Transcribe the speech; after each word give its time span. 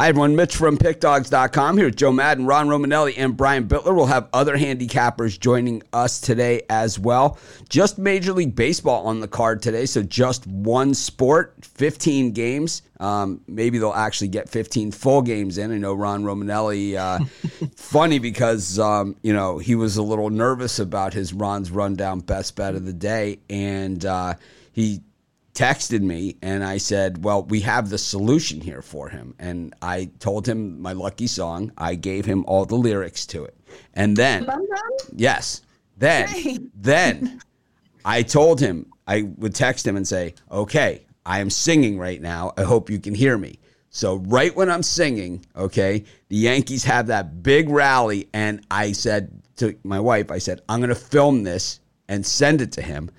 Hi, 0.00 0.08
everyone. 0.08 0.34
Mitch 0.34 0.56
from 0.56 0.78
PickDawgs.com 0.78 1.76
here 1.76 1.84
with 1.84 1.96
Joe 1.96 2.10
Madden, 2.10 2.46
Ron 2.46 2.68
Romanelli, 2.68 3.12
and 3.18 3.36
Brian 3.36 3.68
Bitler. 3.68 3.94
We'll 3.94 4.06
have 4.06 4.30
other 4.32 4.56
handicappers 4.56 5.38
joining 5.38 5.82
us 5.92 6.22
today 6.22 6.62
as 6.70 6.98
well. 6.98 7.38
Just 7.68 7.98
Major 7.98 8.32
League 8.32 8.56
Baseball 8.56 9.06
on 9.06 9.20
the 9.20 9.28
card 9.28 9.60
today, 9.60 9.84
so 9.84 10.02
just 10.02 10.46
one 10.46 10.94
sport, 10.94 11.54
15 11.60 12.32
games. 12.32 12.80
Um, 12.98 13.42
maybe 13.46 13.76
they'll 13.76 13.92
actually 13.92 14.28
get 14.28 14.48
15 14.48 14.90
full 14.92 15.20
games 15.20 15.58
in. 15.58 15.70
I 15.70 15.76
know 15.76 15.92
Ron 15.92 16.24
Romanelli, 16.24 16.94
uh, 16.96 17.22
funny 17.76 18.18
because, 18.18 18.78
um, 18.78 19.16
you 19.20 19.34
know, 19.34 19.58
he 19.58 19.74
was 19.74 19.98
a 19.98 20.02
little 20.02 20.30
nervous 20.30 20.78
about 20.78 21.12
his 21.12 21.34
Ron's 21.34 21.70
rundown 21.70 22.20
best 22.20 22.56
bet 22.56 22.74
of 22.74 22.86
the 22.86 22.94
day. 22.94 23.40
And 23.50 24.02
uh, 24.06 24.36
he 24.72 25.02
texted 25.54 26.00
me 26.00 26.36
and 26.42 26.64
I 26.64 26.78
said, 26.78 27.24
Well, 27.24 27.44
we 27.44 27.60
have 27.60 27.90
the 27.90 27.98
solution 27.98 28.60
here 28.60 28.82
for 28.82 29.08
him. 29.08 29.34
And 29.38 29.74
I 29.82 30.10
told 30.18 30.48
him 30.48 30.80
my 30.80 30.92
lucky 30.92 31.26
song. 31.26 31.72
I 31.76 31.94
gave 31.94 32.24
him 32.24 32.44
all 32.46 32.64
the 32.64 32.76
lyrics 32.76 33.26
to 33.26 33.44
it. 33.44 33.56
And 33.94 34.16
then, 34.16 34.48
yes, 35.14 35.62
then, 35.98 36.70
then 36.74 37.40
I 38.04 38.22
told 38.22 38.60
him, 38.60 38.86
I 39.06 39.22
would 39.36 39.54
text 39.54 39.86
him 39.86 39.96
and 39.96 40.06
say, 40.06 40.34
Okay, 40.50 41.04
I 41.26 41.40
am 41.40 41.50
singing 41.50 41.98
right 41.98 42.20
now. 42.20 42.52
I 42.56 42.62
hope 42.62 42.90
you 42.90 42.98
can 42.98 43.14
hear 43.14 43.36
me. 43.36 43.58
So, 43.92 44.16
right 44.16 44.54
when 44.54 44.70
I'm 44.70 44.84
singing, 44.84 45.44
okay, 45.56 46.04
the 46.28 46.36
Yankees 46.36 46.84
have 46.84 47.08
that 47.08 47.42
big 47.42 47.68
rally. 47.68 48.28
And 48.32 48.64
I 48.70 48.92
said 48.92 49.42
to 49.56 49.76
my 49.82 49.98
wife, 49.98 50.30
I 50.30 50.38
said, 50.38 50.60
I'm 50.68 50.78
going 50.78 50.90
to 50.90 50.94
film 50.94 51.42
this 51.42 51.80
and 52.08 52.24
send 52.24 52.60
it 52.60 52.72
to 52.72 52.82
him 52.82 53.10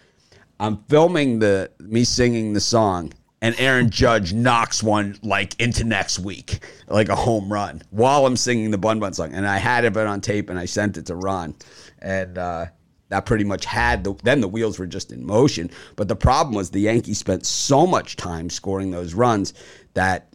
I'm 0.62 0.78
filming 0.88 1.40
the 1.40 1.72
me 1.80 2.04
singing 2.04 2.54
the 2.54 2.60
song, 2.60 3.14
and 3.42 3.56
Aaron 3.58 3.90
Judge 3.90 4.32
knocks 4.32 4.84
one 4.84 5.18
like 5.24 5.60
into 5.60 5.84
next 5.84 6.20
week, 6.20 6.60
like 6.88 7.10
a 7.10 7.16
home 7.16 7.52
run, 7.52 7.82
while 7.90 8.28
I'm 8.28 8.38
singing 8.38 8.70
the 8.70 8.78
Bun 8.78 9.00
Bun 9.00 9.12
song. 9.14 9.34
And 9.34 9.48
I 9.48 9.58
had 9.58 9.86
it 9.86 9.98
on 9.98 10.22
tape, 10.22 10.52
and 10.52 10.60
I 10.60 10.66
sent 10.66 10.98
it 10.98 11.08
to 11.08 11.16
Ron, 11.16 11.56
and 11.98 12.38
uh, 12.38 12.66
that 13.10 13.26
pretty 13.26 13.44
much 13.44 13.66
had 13.66 14.04
the. 14.04 14.14
Then 14.24 14.40
the 14.40 14.48
wheels 14.48 14.78
were 14.78 14.86
just 14.86 15.12
in 15.12 15.26
motion. 15.26 15.72
But 15.96 16.08
the 16.08 16.16
problem 16.16 16.54
was 16.54 16.70
the 16.70 16.82
Yankees 16.82 17.18
spent 17.18 17.48
so 17.48 17.88
much 17.88 18.16
time 18.16 18.52
scoring 18.52 18.92
those 18.92 19.16
runs 19.16 19.56
that 19.96 20.28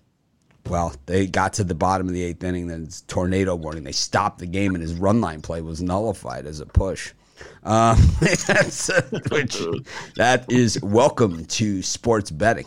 well, 0.68 0.92
they 1.06 1.28
got 1.28 1.52
to 1.52 1.62
the 1.62 1.76
bottom 1.76 2.08
of 2.08 2.14
the 2.14 2.24
eighth 2.24 2.42
inning, 2.42 2.66
then 2.66 2.82
it's 2.82 3.02
tornado 3.02 3.54
warning. 3.54 3.84
They 3.84 3.92
stopped 3.92 4.40
the 4.40 4.46
game, 4.46 4.74
and 4.74 4.82
his 4.82 4.94
run 4.94 5.20
line 5.20 5.40
play 5.40 5.60
was 5.60 5.80
nullified 5.80 6.46
as 6.46 6.58
a 6.58 6.66
push. 6.66 7.12
Um, 7.66 7.98
that's, 8.20 8.88
uh, 8.88 9.02
which 9.30 9.60
that 10.14 10.46
is 10.48 10.80
welcome 10.82 11.44
to 11.46 11.82
sports 11.82 12.30
betting. 12.30 12.66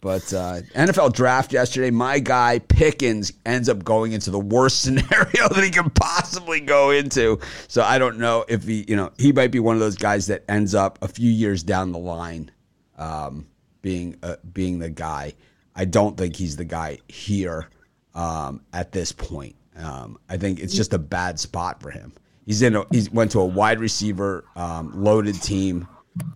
but 0.00 0.32
uh, 0.34 0.60
NFL 0.74 1.14
draft 1.14 1.52
yesterday, 1.52 1.90
my 1.90 2.18
guy 2.18 2.58
Pickens 2.58 3.32
ends 3.46 3.68
up 3.68 3.84
going 3.84 4.12
into 4.12 4.30
the 4.30 4.38
worst 4.38 4.80
scenario 4.82 5.48
that 5.48 5.62
he 5.62 5.70
can 5.70 5.90
possibly 5.90 6.60
go 6.60 6.90
into. 6.90 7.38
So 7.68 7.82
I 7.82 7.98
don't 7.98 8.18
know 8.18 8.44
if 8.48 8.64
he, 8.64 8.84
you 8.88 8.96
know, 8.96 9.12
he 9.16 9.32
might 9.32 9.52
be 9.52 9.60
one 9.60 9.76
of 9.76 9.80
those 9.80 9.96
guys 9.96 10.26
that 10.26 10.44
ends 10.48 10.74
up 10.74 10.98
a 11.00 11.08
few 11.08 11.30
years 11.30 11.62
down 11.62 11.92
the 11.92 11.98
line 11.98 12.50
um, 12.98 13.46
being 13.80 14.16
uh, 14.24 14.36
being 14.52 14.80
the 14.80 14.90
guy. 14.90 15.34
I 15.76 15.84
don't 15.84 16.16
think 16.16 16.34
he's 16.34 16.56
the 16.56 16.64
guy 16.64 16.98
here 17.06 17.68
um, 18.14 18.60
at 18.72 18.90
this 18.90 19.12
point. 19.12 19.54
Um, 19.76 20.18
I 20.28 20.36
think 20.36 20.58
it's 20.58 20.74
just 20.74 20.92
a 20.92 20.98
bad 20.98 21.38
spot 21.38 21.80
for 21.80 21.90
him. 21.90 22.12
He's 22.48 22.62
in. 22.62 22.76
A, 22.76 22.86
he 22.90 23.06
went 23.12 23.30
to 23.32 23.40
a 23.40 23.44
wide 23.44 23.78
receiver 23.78 24.46
um, 24.56 24.90
loaded 24.94 25.34
team 25.42 25.86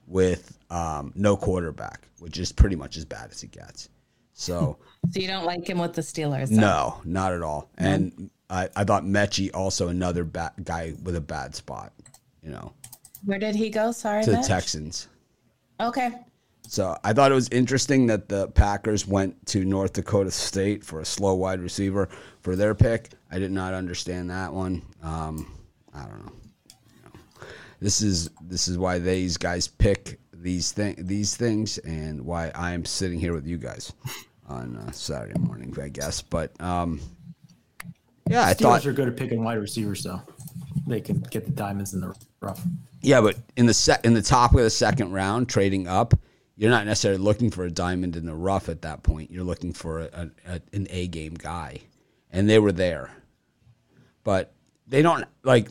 with 0.06 0.58
um, 0.68 1.10
no 1.16 1.38
quarterback, 1.38 2.06
which 2.18 2.36
is 2.38 2.52
pretty 2.52 2.76
much 2.76 2.98
as 2.98 3.06
bad 3.06 3.30
as 3.30 3.42
it 3.42 3.50
gets. 3.50 3.88
So, 4.34 4.76
so 5.10 5.18
you 5.18 5.26
don't 5.26 5.46
like 5.46 5.66
him 5.66 5.78
with 5.78 5.94
the 5.94 6.02
Steelers? 6.02 6.50
Though? 6.50 6.60
No, 6.60 7.00
not 7.06 7.32
at 7.32 7.40
all. 7.40 7.70
And 7.78 8.28
I, 8.50 8.68
I 8.76 8.84
thought 8.84 9.04
Metchie 9.04 9.52
also 9.54 9.88
another 9.88 10.22
bad 10.22 10.52
guy 10.62 10.92
with 11.02 11.16
a 11.16 11.20
bad 11.22 11.54
spot. 11.54 11.94
You 12.42 12.50
know, 12.50 12.74
where 13.24 13.38
did 13.38 13.56
he 13.56 13.70
go? 13.70 13.90
Sorry, 13.90 14.22
to 14.22 14.32
Mitch? 14.32 14.42
the 14.42 14.48
Texans. 14.48 15.08
Okay. 15.80 16.10
So 16.68 16.94
I 17.04 17.14
thought 17.14 17.32
it 17.32 17.36
was 17.36 17.48
interesting 17.48 18.06
that 18.08 18.28
the 18.28 18.48
Packers 18.48 19.06
went 19.06 19.46
to 19.46 19.64
North 19.64 19.94
Dakota 19.94 20.30
State 20.30 20.84
for 20.84 21.00
a 21.00 21.06
slow 21.06 21.32
wide 21.36 21.60
receiver 21.60 22.10
for 22.42 22.54
their 22.54 22.74
pick. 22.74 23.12
I 23.30 23.38
did 23.38 23.50
not 23.50 23.72
understand 23.72 24.28
that 24.28 24.52
one. 24.52 24.82
Um, 25.02 25.58
I 25.94 26.02
don't 26.02 26.26
know. 26.26 26.32
This 27.80 28.00
is 28.00 28.30
this 28.40 28.68
is 28.68 28.78
why 28.78 28.98
these 29.00 29.36
guys 29.36 29.66
pick 29.66 30.20
these 30.32 30.70
thing 30.72 30.94
these 30.98 31.36
things, 31.36 31.78
and 31.78 32.24
why 32.24 32.52
I'm 32.54 32.84
sitting 32.84 33.18
here 33.18 33.32
with 33.34 33.46
you 33.46 33.58
guys 33.58 33.92
on 34.48 34.76
uh, 34.76 34.92
Saturday 34.92 35.38
morning, 35.40 35.76
I 35.80 35.88
guess. 35.88 36.22
But 36.22 36.58
um, 36.60 37.00
yeah, 38.28 38.44
I 38.44 38.54
Steelers 38.54 38.58
thought 38.58 38.86
are 38.86 38.92
good 38.92 39.08
at 39.08 39.16
picking 39.16 39.42
wide 39.42 39.58
receivers, 39.58 40.04
though. 40.04 40.22
They 40.86 41.00
can 41.00 41.20
get 41.30 41.44
the 41.44 41.52
diamonds 41.52 41.92
in 41.92 42.00
the 42.00 42.14
rough. 42.40 42.62
Yeah, 43.02 43.20
but 43.20 43.36
in 43.56 43.66
the 43.66 43.74
set 43.74 44.04
in 44.04 44.14
the 44.14 44.22
top 44.22 44.54
of 44.54 44.60
the 44.60 44.70
second 44.70 45.12
round, 45.12 45.48
trading 45.48 45.88
up, 45.88 46.14
you're 46.56 46.70
not 46.70 46.86
necessarily 46.86 47.20
looking 47.20 47.50
for 47.50 47.64
a 47.64 47.70
diamond 47.70 48.14
in 48.14 48.26
the 48.26 48.34
rough 48.34 48.68
at 48.68 48.82
that 48.82 49.02
point. 49.02 49.30
You're 49.30 49.44
looking 49.44 49.72
for 49.72 50.02
a, 50.02 50.30
a, 50.46 50.60
an 50.72 50.86
A 50.90 51.08
game 51.08 51.34
guy, 51.34 51.80
and 52.30 52.48
they 52.48 52.60
were 52.60 52.72
there. 52.72 53.10
But 54.22 54.54
they 54.92 55.00
don't 55.02 55.24
like. 55.42 55.68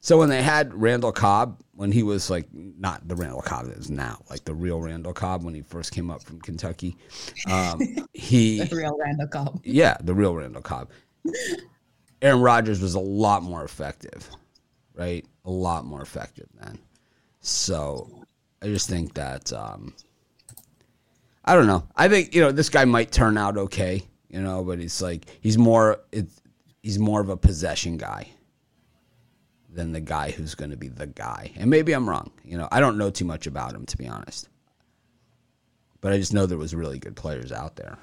So 0.00 0.18
when 0.18 0.28
they 0.28 0.42
had 0.42 0.74
Randall 0.74 1.12
Cobb, 1.12 1.62
when 1.74 1.92
he 1.92 2.02
was 2.02 2.28
like 2.28 2.48
not 2.52 3.06
the 3.06 3.14
Randall 3.14 3.40
Cobb 3.40 3.66
that 3.66 3.78
is 3.78 3.88
now, 3.88 4.20
like 4.28 4.44
the 4.44 4.52
real 4.52 4.80
Randall 4.80 5.12
Cobb 5.12 5.44
when 5.44 5.54
he 5.54 5.62
first 5.62 5.92
came 5.92 6.10
up 6.10 6.22
from 6.22 6.40
Kentucky, 6.40 6.96
um, 7.48 7.80
he 8.12 8.64
the 8.64 8.76
real 8.76 8.98
Randall 8.98 9.28
Cobb. 9.28 9.60
Yeah, 9.64 9.96
the 10.02 10.12
real 10.12 10.34
Randall 10.34 10.60
Cobb. 10.60 10.90
Aaron 12.20 12.40
Rodgers 12.40 12.80
was 12.80 12.94
a 12.94 13.00
lot 13.00 13.44
more 13.44 13.64
effective, 13.64 14.28
right? 14.94 15.24
A 15.44 15.50
lot 15.50 15.84
more 15.84 16.02
effective 16.02 16.48
then. 16.60 16.78
So 17.40 18.24
I 18.60 18.66
just 18.66 18.88
think 18.88 19.14
that 19.14 19.52
um, 19.52 19.94
I 21.44 21.54
don't 21.54 21.68
know. 21.68 21.86
I 21.94 22.08
think 22.08 22.34
you 22.34 22.40
know 22.40 22.50
this 22.50 22.70
guy 22.70 22.84
might 22.86 23.12
turn 23.12 23.38
out 23.38 23.56
okay, 23.56 24.02
you 24.28 24.42
know, 24.42 24.64
but 24.64 24.80
it's 24.80 25.00
like 25.00 25.26
he's 25.40 25.58
more 25.58 26.00
it's 26.10 26.41
he's 26.82 26.98
more 26.98 27.20
of 27.20 27.28
a 27.28 27.36
possession 27.36 27.96
guy 27.96 28.28
than 29.70 29.92
the 29.92 30.00
guy 30.00 30.30
who's 30.30 30.54
going 30.54 30.70
to 30.70 30.76
be 30.76 30.88
the 30.88 31.06
guy. 31.06 31.50
And 31.56 31.70
maybe 31.70 31.92
I'm 31.92 32.08
wrong. 32.08 32.30
You 32.44 32.58
know, 32.58 32.68
I 32.70 32.80
don't 32.80 32.98
know 32.98 33.10
too 33.10 33.24
much 33.24 33.46
about 33.46 33.74
him 33.74 33.86
to 33.86 33.96
be 33.96 34.06
honest. 34.06 34.48
But 36.00 36.12
I 36.12 36.18
just 36.18 36.34
know 36.34 36.46
there 36.46 36.58
was 36.58 36.74
really 36.74 36.98
good 36.98 37.14
players 37.14 37.52
out 37.52 37.76
there, 37.76 37.96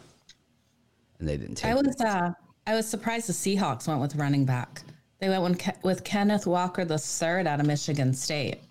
and 1.20 1.28
they 1.28 1.36
didn't 1.36 1.56
take. 1.56 1.70
I 1.70 1.76
was 1.76 2.00
uh, 2.00 2.32
I 2.66 2.74
was 2.74 2.88
surprised 2.88 3.28
the 3.28 3.34
Seahawks 3.34 3.88
went 3.88 4.00
with 4.00 4.16
running 4.16 4.46
back. 4.46 4.84
They 5.20 5.28
went 5.28 5.44
with, 5.44 5.84
with 5.84 6.04
Kenneth 6.06 6.48
Walker 6.48 6.86
the 6.86 6.98
third 6.98 7.46
out 7.46 7.60
of 7.60 7.66
Michigan 7.66 8.14
State. 8.14 8.62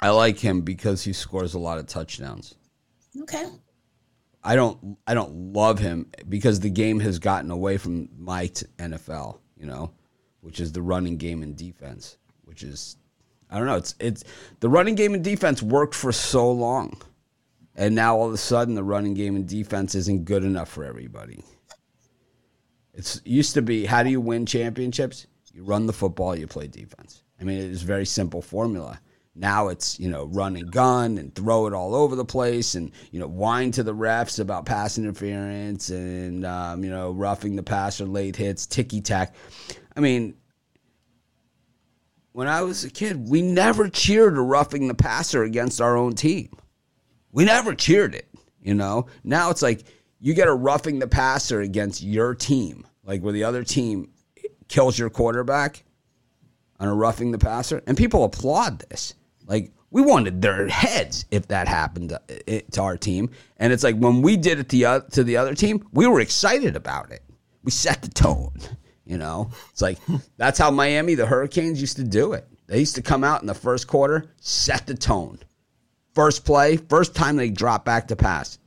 I 0.00 0.10
like 0.10 0.38
him 0.38 0.60
because 0.60 1.02
he 1.02 1.12
scores 1.12 1.54
a 1.54 1.58
lot 1.58 1.78
of 1.78 1.86
touchdowns. 1.86 2.54
Okay. 3.22 3.46
I 4.44 4.56
don't 4.56 4.98
I 5.06 5.14
don't 5.14 5.52
love 5.54 5.78
him 5.78 6.10
because 6.28 6.60
the 6.60 6.70
game 6.70 7.00
has 7.00 7.18
gotten 7.18 7.50
away 7.50 7.78
from 7.78 8.10
my 8.18 8.46
t- 8.48 8.66
NFL, 8.78 9.38
you 9.56 9.64
know, 9.64 9.92
which 10.42 10.60
is 10.60 10.72
the 10.72 10.82
running 10.82 11.16
game 11.16 11.42
and 11.42 11.56
defense, 11.56 12.18
which 12.44 12.62
is 12.62 12.96
I 13.50 13.56
don't 13.56 13.66
know, 13.66 13.76
it's 13.76 13.94
it's 13.98 14.24
the 14.60 14.68
running 14.68 14.96
game 14.96 15.14
and 15.14 15.24
defense 15.24 15.62
worked 15.62 15.94
for 15.94 16.12
so 16.12 16.52
long. 16.52 17.00
And 17.74 17.94
now 17.94 18.16
all 18.16 18.28
of 18.28 18.34
a 18.34 18.38
sudden 18.38 18.74
the 18.74 18.84
running 18.84 19.14
game 19.14 19.34
and 19.34 19.48
defense 19.48 19.94
isn't 19.94 20.26
good 20.26 20.44
enough 20.44 20.68
for 20.68 20.84
everybody. 20.84 21.42
It's 22.92 23.16
it 23.16 23.26
used 23.26 23.54
to 23.54 23.62
be 23.62 23.86
how 23.86 24.02
do 24.02 24.10
you 24.10 24.20
win 24.20 24.44
championships? 24.44 25.26
You 25.54 25.64
run 25.64 25.86
the 25.86 25.92
football, 25.92 26.36
you 26.36 26.46
play 26.46 26.66
defense. 26.66 27.22
I 27.40 27.44
mean, 27.44 27.58
it 27.58 27.70
is 27.70 27.82
a 27.82 27.86
very 27.86 28.06
simple 28.06 28.42
formula. 28.42 29.00
Now 29.36 29.68
it's, 29.68 29.98
you 29.98 30.08
know, 30.08 30.26
run 30.26 30.54
and 30.54 30.70
gun 30.70 31.18
and 31.18 31.34
throw 31.34 31.66
it 31.66 31.72
all 31.72 31.94
over 31.94 32.14
the 32.14 32.24
place 32.24 32.76
and, 32.76 32.92
you 33.10 33.18
know, 33.18 33.26
whine 33.26 33.72
to 33.72 33.82
the 33.82 33.94
refs 33.94 34.38
about 34.38 34.64
pass 34.64 34.96
interference 34.96 35.90
and, 35.90 36.44
um, 36.46 36.84
you 36.84 36.90
know, 36.90 37.10
roughing 37.10 37.56
the 37.56 37.62
passer, 37.62 38.04
late 38.04 38.36
hits, 38.36 38.64
ticky 38.64 39.00
tack. 39.00 39.34
I 39.96 40.00
mean, 40.00 40.36
when 42.30 42.46
I 42.46 42.62
was 42.62 42.84
a 42.84 42.90
kid, 42.90 43.28
we 43.28 43.42
never 43.42 43.88
cheered 43.88 44.38
a 44.38 44.40
roughing 44.40 44.86
the 44.86 44.94
passer 44.94 45.42
against 45.42 45.80
our 45.80 45.96
own 45.96 46.14
team. 46.14 46.50
We 47.32 47.44
never 47.44 47.74
cheered 47.74 48.14
it, 48.14 48.28
you 48.62 48.74
know? 48.74 49.06
Now 49.24 49.50
it's 49.50 49.62
like 49.62 49.84
you 50.20 50.32
get 50.34 50.46
a 50.46 50.54
roughing 50.54 51.00
the 51.00 51.08
passer 51.08 51.60
against 51.60 52.02
your 52.02 52.36
team, 52.36 52.86
like 53.04 53.20
where 53.20 53.32
the 53.32 53.44
other 53.44 53.64
team 53.64 54.10
kills 54.68 54.96
your 54.96 55.10
quarterback 55.10 55.84
on 56.78 56.88
a 56.88 56.94
roughing 56.94 57.32
the 57.32 57.38
passer, 57.38 57.82
and 57.86 57.96
people 57.96 58.24
applaud 58.24 58.78
this. 58.90 59.14
Like 59.46 59.72
we 59.90 60.02
wanted 60.02 60.42
their 60.42 60.68
heads 60.68 61.24
if 61.30 61.48
that 61.48 61.68
happened 61.68 62.12
uh, 62.12 62.18
to, 62.46 62.62
to 62.62 62.82
our 62.82 62.96
team. 62.96 63.30
And 63.58 63.72
it's 63.72 63.84
like 63.84 63.96
when 63.96 64.22
we 64.22 64.36
did 64.36 64.58
it 64.58 64.68
to 64.68 65.24
the 65.24 65.36
other 65.36 65.54
team, 65.54 65.86
we 65.92 66.06
were 66.06 66.20
excited 66.20 66.76
about 66.76 67.12
it. 67.12 67.22
We 67.62 67.70
set 67.70 68.02
the 68.02 68.10
tone. 68.10 68.54
You 69.06 69.18
know, 69.18 69.50
it's 69.70 69.82
like 69.82 69.98
that's 70.38 70.58
how 70.58 70.70
Miami, 70.70 71.14
the 71.14 71.26
Hurricanes, 71.26 71.78
used 71.78 71.96
to 71.96 72.04
do 72.04 72.32
it. 72.32 72.48
They 72.68 72.78
used 72.78 72.94
to 72.94 73.02
come 73.02 73.22
out 73.22 73.42
in 73.42 73.46
the 73.46 73.52
first 73.52 73.86
quarter, 73.86 74.32
set 74.40 74.86
the 74.86 74.94
tone. 74.94 75.38
First 76.14 76.46
play, 76.46 76.78
first 76.78 77.14
time 77.14 77.36
they 77.36 77.50
drop 77.50 77.84
back 77.84 78.08
to 78.08 78.16
pass, 78.16 78.58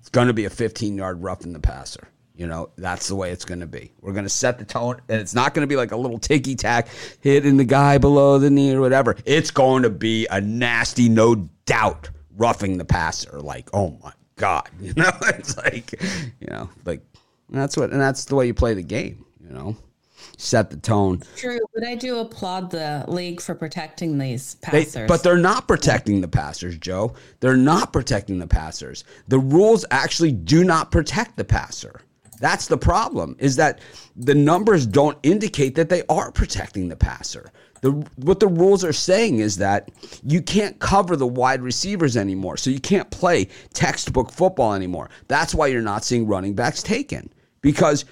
it's 0.00 0.08
going 0.08 0.28
to 0.28 0.32
be 0.32 0.46
a 0.46 0.50
15 0.50 0.96
yard 0.96 1.22
rough 1.22 1.44
in 1.44 1.52
the 1.52 1.60
passer. 1.60 2.08
You 2.34 2.46
know, 2.46 2.70
that's 2.76 3.08
the 3.08 3.14
way 3.14 3.30
it's 3.30 3.44
going 3.44 3.60
to 3.60 3.66
be. 3.66 3.92
We're 4.00 4.12
going 4.14 4.24
to 4.24 4.30
set 4.30 4.58
the 4.58 4.64
tone, 4.64 5.00
and 5.08 5.20
it's 5.20 5.34
not 5.34 5.52
going 5.54 5.62
to 5.62 5.66
be 5.66 5.76
like 5.76 5.92
a 5.92 5.96
little 5.96 6.18
ticky 6.18 6.54
tack 6.54 6.88
hitting 7.20 7.56
the 7.56 7.64
guy 7.64 7.98
below 7.98 8.38
the 8.38 8.50
knee 8.50 8.74
or 8.74 8.80
whatever. 8.80 9.16
It's 9.26 9.50
going 9.50 9.82
to 9.82 9.90
be 9.90 10.26
a 10.30 10.40
nasty, 10.40 11.08
no 11.08 11.48
doubt, 11.66 12.10
roughing 12.36 12.78
the 12.78 12.84
passer. 12.84 13.38
Like, 13.40 13.68
oh 13.72 13.98
my 14.02 14.12
God. 14.36 14.68
You 14.80 14.94
know, 14.94 15.10
it's 15.28 15.56
like, 15.56 15.92
you 16.40 16.48
know, 16.48 16.70
like, 16.84 17.02
that's 17.50 17.76
what, 17.76 17.90
and 17.90 18.00
that's 18.00 18.24
the 18.24 18.34
way 18.34 18.46
you 18.46 18.54
play 18.54 18.74
the 18.74 18.82
game, 18.82 19.24
you 19.40 19.50
know 19.50 19.76
set 20.42 20.70
the 20.70 20.76
tone. 20.76 21.22
True, 21.36 21.60
but 21.74 21.84
I 21.84 21.94
do 21.94 22.18
applaud 22.18 22.70
the 22.70 23.04
league 23.08 23.40
for 23.40 23.54
protecting 23.54 24.18
these 24.18 24.54
They, 24.70 24.84
passers. 24.84 25.08
but 25.08 25.22
they're 25.22 25.36
not 25.38 25.68
protecting 25.68 26.20
the 26.20 26.28
passers, 26.28 26.76
Joe. 26.78 27.14
They're 27.40 27.56
not 27.56 27.92
protecting 27.92 28.38
the 28.38 28.46
passers. 28.46 29.04
The 29.28 29.38
rules 29.38 29.84
actually 29.90 30.32
do 30.32 30.64
not 30.64 30.90
protect 30.90 31.36
the 31.36 31.44
passer. 31.44 32.00
That's 32.42 32.66
the 32.66 32.76
problem. 32.76 33.36
Is 33.38 33.54
that 33.56 33.78
the 34.16 34.34
numbers 34.34 34.84
don't 34.84 35.16
indicate 35.22 35.76
that 35.76 35.88
they 35.88 36.02
are 36.08 36.32
protecting 36.32 36.88
the 36.88 36.96
passer. 36.96 37.52
The, 37.82 37.92
what 38.16 38.40
the 38.40 38.48
rules 38.48 38.84
are 38.84 38.92
saying 38.92 39.38
is 39.38 39.56
that 39.58 39.92
you 40.24 40.42
can't 40.42 40.76
cover 40.80 41.14
the 41.14 41.26
wide 41.26 41.62
receivers 41.62 42.16
anymore. 42.16 42.56
So 42.56 42.68
you 42.70 42.80
can't 42.80 43.08
play 43.12 43.48
textbook 43.74 44.32
football 44.32 44.74
anymore. 44.74 45.08
That's 45.28 45.54
why 45.54 45.68
you're 45.68 45.82
not 45.82 46.04
seeing 46.04 46.26
running 46.26 46.54
backs 46.54 46.82
taken. 46.82 47.32
Because 47.60 48.04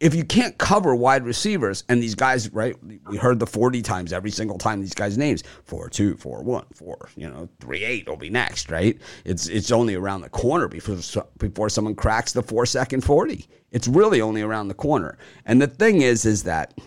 if 0.00 0.14
you 0.14 0.24
can't 0.24 0.56
cover 0.58 0.94
wide 0.94 1.24
receivers 1.24 1.84
and 1.88 2.02
these 2.02 2.14
guys, 2.14 2.52
right? 2.52 2.76
We 3.08 3.16
heard 3.16 3.40
the 3.40 3.46
40 3.46 3.82
times 3.82 4.12
every 4.12 4.30
single 4.30 4.58
time 4.58 4.80
these 4.80 4.94
guys' 4.94 5.18
names 5.18 5.42
4 5.64 5.88
2, 5.88 6.16
4 6.16 6.42
1, 6.42 6.66
4, 6.74 7.08
you 7.16 7.28
know, 7.28 7.48
3 7.60 7.84
8 7.84 8.08
will 8.08 8.16
be 8.16 8.30
next, 8.30 8.70
right? 8.70 8.98
It's 9.24 9.48
it's 9.48 9.72
only 9.72 9.94
around 9.94 10.20
the 10.20 10.28
corner 10.28 10.68
before, 10.68 11.24
before 11.38 11.68
someone 11.68 11.94
cracks 11.94 12.32
the 12.32 12.42
four 12.42 12.66
second 12.66 13.02
40. 13.02 13.46
It's 13.72 13.88
really 13.88 14.20
only 14.20 14.42
around 14.42 14.68
the 14.68 14.74
corner. 14.74 15.18
And 15.44 15.60
the 15.60 15.66
thing 15.66 16.02
is, 16.02 16.24
is 16.24 16.44
that 16.44 16.78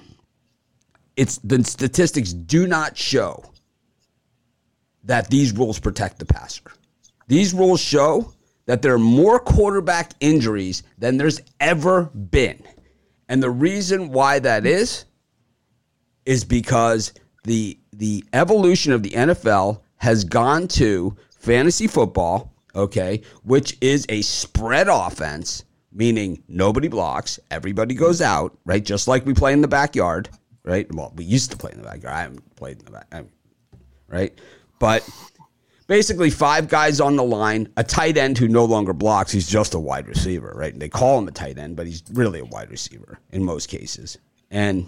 it's 1.17 1.37
the 1.39 1.63
statistics 1.63 2.31
do 2.33 2.65
not 2.65 2.97
show 2.97 3.43
that 5.03 5.29
these 5.29 5.51
rules 5.51 5.79
protect 5.79 6.19
the 6.19 6.25
passer. 6.25 6.71
These 7.27 7.53
rules 7.53 7.81
show 7.81 8.33
that 8.65 8.81
there 8.81 8.93
are 8.93 8.99
more 8.99 9.39
quarterback 9.39 10.13
injuries 10.19 10.83
than 10.97 11.17
there's 11.17 11.41
ever 11.59 12.05
been. 12.05 12.63
And 13.31 13.41
the 13.41 13.49
reason 13.49 14.09
why 14.09 14.39
that 14.39 14.63
mm. 14.63 14.67
is 14.67 15.05
is 16.25 16.43
because 16.43 17.13
the 17.45 17.79
the 17.93 18.25
evolution 18.33 18.91
of 18.91 19.03
the 19.03 19.11
NFL 19.11 19.79
has 19.95 20.25
gone 20.25 20.67
to 20.67 21.15
fantasy 21.39 21.87
football, 21.87 22.53
okay, 22.75 23.21
which 23.43 23.77
is 23.79 24.05
a 24.09 24.21
spread 24.21 24.89
offense, 24.89 25.63
meaning 25.93 26.43
nobody 26.49 26.89
blocks, 26.89 27.39
everybody 27.49 27.95
goes 27.95 28.21
out, 28.21 28.57
right? 28.65 28.83
Just 28.83 29.07
like 29.07 29.25
we 29.25 29.33
play 29.33 29.53
in 29.53 29.61
the 29.61 29.67
backyard, 29.67 30.27
right? 30.63 30.93
Well, 30.93 31.13
we 31.15 31.23
used 31.23 31.51
to 31.51 31.57
play 31.57 31.71
in 31.71 31.77
the 31.77 31.87
backyard. 31.87 32.13
I 32.13 32.21
haven't 32.23 32.55
played 32.57 32.79
in 32.79 32.85
the 32.85 32.91
back, 32.91 33.25
right? 34.09 34.37
But 34.77 35.07
basically 35.91 36.29
five 36.29 36.69
guys 36.69 37.01
on 37.01 37.17
the 37.17 37.23
line, 37.23 37.67
a 37.75 37.83
tight 37.83 38.15
end 38.15 38.37
who 38.37 38.47
no 38.47 38.63
longer 38.63 38.93
blocks. 38.93 39.29
He's 39.29 39.45
just 39.45 39.73
a 39.73 39.79
wide 39.79 40.07
receiver, 40.07 40.53
right? 40.55 40.71
And 40.71 40.81
they 40.81 40.87
call 40.87 41.19
him 41.19 41.27
a 41.27 41.31
tight 41.31 41.57
end, 41.57 41.75
but 41.75 41.85
he's 41.85 42.01
really 42.13 42.39
a 42.39 42.45
wide 42.45 42.71
receiver 42.71 43.19
in 43.31 43.43
most 43.43 43.67
cases. 43.67 44.17
And 44.49 44.87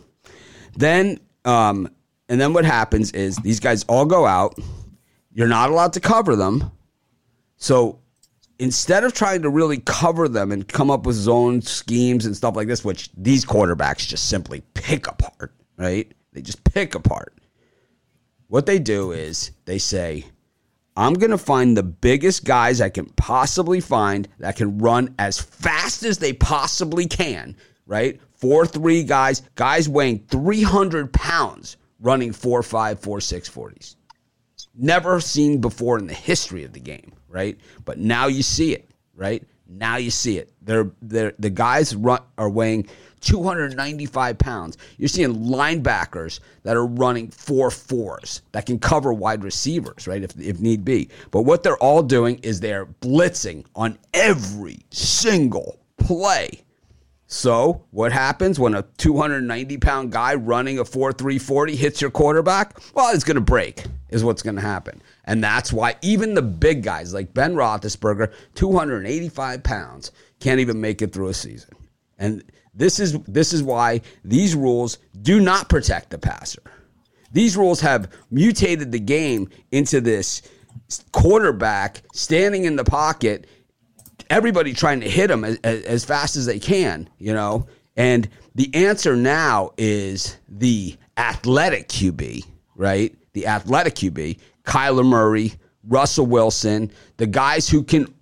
then, 0.78 1.20
um, 1.44 1.90
and 2.30 2.40
then 2.40 2.54
what 2.54 2.64
happens 2.64 3.12
is 3.12 3.36
these 3.36 3.60
guys 3.60 3.84
all 3.90 4.06
go 4.06 4.26
out. 4.26 4.58
You're 5.34 5.50
not 5.50 5.72
allowed 5.72 5.92
to 5.92 6.00
cover 6.00 6.38
them. 6.38 6.72
So 7.58 8.00
instead 8.58 9.04
of 9.04 9.14
trying 9.14 9.42
to 9.42 9.50
really 9.50 9.80
cover 9.80 10.30
them 10.30 10.54
and 10.54 10.66
come 10.66 10.90
up 10.90 11.06
with 11.06 11.18
zone 11.18 11.62
schemes 11.62 12.26
and 12.26 12.34
stuff 12.34 12.56
like 12.56 12.70
this, 12.70 12.86
which 12.86 13.10
these 13.18 13.44
quarterbacks 13.44 14.08
just 14.08 14.30
simply 14.30 14.62
pick 14.74 15.10
apart, 15.10 15.54
right? 15.76 16.10
They 16.32 16.42
just 16.42 16.64
pick 16.64 16.96
apart. 16.96 17.38
What 18.48 18.66
they 18.66 18.80
do 18.80 19.12
is 19.12 19.52
they 19.66 19.80
say, 19.80 20.28
I'm 20.96 21.14
going 21.16 21.32
to 21.32 21.38
find 21.38 21.76
the 21.76 21.84
biggest 21.84 22.46
guys 22.46 22.80
I 22.80 22.90
can 22.90 23.06
possibly 23.06 23.80
find 23.80 24.28
that 24.40 24.56
can 24.56 24.78
run 24.78 25.16
as 25.18 25.40
fast 25.40 26.04
as 26.04 26.20
they 26.20 26.34
possibly 26.34 27.08
can, 27.08 27.56
right? 27.88 28.20
Four, 28.36 28.66
three 28.66 29.04
guys, 29.04 29.42
guys 29.56 29.90
weighing 29.90 30.20
300 30.30 31.12
pounds 31.12 31.78
running 32.00 32.32
four, 32.32 32.62
five, 32.62 33.00
four, 33.00 33.22
six, 33.22 33.50
40s. 33.50 33.96
Never 34.76 35.20
seen 35.20 35.62
before 35.62 35.98
in 35.98 36.08
the 36.08 36.14
history 36.14 36.64
of 36.64 36.74
the 36.74 36.80
game, 36.80 37.14
right? 37.28 37.58
But 37.86 37.98
now 37.98 38.28
you 38.28 38.44
see 38.44 38.74
it, 38.74 38.90
right? 39.16 39.44
Now 39.68 39.98
you 39.98 40.12
see 40.12 40.38
it. 40.38 40.52
They're, 40.62 40.92
they're, 41.02 41.34
the 41.40 41.50
guys 41.50 41.96
run, 41.96 42.22
are 42.38 42.50
weighing 42.50 42.88
295 43.24 44.38
pounds. 44.38 44.78
You're 44.98 45.08
seeing 45.08 45.34
linebackers 45.34 46.40
that 46.64 46.76
are 46.76 46.86
running 46.86 47.30
four 47.30 47.72
fours 47.72 48.42
that 48.52 48.66
can 48.66 48.80
cover 48.80 49.14
wide 49.14 49.44
receivers, 49.44 50.08
right? 50.08 50.24
If, 50.24 50.40
if 50.40 50.60
need 50.60 50.86
be. 50.86 51.10
But 51.32 51.44
what 51.44 51.64
they're 51.64 51.78
all 51.78 52.04
doing 52.04 52.40
is 52.44 52.60
they're 52.60 52.86
blitzing 52.86 53.66
on 53.76 53.98
every 54.14 54.80
single 54.92 55.80
play. 55.98 56.64
So, 57.28 57.84
what 57.90 58.12
happens 58.12 58.60
when 58.60 58.76
a 58.76 58.84
290 58.98 59.78
pound 59.78 60.12
guy 60.12 60.36
running 60.36 60.78
a 60.78 60.86
4 60.86 61.14
3 61.14 61.40
40 61.40 61.76
hits 61.76 62.00
your 62.00 62.12
quarterback? 62.12 62.80
Well, 62.94 63.14
it's 63.16 63.24
going 63.24 63.36
to 63.36 63.42
break, 63.42 63.86
is 64.10 64.24
what's 64.24 64.44
going 64.44 64.58
to 64.58 64.62
happen. 64.62 65.02
And 65.26 65.44
that's 65.44 65.74
why 65.74 65.96
even 66.04 66.36
the 66.36 66.44
big 66.44 66.84
guys 66.84 67.12
like 67.12 67.34
Ben 67.34 67.56
Roethlisberger, 67.56 68.32
285 68.54 69.64
pounds, 69.64 70.12
can't 70.40 70.60
even 70.60 70.80
make 70.80 71.02
it 71.02 71.12
through 71.12 71.30
a 71.30 71.34
season. 71.34 71.74
And 72.20 72.44
this 72.74 73.00
is 73.00 73.18
this 73.28 73.54
is 73.54 73.62
why 73.62 74.02
these 74.24 74.56
rules 74.56 74.98
do 75.22 75.40
not 75.40 75.70
protect 75.70 76.10
the 76.10 76.18
passer. 76.18 76.62
These 77.32 77.58
rules 77.58 77.82
have 77.82 78.12
mutated 78.30 78.92
the 78.92 79.00
game 79.00 79.50
into 79.72 80.02
this 80.02 80.42
quarterback 81.12 82.02
standing 82.14 82.66
in 82.66 82.76
the 82.76 82.84
pocket, 82.84 83.48
everybody 84.30 84.74
trying 84.74 85.02
to 85.02 85.10
hit 85.10 85.32
him 85.32 85.44
as, 85.44 85.58
as 85.64 86.06
fast 86.06 86.36
as 86.36 86.46
they 86.46 86.60
can, 86.60 87.10
you 87.18 87.34
know. 87.34 87.68
And 87.96 88.28
the 88.56 88.74
answer 88.74 89.16
now 89.16 89.72
is 89.78 90.38
the 90.48 90.96
athletic 91.18 91.90
QB, 91.90 92.46
right? 92.76 93.16
The 93.34 93.48
athletic 93.48 93.96
QB, 93.96 94.40
Kyler 94.64 95.06
Murray, 95.06 95.54
Russell 95.88 96.26
Wilson, 96.26 96.92
the 97.18 97.28
guys 97.28 97.68
who 97.68 97.84
can 97.84 98.14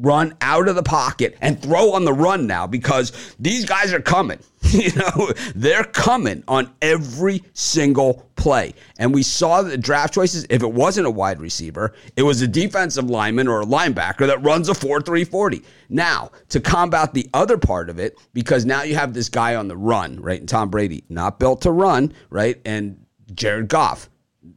run 0.00 0.34
out 0.40 0.68
of 0.68 0.74
the 0.74 0.82
pocket 0.82 1.36
and 1.40 1.60
throw 1.60 1.92
on 1.92 2.04
the 2.04 2.12
run 2.12 2.46
now 2.46 2.66
because 2.66 3.34
these 3.38 3.64
guys 3.64 3.92
are 3.92 4.00
coming. 4.00 4.38
you 4.62 4.92
know, 4.94 5.32
they're 5.54 5.84
coming 5.84 6.42
on 6.48 6.70
every 6.82 7.42
single 7.52 8.28
play. 8.36 8.74
And 8.98 9.14
we 9.14 9.22
saw 9.22 9.62
the 9.62 9.76
draft 9.76 10.14
choices. 10.14 10.46
If 10.50 10.62
it 10.62 10.72
wasn't 10.72 11.06
a 11.06 11.10
wide 11.10 11.40
receiver, 11.40 11.94
it 12.16 12.22
was 12.22 12.42
a 12.42 12.46
defensive 12.46 13.08
lineman 13.08 13.48
or 13.48 13.62
a 13.62 13.66
linebacker 13.66 14.26
that 14.26 14.42
runs 14.42 14.68
a 14.68 14.74
4 14.74 15.00
3 15.00 15.24
40. 15.24 15.62
Now, 15.88 16.30
to 16.48 16.60
combat 16.60 17.14
the 17.14 17.28
other 17.32 17.56
part 17.56 17.88
of 17.88 17.98
it, 17.98 18.18
because 18.32 18.64
now 18.64 18.82
you 18.82 18.94
have 18.96 19.14
this 19.14 19.28
guy 19.28 19.54
on 19.54 19.68
the 19.68 19.76
run, 19.76 20.20
right? 20.20 20.40
And 20.40 20.48
Tom 20.48 20.70
Brady, 20.70 21.04
not 21.08 21.38
built 21.38 21.62
to 21.62 21.70
run, 21.70 22.12
right? 22.30 22.60
And 22.64 23.04
Jared 23.34 23.68
Goff, 23.68 24.10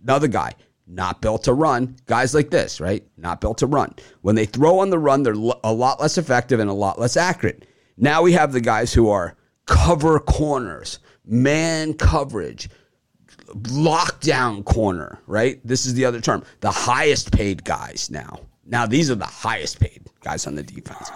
another 0.03 0.27
guy 0.27 0.53
not 0.91 1.21
built 1.21 1.43
to 1.45 1.53
run. 1.53 1.95
Guys 2.05 2.33
like 2.33 2.49
this, 2.49 2.79
right? 2.79 3.03
Not 3.17 3.41
built 3.41 3.59
to 3.59 3.67
run. 3.67 3.95
When 4.21 4.35
they 4.35 4.45
throw 4.45 4.79
on 4.79 4.89
the 4.89 4.99
run, 4.99 5.23
they're 5.23 5.33
a 5.33 5.73
lot 5.73 6.01
less 6.01 6.17
effective 6.17 6.59
and 6.59 6.69
a 6.69 6.73
lot 6.73 6.99
less 6.99 7.17
accurate. 7.17 7.65
Now 7.97 8.21
we 8.21 8.33
have 8.33 8.51
the 8.51 8.61
guys 8.61 8.93
who 8.93 9.09
are 9.09 9.35
cover 9.65 10.19
corners, 10.19 10.99
man 11.25 11.93
coverage, 11.93 12.69
lockdown 13.53 14.65
corner, 14.65 15.19
right? 15.27 15.59
This 15.65 15.85
is 15.85 15.93
the 15.93 16.05
other 16.05 16.21
term. 16.21 16.43
The 16.59 16.71
highest 16.71 17.31
paid 17.31 17.63
guys 17.63 18.09
now. 18.11 18.39
Now 18.65 18.85
these 18.85 19.09
are 19.09 19.15
the 19.15 19.25
highest 19.25 19.79
paid 19.79 20.03
guys 20.21 20.45
on 20.47 20.55
the 20.55 20.63
defense. 20.63 21.09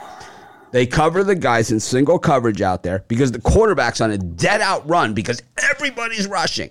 They 0.71 0.85
cover 0.85 1.23
the 1.23 1.35
guys 1.35 1.71
in 1.71 1.79
single 1.79 2.19
coverage 2.19 2.61
out 2.61 2.83
there 2.83 3.05
because 3.07 3.31
the 3.31 3.39
quarterback's 3.39 4.01
on 4.01 4.11
a 4.11 4.17
dead 4.17 4.61
out 4.61 4.87
run 4.89 5.13
because 5.13 5.41
everybody's 5.71 6.27
rushing. 6.27 6.69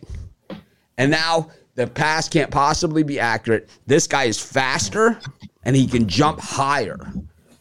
And 0.99 1.11
now 1.11 1.51
the 1.75 1.87
pass 1.87 2.29
can't 2.29 2.51
possibly 2.51 3.03
be 3.03 3.19
accurate. 3.19 3.69
This 3.87 4.07
guy 4.07 4.25
is 4.25 4.41
faster 4.41 5.19
and 5.65 5.75
he 5.75 5.87
can 5.87 6.09
jump 6.09 6.41
higher 6.41 7.13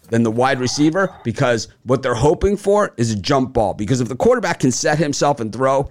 than 0.10 0.24
the 0.24 0.32
wide 0.32 0.60
receiver 0.60 1.16
because 1.24 1.70
what 1.84 2.04
they're 2.04 2.14
hoping 2.14 2.56
for 2.56 2.94
is 2.98 3.12
a 3.12 3.16
jump 3.16 3.54
ball. 3.54 3.74
Because 3.74 4.02
if 4.02 4.08
the 4.08 4.16
quarterback 4.16 4.60
can 4.60 4.72
set 4.72 4.98
himself 4.98 5.40
and 5.40 5.52
throw, 5.52 5.90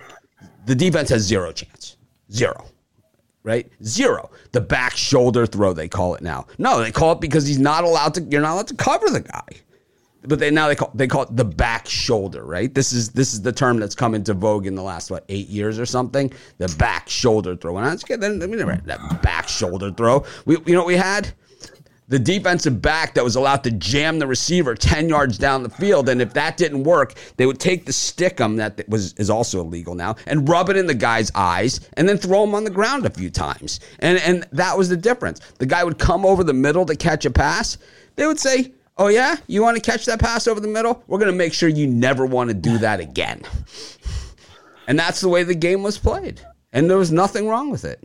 the 0.66 0.74
defense 0.74 1.08
has 1.08 1.22
zero 1.22 1.52
chance. 1.52 1.96
Zero. 2.30 2.64
Right? 3.42 3.68
Zero. 3.82 4.30
The 4.52 4.60
back 4.60 4.96
shoulder 4.96 5.46
throw, 5.46 5.72
they 5.72 5.88
call 5.88 6.14
it 6.14 6.22
now. 6.22 6.46
No, 6.58 6.80
they 6.80 6.92
call 6.92 7.12
it 7.12 7.20
because 7.20 7.44
he's 7.44 7.58
not 7.58 7.82
allowed 7.82 8.14
to, 8.14 8.22
you're 8.22 8.40
not 8.40 8.52
allowed 8.52 8.68
to 8.68 8.76
cover 8.76 9.10
the 9.10 9.20
guy 9.20 9.48
but 10.24 10.38
they 10.38 10.50
now 10.50 10.68
they 10.68 10.74
call 10.74 10.90
they 10.94 11.06
call 11.06 11.22
it 11.22 11.36
the 11.36 11.44
back 11.44 11.88
shoulder, 11.88 12.44
right? 12.44 12.72
This 12.74 12.92
is 12.92 13.10
this 13.10 13.32
is 13.32 13.42
the 13.42 13.52
term 13.52 13.78
that's 13.78 13.94
come 13.94 14.14
into 14.14 14.34
vogue 14.34 14.66
in 14.66 14.74
the 14.74 14.82
last 14.82 15.10
what 15.10 15.24
eight 15.28 15.48
years 15.48 15.78
or 15.78 15.86
something. 15.86 16.32
The 16.58 16.68
back 16.78 17.08
shoulder 17.08 17.56
throw, 17.56 17.76
and 17.76 17.86
I 17.86 17.92
was 17.92 18.04
getting 18.04 18.38
that 18.38 19.22
back 19.22 19.48
shoulder 19.48 19.90
throw. 19.90 20.24
We 20.44 20.56
you 20.66 20.74
know 20.74 20.80
what 20.80 20.86
we 20.86 20.96
had 20.96 21.32
the 22.12 22.18
defensive 22.18 22.82
back 22.82 23.14
that 23.14 23.24
was 23.24 23.36
allowed 23.36 23.64
to 23.64 23.70
jam 23.70 24.18
the 24.18 24.26
receiver 24.26 24.74
10 24.74 25.08
yards 25.08 25.38
down 25.38 25.62
the 25.62 25.70
field. 25.70 26.10
And 26.10 26.20
if 26.20 26.34
that 26.34 26.58
didn't 26.58 26.84
work, 26.84 27.14
they 27.38 27.46
would 27.46 27.58
take 27.58 27.86
the 27.86 27.92
stickum 27.92 28.58
that 28.58 28.86
was 28.86 29.14
is 29.14 29.30
also 29.30 29.60
illegal 29.60 29.94
now 29.94 30.16
and 30.26 30.46
rub 30.46 30.68
it 30.68 30.76
in 30.76 30.86
the 30.86 30.94
guy's 30.94 31.32
eyes 31.34 31.88
and 31.94 32.06
then 32.06 32.18
throw 32.18 32.44
him 32.44 32.54
on 32.54 32.64
the 32.64 32.70
ground 32.70 33.06
a 33.06 33.10
few 33.10 33.30
times. 33.30 33.80
And 34.00 34.18
and 34.18 34.46
that 34.52 34.76
was 34.76 34.90
the 34.90 34.96
difference. 34.96 35.40
The 35.58 35.64
guy 35.64 35.82
would 35.84 35.98
come 35.98 36.26
over 36.26 36.44
the 36.44 36.52
middle 36.52 36.84
to 36.84 36.96
catch 36.96 37.24
a 37.24 37.30
pass. 37.30 37.78
They 38.16 38.26
would 38.26 38.38
say, 38.38 38.72
Oh 38.96 39.08
yeah, 39.08 39.36
you 39.46 39.62
want 39.62 39.76
to 39.76 39.82
catch 39.82 40.04
that 40.06 40.20
pass 40.20 40.46
over 40.46 40.60
the 40.60 40.68
middle? 40.68 41.02
We're 41.06 41.18
gonna 41.18 41.32
make 41.32 41.54
sure 41.54 41.68
you 41.68 41.86
never 41.86 42.26
want 42.26 42.48
to 42.50 42.54
do 42.54 42.78
that 42.78 43.00
again. 43.00 43.42
And 44.86 44.98
that's 44.98 45.20
the 45.20 45.28
way 45.28 45.44
the 45.44 45.54
game 45.54 45.82
was 45.82 45.98
played. 45.98 46.40
And 46.72 46.90
there 46.90 46.98
was 46.98 47.12
nothing 47.12 47.48
wrong 47.48 47.70
with 47.70 47.84
it. 47.84 48.02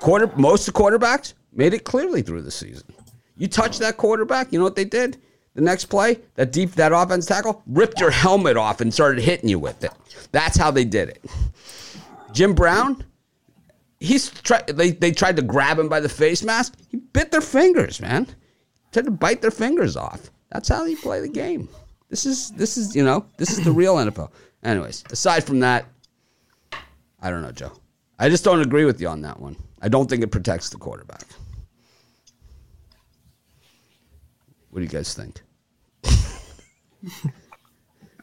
Quarter 0.00 0.30
most 0.36 0.68
of 0.68 0.74
the 0.74 0.80
quarterbacks 0.80 1.34
made 1.52 1.74
it 1.74 1.84
clearly 1.84 2.22
through 2.22 2.42
the 2.42 2.50
season. 2.50 2.86
You 3.36 3.48
touch 3.48 3.78
that 3.78 3.96
quarterback, 3.96 4.52
you 4.52 4.58
know 4.58 4.64
what 4.64 4.76
they 4.76 4.84
did? 4.84 5.20
The 5.54 5.62
next 5.62 5.86
play, 5.86 6.18
that 6.34 6.52
deep 6.52 6.72
that 6.72 6.92
offense 6.92 7.26
tackle 7.26 7.62
ripped 7.66 8.00
your 8.00 8.10
helmet 8.10 8.56
off 8.56 8.80
and 8.80 8.92
started 8.92 9.22
hitting 9.22 9.48
you 9.48 9.58
with 9.58 9.82
it. 9.84 9.92
That's 10.32 10.56
how 10.56 10.70
they 10.70 10.84
did 10.84 11.10
it. 11.10 11.24
Jim 12.32 12.54
Brown, 12.54 13.04
he's 14.00 14.30
tried 14.30 14.66
they, 14.66 14.90
they 14.90 15.12
tried 15.12 15.36
to 15.36 15.42
grab 15.42 15.78
him 15.78 15.88
by 15.88 16.00
the 16.00 16.08
face 16.08 16.42
mask. 16.42 16.74
He 16.88 16.96
bit 16.96 17.30
their 17.30 17.40
fingers, 17.40 18.00
man. 18.00 18.26
Tried 18.94 19.06
to 19.06 19.10
bite 19.10 19.42
their 19.42 19.50
fingers 19.50 19.96
off. 19.96 20.30
That's 20.52 20.68
how 20.68 20.84
you 20.84 20.96
play 20.96 21.20
the 21.20 21.28
game. 21.28 21.68
This 22.10 22.24
is 22.24 22.52
this 22.52 22.76
is, 22.76 22.94
you 22.94 23.04
know, 23.04 23.26
this 23.38 23.50
is 23.50 23.64
the 23.64 23.72
real 23.72 23.96
NFL. 23.96 24.30
Anyways, 24.62 25.02
aside 25.10 25.42
from 25.42 25.58
that, 25.60 25.86
I 27.20 27.28
don't 27.30 27.42
know, 27.42 27.50
Joe. 27.50 27.72
I 28.20 28.28
just 28.28 28.44
don't 28.44 28.60
agree 28.60 28.84
with 28.84 29.00
you 29.00 29.08
on 29.08 29.20
that 29.22 29.40
one. 29.40 29.56
I 29.82 29.88
don't 29.88 30.08
think 30.08 30.22
it 30.22 30.28
protects 30.28 30.70
the 30.70 30.76
quarterback. 30.76 31.24
What 34.70 34.78
do 34.78 34.84
you 34.84 34.88
guys 34.88 35.12
think? 35.12 35.42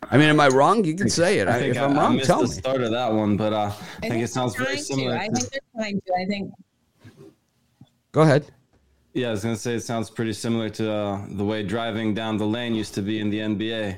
I 0.10 0.18
mean, 0.18 0.30
am 0.30 0.40
I 0.40 0.48
wrong? 0.48 0.86
You 0.86 0.96
can 0.96 1.10
say 1.10 1.40
it. 1.40 1.50
I 1.50 1.60
think 1.60 1.76
if 1.76 1.82
I, 1.82 1.86
I'm 1.86 2.00
I 2.00 2.02
wrong, 2.02 2.16
missed 2.16 2.28
tell 2.28 2.44
the 2.44 2.48
me. 2.48 2.54
start 2.54 2.82
of 2.82 2.92
that 2.92 3.12
one, 3.12 3.36
but 3.36 3.52
uh, 3.52 3.74
I, 4.04 4.08
think, 4.08 4.24
it 4.24 4.30
sounds 4.30 4.56
very 4.56 4.78
similar. 4.78 5.16
To. 5.18 5.20
I 5.22 5.28
think 5.28 5.50
they're 5.50 5.60
trying 5.76 6.00
to. 6.00 6.14
I 6.14 6.26
think 6.26 6.54
Go 8.14 8.22
ahead. 8.22 8.46
Yeah, 9.14 9.28
I 9.28 9.32
was 9.32 9.44
gonna 9.44 9.56
say 9.56 9.76
it 9.76 9.82
sounds 9.82 10.10
pretty 10.10 10.34
similar 10.34 10.70
to 10.70 10.92
uh, 10.92 11.26
the 11.30 11.44
way 11.44 11.64
driving 11.64 12.14
down 12.14 12.38
the 12.38 12.46
lane 12.46 12.74
used 12.76 12.94
to 12.96 13.02
be 13.02 13.20
in 13.20 13.30
the 13.30 13.40
NBA. 13.40 13.98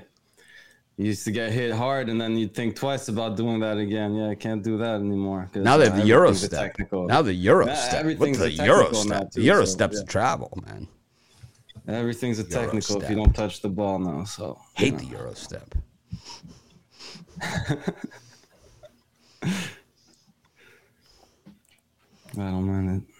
You 0.97 1.05
used 1.07 1.23
to 1.25 1.31
get 1.31 1.51
hit 1.51 1.71
hard, 1.73 2.09
and 2.09 2.21
then 2.21 2.37
you'd 2.37 2.53
think 2.53 2.75
twice 2.75 3.07
about 3.07 3.35
doing 3.35 3.59
that 3.61 3.77
again. 3.77 4.15
Yeah, 4.15 4.29
I 4.29 4.35
can't 4.35 4.63
do 4.63 4.77
that 4.77 4.95
anymore. 4.95 5.49
Now 5.55 5.77
they 5.77 5.85
have 5.85 5.97
the 5.97 6.05
Euro 6.05 6.33
step. 6.33 6.75
Now 6.91 7.23
the 7.23 7.33
Euro 7.33 7.65
Yeah, 7.65 7.73
step. 7.73 8.05
What's 8.19 8.37
the 8.37 8.45
a 8.45 8.65
Euro 8.65 8.93
step? 8.93 9.31
The 9.31 9.41
too, 9.41 9.45
Euro 9.45 9.65
so, 9.65 9.71
step's 9.71 9.97
yeah. 9.99 10.05
travel, 10.05 10.55
man. 10.67 10.87
Everything's 11.87 12.39
a 12.39 12.43
Euro 12.43 12.65
technical 12.65 13.01
if 13.01 13.09
you 13.09 13.15
don't 13.15 13.33
touch 13.33 13.61
the 13.61 13.69
ball 13.69 13.97
now. 13.97 14.23
So 14.23 14.59
Hate 14.75 14.93
know. 14.93 14.99
the 14.99 15.05
Euro 15.05 15.33
step. 15.33 15.73
I 22.35 22.49
don't 22.49 22.65
mind 22.65 23.03
it. 23.07 23.12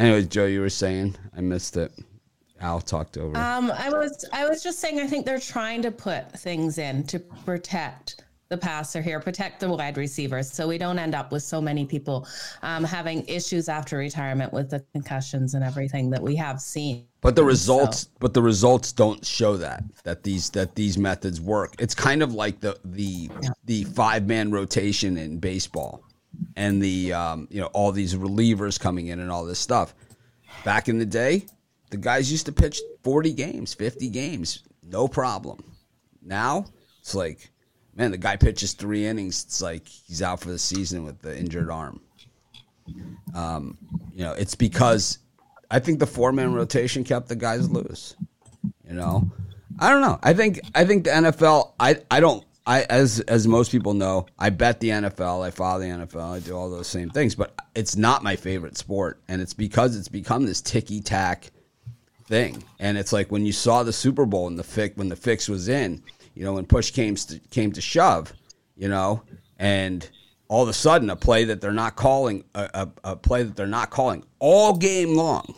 Anyways, 0.00 0.28
Joe, 0.28 0.46
you 0.46 0.62
were 0.62 0.70
saying 0.70 1.14
I 1.36 1.42
missed 1.42 1.76
it. 1.76 1.92
Al 2.58 2.80
talked 2.80 3.18
over. 3.18 3.36
Um, 3.36 3.70
I 3.70 3.90
was 3.90 4.24
I 4.32 4.48
was 4.48 4.62
just 4.62 4.78
saying 4.78 4.98
I 4.98 5.06
think 5.06 5.26
they're 5.26 5.38
trying 5.38 5.82
to 5.82 5.90
put 5.90 6.32
things 6.40 6.78
in 6.78 7.04
to 7.04 7.18
protect 7.18 8.24
the 8.48 8.56
passer 8.56 9.02
here, 9.02 9.20
protect 9.20 9.60
the 9.60 9.68
wide 9.68 9.98
receivers, 9.98 10.50
so 10.50 10.66
we 10.66 10.78
don't 10.78 10.98
end 10.98 11.14
up 11.14 11.30
with 11.30 11.42
so 11.42 11.60
many 11.60 11.84
people 11.84 12.26
um, 12.62 12.82
having 12.82 13.26
issues 13.28 13.68
after 13.68 13.98
retirement 13.98 14.52
with 14.52 14.70
the 14.70 14.84
concussions 14.92 15.54
and 15.54 15.62
everything 15.62 16.10
that 16.10 16.20
we 16.22 16.34
have 16.34 16.60
seen. 16.60 17.06
But 17.20 17.36
the 17.36 17.44
results, 17.44 18.06
but 18.20 18.32
the 18.32 18.42
results 18.42 18.92
don't 18.92 19.24
show 19.24 19.58
that 19.58 19.84
that 20.04 20.22
these 20.22 20.48
that 20.50 20.74
these 20.74 20.96
methods 20.96 21.42
work. 21.42 21.74
It's 21.78 21.94
kind 21.94 22.22
of 22.22 22.32
like 22.32 22.60
the 22.60 22.78
the 22.86 23.30
the 23.66 23.84
five 23.84 24.26
man 24.26 24.50
rotation 24.50 25.18
in 25.18 25.38
baseball, 25.38 26.02
and 26.56 26.82
the 26.82 27.12
um, 27.12 27.48
you 27.50 27.60
know 27.60 27.66
all 27.68 27.92
these 27.92 28.14
relievers 28.14 28.78
coming 28.78 29.08
in 29.08 29.20
and 29.20 29.30
all 29.30 29.44
this 29.44 29.58
stuff. 29.58 29.94
Back 30.64 30.88
in 30.88 30.98
the 30.98 31.06
day, 31.06 31.46
the 31.90 31.96
guys 31.96 32.30
used 32.30 32.46
to 32.46 32.52
pitch 32.52 32.80
forty 33.02 33.32
games, 33.32 33.74
fifty 33.74 34.08
games, 34.08 34.62
no 34.82 35.08
problem. 35.08 35.62
Now 36.22 36.66
it's 37.00 37.14
like, 37.14 37.50
man, 37.94 38.10
the 38.10 38.18
guy 38.18 38.36
pitches 38.36 38.72
three 38.74 39.06
innings. 39.06 39.44
It's 39.44 39.62
like 39.62 39.86
he's 39.88 40.22
out 40.22 40.40
for 40.40 40.48
the 40.50 40.58
season 40.58 41.04
with 41.04 41.20
the 41.20 41.36
injured 41.36 41.70
arm. 41.70 42.00
Um, 43.34 43.78
you 44.12 44.24
know, 44.24 44.32
it's 44.32 44.54
because 44.54 45.18
I 45.70 45.78
think 45.78 45.98
the 45.98 46.06
four 46.06 46.32
man 46.32 46.52
rotation 46.52 47.04
kept 47.04 47.28
the 47.28 47.36
guys 47.36 47.70
loose. 47.70 48.16
You 48.86 48.94
know, 48.94 49.30
I 49.78 49.90
don't 49.90 50.02
know. 50.02 50.18
I 50.22 50.34
think 50.34 50.60
I 50.74 50.84
think 50.84 51.04
the 51.04 51.10
NFL. 51.10 51.72
I 51.78 51.96
I 52.10 52.20
don't. 52.20 52.44
I 52.66 52.82
as 52.82 53.20
as 53.20 53.46
most 53.48 53.72
people 53.72 53.94
know, 53.94 54.26
I 54.38 54.50
bet 54.50 54.80
the 54.80 54.90
NFL. 54.90 55.44
I 55.44 55.50
follow 55.50 55.80
the 55.80 55.86
NFL. 55.86 56.36
I 56.36 56.40
do 56.40 56.54
all 56.56 56.70
those 56.70 56.86
same 56.86 57.10
things, 57.10 57.34
but 57.34 57.54
it's 57.74 57.96
not 57.96 58.22
my 58.22 58.36
favorite 58.36 58.76
sport, 58.76 59.20
and 59.28 59.40
it's 59.40 59.54
because 59.54 59.96
it's 59.96 60.08
become 60.08 60.46
this 60.46 60.60
ticky 60.60 61.00
tack 61.00 61.50
thing. 62.26 62.62
And 62.78 62.96
it's 62.96 63.12
like 63.12 63.32
when 63.32 63.44
you 63.44 63.52
saw 63.52 63.82
the 63.82 63.92
Super 63.92 64.24
Bowl 64.24 64.46
and 64.46 64.58
the 64.58 64.64
fix 64.64 64.96
when 64.96 65.08
the 65.08 65.16
fix 65.16 65.48
was 65.48 65.68
in, 65.68 66.02
you 66.34 66.44
know, 66.44 66.54
when 66.54 66.66
push 66.66 66.90
came 66.90 67.16
to, 67.16 67.38
came 67.50 67.72
to 67.72 67.80
shove, 67.80 68.32
you 68.76 68.88
know, 68.88 69.22
and 69.58 70.08
all 70.48 70.62
of 70.62 70.68
a 70.68 70.72
sudden 70.72 71.10
a 71.10 71.16
play 71.16 71.44
that 71.44 71.60
they're 71.60 71.72
not 71.72 71.96
calling 71.96 72.44
a, 72.54 72.88
a, 73.04 73.10
a 73.12 73.16
play 73.16 73.42
that 73.42 73.56
they're 73.56 73.66
not 73.66 73.90
calling 73.90 74.24
all 74.38 74.76
game 74.76 75.14
long 75.14 75.54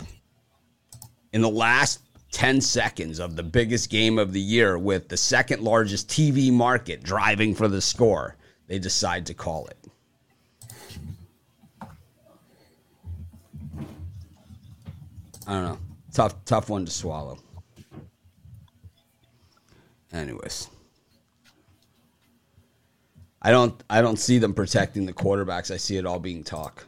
in 1.33 1.41
the 1.41 1.49
last 1.49 2.01
10 2.33 2.61
seconds 2.61 3.21
of 3.21 3.37
the 3.37 3.43
biggest 3.43 3.91
game 3.91 4.19
of 4.19 4.33
the 4.33 4.41
year 4.41 4.79
with 4.79 5.09
the 5.09 5.17
second 5.17 5.63
largest 5.63 6.09
TV 6.09 6.51
market 6.51 7.03
driving 7.03 7.55
for 7.55 7.69
the 7.69 7.81
score, 7.81 8.37
they 8.67 8.79
decide 8.79 9.27
to 9.27 9.35
call 9.35 9.67
it. 9.67 9.77
I 15.47 15.53
don't 15.53 15.65
know. 15.65 15.79
Tough, 16.13 16.45
tough 16.45 16.69
one 16.71 16.85
to 16.87 16.91
swallow. 16.91 17.39
Anyways, 20.13 20.69
I 23.41 23.51
don't, 23.51 23.83
I 23.89 24.03
don't 24.03 24.19
see 24.19 24.39
them 24.39 24.55
protecting 24.55 25.07
the 25.07 25.13
quarterbacks. 25.13 25.71
I 25.71 25.77
see 25.77 25.97
it 25.97 26.07
all 26.07 26.19
being 26.19 26.45
talk. 26.45 26.87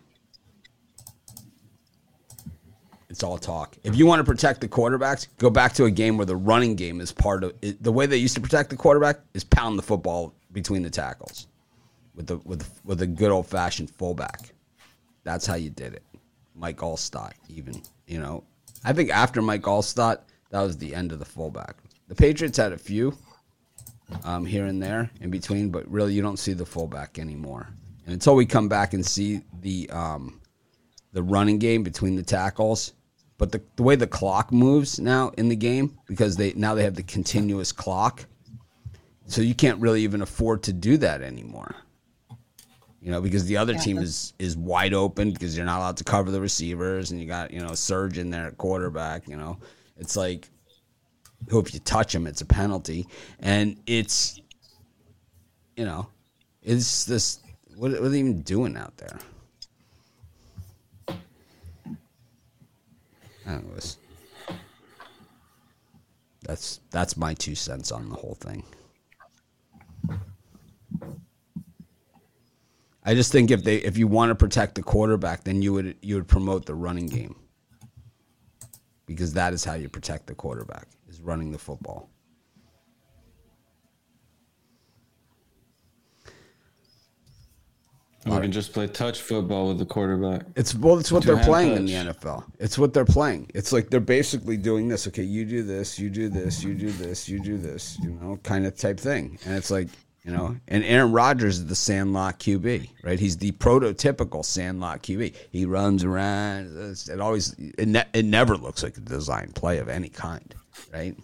It's 3.15 3.23
all 3.23 3.39
talk. 3.39 3.77
If 3.85 3.95
you 3.95 4.07
want 4.07 4.19
to 4.19 4.25
protect 4.25 4.61
the 4.61 4.67
quarterbacks, 4.67 5.29
go 5.39 5.49
back 5.49 5.73
to 5.75 5.85
a 5.85 5.91
game 5.93 6.17
where 6.17 6.27
the 6.27 6.35
running 6.35 6.75
game 6.75 7.01
is 7.01 7.13
part 7.13 7.45
of 7.45 7.55
it. 7.63 7.81
The 7.81 7.93
way 7.93 8.07
they 8.07 8.17
used 8.17 8.35
to 8.35 8.41
protect 8.41 8.71
the 8.71 8.77
quarterback 8.77 9.21
is 9.35 9.45
pound 9.45 9.79
the 9.79 9.85
football 9.85 10.35
between 10.51 10.83
the 10.83 10.91
tackles 10.91 11.47
with 12.17 12.27
the 12.27 12.39
with 12.39 12.69
with 12.85 13.03
a 13.03 13.07
good 13.07 13.31
old 13.31 13.47
fashioned 13.47 13.89
fullback. 13.89 14.53
That's 15.23 15.47
how 15.47 15.55
you 15.55 15.71
did 15.71 15.95
it. 15.95 16.03
Mike 16.57 16.79
Alstott, 16.79 17.35
even 17.49 17.81
you 18.09 18.19
know, 18.19 18.43
I 18.83 18.93
think 18.93 19.11
after 19.11 19.41
Mike 19.41 19.63
Alstott, 19.63 20.23
that 20.51 20.63
was 20.63 20.77
the 20.77 20.93
end 20.93 21.13
of 21.13 21.21
the 21.21 21.25
fullback. 21.25 21.77
The 22.09 22.17
Patriots 22.17 22.59
had 22.59 22.73
a 22.73 22.77
few 22.77 23.17
um, 24.25 24.45
here 24.45 24.67
and 24.67 24.83
there 24.83 25.09
in 25.21 25.31
between, 25.31 25.71
but 25.71 25.89
really 25.89 26.15
you 26.15 26.21
don't 26.21 26.41
see 26.41 26.53
the 26.53 26.67
fullback 26.67 27.21
anymore. 27.21 27.69
And 28.07 28.15
until 28.15 28.35
we 28.35 28.45
come 28.45 28.69
back 28.69 28.93
and 28.93 29.07
see 29.07 29.43
the 29.61 29.89
um, 29.91 30.41
the 31.13 31.23
running 31.23 31.61
game 31.61 31.85
between 31.85 32.17
the 32.17 32.25
tackles, 32.25 32.93
but 33.39 33.53
the, 33.53 33.63
the 33.77 33.83
way 33.83 33.97
the 33.97 34.07
clock 34.07 34.53
moves 34.53 35.01
now 35.01 35.31
in 35.37 35.49
the 35.49 35.57
game 35.57 35.99
because 36.07 36.37
they 36.37 36.53
now 36.55 36.75
they 36.75 36.85
have 36.85 36.95
the 36.95 37.03
continuous 37.03 37.73
clock, 37.73 38.27
so 39.27 39.41
you 39.43 39.55
can't 39.55 39.81
really 39.81 40.03
even 40.03 40.23
afford 40.23 40.63
to 40.65 40.73
do 40.73 40.97
that 40.99 41.23
anymore. 41.23 41.75
You 43.01 43.11
know, 43.11 43.21
because 43.21 43.45
the 43.45 43.59
other 43.59 43.75
team 43.75 43.99
is 43.99 44.33
is 44.39 44.57
wide 44.57 44.95
open 44.95 45.33
because 45.33 45.57
you're 45.57 45.67
not 45.67 45.79
allowed 45.79 45.97
to 45.99 46.05
cover 46.05 46.31
the 46.31 46.41
receivers, 46.41 47.11
and 47.11 47.21
you 47.21 47.27
got 47.27 47.51
you 47.51 47.61
know 47.61 47.71
a 47.71 47.77
surgeon 47.77 48.31
there 48.31 48.47
at 48.47 48.57
quarterback. 48.57 49.29
You 49.29 49.37
know, 49.37 49.59
it's 49.99 50.17
like, 50.17 50.49
who 51.49 51.59
if 51.59 51.75
you 51.75 51.81
touch 51.81 52.15
him, 52.15 52.27
it's 52.27 52.41
a 52.41 52.47
penalty, 52.47 53.07
and 53.41 53.77
it's, 53.87 54.41
you 55.77 55.85
know, 55.85 56.09
it's 56.63 57.05
this. 57.05 57.41
What, 57.77 57.91
what 57.91 58.01
are 58.01 58.09
they 58.09 58.21
even 58.21 58.43
doing 58.43 58.77
out 58.77 58.97
there? 58.97 59.19
Anyways, 63.47 63.99
that's 66.43 66.81
that's 66.91 67.17
my 67.17 67.35
two 67.35 67.55
cents 67.55 67.93
on 67.93 68.09
the 68.09 68.17
whole 68.17 68.37
thing. 68.41 68.65
I 73.05 73.15
just 73.15 73.33
think 73.33 73.51
if 73.51 73.63
they 73.65 73.77
if 73.77 73.99
you 73.99 74.07
want 74.07 74.31
to 74.31 74.35
protect 74.35 74.77
the 74.77 74.83
quarterback, 74.83 75.45
then 75.45 75.61
you 75.61 75.73
would 75.75 75.97
you 76.01 76.15
would 76.15 76.29
promote 76.29 76.65
the 76.65 76.75
running 76.75 77.07
game. 77.07 77.37
Because 79.07 79.35
that 79.35 79.53
is 79.53 79.65
how 79.65 79.75
you 79.75 79.91
protect 79.91 80.27
the 80.27 80.35
quarterback 80.35 80.89
is 81.09 81.21
running 81.21 81.53
the 81.53 81.59
football. 81.59 82.09
I 88.27 88.37
You 88.37 88.41
can 88.41 88.53
just 88.53 88.73
play 88.73 88.87
touch 88.87 89.21
football 89.21 89.69
with 89.69 89.79
the 89.79 89.85
quarterback. 89.87 90.47
It's 90.57 90.75
well, 90.75 90.99
it's 90.99 91.13
what 91.13 91.23
Two 91.23 91.29
they're 91.29 91.37
hand 91.37 91.49
playing 91.49 91.77
in 91.77 91.87
the. 91.87 91.93
NFL. 91.93 92.45
It's 92.59 92.79
what 92.79 92.95
they're 92.95 93.05
playing. 93.05 93.51
It's 93.55 93.73
like 93.73 93.91
they're 93.91 94.01
basically 94.01 94.57
doing 94.57 94.89
this. 94.89 95.07
Okay, 95.09 95.23
you 95.23 95.45
do 95.45 95.63
this, 95.63 95.99
you 95.99 96.09
do 96.11 96.29
this, 96.29 96.63
you 96.65 96.75
do 96.75 96.91
this, 96.91 97.29
you 97.29 97.39
do 97.39 97.59
this. 97.59 97.99
You 98.03 98.11
know, 98.21 98.39
kind 98.43 98.67
of 98.67 98.77
type 98.77 98.99
thing. 98.99 99.39
And 99.45 99.55
it's 99.57 99.71
like 99.71 99.89
you 100.25 100.33
know, 100.33 100.57
and 100.69 100.83
Aaron 100.85 101.13
Rodgers 101.13 101.59
is 101.59 101.67
the 101.67 101.77
sandlot 101.77 102.39
QB, 102.41 102.89
right? 103.03 103.21
He's 103.21 103.37
the 103.37 103.53
prototypical 103.53 104.43
sandlot 104.43 105.03
QB. 105.03 105.35
He 105.51 105.67
runs 105.67 106.03
around. 106.03 106.69
it's- 106.77 107.09
It 107.11 107.21
always 107.21 107.55
it, 107.59 107.89
ne- 107.89 108.07
it 108.15 108.25
never 108.25 108.57
looks 108.57 108.83
like 108.83 108.97
a 108.97 109.01
design 109.01 109.53
play 109.55 109.77
of 109.79 109.91
any 109.91 110.09
kind, 110.09 110.55
right? 110.95 111.15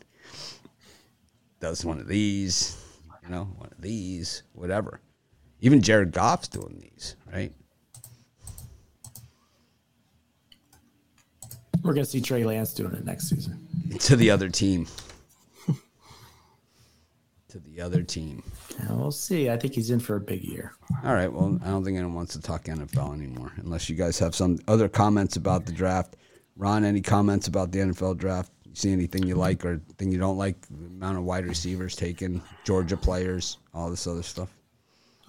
Does 1.61 1.85
one 1.85 1.99
of 1.99 2.09
these, 2.09 2.77
you 3.23 3.31
know, 3.31 3.45
one 3.57 3.71
of 3.71 3.81
these, 3.81 4.43
whatever. 4.53 5.01
Even 5.61 5.81
Jared 5.83 6.13
Goff's 6.13 6.49
doing 6.49 6.79
these, 6.81 7.17
right? 7.33 7.53
We're 11.83 11.95
gonna 11.95 12.05
see 12.05 12.21
Trey 12.21 12.45
Lance 12.45 12.75
doing 12.75 12.93
it 12.95 13.05
next 13.05 13.29
season. 13.29 13.67
to 14.01 14.17
the 14.17 14.31
other 14.31 14.49
team. 14.49 14.87
to 17.49 17.59
the 17.59 17.81
other 17.81 18.03
team. 18.03 18.43
Yeah, 18.79 18.93
we'll 18.93 19.11
see. 19.11 19.51
I 19.51 19.57
think 19.57 19.75
he's 19.75 19.91
in 19.91 20.01
for 20.01 20.17
a 20.17 20.21
big 20.21 20.43
year. 20.45 20.73
All 21.05 21.15
right. 21.15 21.33
Well, 21.33 21.59
I 21.65 21.69
don't 21.69 21.85
think 21.85 21.97
anyone 21.97 22.15
wants 22.15 22.35
to 22.35 22.41
talk 22.41 22.65
NFL 22.65 23.15
anymore, 23.15 23.53
unless 23.57 23.89
you 23.89 23.97
guys 23.97 24.19
have 24.19 24.35
some 24.35 24.59
other 24.69 24.89
comments 24.89 25.37
about 25.37 25.67
the 25.67 25.73
draft. 25.73 26.17
Ron, 26.57 26.85
any 26.85 27.01
comments 27.01 27.49
about 27.49 27.73
the 27.73 27.81
NFL 27.81 28.19
draft? 28.19 28.53
You 28.65 28.75
see 28.75 28.93
anything 28.93 29.25
you 29.27 29.35
like 29.35 29.65
or 29.65 29.81
thing 29.99 30.13
you 30.13 30.19
don't 30.19 30.39
like? 30.39 30.57
The 30.69 30.87
amount 30.87 31.19
of 31.19 31.25
wide 31.25 31.47
receivers 31.47 31.97
taken, 31.97 32.43
Georgia 32.65 32.97
players, 32.97 33.59
all 33.75 33.91
this 33.91 34.07
other 34.07 34.23
stuff. 34.23 34.55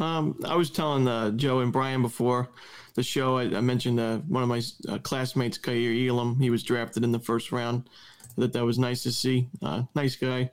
Um, 0.01 0.39
I 0.45 0.55
was 0.55 0.71
telling 0.71 1.07
uh, 1.07 1.29
Joe 1.31 1.59
and 1.59 1.71
Brian 1.71 2.01
before 2.01 2.49
the 2.95 3.03
show. 3.03 3.37
I, 3.37 3.43
I 3.43 3.61
mentioned 3.61 3.99
uh, 3.99 4.17
one 4.19 4.41
of 4.41 4.49
my 4.49 4.61
uh, 4.89 4.97
classmates, 4.97 5.59
Kaiir 5.59 6.09
Elam. 6.09 6.39
He 6.39 6.49
was 6.49 6.63
drafted 6.63 7.03
in 7.03 7.11
the 7.11 7.19
first 7.19 7.51
round. 7.51 7.87
That 8.37 8.53
that 8.53 8.65
was 8.65 8.79
nice 8.79 9.03
to 9.03 9.11
see. 9.11 9.49
Uh, 9.61 9.83
nice 9.93 10.15
guy. 10.15 10.51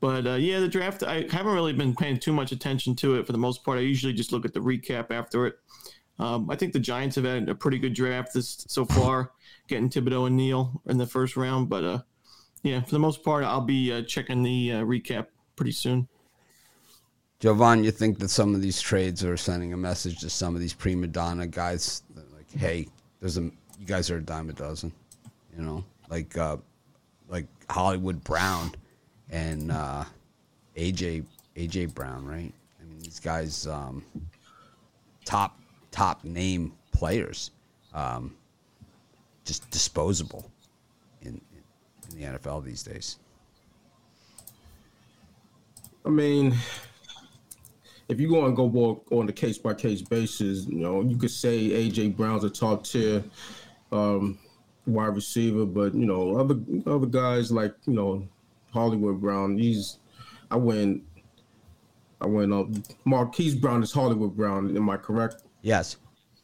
But 0.00 0.26
uh, 0.26 0.34
yeah, 0.34 0.60
the 0.60 0.68
draft. 0.68 1.02
I 1.02 1.26
haven't 1.30 1.52
really 1.52 1.74
been 1.74 1.94
paying 1.94 2.18
too 2.18 2.32
much 2.32 2.50
attention 2.50 2.96
to 2.96 3.16
it 3.16 3.26
for 3.26 3.32
the 3.32 3.38
most 3.38 3.62
part. 3.62 3.78
I 3.78 3.82
usually 3.82 4.14
just 4.14 4.32
look 4.32 4.46
at 4.46 4.54
the 4.54 4.60
recap 4.60 5.10
after 5.10 5.46
it. 5.46 5.58
Um, 6.18 6.48
I 6.50 6.56
think 6.56 6.72
the 6.72 6.80
Giants 6.80 7.16
have 7.16 7.26
had 7.26 7.48
a 7.48 7.54
pretty 7.54 7.78
good 7.78 7.92
draft 7.94 8.32
this 8.32 8.64
so 8.68 8.86
far, 8.86 9.32
getting 9.68 9.90
Thibodeaux 9.90 10.28
and 10.28 10.36
Neal 10.36 10.80
in 10.86 10.96
the 10.96 11.06
first 11.06 11.36
round. 11.36 11.68
But 11.68 11.84
uh, 11.84 11.98
yeah, 12.62 12.80
for 12.80 12.90
the 12.90 12.98
most 12.98 13.22
part, 13.22 13.44
I'll 13.44 13.60
be 13.60 14.02
checking 14.04 14.42
the 14.42 14.70
recap 14.70 15.26
pretty 15.56 15.72
soon. 15.72 16.08
Jovan, 17.40 17.84
you 17.84 17.92
think 17.92 18.18
that 18.18 18.30
some 18.30 18.54
of 18.54 18.62
these 18.62 18.80
trades 18.80 19.24
are 19.24 19.36
sending 19.36 19.72
a 19.72 19.76
message 19.76 20.18
to 20.20 20.30
some 20.30 20.56
of 20.56 20.60
these 20.60 20.72
prima 20.72 21.06
donna 21.06 21.46
guys, 21.46 22.02
like, 22.16 22.50
hey, 22.60 22.88
there's 23.20 23.38
a 23.38 23.42
you 23.42 23.86
guys 23.86 24.10
are 24.10 24.16
a 24.16 24.22
dime 24.22 24.50
a 24.50 24.52
dozen, 24.52 24.92
you 25.56 25.62
know, 25.62 25.84
like 26.10 26.36
uh, 26.36 26.56
like 27.28 27.46
Hollywood 27.70 28.24
Brown 28.24 28.72
and 29.30 29.70
uh, 29.70 30.04
AJ 30.76 31.24
AJ 31.54 31.94
Brown, 31.94 32.26
right? 32.26 32.52
I 32.80 32.84
mean, 32.84 32.98
these 32.98 33.20
guys, 33.20 33.68
um, 33.68 34.04
top 35.24 35.56
top 35.92 36.24
name 36.24 36.72
players, 36.90 37.52
um, 37.94 38.34
just 39.44 39.70
disposable 39.70 40.50
in 41.22 41.40
in 42.10 42.18
the 42.18 42.38
NFL 42.38 42.64
these 42.64 42.82
days. 42.82 43.18
I 46.04 46.08
mean, 46.08 46.56
if 48.08 48.18
you 48.18 48.28
go 48.28 48.46
and 48.46 48.56
go 48.56 48.68
more 48.68 49.00
on 49.10 49.28
a 49.28 49.32
case 49.32 49.58
by 49.58 49.74
case 49.74 50.02
basis, 50.02 50.66
you 50.66 50.78
know, 50.78 51.02
you 51.02 51.16
could 51.16 51.30
say 51.30 51.68
AJ 51.68 52.16
Brown's 52.16 52.44
a 52.44 52.50
top 52.50 52.84
tier 52.84 53.22
um, 53.92 54.38
wide 54.86 55.14
receiver, 55.14 55.66
but 55.66 55.94
you 55.94 56.06
know, 56.06 56.36
other 56.36 56.58
other 56.86 57.06
guys 57.06 57.52
like 57.52 57.74
you 57.86 57.94
know 57.94 58.26
Hollywood 58.72 59.20
Brown, 59.20 59.58
he's 59.58 59.98
I 60.50 60.56
went 60.56 61.02
I 62.20 62.26
went 62.26 62.52
up 62.52 62.68
Marquise 63.04 63.54
Brown 63.54 63.82
is 63.82 63.92
Hollywood 63.92 64.36
Brown. 64.36 64.76
Am 64.76 64.88
I 64.88 64.96
correct? 64.96 65.42
Yes. 65.62 65.96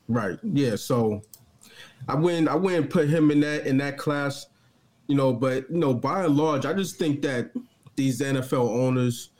Right. 0.09 0.38
Yeah. 0.42 0.77
So 0.77 1.22
I 2.09 2.14
went 2.14 2.48
I 2.48 2.57
went 2.57 2.77
and 2.77 2.90
put 2.90 3.09
him 3.09 3.31
in 3.31 3.40
that 3.40 3.66
in 3.66 3.79
that 3.79 3.96
class, 3.96 4.46
you 5.07 5.16
know, 5.16 5.33
but 5.33 5.70
you 5.70 5.79
know, 5.79 5.94
by 5.94 6.24
and 6.24 6.37
large, 6.37 6.66
I 6.66 6.74
just 6.74 6.98
think 6.98 7.22
that 7.22 7.50
these 7.96 8.20
NFL 8.20 8.68
owners 8.68 9.31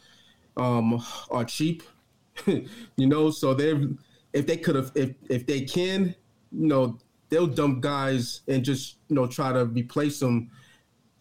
um 0.56 1.04
are 1.30 1.44
cheap. 1.44 1.82
you 2.46 3.06
know, 3.06 3.30
so 3.30 3.54
they're 3.54 3.80
if 4.32 4.46
they 4.46 4.56
could 4.56 4.74
have 4.74 4.92
if 4.94 5.14
if 5.28 5.46
they 5.46 5.62
can, 5.62 6.14
you 6.52 6.66
know, 6.66 6.98
they'll 7.28 7.46
dump 7.46 7.80
guys 7.80 8.42
and 8.48 8.64
just, 8.64 8.98
you 9.08 9.16
know, 9.16 9.26
try 9.26 9.52
to 9.52 9.64
replace 9.66 10.18
them, 10.20 10.50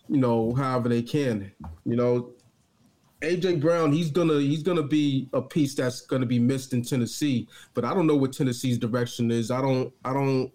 you 0.08 0.17
know, 0.17 0.54
however 0.54 0.89
they 0.89 1.02
can. 1.02 1.52
You 1.86 1.95
know, 1.95 2.34
AJ 3.21 3.62
Brown, 3.62 3.93
he's 3.93 4.12
gonna 4.12 4.39
he's 4.39 4.63
gonna 4.63 4.84
be 4.84 5.30
a 5.34 5.41
piece 5.41 5.76
that's 5.76 6.02
gonna 6.02 6.26
be 6.26 6.39
missed 6.39 6.73
in 6.73 6.84
Tennessee. 6.84 7.47
But 7.73 7.86
I 7.86 7.93
don't 7.93 8.08
know 8.08 8.17
what 8.17 8.34
Tennessee's 8.34 8.78
direction 8.78 9.32
is. 9.32 9.49
I 9.49 9.62
don't 9.62 9.93
I 10.04 10.13
don't 10.13 10.52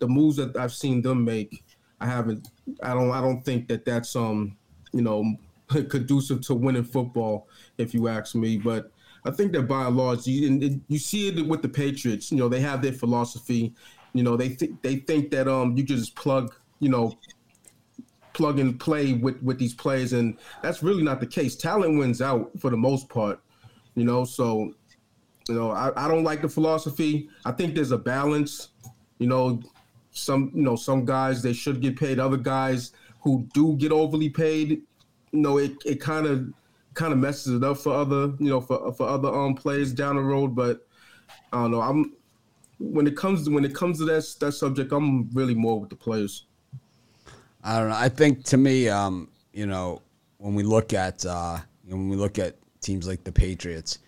the 0.00 0.08
moves 0.08 0.36
that 0.36 0.56
I've 0.56 0.72
seen 0.72 1.00
them 1.02 1.24
make. 1.24 1.64
I 2.00 2.06
haven't. 2.06 2.48
I 2.82 2.94
don't. 2.94 3.10
I 3.10 3.20
don't 3.20 3.42
think 3.42 3.68
that 3.68 3.84
that's 3.84 4.16
um 4.16 4.56
you 4.92 5.02
know 5.02 5.36
conducive 5.68 6.40
to 6.42 6.54
winning 6.54 6.84
football, 6.84 7.48
if 7.78 7.94
you 7.94 8.08
ask 8.08 8.34
me. 8.34 8.56
But 8.58 8.90
I 9.24 9.30
think 9.30 9.52
that 9.52 9.62
by 9.62 9.86
and 9.86 9.96
large, 9.96 10.26
you 10.26 10.48
and 10.48 10.62
it- 10.62 10.80
you 10.88 10.98
see 10.98 11.28
it 11.28 11.46
with 11.46 11.62
the 11.62 11.68
Patriots. 11.68 12.30
You 12.30 12.38
know, 12.38 12.48
they 12.48 12.60
have 12.60 12.82
their 12.82 12.92
philosophy. 12.92 13.74
You 14.12 14.22
know, 14.22 14.36
they 14.36 14.50
think 14.50 14.82
they 14.82 14.96
think 14.96 15.30
that 15.30 15.46
um 15.48 15.76
you 15.76 15.82
just 15.82 16.14
plug 16.14 16.54
you 16.80 16.88
know 16.88 17.12
plug 18.32 18.58
and 18.58 18.78
play 18.78 19.12
with 19.14 19.42
with 19.42 19.58
these 19.58 19.74
players, 19.74 20.12
and 20.12 20.36
that's 20.62 20.82
really 20.82 21.02
not 21.02 21.20
the 21.20 21.26
case. 21.26 21.56
Talent 21.56 21.98
wins 21.98 22.22
out 22.22 22.50
for 22.58 22.70
the 22.70 22.76
most 22.76 23.08
part, 23.08 23.40
you 23.94 24.04
know. 24.04 24.24
So, 24.24 24.72
you 25.48 25.54
know, 25.54 25.70
I, 25.70 25.90
I 26.04 26.08
don't 26.08 26.24
like 26.24 26.42
the 26.42 26.48
philosophy. 26.48 27.28
I 27.44 27.52
think 27.52 27.74
there's 27.74 27.92
a 27.92 27.98
balance. 27.98 28.68
You 29.18 29.26
know, 29.26 29.60
some 30.12 30.50
you 30.54 30.62
know 30.62 30.76
some 30.76 31.04
guys 31.04 31.42
they 31.42 31.52
should 31.52 31.80
get 31.80 31.98
paid. 31.98 32.18
Other 32.18 32.36
guys 32.36 32.92
who 33.20 33.46
do 33.52 33.76
get 33.76 33.92
overly 33.92 34.30
paid, 34.30 34.70
you 35.32 35.40
know, 35.40 35.58
it 35.58 35.72
it 35.84 36.00
kind 36.00 36.26
of 36.26 36.52
kind 36.94 37.12
of 37.12 37.18
messes 37.18 37.54
it 37.54 37.64
up 37.64 37.78
for 37.78 37.94
other 37.94 38.32
you 38.38 38.48
know 38.48 38.60
for 38.60 38.92
for 38.92 39.08
other 39.08 39.28
um 39.28 39.54
players 39.54 39.92
down 39.92 40.16
the 40.16 40.22
road. 40.22 40.54
But 40.54 40.86
I 41.52 41.62
don't 41.62 41.70
know. 41.70 41.80
I'm 41.80 42.14
when 42.78 43.06
it 43.06 43.16
comes 43.16 43.44
to 43.44 43.50
when 43.50 43.64
it 43.64 43.74
comes 43.74 43.98
to 43.98 44.04
that 44.06 44.34
that 44.40 44.52
subject, 44.52 44.92
I'm 44.92 45.30
really 45.30 45.54
more 45.54 45.78
with 45.80 45.90
the 45.90 45.96
players. 45.96 46.46
I 47.62 47.78
don't 47.78 47.90
know. 47.90 47.96
I 47.96 48.08
think 48.08 48.44
to 48.46 48.56
me, 48.56 48.88
um, 48.88 49.28
you 49.52 49.66
know, 49.66 50.00
when 50.38 50.54
we 50.54 50.62
look 50.62 50.92
at 50.94 51.24
uh, 51.26 51.58
when 51.86 52.08
we 52.08 52.16
look 52.16 52.38
at 52.38 52.56
teams 52.80 53.06
like 53.06 53.22
the 53.24 53.32
Patriots, 53.32 53.98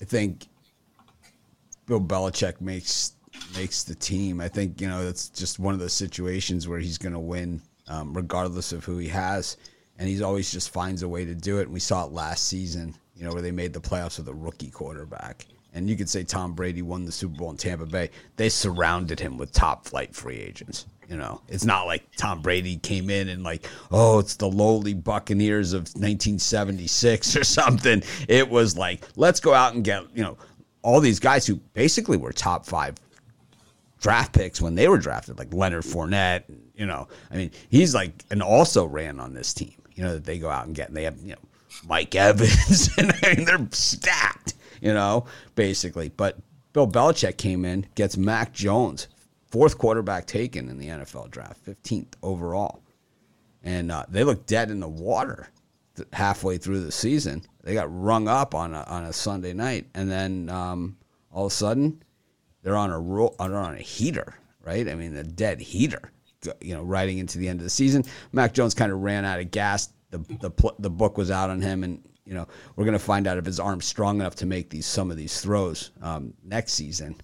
I 0.00 0.04
think 0.04 0.46
Bill 1.86 2.00
Belichick 2.00 2.60
makes 2.60 3.12
makes 3.56 3.82
the 3.82 3.94
team. 3.94 4.40
I 4.40 4.48
think 4.48 4.80
you 4.80 4.88
know 4.88 5.04
that's 5.04 5.28
just 5.28 5.58
one 5.58 5.74
of 5.74 5.80
those 5.80 5.92
situations 5.92 6.68
where 6.68 6.78
he's 6.78 6.98
going 6.98 7.14
to 7.14 7.18
win, 7.18 7.60
um, 7.88 8.14
regardless 8.14 8.72
of 8.72 8.84
who 8.84 8.98
he 8.98 9.08
has, 9.08 9.56
and 9.98 10.08
he's 10.08 10.22
always 10.22 10.50
just 10.50 10.70
finds 10.70 11.02
a 11.02 11.08
way 11.08 11.24
to 11.24 11.34
do 11.34 11.58
it. 11.58 11.62
And 11.62 11.72
we 11.72 11.80
saw 11.80 12.04
it 12.04 12.12
last 12.12 12.44
season, 12.44 12.94
you 13.16 13.24
know, 13.24 13.32
where 13.32 13.42
they 13.42 13.50
made 13.50 13.72
the 13.72 13.80
playoffs 13.80 14.18
with 14.18 14.28
a 14.28 14.34
rookie 14.34 14.70
quarterback. 14.70 15.46
And 15.72 15.90
you 15.90 15.96
could 15.96 16.08
say 16.08 16.24
Tom 16.24 16.54
Brady 16.54 16.82
won 16.82 17.04
the 17.04 17.12
Super 17.12 17.36
Bowl 17.36 17.50
in 17.50 17.56
Tampa 17.56 17.86
Bay. 17.86 18.10
They 18.36 18.48
surrounded 18.48 19.20
him 19.20 19.36
with 19.36 19.52
top 19.52 19.86
flight 19.86 20.14
free 20.14 20.36
agents. 20.36 20.86
You 21.08 21.16
know, 21.16 21.40
it's 21.48 21.64
not 21.64 21.86
like 21.86 22.04
Tom 22.16 22.42
Brady 22.42 22.78
came 22.78 23.10
in 23.10 23.28
and 23.28 23.42
like, 23.42 23.68
oh, 23.92 24.18
it's 24.18 24.36
the 24.36 24.48
lowly 24.48 24.94
Buccaneers 24.94 25.72
of 25.72 25.82
1976 25.82 27.36
or 27.36 27.44
something. 27.44 28.02
It 28.28 28.48
was 28.48 28.76
like, 28.76 29.06
let's 29.16 29.38
go 29.38 29.54
out 29.54 29.74
and 29.74 29.84
get, 29.84 30.04
you 30.14 30.22
know, 30.22 30.36
all 30.82 31.00
these 31.00 31.20
guys 31.20 31.46
who 31.46 31.56
basically 31.74 32.16
were 32.16 32.32
top 32.32 32.66
five 32.66 32.96
draft 34.00 34.32
picks 34.32 34.60
when 34.60 34.74
they 34.74 34.88
were 34.88 34.98
drafted, 34.98 35.38
like 35.38 35.52
Leonard 35.52 35.84
Fournette. 35.84 36.44
You 36.74 36.86
know, 36.86 37.08
I 37.30 37.36
mean, 37.36 37.50
he's 37.68 37.94
like, 37.94 38.24
and 38.30 38.42
also 38.42 38.84
ran 38.84 39.20
on 39.20 39.32
this 39.32 39.54
team. 39.54 39.74
You 39.96 40.04
know 40.04 40.14
that 40.14 40.24
they 40.24 40.38
go 40.38 40.48
out 40.48 40.66
and 40.66 40.74
get, 40.74 40.88
and 40.88 40.96
they 40.96 41.02
have, 41.02 41.20
you 41.22 41.32
know, 41.32 41.40
Mike 41.86 42.14
Evans, 42.14 42.90
and 42.98 43.10
they're 43.46 43.66
stacked. 43.72 44.54
You 44.80 44.94
know, 44.94 45.26
basically. 45.54 46.10
But 46.10 46.38
Bill 46.72 46.86
Belichick 46.86 47.38
came 47.38 47.64
in, 47.64 47.86
gets 47.94 48.16
Mac 48.16 48.52
Jones, 48.52 49.08
fourth 49.50 49.78
quarterback 49.78 50.26
taken 50.26 50.68
in 50.68 50.78
the 50.78 50.88
NFL 50.88 51.30
draft, 51.30 51.58
fifteenth 51.64 52.14
overall, 52.22 52.82
and 53.64 53.90
uh, 53.90 54.04
they 54.08 54.22
looked 54.22 54.46
dead 54.46 54.70
in 54.70 54.80
the 54.80 54.88
water 54.88 55.48
halfway 56.12 56.58
through 56.58 56.80
the 56.80 56.92
season. 56.92 57.42
They 57.62 57.74
got 57.74 57.88
rung 57.90 58.28
up 58.28 58.54
on 58.54 58.74
a, 58.74 58.82
on 58.82 59.04
a 59.04 59.12
Sunday 59.12 59.52
night, 59.52 59.86
and 59.94 60.10
then 60.10 60.48
um, 60.48 60.96
all 61.32 61.46
of 61.46 61.52
a 61.52 61.54
sudden 61.54 62.02
they're 62.62 62.76
on 62.76 62.90
a 62.90 62.98
roll, 62.98 63.34
they're 63.38 63.56
on 63.56 63.74
a 63.74 63.80
heater, 63.80 64.34
right? 64.62 64.88
I 64.88 64.94
mean, 64.94 65.16
a 65.16 65.24
dead 65.24 65.60
heater, 65.60 66.10
you 66.60 66.74
know, 66.74 66.82
riding 66.82 67.18
into 67.18 67.38
the 67.38 67.48
end 67.48 67.60
of 67.60 67.64
the 67.64 67.70
season. 67.70 68.04
Mac 68.32 68.52
Jones 68.52 68.74
kind 68.74 68.92
of 68.92 69.02
ran 69.02 69.24
out 69.24 69.40
of 69.40 69.50
gas. 69.50 69.90
The 70.10 70.18
the 70.18 70.72
the 70.78 70.90
book 70.90 71.18
was 71.18 71.30
out 71.30 71.50
on 71.50 71.60
him, 71.60 71.84
and 71.84 72.02
you 72.24 72.34
know, 72.34 72.46
we're 72.74 72.84
gonna 72.84 72.98
find 72.98 73.26
out 73.26 73.38
if 73.38 73.44
his 73.46 73.60
arm's 73.60 73.84
strong 73.84 74.20
enough 74.20 74.34
to 74.36 74.46
make 74.46 74.70
these 74.70 74.86
some 74.86 75.10
of 75.10 75.16
these 75.16 75.40
throws 75.40 75.92
um, 76.02 76.34
next 76.44 76.72
season. 76.74 77.16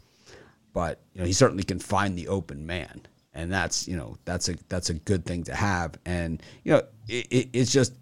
but 0.73 1.01
you 1.13 1.21
know 1.21 1.27
he 1.27 1.33
certainly 1.33 1.65
can 1.65 1.79
find 1.79 2.17
the 2.17 2.29
open 2.29 2.65
man, 2.67 3.03
and 3.35 3.53
that's 3.53 3.87
you 3.89 3.97
know 3.97 4.17
that's 4.25 4.49
a 4.49 4.57
that's 4.69 4.91
a 4.91 4.95
good 4.95 5.25
thing 5.25 5.45
to 5.45 5.55
have. 5.55 5.99
And 6.07 6.43
you 6.65 6.73
know 6.73 6.83
it, 7.09 7.27
it, 7.31 7.49
it's 7.53 7.73
just 7.73 7.95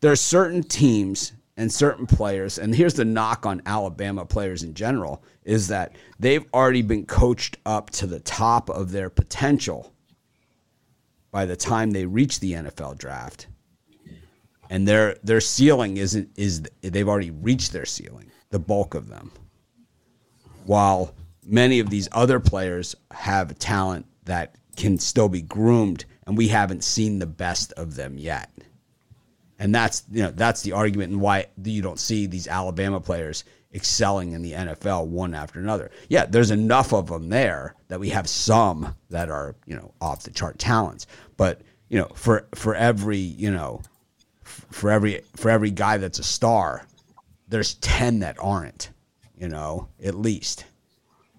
there 0.00 0.12
are 0.12 0.16
certain 0.16 0.62
teams 0.62 1.32
and 1.56 1.72
certain 1.72 2.06
players, 2.06 2.58
and 2.58 2.74
here's 2.74 2.94
the 2.94 3.04
knock 3.04 3.46
on 3.46 3.62
Alabama 3.66 4.26
players 4.26 4.62
in 4.62 4.74
general 4.74 5.22
is 5.44 5.68
that 5.68 5.96
they've 6.18 6.44
already 6.52 6.82
been 6.82 7.06
coached 7.06 7.56
up 7.64 7.88
to 7.90 8.06
the 8.06 8.20
top 8.20 8.68
of 8.68 8.90
their 8.90 9.08
potential 9.08 9.92
by 11.36 11.44
the 11.44 11.54
time 11.54 11.90
they 11.90 12.06
reach 12.06 12.40
the 12.40 12.54
NFL 12.54 12.96
draft. 12.96 13.46
And 14.70 14.88
their 14.88 15.18
their 15.22 15.42
ceiling 15.42 15.98
isn't 15.98 16.30
is 16.34 16.62
they've 16.80 17.06
already 17.06 17.30
reached 17.30 17.74
their 17.74 17.84
ceiling, 17.84 18.30
the 18.48 18.58
bulk 18.58 18.94
of 18.94 19.08
them. 19.08 19.30
While 20.64 21.14
many 21.44 21.78
of 21.78 21.90
these 21.90 22.08
other 22.12 22.40
players 22.40 22.96
have 23.10 23.58
talent 23.58 24.06
that 24.24 24.54
can 24.78 24.98
still 24.98 25.28
be 25.28 25.42
groomed 25.42 26.06
and 26.26 26.38
we 26.38 26.48
haven't 26.48 26.82
seen 26.84 27.18
the 27.18 27.26
best 27.26 27.70
of 27.74 27.96
them 27.96 28.16
yet. 28.16 28.50
And 29.58 29.74
that's 29.74 30.04
you 30.10 30.22
know 30.22 30.30
that's 30.30 30.62
the 30.62 30.72
argument 30.72 31.12
and 31.12 31.20
why 31.20 31.48
you 31.62 31.82
don't 31.82 32.00
see 32.00 32.26
these 32.26 32.48
Alabama 32.48 32.98
players 32.98 33.44
excelling 33.76 34.32
in 34.32 34.42
the 34.42 34.52
NFL 34.52 35.06
one 35.06 35.34
after 35.34 35.60
another. 35.60 35.90
Yeah, 36.08 36.24
there's 36.24 36.50
enough 36.50 36.92
of 36.92 37.08
them 37.08 37.28
there 37.28 37.74
that 37.88 38.00
we 38.00 38.08
have 38.08 38.28
some 38.28 38.94
that 39.10 39.28
are, 39.28 39.54
you 39.66 39.76
know, 39.76 39.92
off 40.00 40.22
the 40.22 40.30
chart 40.30 40.58
talents. 40.58 41.06
But, 41.36 41.62
you 41.88 41.98
know, 41.98 42.08
for 42.14 42.46
for 42.54 42.74
every, 42.74 43.18
you 43.18 43.50
know, 43.50 43.82
for 44.42 44.90
every 44.90 45.22
for 45.36 45.50
every 45.50 45.70
guy 45.70 45.96
that's 45.98 46.18
a 46.18 46.24
star, 46.24 46.86
there's 47.48 47.74
10 47.74 48.20
that 48.20 48.36
aren't, 48.40 48.90
you 49.36 49.48
know, 49.48 49.88
at 50.02 50.14
least. 50.14 50.64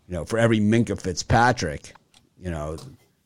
You 0.08 0.14
know, 0.16 0.26
for 0.26 0.40
every 0.40 0.60
Minkah 0.60 1.02
Fitzpatrick, 1.02 1.94
you 2.40 2.50
know, 2.50 2.78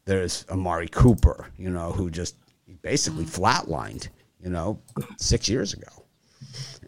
there's 0.06 0.46
Amari 0.50 0.88
Cooper, 0.88 1.48
you 1.58 1.70
know, 1.70 1.92
who 1.92 2.10
just 2.10 2.36
basically 2.82 3.26
flatlined, 3.26 4.08
you 4.44 4.50
know, 4.50 4.80
6 5.18 5.50
years 5.50 5.74
ago. 5.74 6.06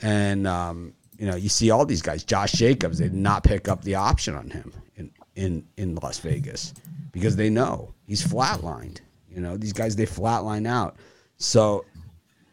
And 0.02 0.48
um 0.48 0.94
you 1.18 1.28
know, 1.28 1.36
you 1.36 1.48
see 1.48 1.70
all 1.70 1.86
these 1.86 2.02
guys. 2.02 2.24
Josh 2.24 2.54
Jacobs, 2.54 2.98
they 2.98 3.06
did 3.06 3.14
not 3.14 3.44
pick 3.44 3.70
up 3.70 3.84
the 3.84 3.96
option 3.96 4.36
on 4.36 4.50
him 4.50 4.74
in 4.96 5.12
in 5.36 5.66
in 5.78 5.96
Las 5.96 6.20
Vegas 6.20 6.74
because 7.12 7.36
they 7.36 7.50
know 7.50 7.94
he's 8.08 8.26
flatlined. 8.26 9.00
You 9.34 9.42
know, 9.42 9.58
these 9.58 9.74
guys 9.74 9.96
they 9.96 10.06
flatline 10.06 10.68
out. 10.68 10.98
So 11.38 11.86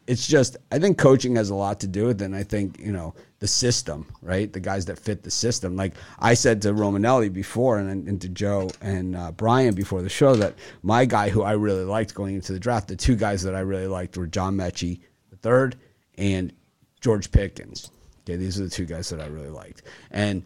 it's 0.07 0.27
just 0.27 0.57
I 0.73 0.79
think 0.79 0.99
coaching 0.99 1.37
has 1.37 1.51
a 1.51 1.55
lot 1.55 1.81
to 1.81 1.87
do 1.87 2.07
with 2.07 2.23
it. 2.23 2.25
And 2.25 2.35
I 2.37 2.43
think, 2.43 2.79
you 2.81 2.93
know, 2.93 3.15
the 3.39 3.49
system, 3.49 4.07
right? 4.23 4.53
The 4.53 4.61
guys 4.61 4.85
that 4.87 4.99
fit 4.99 5.23
the 5.23 5.31
system. 5.31 5.77
Like 5.77 5.95
I 6.19 6.35
said 6.35 6.61
to 6.63 6.73
Romanelli 6.73 7.33
before 7.33 7.79
and, 7.79 8.07
and 8.09 8.21
to 8.21 8.29
Joe 8.29 8.71
and 8.81 9.17
uh, 9.17 9.33
Brian 9.33 9.75
before 9.75 10.03
the 10.03 10.09
show 10.09 10.35
that 10.37 10.55
my 10.83 11.05
guy 11.05 11.31
who 11.31 11.43
I 11.43 11.53
really 11.53 11.85
liked 11.85 12.15
going 12.15 12.35
into 12.35 12.53
the 12.53 12.61
draft, 12.61 12.89
the 12.89 12.97
two 12.97 13.17
guys 13.17 13.43
that 13.43 13.55
I 13.55 13.61
really 13.61 13.87
liked 13.87 14.17
were 14.17 14.27
John 14.27 14.57
Metchie, 14.57 15.01
the 15.31 15.37
third, 15.37 15.77
and 16.19 16.53
George 17.01 17.31
Pickens. 17.33 17.91
Okay, 18.23 18.37
these 18.37 18.61
are 18.61 18.65
the 18.65 18.71
two 18.71 18.85
guys 18.85 19.09
that 19.09 19.21
I 19.21 19.27
really 19.27 19.49
liked. 19.49 19.83
And 20.11 20.45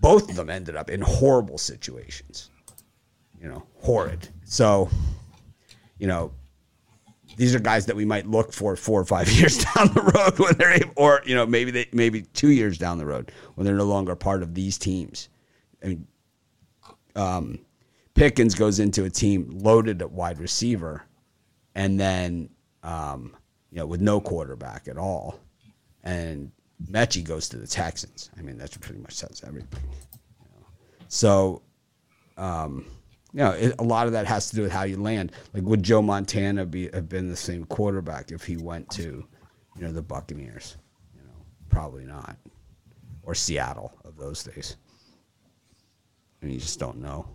both 0.00 0.28
of 0.28 0.36
them 0.36 0.50
ended 0.50 0.76
up 0.76 0.90
in 0.90 1.00
horrible 1.00 1.56
situations. 1.56 2.50
You 3.40 3.48
know, 3.48 3.62
horrid. 3.80 4.28
So, 4.44 4.88
you 6.02 6.08
know, 6.08 6.32
these 7.36 7.54
are 7.54 7.60
guys 7.60 7.86
that 7.86 7.94
we 7.94 8.04
might 8.04 8.26
look 8.26 8.52
for 8.52 8.74
four 8.74 9.00
or 9.00 9.04
five 9.04 9.30
years 9.38 9.58
down 9.58 9.86
the 9.94 10.02
road 10.02 10.36
when 10.36 10.54
they're 10.58 10.72
able, 10.72 10.92
or 10.96 11.22
you 11.24 11.36
know 11.36 11.46
maybe 11.46 11.70
they 11.70 11.86
maybe 11.92 12.22
two 12.22 12.50
years 12.50 12.76
down 12.76 12.98
the 12.98 13.06
road 13.06 13.30
when 13.54 13.64
they're 13.64 13.76
no 13.76 13.84
longer 13.84 14.16
part 14.16 14.42
of 14.42 14.52
these 14.52 14.76
teams. 14.76 15.28
I 15.80 15.86
mean, 15.86 16.06
um, 17.14 17.60
Pickens 18.14 18.56
goes 18.56 18.80
into 18.80 19.04
a 19.04 19.10
team 19.10 19.48
loaded 19.62 20.02
at 20.02 20.10
wide 20.10 20.40
receiver, 20.40 21.04
and 21.76 22.00
then 22.00 22.50
um, 22.82 23.36
you 23.70 23.78
know 23.78 23.86
with 23.86 24.00
no 24.00 24.20
quarterback 24.20 24.88
at 24.88 24.98
all, 24.98 25.38
and 26.02 26.50
Metchie 26.90 27.22
goes 27.22 27.48
to 27.50 27.58
the 27.58 27.66
Texans. 27.68 28.28
I 28.36 28.42
mean, 28.42 28.58
that 28.58 28.78
pretty 28.80 29.00
much 29.00 29.14
says 29.14 29.40
everything. 29.46 29.84
You 30.40 30.48
know? 30.58 30.66
So, 31.06 31.62
um, 32.36 32.86
you 33.32 33.40
know, 33.40 33.50
it, 33.52 33.74
a 33.78 33.82
lot 33.82 34.06
of 34.06 34.12
that 34.12 34.26
has 34.26 34.50
to 34.50 34.56
do 34.56 34.62
with 34.62 34.72
how 34.72 34.82
you 34.82 34.98
land. 34.98 35.32
Like, 35.54 35.62
would 35.62 35.82
Joe 35.82 36.02
Montana 36.02 36.66
be 36.66 36.90
have 36.92 37.08
been 37.08 37.28
the 37.28 37.36
same 37.36 37.64
quarterback 37.64 38.30
if 38.30 38.44
he 38.44 38.56
went 38.56 38.90
to, 38.90 39.02
you 39.02 39.82
know, 39.82 39.92
the 39.92 40.02
Buccaneers? 40.02 40.76
You 41.14 41.22
know, 41.22 41.34
probably 41.70 42.04
not, 42.04 42.36
or 43.22 43.34
Seattle 43.34 43.92
of 44.04 44.16
those 44.16 44.44
days. 44.44 44.76
I 46.42 46.46
mean, 46.46 46.54
you 46.54 46.60
just 46.60 46.78
don't 46.78 46.98
know. 46.98 47.26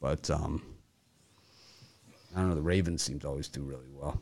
But 0.00 0.28
um, 0.30 0.62
I 2.34 2.40
don't 2.40 2.50
know. 2.50 2.54
The 2.54 2.62
Ravens 2.62 3.02
seem 3.02 3.20
to 3.20 3.28
always 3.28 3.48
do 3.48 3.62
really 3.62 3.88
well. 3.92 4.20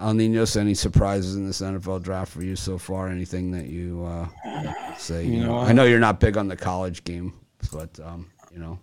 El 0.00 0.14
Ninos, 0.14 0.56
any 0.56 0.74
surprises 0.74 1.36
in 1.36 1.46
this 1.46 1.60
NFL 1.60 2.02
draft 2.02 2.32
for 2.32 2.42
you 2.42 2.56
so 2.56 2.78
far? 2.78 3.08
Anything 3.08 3.52
that 3.52 3.66
you 3.66 4.04
uh, 4.04 4.94
say? 4.96 5.24
You, 5.24 5.32
you 5.32 5.40
know, 5.40 5.46
know 5.46 5.58
I 5.58 5.72
know 5.72 5.84
you're 5.84 6.00
not 6.00 6.20
big 6.20 6.36
on 6.36 6.48
the 6.48 6.56
college 6.56 7.04
game, 7.04 7.32
but 7.72 7.98
um, 8.00 8.30
you 8.52 8.58
know. 8.58 8.78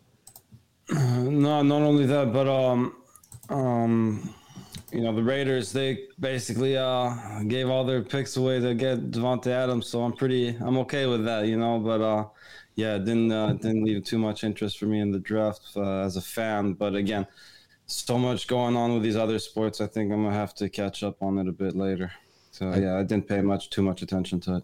No, 0.91 1.61
not 1.61 1.81
only 1.81 2.05
that, 2.05 2.33
but 2.33 2.47
um, 2.47 2.95
um, 3.49 4.33
you 4.91 5.01
know, 5.01 5.15
the 5.15 5.23
Raiders 5.23 5.71
they 5.71 6.07
basically 6.19 6.75
uh 6.77 7.43
gave 7.47 7.69
all 7.69 7.85
their 7.85 8.01
picks 8.01 8.35
away 8.37 8.59
to 8.59 8.73
get 8.73 9.11
Davante 9.11 9.47
Adams, 9.47 9.87
so 9.87 10.03
I'm 10.03 10.13
pretty, 10.13 10.49
I'm 10.49 10.77
okay 10.79 11.05
with 11.05 11.23
that, 11.25 11.47
you 11.47 11.57
know. 11.57 11.79
But 11.79 12.01
uh, 12.01 12.25
yeah, 12.75 12.97
didn't 12.97 13.31
uh, 13.31 13.53
didn't 13.53 13.83
leave 13.83 14.03
too 14.03 14.17
much 14.17 14.43
interest 14.43 14.77
for 14.77 14.85
me 14.85 14.99
in 14.99 15.11
the 15.11 15.19
draft 15.19 15.61
uh, 15.75 16.01
as 16.01 16.17
a 16.17 16.21
fan. 16.21 16.73
But 16.73 16.95
again, 16.95 17.25
so 17.85 18.17
much 18.17 18.47
going 18.47 18.75
on 18.75 18.93
with 18.93 19.03
these 19.03 19.15
other 19.15 19.39
sports. 19.39 19.79
I 19.79 19.87
think 19.87 20.11
I'm 20.11 20.23
gonna 20.23 20.35
have 20.35 20.53
to 20.55 20.69
catch 20.69 21.03
up 21.03 21.21
on 21.21 21.37
it 21.37 21.47
a 21.47 21.53
bit 21.53 21.75
later. 21.75 22.11
So 22.51 22.73
yeah, 22.75 22.97
I 22.97 23.03
didn't 23.03 23.27
pay 23.27 23.41
much 23.41 23.69
too 23.69 23.81
much 23.81 24.01
attention 24.01 24.41
to 24.41 24.57
it. 24.57 24.63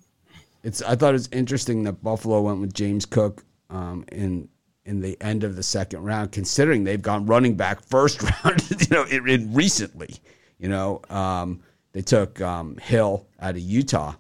It's 0.64 0.82
I 0.82 0.96
thought 0.96 1.12
it 1.12 1.14
was 1.14 1.30
interesting 1.32 1.84
that 1.84 2.04
Buffalo 2.04 2.42
went 2.42 2.60
with 2.60 2.74
James 2.74 3.06
Cook 3.06 3.46
um, 3.70 4.04
in 4.12 4.50
in 4.88 5.02
the 5.02 5.18
end 5.22 5.44
of 5.44 5.56
the 5.56 5.64
second 5.64 6.04
round, 6.04 6.32
considering 6.32 6.84
they've 6.84 7.02
gone 7.02 7.26
running 7.26 7.56
back 7.56 7.84
first 7.84 8.24
round. 8.44 8.64
you 8.70 8.88
know, 8.90 9.04
in, 9.04 9.28
in 9.28 9.54
recently. 9.54 10.16
You 10.58 10.70
know, 10.70 11.02
um, 11.10 11.62
they 11.92 12.02
took 12.02 12.42
um, 12.42 12.78
Hill 12.78 13.28
out 13.40 13.52
of 13.52 13.60
Utah 13.60 14.16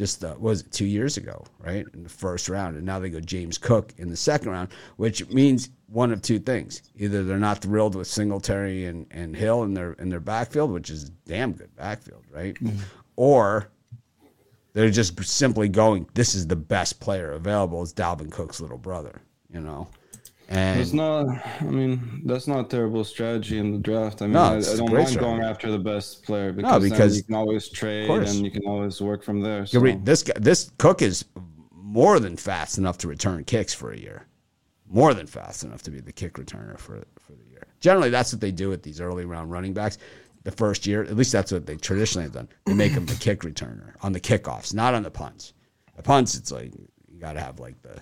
just 0.00 0.24
uh, 0.24 0.34
was 0.38 0.62
it 0.62 0.72
two 0.72 0.86
years 0.86 1.18
ago, 1.18 1.44
right? 1.58 1.84
In 1.92 2.02
the 2.02 2.08
first 2.08 2.48
round, 2.48 2.74
and 2.74 2.86
now 2.86 2.98
they 2.98 3.10
go 3.10 3.20
James 3.20 3.58
Cook 3.58 3.92
in 3.98 4.08
the 4.08 4.16
second 4.16 4.50
round, 4.50 4.70
which 4.96 5.28
means 5.28 5.68
one 5.88 6.10
of 6.10 6.22
two 6.22 6.38
things: 6.38 6.82
either 6.96 7.22
they're 7.22 7.36
not 7.36 7.58
thrilled 7.58 7.94
with 7.94 8.06
Singletary 8.06 8.86
and, 8.86 9.06
and 9.10 9.36
Hill 9.36 9.62
in 9.64 9.74
their 9.74 9.92
in 9.92 10.08
their 10.08 10.18
backfield, 10.18 10.70
which 10.72 10.88
is 10.88 11.10
damn 11.26 11.52
good 11.52 11.76
backfield, 11.76 12.24
right? 12.30 12.54
Mm-hmm. 12.54 12.78
Or 13.16 13.68
they're 14.72 14.90
just 14.90 15.22
simply 15.22 15.68
going, 15.68 16.08
"This 16.14 16.34
is 16.34 16.46
the 16.46 16.56
best 16.56 16.98
player 16.98 17.32
available." 17.32 17.82
It's 17.82 17.92
Dalvin 17.92 18.32
Cook's 18.32 18.58
little 18.58 18.78
brother, 18.78 19.20
you 19.52 19.60
know. 19.60 19.88
And 20.50 20.80
it's 20.80 20.92
not. 20.92 21.28
I 21.60 21.64
mean, 21.64 22.22
that's 22.24 22.48
not 22.48 22.66
a 22.66 22.68
terrible 22.68 23.04
strategy 23.04 23.58
in 23.58 23.70
the 23.70 23.78
draft. 23.78 24.20
I 24.20 24.24
mean, 24.24 24.32
no, 24.32 24.40
I, 24.40 24.56
I, 24.56 24.60
don't 24.60 24.92
mind 24.92 25.08
strategy. 25.08 25.16
going 25.16 25.42
after 25.42 25.70
the 25.70 25.78
best 25.78 26.24
player 26.24 26.52
because, 26.52 26.82
no, 26.82 26.90
because 26.90 27.16
you 27.16 27.22
can 27.22 27.36
always 27.36 27.68
trade 27.68 28.10
and 28.10 28.44
you 28.44 28.50
can 28.50 28.64
always 28.66 29.00
work 29.00 29.22
from 29.22 29.40
there. 29.40 29.64
So. 29.64 29.80
This 30.02 30.24
guy, 30.24 30.32
this 30.40 30.72
Cook 30.78 31.02
is 31.02 31.24
more 31.72 32.18
than 32.18 32.36
fast 32.36 32.78
enough 32.78 32.98
to 32.98 33.08
return 33.08 33.44
kicks 33.44 33.72
for 33.72 33.92
a 33.92 33.96
year. 33.96 34.26
More 34.88 35.14
than 35.14 35.28
fast 35.28 35.62
enough 35.62 35.82
to 35.82 35.92
be 35.92 36.00
the 36.00 36.12
kick 36.12 36.34
returner 36.34 36.76
for 36.76 37.00
for 37.20 37.32
the 37.32 37.44
year. 37.44 37.68
Generally, 37.78 38.10
that's 38.10 38.32
what 38.32 38.40
they 38.40 38.50
do 38.50 38.68
with 38.68 38.82
these 38.82 39.00
early 39.00 39.24
round 39.24 39.52
running 39.52 39.72
backs. 39.72 39.98
The 40.42 40.50
first 40.50 40.84
year, 40.84 41.04
at 41.04 41.16
least 41.16 41.30
that's 41.30 41.52
what 41.52 41.66
they 41.66 41.76
traditionally 41.76 42.24
have 42.24 42.32
done. 42.32 42.48
They 42.66 42.74
make 42.74 42.94
them 42.94 43.06
the 43.06 43.14
kick 43.14 43.42
returner 43.42 43.94
on 44.02 44.12
the 44.12 44.20
kickoffs, 44.20 44.74
not 44.74 44.94
on 44.94 45.04
the 45.04 45.10
punts. 45.12 45.52
The 45.96 46.02
punts, 46.02 46.34
it's 46.34 46.50
like 46.50 46.72
you 47.08 47.20
got 47.20 47.34
to 47.34 47.40
have 47.40 47.60
like 47.60 47.80
the 47.82 48.00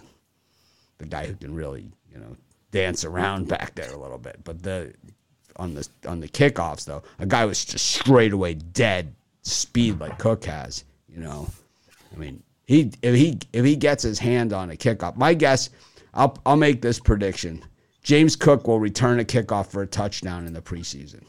the 0.99 1.07
guy 1.07 1.27
who 1.27 1.35
can 1.35 1.55
really 1.55 1.91
you 2.13 2.19
know 2.19 2.37
dance 2.71 3.05
around 3.05 3.49
back 3.49 3.75
there 3.75 3.93
a 3.93 3.99
little 3.99 4.19
bit. 4.19 4.41
But 4.45 4.63
the 4.63 4.95
on 5.57 5.75
the 5.75 5.89
on 6.07 6.21
the 6.21 6.29
kickoffs 6.29 6.85
though, 6.85 7.03
a 7.19 7.27
guy 7.27 7.45
was 7.45 7.65
just 7.65 7.87
straight 7.87 8.33
away 8.33 8.55
dead 8.55 9.15
speed 9.43 10.01
like 10.01 10.19
Cook 10.19 10.45
has. 10.45 10.85
You 11.09 11.21
know, 11.21 11.49
I 12.15 12.19
mean, 12.19 12.43
he 12.67 12.93
if 13.03 13.15
he 13.15 13.39
if 13.53 13.65
he 13.65 13.77
gets 13.77 14.03
his 14.03 14.19
hand 14.19 14.53
on 14.53 14.71
a 14.71 14.75
kickoff, 14.75 15.17
my 15.17 15.35
guess, 15.35 15.71
I'll 16.15 16.39
I'll 16.47 16.57
make 16.57 16.83
this 16.83 17.01
prediction: 17.01 17.65
James 18.03 18.37
Cook 18.37 18.69
will 18.69 18.81
return 18.81 19.21
a 19.21 19.25
kickoff 19.25 19.69
for 19.69 19.83
a 19.83 19.87
touchdown 19.87 20.47
in 20.47 20.53
the 20.53 20.63
preseason. 20.63 21.25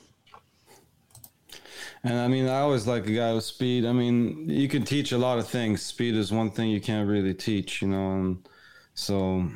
And 2.03 2.17
I 2.17 2.27
mean, 2.29 2.47
I 2.47 2.59
always 2.59 2.87
like 2.87 3.07
a 3.07 3.13
guy 3.13 3.33
with 3.33 3.43
speed. 3.43 3.85
I 3.85 3.91
mean, 3.91 4.49
you 4.49 4.69
can 4.69 4.83
teach 4.83 5.11
a 5.11 5.17
lot 5.17 5.37
of 5.37 5.47
things. 5.47 5.81
Speed 5.81 6.15
is 6.15 6.31
one 6.31 6.49
thing 6.49 6.69
you 6.69 6.79
can't 6.79 7.09
really 7.09 7.33
teach, 7.33 7.81
you 7.81 7.89
know. 7.89 8.13
And 8.13 8.48
so 8.99 9.49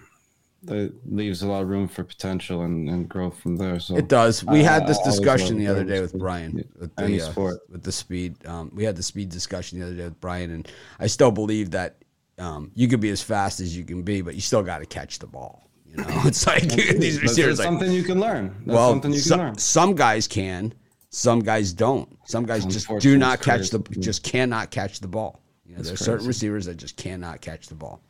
that 0.63 0.93
leaves 1.05 1.41
a 1.41 1.47
lot 1.47 1.61
of 1.61 1.67
room 1.67 1.87
for 1.87 2.03
potential 2.03 2.61
and, 2.61 2.89
and 2.89 3.09
growth 3.09 3.37
from 3.39 3.57
there. 3.57 3.79
So 3.79 3.97
it 3.97 4.07
does. 4.07 4.43
We 4.45 4.63
had 4.63 4.87
this 4.87 4.99
discussion 4.99 5.57
the 5.57 5.67
other 5.67 5.83
day 5.83 5.99
with 6.01 6.17
Brian 6.17 6.63
with 6.79 6.95
the 6.95 7.21
uh, 7.21 7.51
with 7.69 7.83
the 7.83 7.91
speed. 7.91 8.45
Um, 8.45 8.71
we 8.73 8.83
had 8.83 8.95
the 8.95 9.03
speed 9.03 9.29
discussion 9.29 9.79
the 9.79 9.85
other 9.85 9.95
day 9.95 10.05
with 10.05 10.19
Brian, 10.21 10.51
and 10.51 10.67
I 10.99 11.07
still 11.07 11.31
believe 11.31 11.71
that 11.71 11.97
um, 12.39 12.71
you 12.73 12.87
could 12.87 13.01
be 13.01 13.09
as 13.09 13.21
fast 13.21 13.59
as 13.59 13.75
you 13.77 13.83
can 13.83 14.03
be, 14.03 14.21
but 14.21 14.35
you 14.35 14.41
still 14.41 14.63
got 14.63 14.79
to 14.79 14.85
catch 14.85 15.19
the 15.19 15.27
ball. 15.27 15.69
You 15.85 15.97
know, 15.97 16.05
it's 16.25 16.47
like 16.47 16.63
these 16.69 17.19
That's 17.19 17.21
receivers 17.21 17.59
like 17.59 17.65
something 17.65 17.91
you 17.91 18.03
can 18.03 18.19
learn. 18.19 18.55
That's 18.65 18.75
well, 18.75 18.89
something 18.89 19.11
you 19.11 19.19
can 19.19 19.29
some, 19.29 19.39
learn. 19.39 19.57
some 19.57 19.95
guys 19.95 20.27
can, 20.27 20.73
some 21.09 21.39
guys 21.39 21.73
don't. 21.73 22.17
Some 22.25 22.45
guys 22.45 22.65
just 22.65 22.87
do 22.99 23.17
not 23.17 23.41
catch 23.41 23.69
the 23.69 23.79
just 23.99 24.23
cannot 24.23 24.71
catch 24.71 25.01
the 25.01 25.07
ball. 25.07 25.41
You 25.65 25.75
know, 25.75 25.83
there's 25.83 25.99
certain 25.99 26.27
receivers 26.27 26.65
that 26.65 26.77
just 26.77 26.95
cannot 26.95 27.41
catch 27.41 27.67
the 27.67 27.75
ball. 27.75 28.01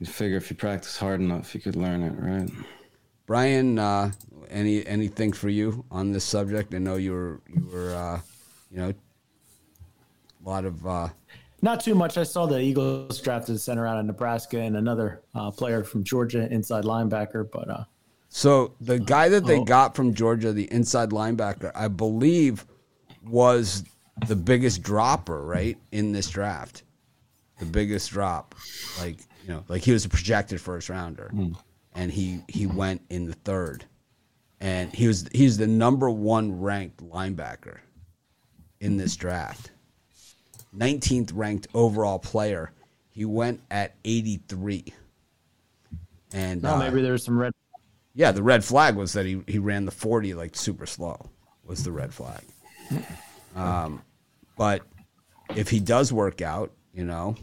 You 0.00 0.06
figure 0.06 0.38
if 0.38 0.50
you 0.50 0.56
practice 0.56 0.96
hard 0.96 1.20
enough, 1.20 1.54
you 1.54 1.60
could 1.60 1.76
learn 1.76 2.02
it, 2.02 2.14
right? 2.18 2.50
Brian, 3.26 3.78
uh, 3.78 4.10
any 4.48 4.84
anything 4.86 5.32
for 5.32 5.48
you 5.50 5.84
on 5.90 6.10
this 6.10 6.24
subject? 6.24 6.74
I 6.74 6.78
know 6.78 6.96
you 6.96 7.12
were 7.12 7.40
you 7.46 7.68
were 7.70 7.94
uh, 7.94 8.20
you 8.70 8.78
know 8.78 8.88
a 10.44 10.48
lot 10.48 10.64
of 10.64 10.86
uh, 10.86 11.08
Not 11.60 11.80
too 11.84 11.94
much. 11.94 12.16
I 12.16 12.22
saw 12.24 12.46
the 12.46 12.58
Eagles 12.58 13.20
drafted 13.20 13.56
a 13.56 13.58
center 13.58 13.86
out 13.86 13.98
of 13.98 14.06
Nebraska 14.06 14.58
and 14.58 14.76
another 14.78 15.20
uh, 15.34 15.50
player 15.50 15.84
from 15.84 16.02
Georgia, 16.02 16.50
inside 16.50 16.84
linebacker. 16.84 17.48
But 17.50 17.68
uh, 17.68 17.84
So 18.30 18.72
the 18.80 18.98
guy 18.98 19.28
that 19.28 19.44
they 19.44 19.58
Oh. 19.58 19.64
got 19.64 19.94
from 19.94 20.14
Georgia, 20.14 20.52
the 20.54 20.72
inside 20.72 21.10
linebacker, 21.10 21.70
I 21.74 21.88
believe, 21.88 22.64
was 23.22 23.84
the 24.26 24.36
biggest 24.36 24.82
dropper 24.82 25.44
right 25.44 25.76
in 25.92 26.12
this 26.12 26.30
draft. 26.30 26.84
The 27.60 27.66
biggest 27.66 28.10
drop, 28.10 28.54
like 28.98 29.18
you 29.42 29.50
know, 29.50 29.64
like 29.68 29.82
he 29.82 29.92
was 29.92 30.04
a 30.04 30.08
projected 30.08 30.60
first 30.60 30.88
rounder, 30.88 31.30
and 31.94 32.10
he 32.10 32.40
he 32.48 32.66
went 32.66 33.02
in 33.10 33.26
the 33.26 33.34
third, 33.34 33.84
and 34.60 34.92
he 34.92 35.06
was 35.06 35.28
he's 35.32 35.56
the 35.58 35.66
number 35.66 36.10
one 36.10 36.60
ranked 36.60 37.06
linebacker 37.08 37.78
in 38.80 38.96
this 38.96 39.14
draft. 39.16 39.70
19th 40.76 41.32
ranked 41.34 41.66
overall 41.74 42.18
player. 42.18 42.72
He 43.10 43.24
went 43.24 43.60
at 43.70 43.96
83. 44.04 44.94
And 46.32 46.62
no, 46.62 46.74
uh, 46.74 46.78
maybe 46.78 47.02
there's 47.02 47.24
some 47.24 47.38
red. 47.38 47.52
yeah, 48.14 48.30
the 48.30 48.42
red 48.42 48.64
flag 48.64 48.94
was 48.94 49.12
that 49.14 49.26
he, 49.26 49.42
he 49.48 49.58
ran 49.58 49.84
the 49.84 49.90
40 49.90 50.34
like 50.34 50.54
super 50.56 50.86
slow, 50.86 51.28
was 51.64 51.82
the 51.84 51.92
red 51.92 52.14
flag. 52.14 52.42
Um, 53.56 54.02
but 54.56 54.82
if 55.56 55.70
he 55.70 55.80
does 55.80 56.12
work 56.12 56.40
out, 56.40 56.70
you 56.94 57.04
know, 57.04 57.34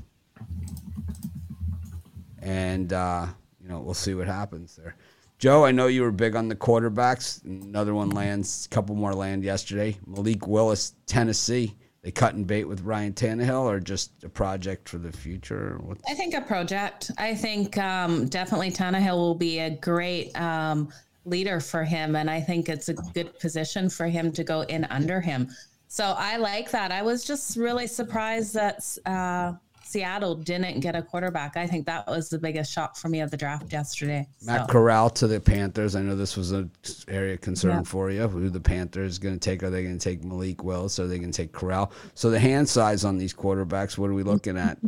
and, 2.48 2.94
uh, 2.94 3.28
you 3.62 3.68
know, 3.68 3.80
we'll 3.80 3.94
see 3.94 4.14
what 4.14 4.28
happens 4.28 4.76
there. 4.78 4.96
Joe, 5.38 5.66
I 5.66 5.72
know 5.72 5.88
you 5.88 6.02
were 6.02 6.12
big 6.12 6.36
on 6.36 6.48
the 6.48 6.56
quarterbacks. 6.56 7.44
Another 7.44 7.94
one 7.94 8.10
lands, 8.10 8.66
a 8.66 8.70
couple 8.74 8.96
more 8.96 9.14
land 9.14 9.44
yesterday. 9.44 9.98
Malik 10.08 10.48
Willis, 10.48 10.94
Tennessee. 11.06 11.76
They 12.02 12.12
cut 12.12 12.36
and 12.36 12.48
bait 12.48 12.64
with 12.64 12.82
Ryan 12.82 13.14
Tannehill 13.14 13.64
or 13.64 13.82
just 13.82 14.24
a 14.24 14.30
project 14.30 14.88
for 14.88 14.98
the 14.98 15.12
future? 15.12 15.78
What? 15.84 15.98
I 16.08 16.14
think 16.14 16.34
a 16.34 16.42
project. 16.42 17.12
I 17.18 17.36
think 17.36 17.78
um, 17.78 18.30
definitely 18.30 18.72
Tannehill 18.72 19.18
will 19.18 19.36
be 19.36 19.60
a 19.60 19.72
great 19.72 20.32
um, 20.40 20.88
leader 21.26 21.60
for 21.60 21.84
him, 21.84 22.16
and 22.16 22.30
I 22.32 22.40
think 22.40 22.70
it's 22.70 22.88
a 22.88 22.94
good 22.94 23.38
position 23.40 23.90
for 23.90 24.08
him 24.08 24.32
to 24.32 24.44
go 24.44 24.62
in 24.62 24.86
under 24.86 25.20
him. 25.20 25.50
So 25.90 26.16
I 26.18 26.38
like 26.38 26.72
that. 26.72 26.92
I 26.92 27.02
was 27.02 27.26
just 27.26 27.58
really 27.58 27.88
surprised 27.88 28.54
that 28.54 28.98
uh, 29.06 29.54
Seattle 29.88 30.36
didn't 30.36 30.80
get 30.82 30.96
a 30.96 31.02
quarterback. 31.02 31.58
I 31.58 31.66
think 31.66 31.86
that 31.86 32.08
was 32.08 32.30
the 32.30 32.38
biggest 32.38 32.72
shock 32.72 32.96
for 32.98 33.10
me 33.10 33.22
of 33.22 33.32
the 33.32 33.38
draft 33.38 33.72
yesterday. 33.72 34.28
Matt 34.46 34.68
Corral 34.68 35.10
to 35.12 35.28
the 35.28 35.40
Panthers. 35.40 35.96
I 35.96 36.02
know 36.02 36.16
this 36.16 36.36
was 36.36 36.52
an 36.52 36.70
area 37.08 37.36
of 37.36 37.42
concern 37.42 37.72
Yeah. 37.78 37.82
for 37.84 38.12
you. 38.12 38.28
Who 38.28 38.50
the 38.50 38.60
Panthers 38.60 39.18
going 39.18 39.36
to 39.36 39.40
take? 39.40 39.64
Are 39.64 39.70
they 39.70 39.84
going 39.84 39.98
to 39.98 40.04
take 40.04 40.24
Malik 40.24 40.64
Willis? 40.64 41.00
Or 41.00 41.04
are 41.04 41.08
they 41.08 41.18
going 41.20 41.32
to 41.32 41.38
take 41.42 41.52
Corral? 41.52 41.92
So 42.16 42.30
the 42.30 42.40
hand 42.40 42.68
size 42.68 43.06
on 43.06 43.18
these 43.18 43.34
quarterbacks. 43.34 43.98
What 43.98 44.10
are 44.10 44.14
we 44.14 44.24
looking 44.24 44.58
at? 44.58 44.78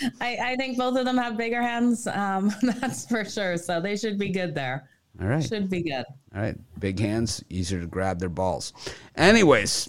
I, 0.20 0.38
I 0.40 0.56
think 0.56 0.78
both 0.78 0.96
of 0.96 1.04
them 1.04 1.18
have 1.18 1.36
bigger 1.36 1.60
hands. 1.60 2.06
Um, 2.06 2.50
that's 2.62 3.06
for 3.06 3.24
sure. 3.24 3.56
So 3.58 3.80
they 3.80 3.96
should 3.96 4.18
be 4.18 4.30
good 4.30 4.54
there. 4.54 4.88
All 5.20 5.28
right, 5.28 5.42
Should 5.42 5.70
be 5.70 5.82
good. 5.82 6.04
all 6.34 6.42
right. 6.42 6.56
Big 6.78 6.98
hands, 6.98 7.42
easier 7.48 7.80
to 7.80 7.86
grab 7.86 8.18
their 8.18 8.28
balls. 8.28 8.74
Anyways, 9.16 9.88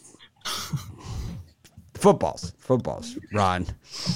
footballs, 1.98 2.54
footballs. 2.60 3.18
Ron, 3.34 3.66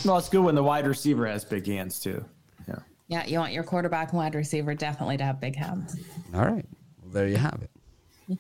Well, 0.06 0.18
it's 0.18 0.30
good 0.30 0.44
when 0.44 0.56
the 0.56 0.64
wide 0.64 0.88
receiver 0.88 1.28
has 1.28 1.44
big 1.44 1.66
hands 1.68 2.00
too. 2.00 2.24
Yeah. 2.68 2.76
Yeah, 3.08 3.26
you 3.26 3.40
want 3.40 3.54
your 3.54 3.64
quarterback 3.64 4.10
and 4.12 4.18
wide 4.20 4.36
receiver 4.36 4.74
definitely 4.76 5.18
to 5.18 5.24
have 5.24 5.40
big 5.42 5.56
hands. 5.56 5.96
all 6.34 6.42
right. 6.46 6.66
Well, 7.02 7.12
there 7.12 7.28
you 7.28 7.38
have 7.38 7.62
it. 7.62 8.40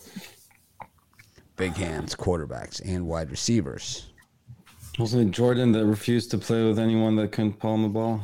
Big 1.57 1.73
hands, 1.73 2.15
quarterbacks, 2.15 2.81
and 2.83 3.07
wide 3.07 3.29
receivers. 3.29 4.07
Wasn't 4.97 5.27
it 5.27 5.31
Jordan 5.31 5.71
that 5.73 5.85
refused 5.85 6.31
to 6.31 6.37
play 6.37 6.65
with 6.67 6.79
anyone 6.79 7.15
that 7.17 7.31
couldn't 7.31 7.53
palm 7.59 7.83
the 7.83 7.89
ball? 7.89 8.21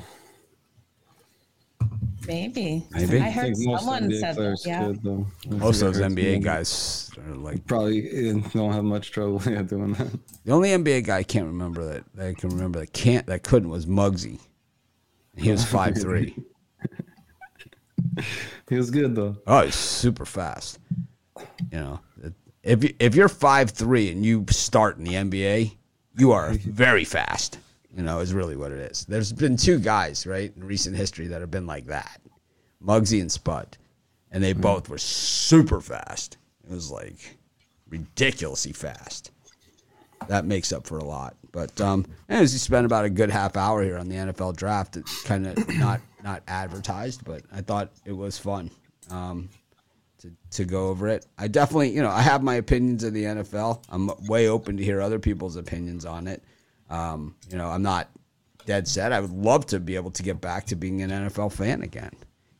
Maybe. 2.27 2.85
Maybe. 2.91 3.19
I 3.21 3.27
I 3.27 3.29
heard 3.29 3.55
think 3.55 3.67
most 3.67 3.79
someone 3.85 4.09
NBA 4.09 4.19
said 4.19 4.35
that. 4.35 4.61
Yeah. 4.65 4.85
could, 4.85 5.03
though. 5.03 5.27
I 5.49 5.55
Most 5.55 5.81
of 5.81 5.95
think 5.95 6.15
those 6.15 6.15
NBA 6.15 6.43
guys 6.43 7.11
are 7.17 7.35
like 7.35 7.65
probably 7.65 8.29
eh, 8.29 8.33
don't 8.53 8.73
have 8.73 8.83
much 8.83 9.11
trouble 9.11 9.41
yeah, 9.49 9.61
doing 9.61 9.93
that. 9.93 10.11
The 10.43 10.51
only 10.51 10.69
NBA 10.69 11.05
guy 11.05 11.17
I 11.17 11.23
can't 11.23 11.45
remember 11.45 11.85
that, 11.85 12.03
that 12.15 12.27
I 12.27 12.33
can 12.33 12.49
remember 12.49 12.79
that 12.79 12.93
can't 12.93 13.25
that 13.27 13.43
couldn't 13.43 13.69
was 13.69 13.85
Muggsy. 13.85 14.39
He 15.35 15.51
was 15.51 15.63
five 15.77 15.97
three. 15.97 16.35
He 18.69 18.75
was 18.75 18.91
good 18.91 19.15
though. 19.15 19.37
Oh, 19.47 19.63
he's 19.63 19.75
super 19.75 20.25
fast. 20.25 20.79
You 21.71 21.79
know, 21.79 21.99
if 22.63 22.83
you, 22.83 22.93
if 22.99 23.15
you're 23.15 23.29
five 23.29 23.71
three 23.71 24.11
and 24.11 24.25
you 24.25 24.45
start 24.49 24.97
in 24.97 25.05
the 25.05 25.13
NBA, 25.13 25.75
you 26.17 26.31
are 26.31 26.51
very 26.53 27.05
fast. 27.05 27.59
You 27.97 28.03
know, 28.03 28.19
is 28.19 28.31
really 28.31 28.55
what 28.55 28.71
it 28.71 28.77
is. 28.91 29.05
There's 29.05 29.33
been 29.33 29.57
two 29.57 29.79
guys 29.79 30.27
right 30.27 30.53
in 30.55 30.63
recent 30.63 30.95
history 30.95 31.25
that 31.27 31.41
have 31.41 31.49
been 31.49 31.65
like 31.65 31.87
that, 31.87 32.21
Muggsy 32.81 33.19
and 33.19 33.31
Spud, 33.31 33.75
and 34.31 34.43
they 34.43 34.53
both 34.53 34.87
were 34.87 34.99
super 34.99 35.81
fast. 35.81 36.37
It 36.63 36.73
was 36.73 36.91
like 36.91 37.37
ridiculously 37.89 38.73
fast. 38.73 39.31
That 40.27 40.45
makes 40.45 40.71
up 40.71 40.85
for 40.85 40.99
a 40.99 41.03
lot. 41.03 41.37
But 41.51 41.81
um, 41.81 42.05
anyways, 42.29 42.53
we 42.53 42.59
spent 42.59 42.85
about 42.85 43.05
a 43.05 43.09
good 43.09 43.31
half 43.31 43.57
hour 43.57 43.81
here 43.81 43.97
on 43.97 44.09
the 44.09 44.15
NFL 44.15 44.55
draft. 44.55 44.95
It's 44.95 45.23
kind 45.23 45.47
of 45.47 45.57
not 45.79 45.99
not 46.23 46.43
advertised, 46.47 47.25
but 47.25 47.41
I 47.51 47.61
thought 47.61 47.91
it 48.05 48.11
was 48.11 48.37
fun 48.37 48.69
um, 49.09 49.49
to 50.19 50.31
to 50.51 50.65
go 50.65 50.89
over 50.89 51.07
it. 51.07 51.25
I 51.39 51.47
definitely, 51.47 51.95
you 51.95 52.03
know, 52.03 52.11
I 52.11 52.21
have 52.21 52.43
my 52.43 52.55
opinions 52.55 53.03
of 53.03 53.13
the 53.13 53.23
NFL. 53.23 53.83
I'm 53.89 54.11
way 54.27 54.49
open 54.49 54.77
to 54.77 54.83
hear 54.83 55.01
other 55.01 55.17
people's 55.17 55.55
opinions 55.55 56.05
on 56.05 56.27
it. 56.27 56.43
Um, 56.89 57.35
you 57.49 57.57
know, 57.57 57.67
I'm 57.69 57.81
not 57.81 58.09
dead 58.65 58.87
set. 58.87 59.11
I 59.11 59.19
would 59.19 59.31
love 59.31 59.65
to 59.67 59.79
be 59.79 59.95
able 59.95 60.11
to 60.11 60.23
get 60.23 60.39
back 60.41 60.65
to 60.67 60.75
being 60.75 61.01
an 61.01 61.09
NFL 61.09 61.53
fan 61.53 61.81
again. 61.81 62.11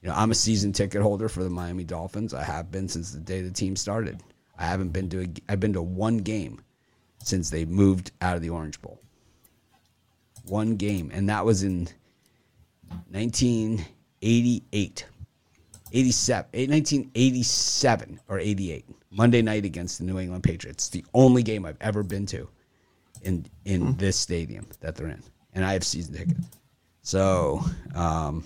You 0.02 0.10
know, 0.10 0.16
I'm 0.16 0.32
a 0.32 0.36
season 0.36 0.72
ticket 0.74 1.02
holder 1.02 1.30
for 1.30 1.44
the 1.44 1.50
Miami 1.50 1.84
Dolphins. 1.84 2.34
I 2.34 2.44
have 2.44 2.72
been 2.72 2.88
since 2.88 3.12
the 3.12 3.20
day 3.20 3.42
the 3.42 3.52
team 3.52 3.76
started. 3.76 4.22
I 4.58 4.66
haven't 4.66 4.90
been 4.90 5.10
to 5.10 5.24
a, 5.24 5.28
I've 5.50 5.60
been 5.60 5.74
to 5.74 5.82
one 5.82 6.18
game 6.18 6.62
since 7.24 7.50
they 7.50 7.66
moved 7.66 8.12
out 8.22 8.36
of 8.36 8.42
the 8.42 8.50
Orange 8.50 8.82
Bowl. 8.82 9.02
One 10.46 10.78
game, 10.78 11.12
and 11.13 11.28
that 11.30 11.46
was 11.46 11.63
in 11.63 11.90
1988. 13.12 15.06
87, 15.94 16.50
eh, 16.54 16.68
1987 16.68 18.20
or 18.28 18.40
88, 18.40 18.86
Monday 19.10 19.42
night 19.42 19.63
against 19.66 19.98
the 19.98 20.04
New 20.04 20.20
England 20.20 20.44
Patriots. 20.44 20.90
The 20.90 21.06
only 21.13 21.44
game 21.44 21.66
I've 21.66 21.78
ever 21.80 22.04
been 22.04 22.26
to 22.28 22.50
in 23.28 23.46
in 23.66 23.96
this 23.98 24.16
stadium 24.16 24.66
that 24.80 24.96
they're 24.96 25.10
in, 25.10 25.22
and 25.54 25.66
I 25.66 25.74
have 25.74 25.84
season 25.84 26.16
tickets. 26.16 26.48
So, 27.02 27.62
um, 27.94 28.44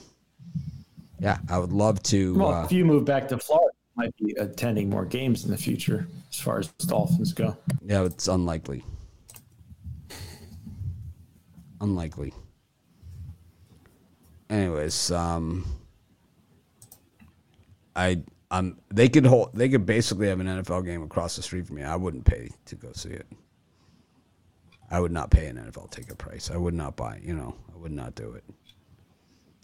yeah, 1.20 1.38
I 1.50 1.60
would 1.60 1.72
love 1.72 2.02
to. 2.04 2.34
Well, 2.34 2.54
uh, 2.54 2.66
if 2.66 2.72
you 2.72 2.84
move 2.84 3.06
back 3.06 3.28
to 3.30 3.38
Florida, 3.38 3.72
you 3.74 4.04
might 4.04 4.18
be 4.18 4.34
attending 4.40 4.90
more 4.90 5.06
games 5.06 5.46
in 5.46 5.52
the 5.52 5.58
future 5.58 6.08
as 6.32 6.40
far 6.40 6.60
as 6.60 6.68
Dolphins 6.68 7.32
go. 7.32 7.56
Yeah, 7.86 8.04
it's 8.06 8.28
unlikely. 8.28 8.84
Unlikely. 11.80 12.34
Anyways, 14.50 15.12
um 15.12 15.66
I 17.96 18.22
um 18.52 18.78
they 18.94 19.10
could 19.10 19.26
hold 19.26 19.50
they 19.56 19.70
could 19.70 19.86
basically 19.86 20.28
have 20.28 20.40
an 20.40 20.48
NFL 20.48 20.86
game 20.86 21.02
across 21.02 21.36
the 21.36 21.42
street 21.42 21.66
from 21.66 21.78
me. 21.78 21.84
I 21.84 21.96
wouldn't 21.96 22.26
pay 22.26 22.52
to 22.66 22.76
go 22.76 22.92
see 22.94 23.10
it. 23.10 23.26
I 24.92 25.00
would 25.00 25.12
not 25.12 25.32
pay 25.32 25.48
an 25.48 25.56
NFL 25.56 25.90
ticket 25.90 26.18
price. 26.18 26.52
I 26.52 26.58
would 26.58 26.74
not 26.74 26.98
buy, 26.98 27.20
you 27.24 27.34
know, 27.34 27.56
I 27.74 27.78
would 27.78 27.94
not 27.94 28.14
do 28.14 28.34
it. 28.34 28.44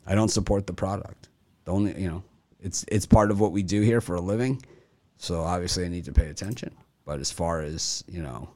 I 0.05 0.15
don't 0.15 0.29
support 0.29 0.65
the 0.65 0.73
product. 0.73 1.27
The 1.65 1.73
only, 1.73 2.01
you 2.01 2.07
know, 2.07 2.23
it's 2.61 2.85
it's 2.87 3.05
part 3.05 3.29
of 3.29 3.41
what 3.41 3.51
we 3.51 3.61
do 3.61 3.81
here 3.81 3.99
for 3.99 4.15
a 4.15 4.21
living. 4.21 4.63
So 5.17 5.41
obviously 5.41 5.85
I 5.85 5.89
need 5.89 6.05
to 6.05 6.13
pay 6.13 6.27
attention. 6.29 6.73
But 7.05 7.19
as 7.19 7.29
far 7.29 7.61
as, 7.61 8.05
you 8.07 8.21
know, 8.21 8.49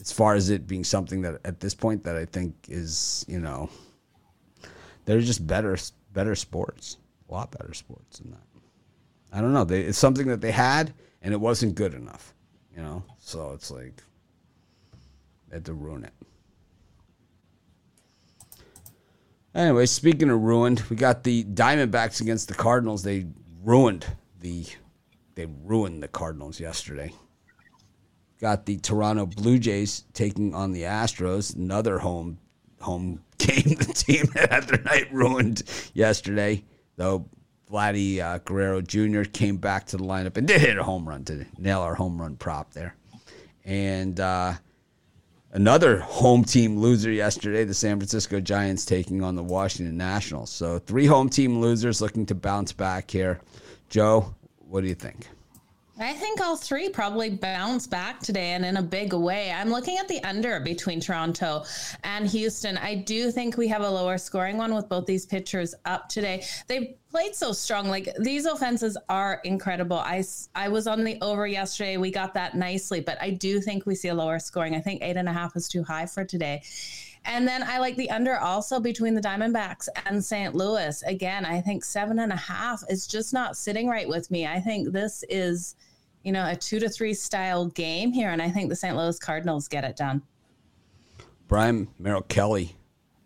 as 0.00 0.12
far 0.12 0.34
as 0.34 0.50
it 0.50 0.66
being 0.68 0.84
something 0.84 1.22
that 1.22 1.40
at 1.44 1.58
this 1.58 1.74
point 1.74 2.04
that 2.04 2.16
I 2.16 2.24
think 2.24 2.54
is, 2.68 3.24
you 3.28 3.40
know, 3.40 3.68
they're 5.04 5.20
just 5.20 5.44
better 5.44 5.76
better 6.12 6.36
sports. 6.36 6.98
A 7.28 7.32
lot 7.32 7.50
better 7.50 7.74
sports 7.74 8.20
than 8.20 8.30
that. 8.30 8.46
I 9.32 9.40
don't 9.40 9.52
know. 9.52 9.64
They, 9.64 9.80
it's 9.82 9.98
something 9.98 10.28
that 10.28 10.40
they 10.40 10.52
had 10.52 10.92
and 11.20 11.34
it 11.34 11.40
wasn't 11.40 11.74
good 11.74 11.94
enough. 11.94 12.32
You 12.76 12.82
know? 12.82 13.02
So 13.18 13.52
it's 13.54 13.70
like 13.72 14.02
had 15.52 15.64
to 15.66 15.74
ruin 15.74 16.04
it. 16.04 16.12
Anyway, 19.54 19.84
speaking 19.84 20.30
of 20.30 20.40
ruined, 20.40 20.80
we 20.88 20.96
got 20.96 21.24
the 21.24 21.44
Diamondbacks 21.44 22.22
against 22.22 22.48
the 22.48 22.54
Cardinals. 22.54 23.02
They 23.02 23.26
ruined 23.62 24.06
the 24.40 24.64
they 25.34 25.46
ruined 25.64 26.02
the 26.02 26.08
Cardinals 26.08 26.58
yesterday. 26.58 27.12
Got 28.40 28.66
the 28.66 28.78
Toronto 28.78 29.26
Blue 29.26 29.58
Jays 29.58 30.04
taking 30.14 30.54
on 30.54 30.72
the 30.72 30.82
Astros, 30.82 31.54
another 31.54 31.98
home 31.98 32.38
home 32.80 33.22
game. 33.38 33.76
The 33.76 33.92
team 33.94 34.24
that 34.34 34.50
had 34.50 34.64
their 34.64 34.82
night 34.82 35.12
ruined 35.12 35.62
yesterday, 35.94 36.64
though. 36.96 37.28
Vladdy 37.70 38.20
uh, 38.20 38.36
Guerrero 38.36 38.82
Jr. 38.82 39.22
came 39.22 39.56
back 39.56 39.86
to 39.86 39.96
the 39.96 40.04
lineup 40.04 40.36
and 40.36 40.46
did 40.46 40.60
hit 40.60 40.76
a 40.76 40.82
home 40.82 41.08
run 41.08 41.24
to 41.24 41.46
nail 41.56 41.80
our 41.80 41.94
home 41.94 42.20
run 42.20 42.36
prop 42.36 42.74
there. 42.74 42.94
And 43.64 44.20
uh, 44.20 44.52
another 45.52 45.98
home 46.00 46.44
team 46.44 46.78
loser 46.78 47.10
yesterday, 47.10 47.64
the 47.64 47.74
San 47.74 47.98
Francisco 47.98 48.40
Giants 48.40 48.84
taking 48.84 49.22
on 49.22 49.36
the 49.36 49.42
Washington 49.42 49.96
Nationals. 49.96 50.50
So 50.50 50.78
three 50.78 51.06
home 51.06 51.28
team 51.28 51.60
losers 51.60 52.00
looking 52.00 52.26
to 52.26 52.34
bounce 52.34 52.72
back 52.72 53.10
here. 53.10 53.40
Joe, 53.88 54.34
what 54.58 54.80
do 54.80 54.88
you 54.88 54.94
think? 54.94 55.28
I 56.02 56.14
think 56.14 56.40
all 56.40 56.56
three 56.56 56.88
probably 56.88 57.30
bounce 57.30 57.86
back 57.86 58.20
today 58.20 58.52
and 58.52 58.64
in 58.64 58.76
a 58.76 58.82
big 58.82 59.12
way. 59.12 59.52
I'm 59.52 59.70
looking 59.70 59.98
at 59.98 60.08
the 60.08 60.22
under 60.24 60.58
between 60.58 61.00
Toronto 61.00 61.64
and 62.02 62.26
Houston. 62.26 62.76
I 62.78 62.96
do 62.96 63.30
think 63.30 63.56
we 63.56 63.68
have 63.68 63.82
a 63.82 63.90
lower 63.90 64.18
scoring 64.18 64.56
one 64.56 64.74
with 64.74 64.88
both 64.88 65.06
these 65.06 65.26
pitchers 65.26 65.74
up 65.84 66.08
today. 66.08 66.44
They 66.66 66.96
played 67.10 67.36
so 67.36 67.52
strong. 67.52 67.88
Like 67.88 68.08
these 68.18 68.46
offenses 68.46 68.96
are 69.08 69.40
incredible. 69.44 69.98
I, 69.98 70.24
I 70.54 70.68
was 70.68 70.88
on 70.88 71.04
the 71.04 71.18
over 71.22 71.46
yesterday. 71.46 71.96
We 71.98 72.10
got 72.10 72.34
that 72.34 72.56
nicely, 72.56 73.00
but 73.00 73.16
I 73.20 73.30
do 73.30 73.60
think 73.60 73.86
we 73.86 73.94
see 73.94 74.08
a 74.08 74.14
lower 74.14 74.40
scoring. 74.40 74.74
I 74.74 74.80
think 74.80 75.02
eight 75.02 75.16
and 75.16 75.28
a 75.28 75.32
half 75.32 75.54
is 75.54 75.68
too 75.68 75.84
high 75.84 76.06
for 76.06 76.24
today. 76.24 76.62
And 77.24 77.46
then 77.46 77.62
I 77.62 77.78
like 77.78 77.96
the 77.96 78.10
under 78.10 78.38
also 78.38 78.80
between 78.80 79.14
the 79.14 79.20
Diamondbacks 79.20 79.88
and 80.06 80.24
St. 80.24 80.54
Louis. 80.54 81.02
Again, 81.04 81.44
I 81.44 81.60
think 81.60 81.84
seven 81.84 82.18
and 82.18 82.32
a 82.32 82.36
half 82.36 82.82
is 82.88 83.06
just 83.06 83.32
not 83.32 83.56
sitting 83.56 83.88
right 83.88 84.08
with 84.08 84.30
me. 84.30 84.46
I 84.46 84.58
think 84.58 84.92
this 84.92 85.24
is, 85.28 85.76
you 86.24 86.32
know, 86.32 86.48
a 86.48 86.56
two 86.56 86.78
to 86.80 86.88
three 86.88 87.14
style 87.14 87.66
game 87.66 88.12
here. 88.12 88.30
And 88.30 88.40
I 88.40 88.50
think 88.50 88.68
the 88.68 88.76
St. 88.76 88.96
Louis 88.96 89.18
Cardinals 89.18 89.68
get 89.68 89.84
it 89.84 89.96
done. 89.96 90.22
Brian 91.48 91.88
Merrill 91.98 92.22
Kelly, 92.22 92.76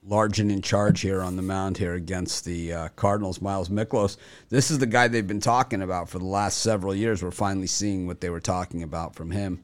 large 0.06 0.40
and 0.40 0.50
in 0.50 0.62
charge 0.62 1.00
here 1.00 1.22
on 1.22 1.36
the 1.36 1.42
mound 1.42 1.78
here 1.78 1.94
against 1.94 2.44
the 2.44 2.72
uh, 2.72 2.88
Cardinals. 2.96 3.40
Miles 3.40 3.68
Mikolas, 3.68 4.16
This 4.48 4.70
is 4.70 4.78
the 4.78 4.86
guy 4.86 5.08
they've 5.08 5.26
been 5.26 5.40
talking 5.40 5.82
about 5.82 6.08
for 6.08 6.18
the 6.18 6.24
last 6.24 6.58
several 6.58 6.94
years. 6.94 7.22
We're 7.22 7.30
finally 7.30 7.66
seeing 7.66 8.06
what 8.06 8.20
they 8.20 8.30
were 8.30 8.40
talking 8.40 8.82
about 8.82 9.14
from 9.14 9.30
him. 9.30 9.62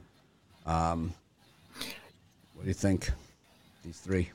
Um, 0.67 1.13
what 2.55 2.63
do 2.63 2.69
you 2.69 2.75
think? 2.75 3.11
These 3.85 3.99
three. 3.99 4.31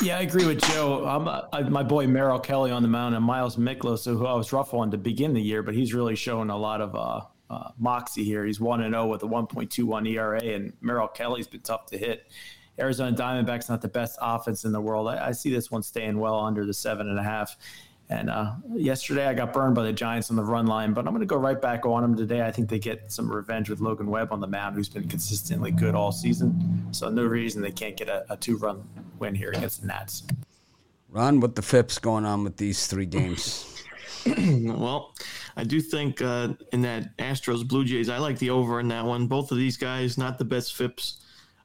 Yeah, 0.00 0.18
I 0.18 0.20
agree 0.20 0.46
with 0.46 0.60
Joe. 0.62 1.04
I'm, 1.04 1.28
uh, 1.28 1.70
my 1.70 1.82
boy 1.82 2.06
Merrill 2.06 2.38
Kelly 2.38 2.70
on 2.70 2.82
the 2.82 2.88
mound 2.88 3.14
and 3.14 3.24
Miles 3.24 3.56
Mikolas, 3.56 4.04
who 4.04 4.26
I 4.26 4.34
was 4.34 4.52
rough 4.52 4.74
on 4.74 4.90
to 4.92 4.98
begin 4.98 5.32
the 5.32 5.42
year, 5.42 5.62
but 5.62 5.74
he's 5.74 5.92
really 5.92 6.14
shown 6.14 6.50
a 6.50 6.56
lot 6.56 6.80
of 6.80 6.94
uh, 6.94 7.22
uh, 7.52 7.70
moxie 7.78 8.24
here. 8.24 8.44
He's 8.44 8.60
one 8.60 8.82
and 8.82 8.94
zero 8.94 9.06
with 9.06 9.22
a 9.22 9.26
1.21 9.26 10.08
ERA, 10.08 10.42
and 10.42 10.72
Merrill 10.80 11.08
Kelly's 11.08 11.46
been 11.46 11.60
tough 11.60 11.86
to 11.86 11.98
hit. 11.98 12.26
Arizona 12.78 13.14
Diamondbacks 13.14 13.68
not 13.68 13.82
the 13.82 13.88
best 13.88 14.18
offense 14.20 14.64
in 14.64 14.72
the 14.72 14.80
world. 14.80 15.08
I, 15.08 15.28
I 15.28 15.32
see 15.32 15.50
this 15.50 15.70
one 15.70 15.82
staying 15.82 16.18
well 16.18 16.40
under 16.40 16.64
the 16.64 16.72
seven 16.72 17.08
and 17.08 17.18
a 17.18 17.22
half. 17.22 17.56
And 18.08 18.28
uh, 18.28 18.54
yesterday 18.74 19.26
I 19.26 19.34
got 19.34 19.52
burned 19.52 19.74
by 19.74 19.84
the 19.84 19.92
Giants 19.92 20.30
on 20.30 20.36
the 20.36 20.44
run 20.44 20.66
line, 20.66 20.92
but 20.92 21.06
I'm 21.06 21.12
going 21.12 21.20
to 21.20 21.26
go 21.26 21.36
right 21.36 21.60
back 21.60 21.86
on 21.86 22.02
them 22.02 22.16
today. 22.16 22.42
I 22.42 22.50
think 22.50 22.68
they 22.68 22.78
get 22.78 23.12
some 23.12 23.30
revenge 23.30 23.70
with 23.70 23.80
Logan 23.80 24.06
Webb 24.06 24.32
on 24.32 24.40
the 24.40 24.46
mound, 24.46 24.74
who's 24.74 24.88
been 24.88 25.08
consistently 25.08 25.70
good 25.70 25.94
all 25.94 26.12
season. 26.12 26.88
So 26.90 27.08
no 27.08 27.24
reason 27.24 27.62
they 27.62 27.70
can't 27.70 27.96
get 27.96 28.08
a, 28.08 28.24
a 28.30 28.36
two-run 28.36 28.86
win 29.18 29.34
here 29.34 29.50
against 29.50 29.80
the 29.82 29.86
Nats. 29.86 30.24
Ron, 31.08 31.40
what 31.40 31.54
the 31.54 31.62
fips 31.62 31.98
going 31.98 32.24
on 32.24 32.44
with 32.44 32.56
these 32.56 32.86
three 32.86 33.06
games? 33.06 33.71
well, 34.78 35.14
I 35.56 35.64
do 35.64 35.80
think 35.80 36.22
uh, 36.22 36.54
in 36.72 36.82
that 36.82 37.16
Astros 37.18 37.66
Blue 37.66 37.84
Jays, 37.84 38.08
I 38.08 38.18
like 38.18 38.38
the 38.38 38.50
over 38.50 38.80
in 38.80 38.88
that 38.88 39.04
one. 39.04 39.26
Both 39.26 39.50
of 39.50 39.58
these 39.58 39.76
guys, 39.76 40.18
not 40.18 40.38
the 40.38 40.44
best 40.44 40.74
fips. 40.74 41.18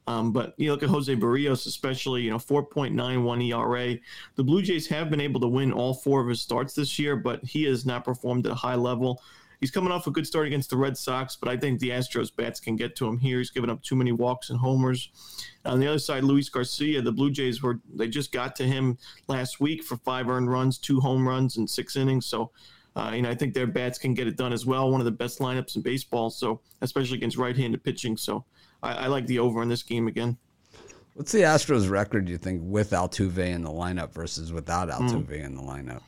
Um, 0.08 0.32
but 0.32 0.54
you 0.56 0.70
look 0.72 0.82
at 0.82 0.88
Jose 0.88 1.14
Berrios, 1.14 1.66
especially, 1.66 2.22
you 2.22 2.30
know, 2.30 2.38
4.91 2.38 3.52
ERA. 3.52 3.98
The 4.36 4.44
Blue 4.44 4.62
Jays 4.62 4.86
have 4.88 5.10
been 5.10 5.20
able 5.20 5.38
to 5.40 5.46
win 5.46 5.70
all 5.70 5.92
four 5.92 6.22
of 6.22 6.28
his 6.28 6.40
starts 6.40 6.72
this 6.72 6.98
year, 6.98 7.14
but 7.14 7.44
he 7.44 7.64
has 7.64 7.84
not 7.84 8.06
performed 8.06 8.46
at 8.46 8.52
a 8.52 8.54
high 8.54 8.74
level. 8.74 9.22
He's 9.60 9.72
coming 9.72 9.90
off 9.90 10.06
a 10.06 10.12
good 10.12 10.26
start 10.26 10.46
against 10.46 10.70
the 10.70 10.76
Red 10.76 10.96
Sox, 10.96 11.34
but 11.34 11.48
I 11.48 11.56
think 11.56 11.80
the 11.80 11.90
Astros 11.90 12.34
bats 12.34 12.60
can 12.60 12.76
get 12.76 12.94
to 12.96 13.08
him 13.08 13.18
here. 13.18 13.38
He's 13.38 13.50
given 13.50 13.70
up 13.70 13.82
too 13.82 13.96
many 13.96 14.12
walks 14.12 14.50
and 14.50 14.58
homers. 14.58 15.10
On 15.64 15.80
the 15.80 15.88
other 15.88 15.98
side, 15.98 16.22
Luis 16.22 16.48
Garcia, 16.48 17.02
the 17.02 17.10
Blue 17.10 17.30
Jays 17.30 17.60
were 17.62 17.80
they 17.92 18.06
just 18.06 18.30
got 18.30 18.54
to 18.56 18.64
him 18.64 18.98
last 19.26 19.60
week 19.60 19.82
for 19.82 19.96
five 19.96 20.28
earned 20.28 20.50
runs, 20.50 20.78
two 20.78 21.00
home 21.00 21.26
runs, 21.26 21.56
and 21.56 21.68
six 21.68 21.96
innings. 21.96 22.26
So, 22.26 22.52
uh, 22.94 23.10
you 23.14 23.22
know, 23.22 23.30
I 23.30 23.34
think 23.34 23.52
their 23.52 23.66
bats 23.66 23.98
can 23.98 24.14
get 24.14 24.28
it 24.28 24.36
done 24.36 24.52
as 24.52 24.64
well. 24.64 24.90
One 24.90 25.00
of 25.00 25.06
the 25.06 25.10
best 25.10 25.40
lineups 25.40 25.74
in 25.74 25.82
baseball. 25.82 26.30
So, 26.30 26.60
especially 26.80 27.16
against 27.16 27.36
right-handed 27.36 27.82
pitching. 27.82 28.16
So, 28.16 28.44
I, 28.82 28.92
I 28.92 29.06
like 29.08 29.26
the 29.26 29.40
over 29.40 29.60
in 29.62 29.68
this 29.68 29.82
game 29.82 30.06
again. 30.06 30.38
What's 31.14 31.32
the 31.32 31.40
Astros 31.40 31.90
record, 31.90 32.26
do 32.26 32.32
you 32.32 32.38
think, 32.38 32.60
with 32.62 32.90
Altuve 32.90 33.38
in 33.38 33.64
the 33.64 33.70
lineup 33.70 34.12
versus 34.12 34.52
without 34.52 34.88
Altuve 34.88 35.26
mm. 35.26 35.44
in 35.44 35.56
the 35.56 35.62
lineup? 35.62 36.02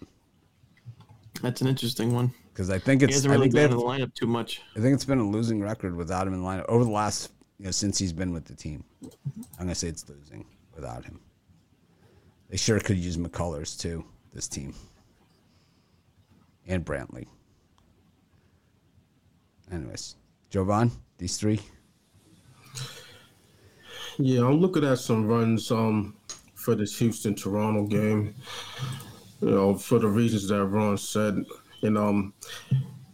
That's 1.42 1.60
an 1.62 1.66
interesting 1.66 2.14
one. 2.14 2.32
Because 2.60 2.68
I 2.68 2.78
think 2.78 3.02
it's 3.02 3.12
he 3.12 3.14
hasn't 3.14 3.32
really 3.32 3.48
been 3.48 3.70
in 3.70 3.78
the 3.78 3.82
lineup 3.82 4.12
too 4.12 4.26
much. 4.26 4.60
I 4.76 4.80
think 4.80 4.92
it's 4.92 5.06
been 5.06 5.18
a 5.18 5.26
losing 5.26 5.62
record 5.62 5.96
without 5.96 6.26
him 6.26 6.34
in 6.34 6.42
the 6.42 6.46
lineup 6.46 6.66
over 6.68 6.84
the 6.84 6.90
last, 6.90 7.32
you 7.58 7.64
know, 7.64 7.70
since 7.70 7.96
he's 7.96 8.12
been 8.12 8.34
with 8.34 8.44
the 8.44 8.54
team. 8.54 8.84
I'm 9.58 9.60
gonna 9.60 9.74
say 9.74 9.88
it's 9.88 10.06
losing 10.06 10.44
without 10.74 11.02
him. 11.02 11.20
They 12.50 12.58
sure 12.58 12.78
could 12.78 12.98
use 12.98 13.16
McCullers 13.16 13.80
too. 13.80 14.04
This 14.34 14.46
team 14.46 14.74
and 16.66 16.84
Brantley. 16.84 17.28
Anyways, 19.72 20.16
Jovan, 20.50 20.92
these 21.16 21.38
three. 21.38 21.60
Yeah, 24.18 24.42
I'm 24.42 24.60
looking 24.60 24.84
at 24.84 24.98
some 24.98 25.26
runs 25.26 25.70
um 25.70 26.14
for 26.56 26.74
this 26.74 26.98
Houston 26.98 27.34
Toronto 27.34 27.86
game. 27.86 28.34
You 29.40 29.50
know, 29.50 29.74
for 29.76 29.98
the 29.98 30.08
reasons 30.08 30.48
that 30.48 30.62
Ron 30.62 30.98
said, 30.98 31.42
and 31.82 31.98
um, 31.98 32.34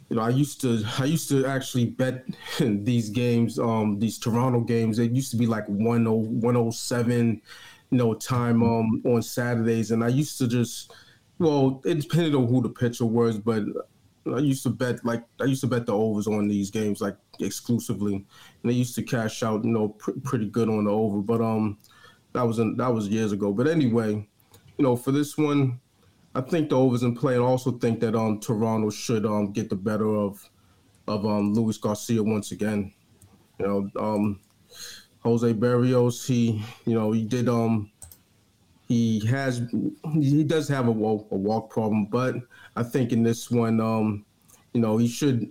you 0.09 0.17
know, 0.17 0.23
I 0.23 0.29
used 0.31 0.61
to 0.63 0.83
I 0.99 1.05
used 1.05 1.29
to 1.31 1.47
actually 1.47 1.87
bet 1.87 2.25
these 2.59 3.11
games, 3.11 3.59
um, 3.59 3.99
these 3.99 4.19
Toronto 4.19 4.61
games. 4.61 4.99
It 4.99 5.13
used 5.13 5.31
to 5.33 5.37
be 5.37 5.47
like 5.47 5.67
10, 5.67 5.77
107, 5.81 7.43
you 7.91 7.99
know, 7.99 8.15
time 8.15 8.63
um 8.63 9.03
on 9.05 9.23
Saturdays, 9.23 9.91
and 9.91 10.05
I 10.05 10.09
used 10.09 10.39
to 10.39 10.49
just 10.49 10.93
well, 11.39 11.83
it 11.85 12.01
depended 12.01 12.35
on 12.35 12.47
who 12.47 12.63
the 12.63 12.71
pitcher 12.71 13.05
was, 13.05 13.39
but 13.39 13.65
I 14.35 14.39
used 14.39 14.63
to 14.63 14.71
bet 14.71 15.05
like 15.05 15.25
I 15.41 15.45
used 15.45 15.61
to 15.63 15.67
bet 15.67 15.87
the 15.87 15.93
overs 15.93 16.27
on 16.27 16.49
these 16.49 16.71
games 16.71 17.01
like 17.01 17.17
exclusively, 17.41 18.15
and 18.63 18.73
I 18.73 18.75
used 18.75 18.95
to 18.97 19.03
cash 19.03 19.43
out 19.43 19.65
you 19.65 19.71
know 19.71 19.91
pr- 19.91 20.13
pretty 20.23 20.49
good 20.49 20.69
on 20.69 20.85
the 20.85 20.91
over. 20.91 21.19
But 21.19 21.41
um, 21.41 21.79
that 22.33 22.43
was 22.43 22.59
in, 22.59 22.77
that 22.77 22.93
was 22.93 23.09
years 23.09 23.33
ago. 23.33 23.53
But 23.53 23.67
anyway, 23.67 24.27
you 24.79 24.83
know 24.83 24.97
for 24.97 25.13
this 25.13 25.37
one, 25.37 25.81
I 26.37 26.43
think 26.43 26.69
the 26.69 26.77
overs 26.77 27.03
in 27.03 27.17
play, 27.17 27.35
and 27.35 27.43
also 27.43 27.73
think 27.73 28.01
that 28.01 28.15
um 28.15 28.39
Toronto 28.41 28.91
should 28.91 29.25
um 29.25 29.53
get 29.53 29.71
the 29.71 29.77
better 29.77 30.15
of 30.15 30.49
of 31.09 31.25
um 31.25 31.55
Luis 31.55 31.79
Garcia 31.79 32.23
once 32.23 32.53
again. 32.53 32.93
You 33.59 33.67
know 33.67 33.91
um 33.99 34.41
Jose 35.21 35.55
Berrios, 35.55 36.27
he 36.27 36.63
you 36.85 36.95
know 36.95 37.13
he 37.13 37.25
did 37.25 37.49
um 37.49 37.91
he 38.87 39.27
has 39.27 39.63
he 40.13 40.45
does 40.45 40.69
have 40.69 40.89
a 40.89 40.93
walk, 40.93 41.27
a 41.31 41.37
walk 41.37 41.71
problem, 41.71 42.05
but 42.05 42.37
I 42.77 42.83
think 42.83 43.13
in 43.13 43.23
this 43.23 43.51
one, 43.51 43.81
um, 43.81 44.25
you 44.75 44.81
know, 44.81 44.99
he 44.99 45.09
should 45.09 45.51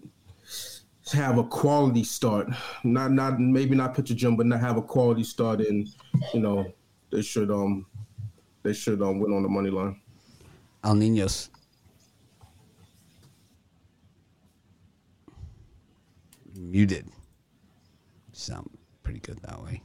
have 1.12 1.38
a 1.38 1.44
quality 1.44 2.04
start. 2.04 2.48
Not 2.84 3.12
not 3.12 3.40
maybe 3.40 3.76
not 3.76 3.96
pitch 3.96 4.12
a 4.12 4.16
jump, 4.16 4.38
but 4.38 4.46
not 4.46 4.60
have 4.62 4.78
a 4.78 4.82
quality 4.82 5.24
start, 5.24 5.62
and 5.62 5.88
you 6.34 6.42
know, 6.42 6.72
they 7.12 7.24
should 7.24 7.50
um 7.50 7.88
they 8.62 8.74
should 8.74 9.02
um 9.02 9.20
win 9.20 9.34
on 9.34 9.42
the 9.42 9.50
money 9.50 9.72
line. 9.72 10.00
Al 10.86 10.94
Ninos. 10.94 11.50
Muted. 16.56 17.08
Sound 18.34 18.70
pretty 19.04 19.20
good 19.20 19.40
that 19.42 19.62
way. 19.64 19.82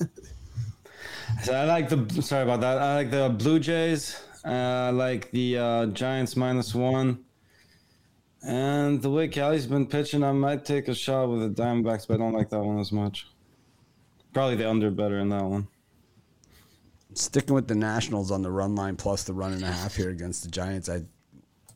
So 1.42 1.52
I 1.52 1.66
like 1.66 1.90
the 1.90 2.22
sorry 2.22 2.42
about 2.42 2.62
that. 2.62 2.78
I 2.78 2.94
like 2.94 3.10
the 3.10 3.28
Blue 3.28 3.60
Jays. 3.60 4.18
Uh, 4.44 4.88
I 4.88 4.90
like 4.90 5.30
the 5.30 5.58
uh, 5.58 5.86
Giants 5.86 6.36
minus 6.36 6.74
one. 6.74 7.22
And 8.42 9.02
the 9.02 9.10
way 9.10 9.28
Kelly's 9.28 9.66
been 9.66 9.86
pitching, 9.86 10.24
I 10.24 10.32
might 10.32 10.64
take 10.64 10.88
a 10.88 10.94
shot 10.94 11.28
with 11.28 11.40
the 11.42 11.62
Diamondbacks, 11.62 12.08
but 12.08 12.14
I 12.14 12.16
don't 12.16 12.32
like 12.32 12.48
that 12.48 12.60
one 12.60 12.78
as 12.78 12.92
much. 12.92 13.26
Probably 14.32 14.56
the 14.56 14.68
under 14.68 14.90
better 14.90 15.18
in 15.18 15.28
that 15.28 15.44
one. 15.44 15.68
Sticking 17.18 17.54
with 17.54 17.66
the 17.66 17.74
Nationals 17.74 18.30
on 18.30 18.42
the 18.42 18.50
run 18.50 18.76
line 18.76 18.94
plus 18.94 19.24
the 19.24 19.32
run 19.32 19.52
and 19.52 19.64
a 19.64 19.66
half 19.66 19.96
here 19.96 20.10
against 20.10 20.44
the 20.44 20.50
Giants, 20.50 20.88
I 20.88 21.02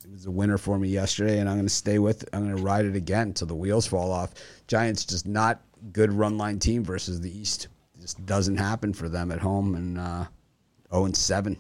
it 0.04 0.10
was 0.10 0.26
a 0.26 0.30
winner 0.30 0.58
for 0.58 0.78
me 0.78 0.88
yesterday, 0.88 1.38
and 1.38 1.48
I'm 1.48 1.56
going 1.56 1.66
to 1.66 1.72
stay 1.72 1.98
with. 1.98 2.22
It. 2.22 2.28
I'm 2.32 2.44
going 2.44 2.56
to 2.56 2.62
ride 2.62 2.84
it 2.84 2.96
again 2.96 3.28
until 3.28 3.48
the 3.48 3.54
wheels 3.54 3.86
fall 3.86 4.12
off. 4.12 4.34
Giants 4.68 5.04
just 5.04 5.26
not 5.26 5.60
good 5.92 6.12
run 6.12 6.38
line 6.38 6.58
team 6.58 6.84
versus 6.84 7.20
the 7.20 7.36
East 7.36 7.68
just 8.00 8.24
doesn't 8.24 8.56
happen 8.56 8.92
for 8.92 9.08
them 9.08 9.32
at 9.32 9.40
home. 9.40 9.74
And 9.74 9.98
uh, 9.98 10.26
0 10.92 11.06
and 11.06 11.16
7 11.16 11.58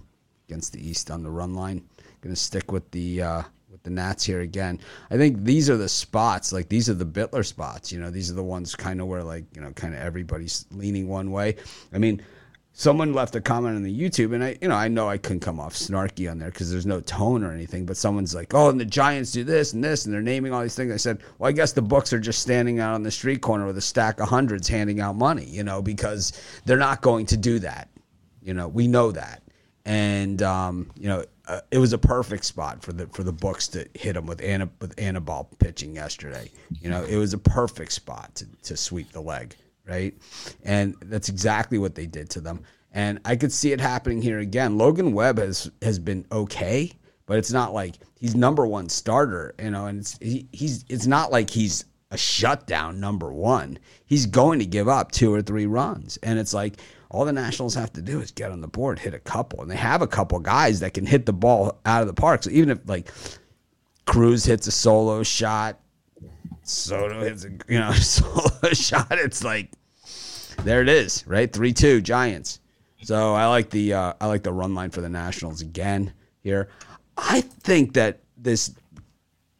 against 0.48 0.72
the 0.72 0.86
East 0.86 1.10
on 1.10 1.22
the 1.22 1.30
run 1.30 1.54
line. 1.54 1.82
Going 2.20 2.34
to 2.34 2.40
stick 2.40 2.70
with 2.70 2.88
the 2.92 3.22
uh, 3.22 3.42
with 3.68 3.82
the 3.82 3.90
Nats 3.90 4.24
here 4.24 4.40
again. 4.40 4.78
I 5.10 5.16
think 5.16 5.42
these 5.42 5.68
are 5.68 5.76
the 5.76 5.88
spots. 5.88 6.52
Like 6.52 6.68
these 6.68 6.88
are 6.88 6.94
the 6.94 7.06
Bittler 7.06 7.44
spots. 7.44 7.90
You 7.90 8.00
know, 8.00 8.10
these 8.10 8.30
are 8.30 8.34
the 8.34 8.44
ones 8.44 8.76
kind 8.76 9.00
of 9.00 9.08
where 9.08 9.24
like 9.24 9.44
you 9.54 9.60
know 9.60 9.72
kind 9.72 9.92
of 9.92 10.00
everybody's 10.00 10.66
leaning 10.70 11.08
one 11.08 11.32
way. 11.32 11.56
I 11.92 11.98
mean 11.98 12.22
someone 12.74 13.12
left 13.12 13.36
a 13.36 13.40
comment 13.40 13.76
on 13.76 13.82
the 13.82 14.00
YouTube, 14.00 14.34
and 14.34 14.42
I, 14.42 14.56
you 14.60 14.68
know, 14.68 14.74
I 14.74 14.88
know 14.88 15.08
I 15.08 15.18
couldn't 15.18 15.40
come 15.40 15.60
off 15.60 15.74
snarky 15.74 16.30
on 16.30 16.38
there 16.38 16.50
because 16.50 16.70
there's 16.70 16.86
no 16.86 17.00
tone 17.00 17.44
or 17.44 17.52
anything. 17.52 17.86
But 17.86 17.96
someone's 17.96 18.34
like, 18.34 18.54
"Oh, 18.54 18.68
and 18.68 18.80
the 18.80 18.84
Giants 18.84 19.32
do 19.32 19.44
this 19.44 19.72
and 19.72 19.82
this," 19.82 20.04
and 20.04 20.14
they're 20.14 20.22
naming 20.22 20.52
all 20.52 20.62
these 20.62 20.74
things. 20.74 20.92
I 20.92 20.96
said, 20.96 21.18
"Well, 21.38 21.48
I 21.48 21.52
guess 21.52 21.72
the 21.72 21.82
books 21.82 22.12
are 22.12 22.20
just 22.20 22.40
standing 22.40 22.80
out 22.80 22.94
on 22.94 23.02
the 23.02 23.10
street 23.10 23.40
corner 23.40 23.66
with 23.66 23.78
a 23.78 23.82
stack 23.82 24.20
of 24.20 24.28
hundreds, 24.28 24.68
handing 24.68 25.00
out 25.00 25.16
money, 25.16 25.44
you 25.44 25.62
know, 25.62 25.82
because 25.82 26.32
they're 26.64 26.78
not 26.78 27.02
going 27.02 27.26
to 27.26 27.36
do 27.36 27.58
that. 27.60 27.88
You 28.42 28.54
know, 28.54 28.68
we 28.68 28.88
know 28.88 29.12
that, 29.12 29.42
and 29.84 30.42
um, 30.42 30.90
you 30.96 31.08
know." 31.08 31.24
Uh, 31.48 31.60
it 31.72 31.78
was 31.78 31.92
a 31.92 31.98
perfect 31.98 32.44
spot 32.44 32.80
for 32.84 32.92
the 32.92 33.04
for 33.08 33.24
the 33.24 33.32
books 33.32 33.66
to 33.66 33.84
hit 33.94 34.12
them 34.12 34.26
with 34.26 34.40
Anna, 34.40 34.70
with 34.80 34.94
pitching 35.58 35.96
yesterday. 35.96 36.48
You 36.80 36.88
know, 36.88 37.02
it 37.02 37.16
was 37.16 37.34
a 37.34 37.38
perfect 37.38 37.90
spot 37.90 38.32
to, 38.36 38.46
to 38.62 38.76
sweep 38.76 39.10
the 39.10 39.20
leg 39.20 39.56
right? 39.86 40.14
And 40.62 40.94
that's 41.02 41.28
exactly 41.28 41.78
what 41.78 41.94
they 41.94 42.06
did 42.06 42.30
to 42.30 42.40
them. 42.40 42.62
And 42.92 43.20
I 43.24 43.36
could 43.36 43.52
see 43.52 43.72
it 43.72 43.80
happening 43.80 44.20
here 44.20 44.38
again. 44.38 44.76
Logan 44.76 45.12
Webb 45.12 45.38
has 45.38 45.70
has 45.80 45.98
been 45.98 46.26
okay, 46.30 46.92
but 47.26 47.38
it's 47.38 47.52
not 47.52 47.72
like 47.72 47.96
he's 48.16 48.34
number 48.34 48.66
one 48.66 48.88
starter, 48.88 49.54
you 49.62 49.70
know. 49.70 49.86
And 49.86 50.00
it's 50.00 50.18
he, 50.18 50.46
he's 50.52 50.84
it's 50.88 51.06
not 51.06 51.32
like 51.32 51.48
he's 51.48 51.86
a 52.10 52.18
shutdown 52.18 53.00
number 53.00 53.32
one. 53.32 53.78
He's 54.04 54.26
going 54.26 54.58
to 54.58 54.66
give 54.66 54.88
up 54.88 55.10
two 55.10 55.32
or 55.32 55.40
three 55.40 55.64
runs, 55.64 56.18
and 56.22 56.38
it's 56.38 56.52
like 56.52 56.76
all 57.10 57.24
the 57.24 57.32
Nationals 57.32 57.74
have 57.74 57.92
to 57.94 58.02
do 58.02 58.20
is 58.20 58.30
get 58.30 58.50
on 58.50 58.60
the 58.60 58.68
board, 58.68 58.98
hit 58.98 59.14
a 59.14 59.18
couple, 59.18 59.62
and 59.62 59.70
they 59.70 59.76
have 59.76 60.02
a 60.02 60.06
couple 60.06 60.38
guys 60.40 60.80
that 60.80 60.94
can 60.94 61.06
hit 61.06 61.26
the 61.26 61.32
ball 61.32 61.78
out 61.86 62.02
of 62.02 62.08
the 62.08 62.14
park. 62.14 62.42
So 62.42 62.50
even 62.50 62.70
if 62.70 62.78
like 62.86 63.10
Cruz 64.06 64.44
hits 64.44 64.66
a 64.66 64.72
solo 64.72 65.22
shot, 65.22 65.78
Soto 66.62 67.20
hits 67.20 67.44
a 67.44 67.50
you 67.68 67.78
know 67.78 67.92
solo 67.94 68.72
shot. 68.72 69.12
It's 69.12 69.44
like 69.44 69.70
there 70.64 70.82
it 70.82 70.88
is, 70.88 71.24
right? 71.26 71.52
Three 71.52 71.72
two 71.72 72.00
Giants. 72.00 72.60
So 73.02 73.34
I 73.34 73.46
like 73.46 73.70
the 73.70 73.94
uh, 73.94 74.12
I 74.20 74.26
like 74.26 74.42
the 74.42 74.52
run 74.52 74.74
line 74.74 74.90
for 74.90 75.00
the 75.00 75.08
Nationals 75.08 75.60
again 75.60 76.12
here. 76.40 76.68
I 77.16 77.40
think 77.40 77.94
that 77.94 78.20
this 78.36 78.74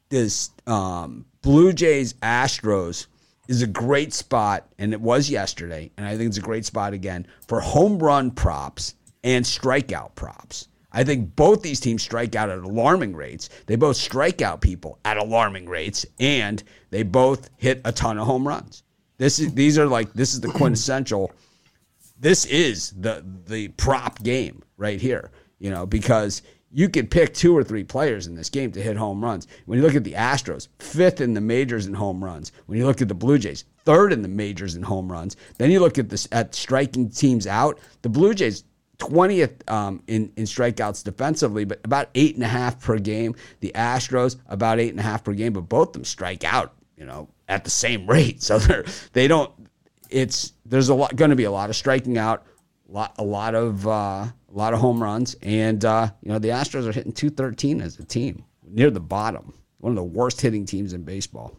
this 0.09 0.51
um, 0.67 1.25
Blue 1.43 1.73
Jays 1.73 2.15
Astros 2.15 3.07
is 3.49 3.63
a 3.63 3.67
great 3.67 4.13
spot, 4.13 4.69
and 4.79 4.93
it 4.93 5.01
was 5.01 5.29
yesterday, 5.29 5.91
and 5.97 6.07
I 6.07 6.17
think 6.17 6.29
it's 6.29 6.39
a 6.39 6.43
great 6.43 6.65
spot 6.65 6.93
again 6.93 7.27
for 7.49 7.61
home 7.61 7.99
run 7.99 8.31
props 8.31 8.95
and 9.25 9.45
strikeout 9.45 10.15
props. 10.15 10.69
I 10.93 11.05
think 11.05 11.35
both 11.35 11.63
these 11.63 11.81
teams 11.81 12.03
strike 12.03 12.37
out 12.37 12.51
at 12.51 12.59
alarming 12.59 13.17
rates. 13.17 13.49
They 13.67 13.77
both 13.77 13.97
strike 13.97 14.43
out 14.43 14.61
people 14.61 14.99
at 15.05 15.17
alarming 15.17 15.69
rates, 15.69 16.05
and 16.21 16.63
they 16.91 17.03
both 17.03 17.51
hit 17.57 17.81
a 17.85 17.93
ton 17.93 18.19
of 18.19 18.27
home 18.27 18.47
runs. 18.47 18.83
This 19.19 19.39
is 19.39 19.55
these 19.55 19.79
are 19.79 19.87
like 19.87 20.13
this 20.13 20.35
is 20.35 20.41
the 20.41 20.49
quintessential. 20.49 21.33
This 22.19 22.45
is 22.47 22.91
the 22.91 23.25
the 23.47 23.69
prop 23.69 24.23
game 24.23 24.63
right 24.77 25.01
here. 25.01 25.31
You 25.59 25.71
know 25.71 25.87
because 25.87 26.43
you 26.73 26.89
could 26.89 27.11
pick 27.11 27.35
two 27.35 27.57
or 27.57 27.63
three 27.63 27.85
players 27.85 28.27
in 28.27 28.35
this 28.35 28.49
game 28.49 28.73
to 28.73 28.83
hit 28.83 28.97
home 28.97 29.23
runs. 29.23 29.47
When 29.67 29.79
you 29.79 29.85
look 29.85 29.95
at 29.95 30.05
the 30.05 30.15
Astros, 30.15 30.69
fifth 30.79 31.21
in 31.21 31.35
the 31.35 31.41
majors 31.41 31.87
in 31.87 31.93
home 31.93 32.25
runs. 32.25 32.51
When 32.67 32.79
you 32.79 32.87
look 32.87 33.03
at 33.03 33.09
the 33.09 33.15
Blue 33.15 33.39
Jays, 33.39 33.65
third 33.85 34.13
in 34.13 34.23
the 34.23 34.29
majors 34.29 34.75
in 34.75 34.83
home 34.83 35.13
runs. 35.13 35.37
Then 35.59 35.71
you 35.71 35.81
look 35.81 35.99
at 35.99 36.09
this 36.09 36.27
at 36.33 36.55
striking 36.55 37.11
teams 37.11 37.47
out. 37.47 37.79
The 38.01 38.09
Blue 38.09 38.33
Jays 38.33 38.65
20th 39.03 39.69
um, 39.71 40.03
in, 40.07 40.33
in 40.37 40.45
strikeouts 40.45 41.03
defensively, 41.03 41.65
but 41.65 41.81
about 41.85 42.09
eight 42.15 42.37
and 42.37 42.45
a 42.45 42.49
half 42.49 42.81
per 42.81 42.99
game. 42.99 43.35
The 43.61 43.73
Astros, 43.75 44.37
about 44.47 44.79
eight 44.79 44.91
and 44.91 45.01
a 45.01 45.03
half 45.03 45.25
per 45.25 45.33
game, 45.33 45.53
but 45.53 45.63
both 45.63 45.89
of 45.89 45.93
them 45.95 46.05
strike 46.05 46.45
out, 46.45 46.75
you 46.97 47.05
know, 47.05 47.29
at 47.49 47.65
the 47.65 47.71
same 47.71 48.07
rate. 48.07 48.43
So 48.43 48.59
they're, 48.59 48.85
they 49.13 49.29
don't, 49.29 49.51
it's, 50.09 50.53
there's 50.65 50.89
a 50.89 50.95
lot, 50.95 51.17
going 51.17 51.31
to 51.31 51.37
be 51.37 51.45
a 51.45 51.51
lot 51.51 51.71
of 51.71 51.77
striking 51.77 52.19
out, 52.19 52.47
a 52.89 52.93
lot, 52.93 53.15
a 53.19 53.25
lot 53.25 53.55
of, 53.55 53.87
uh, 53.87 53.91
a 53.91 54.33
lot 54.53 54.73
of 54.73 54.81
home 54.81 55.03
runs. 55.03 55.35
And, 55.43 55.85
uh, 55.85 56.11
you 56.23 56.31
know, 56.31 56.39
the 56.39 56.49
Astros 56.49 56.87
are 56.87 56.93
hitting 56.93 57.13
213 57.13 57.81
as 57.81 57.99
a 57.99 58.05
team 58.05 58.45
near 58.69 58.91
the 58.91 59.01
bottom. 59.01 59.53
One 59.79 59.91
of 59.93 59.97
the 59.97 60.03
worst 60.05 60.41
hitting 60.41 60.65
teams 60.65 60.93
in 60.93 61.03
baseball. 61.03 61.57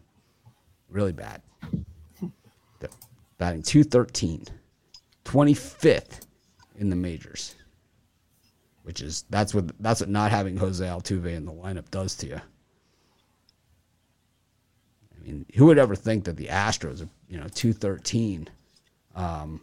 Really 0.89 1.11
bad. 1.11 1.41
They're 2.79 2.89
batting 3.37 3.63
213, 3.63 4.45
25th 5.25 6.22
in 6.77 6.89
the 6.89 6.95
majors, 6.95 7.55
which 8.83 9.01
is 9.01 9.25
that's 9.29 9.53
what 9.53 9.71
that's 9.79 10.01
what 10.01 10.09
not 10.09 10.31
having 10.31 10.57
Jose 10.57 10.83
Altuve 10.83 11.33
in 11.33 11.45
the 11.45 11.51
lineup 11.51 11.89
does 11.91 12.15
to 12.15 12.27
you. 12.27 12.41
I 15.15 15.25
mean, 15.25 15.45
who 15.55 15.65
would 15.67 15.77
ever 15.77 15.95
think 15.95 16.25
that 16.25 16.37
the 16.37 16.47
Astros 16.47 17.03
are 17.03 17.09
you 17.27 17.39
know 17.39 17.47
two 17.47 17.73
thirteen, 17.73 18.49
um, 19.15 19.61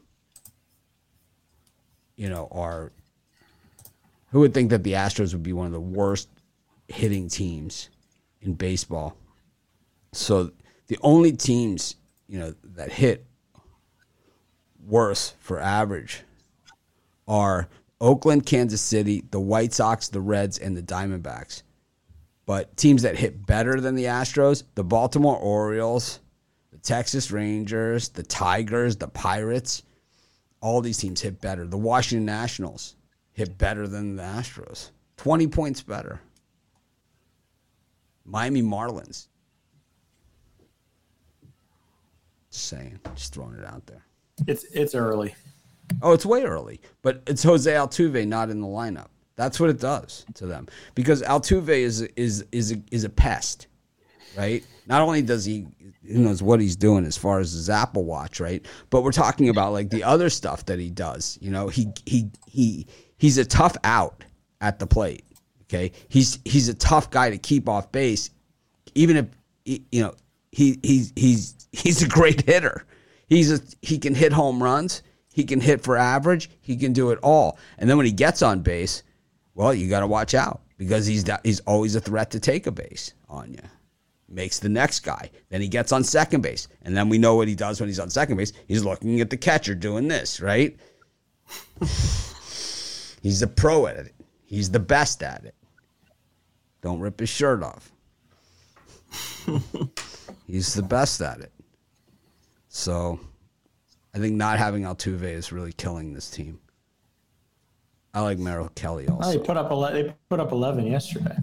you 2.16 2.28
know, 2.28 2.48
are 2.50 2.92
who 4.30 4.40
would 4.40 4.54
think 4.54 4.70
that 4.70 4.84
the 4.84 4.92
Astros 4.92 5.32
would 5.32 5.42
be 5.42 5.52
one 5.52 5.66
of 5.66 5.72
the 5.72 5.80
worst 5.80 6.28
hitting 6.88 7.28
teams 7.28 7.90
in 8.40 8.54
baseball? 8.54 9.16
So 10.12 10.52
the 10.86 10.98
only 11.02 11.32
teams 11.32 11.96
you 12.28 12.38
know 12.38 12.54
that 12.62 12.92
hit 12.92 13.26
worse 14.86 15.34
for 15.40 15.61
average 15.61 16.22
are 17.31 17.68
Oakland, 18.01 18.45
Kansas 18.45 18.81
City, 18.81 19.22
the 19.31 19.41
White 19.41 19.72
Sox, 19.72 20.09
the 20.09 20.20
Reds, 20.20 20.59
and 20.59 20.76
the 20.76 20.83
Diamondbacks. 20.83 21.62
But 22.45 22.76
teams 22.76 23.03
that 23.03 23.16
hit 23.16 23.47
better 23.47 23.81
than 23.81 23.95
the 23.95 24.07
Astros, 24.07 24.64
the 24.74 24.83
Baltimore 24.83 25.37
Orioles, 25.37 26.18
the 26.72 26.78
Texas 26.78 27.31
Rangers, 27.31 28.09
the 28.09 28.24
Tigers, 28.24 28.97
the 28.97 29.07
Pirates, 29.07 29.85
all 30.61 30.81
these 30.81 30.99
teams 30.99 31.20
hit 31.20 31.41
better. 31.41 31.66
The 31.66 31.78
Washington 31.78 32.26
Nationals 32.26 32.97
hit 33.33 33.57
better 33.57 33.87
than 33.87 34.16
the 34.16 34.24
Astros. 34.24 34.91
20 35.18 35.47
points 35.47 35.83
better. 35.83 36.20
Miami 38.24 38.62
Marlins. 38.62 39.28
Just 42.51 42.66
saying, 42.66 42.99
just 43.14 43.33
throwing 43.33 43.55
it 43.55 43.64
out 43.64 43.87
there. 43.87 44.05
It's 44.49 44.64
it's 44.64 44.97
early. 44.97 45.35
Oh, 46.03 46.12
it's 46.12 46.26
way 46.26 46.45
early, 46.45 46.80
but 47.03 47.22
it's 47.26 47.43
Jose 47.43 47.70
Altuve 47.70 48.26
not 48.26 48.51
in 48.51 48.61
the 48.61 48.66
lineup. 48.66 49.09
That's 49.36 49.59
what 49.59 49.70
it 49.70 49.80
does 49.80 50.26
to 50.34 50.47
them 50.47 50.66
because 50.95 51.22
Altuve 51.22 51.70
is 51.70 52.03
is 52.03 52.45
is 52.53 52.72
a, 52.72 52.82
is 52.91 53.05
a 53.05 53.09
pest, 53.09 53.68
right? 54.36 54.64
Not 54.86 55.01
only 55.01 55.22
does 55.22 55.45
he 55.45 55.66
he 56.07 56.18
knows 56.18 56.43
what 56.43 56.61
he's 56.61 56.76
doing 56.76 57.07
as 57.07 57.16
far 57.16 57.41
as 57.41 57.53
his 57.53 57.70
Apple 57.70 58.05
Watch, 58.05 58.41
right? 58.41 58.64
But 58.91 59.03
we're 59.03 59.12
talking 59.12 59.49
about 59.49 59.72
like 59.72 59.88
the 59.91 60.05
other 60.05 60.28
stuff 60.28 60.66
that 60.66 60.78
he 60.78 60.91
does. 60.91 61.38
You 61.41 61.51
know, 61.51 61.68
he 61.68 61.88
he 62.05 62.30
he 62.47 62.86
he's 63.16 63.38
a 63.38 63.45
tough 63.45 63.76
out 63.82 64.24
at 64.61 64.78
the 64.78 64.86
plate. 64.86 65.24
Okay, 65.64 65.93
he's 66.09 66.38
he's 66.45 66.68
a 66.68 66.74
tough 66.74 67.11
guy 67.11 67.30
to 67.30 67.38
keep 67.38 67.68
off 67.68 67.91
base, 67.93 68.30
even 68.95 69.16
if 69.16 69.26
you 69.64 70.03
know 70.03 70.14
he 70.53 70.78
he's 70.82 71.12
he's 71.16 71.55
he's 71.72 72.03
a 72.03 72.09
great 72.09 72.43
hitter. 72.43 72.84
He's 73.26 73.53
a 73.53 73.61
he 73.80 73.99
can 73.99 74.14
hit 74.14 74.32
home 74.32 74.62
runs. 74.62 75.03
He 75.33 75.45
can 75.45 75.61
hit 75.61 75.83
for 75.83 75.97
average. 75.97 76.51
He 76.61 76.76
can 76.76 76.93
do 76.93 77.11
it 77.11 77.18
all. 77.22 77.59
And 77.78 77.89
then 77.89 77.97
when 77.97 78.07
he 78.07 78.12
gets 78.12 78.43
on 78.43 78.61
base, 78.61 79.03
well, 79.55 79.72
you 79.72 79.89
got 79.89 80.01
to 80.01 80.07
watch 80.07 80.35
out 80.35 80.61
because 80.76 81.07
he's 81.07 81.24
he's 81.45 81.61
always 81.61 81.95
a 81.95 82.01
threat 82.01 82.31
to 82.31 82.41
take 82.41 82.66
a 82.66 82.72
base 82.72 83.14
on 83.28 83.53
you. 83.53 83.61
Makes 84.28 84.61
the 84.61 84.68
next 84.68 85.01
guy. 85.01 85.31
Then 85.49 85.61
he 85.61 85.68
gets 85.68 85.93
on 85.93 86.05
second 86.05 86.41
base, 86.43 86.68
and 86.83 86.97
then 86.97 87.09
we 87.09 87.18
know 87.18 87.35
what 87.35 87.49
he 87.49 87.55
does 87.55 87.81
when 87.81 87.89
he's 87.89 87.99
on 87.99 88.11
second 88.11 88.37
base. 88.37 88.53
He's 88.68 88.85
looking 88.85 89.20
at 89.20 89.31
the 89.31 89.37
catcher 89.37 89.74
doing 89.74 90.09
this, 90.09 90.41
right? 90.41 90.76
he's 93.22 93.43
a 93.43 93.47
pro 93.47 93.87
at 93.87 93.97
it. 93.97 94.14
He's 94.45 94.70
the 94.70 94.81
best 94.81 95.22
at 95.22 95.45
it. 95.45 95.55
Don't 96.81 97.01
rip 97.01 97.20
his 97.20 97.28
shirt 97.28 97.62
off. 97.62 97.93
he's 100.47 100.74
the 100.74 100.83
best 100.83 101.20
at 101.20 101.41
it. 101.41 101.53
So 102.68 103.20
I 104.14 104.18
think 104.18 104.34
not 104.34 104.58
having 104.58 104.82
Altuve 104.82 105.22
is 105.22 105.52
really 105.52 105.72
killing 105.72 106.12
this 106.12 106.30
team. 106.30 106.58
I 108.12 108.20
like 108.22 108.38
Merrill 108.38 108.70
Kelly 108.74 109.08
also. 109.08 109.30
They 109.30 109.38
put 109.38 109.56
up 109.56 109.70
11, 109.70 110.02
they 110.02 110.14
put 110.28 110.40
up 110.40 110.50
11 110.50 110.86
yesterday. 110.86 111.36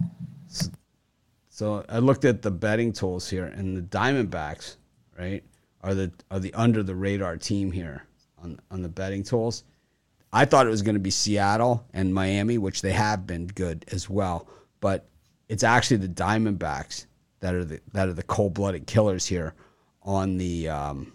So 1.48 1.84
I 1.88 1.98
looked 1.98 2.24
at 2.24 2.42
the 2.42 2.50
betting 2.50 2.92
tools 2.92 3.28
here, 3.28 3.46
and 3.46 3.76
the 3.76 3.82
Diamondbacks, 3.82 4.76
right, 5.18 5.42
are 5.82 5.94
the 5.94 6.12
are 6.30 6.38
the 6.38 6.54
under 6.54 6.82
the 6.82 6.94
radar 6.94 7.36
team 7.36 7.72
here 7.72 8.04
on 8.42 8.60
on 8.70 8.82
the 8.82 8.88
betting 8.88 9.24
tools. 9.24 9.64
I 10.32 10.44
thought 10.44 10.66
it 10.66 10.70
was 10.70 10.82
going 10.82 10.94
to 10.94 11.00
be 11.00 11.10
Seattle 11.10 11.84
and 11.94 12.14
Miami, 12.14 12.58
which 12.58 12.82
they 12.82 12.92
have 12.92 13.26
been 13.26 13.46
good 13.46 13.84
as 13.90 14.08
well, 14.08 14.46
but 14.80 15.08
it's 15.48 15.64
actually 15.64 15.96
the 15.96 16.08
Diamondbacks 16.08 17.06
that 17.40 17.54
are 17.54 17.64
the 17.64 17.80
that 17.92 18.08
are 18.08 18.12
the 18.12 18.22
cold 18.22 18.54
blooded 18.54 18.86
killers 18.86 19.26
here 19.26 19.54
on 20.02 20.36
the 20.36 20.68
um, 20.68 21.12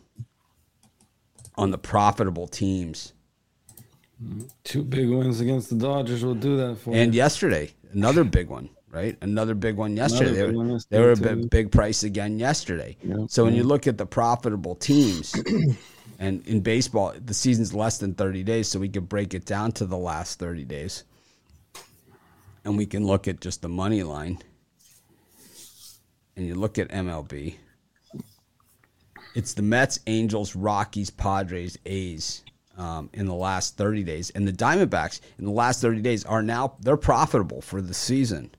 on 1.55 1.71
the 1.71 1.77
profitable 1.77 2.47
teams 2.47 3.13
Two 4.63 4.83
big 4.83 5.09
wins 5.09 5.41
against 5.41 5.69
the 5.69 5.75
Dodgers 5.75 6.23
will 6.23 6.35
do 6.35 6.57
that 6.57 6.77
for 6.77 6.93
And 6.93 7.13
you. 7.13 7.17
yesterday, 7.17 7.71
another 7.91 8.23
big 8.23 8.47
one, 8.47 8.69
right? 8.89 9.17
Another 9.21 9.53
big 9.55 9.75
one 9.75 9.97
yesterday. 9.97 10.29
Another 10.29 10.47
They 10.47 10.57
were, 10.57 10.65
one 10.65 10.79
they 10.89 10.99
were 10.99 11.11
a 11.11 11.15
big, 11.17 11.49
big 11.49 11.71
price 11.71 12.03
again 12.03 12.39
yesterday. 12.39 12.95
Yep. 13.03 13.19
So 13.27 13.43
when 13.43 13.53
you 13.55 13.63
look 13.63 13.87
at 13.87 13.97
the 13.97 14.05
profitable 14.05 14.75
teams, 14.75 15.35
and 16.19 16.45
in 16.47 16.61
baseball, 16.61 17.13
the 17.25 17.33
season's 17.33 17.73
less 17.73 17.97
than 17.97 18.13
30 18.13 18.43
days, 18.43 18.67
so 18.69 18.79
we 18.79 18.87
could 18.89 19.09
break 19.09 19.33
it 19.33 19.45
down 19.45 19.71
to 19.73 19.85
the 19.85 19.97
last 19.97 20.39
30 20.39 20.63
days. 20.63 21.03
And 22.63 22.77
we 22.77 22.85
can 22.85 23.05
look 23.05 23.27
at 23.27 23.41
just 23.41 23.61
the 23.61 23.69
money 23.69 24.03
line. 24.03 24.39
And 26.37 26.47
you 26.47 26.55
look 26.55 26.77
at 26.79 26.87
MLB. 26.89 27.55
It's 29.35 29.53
the 29.53 29.61
Mets, 29.61 29.99
Angels, 30.07 30.55
Rockies, 30.55 31.09
Padres, 31.09 31.77
A's 31.85 32.43
um, 32.77 33.09
in 33.13 33.25
the 33.25 33.33
last 33.33 33.77
30 33.77 34.03
days. 34.03 34.29
And 34.31 34.47
the 34.47 34.51
Diamondbacks 34.51 35.21
in 35.39 35.45
the 35.45 35.51
last 35.51 35.81
30 35.81 36.01
days 36.01 36.23
are 36.25 36.43
now, 36.43 36.75
they're 36.81 36.97
profitable 36.97 37.61
for 37.61 37.81
the 37.81 37.93
season, 37.93 38.51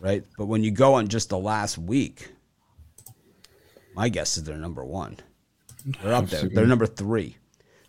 right? 0.00 0.24
But 0.38 0.46
when 0.46 0.64
you 0.64 0.70
go 0.70 0.94
on 0.94 1.08
just 1.08 1.28
the 1.28 1.38
last 1.38 1.78
week, 1.78 2.30
my 3.94 4.08
guess 4.08 4.36
is 4.36 4.44
they're 4.44 4.56
number 4.56 4.84
one. 4.84 5.18
They're 6.02 6.14
up 6.14 6.26
there. 6.26 6.48
They're 6.48 6.66
number 6.66 6.86
three. 6.86 7.36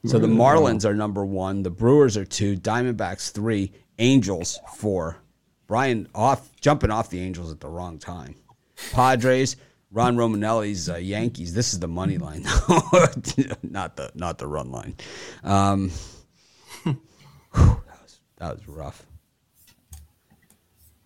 So 0.06 0.20
the 0.20 0.28
Marlins 0.28 0.86
are 0.86 0.94
number 0.94 1.26
one. 1.26 1.64
The 1.64 1.70
Brewers 1.70 2.16
are 2.16 2.24
two. 2.24 2.56
Diamondbacks 2.56 3.32
three. 3.32 3.74
Angels 4.00 4.60
four. 4.76 5.18
Brian 5.66 6.08
off 6.16 6.50
jumping 6.62 6.92
off 6.92 7.10
the 7.10 7.20
Angels 7.20 7.52
at 7.52 7.60
the 7.60 7.68
wrong 7.68 7.98
time. 7.98 8.36
Padres. 8.94 9.58
Ron 9.92 10.18
Romanelli's 10.18 10.90
uh, 10.90 10.98
Yankees. 10.98 11.54
This 11.54 11.74
is 11.74 11.80
the 11.80 11.88
money 11.88 12.18
line, 12.18 12.44
not 13.64 13.96
the 13.96 14.12
not 14.16 14.38
the 14.38 14.48
run 14.48 14.72
line. 14.72 14.96
Um, 15.44 15.92
whew, 16.84 16.98
that 17.54 18.02
was 18.04 18.20
that 18.38 18.56
was 18.56 18.68
rough. 18.68 19.06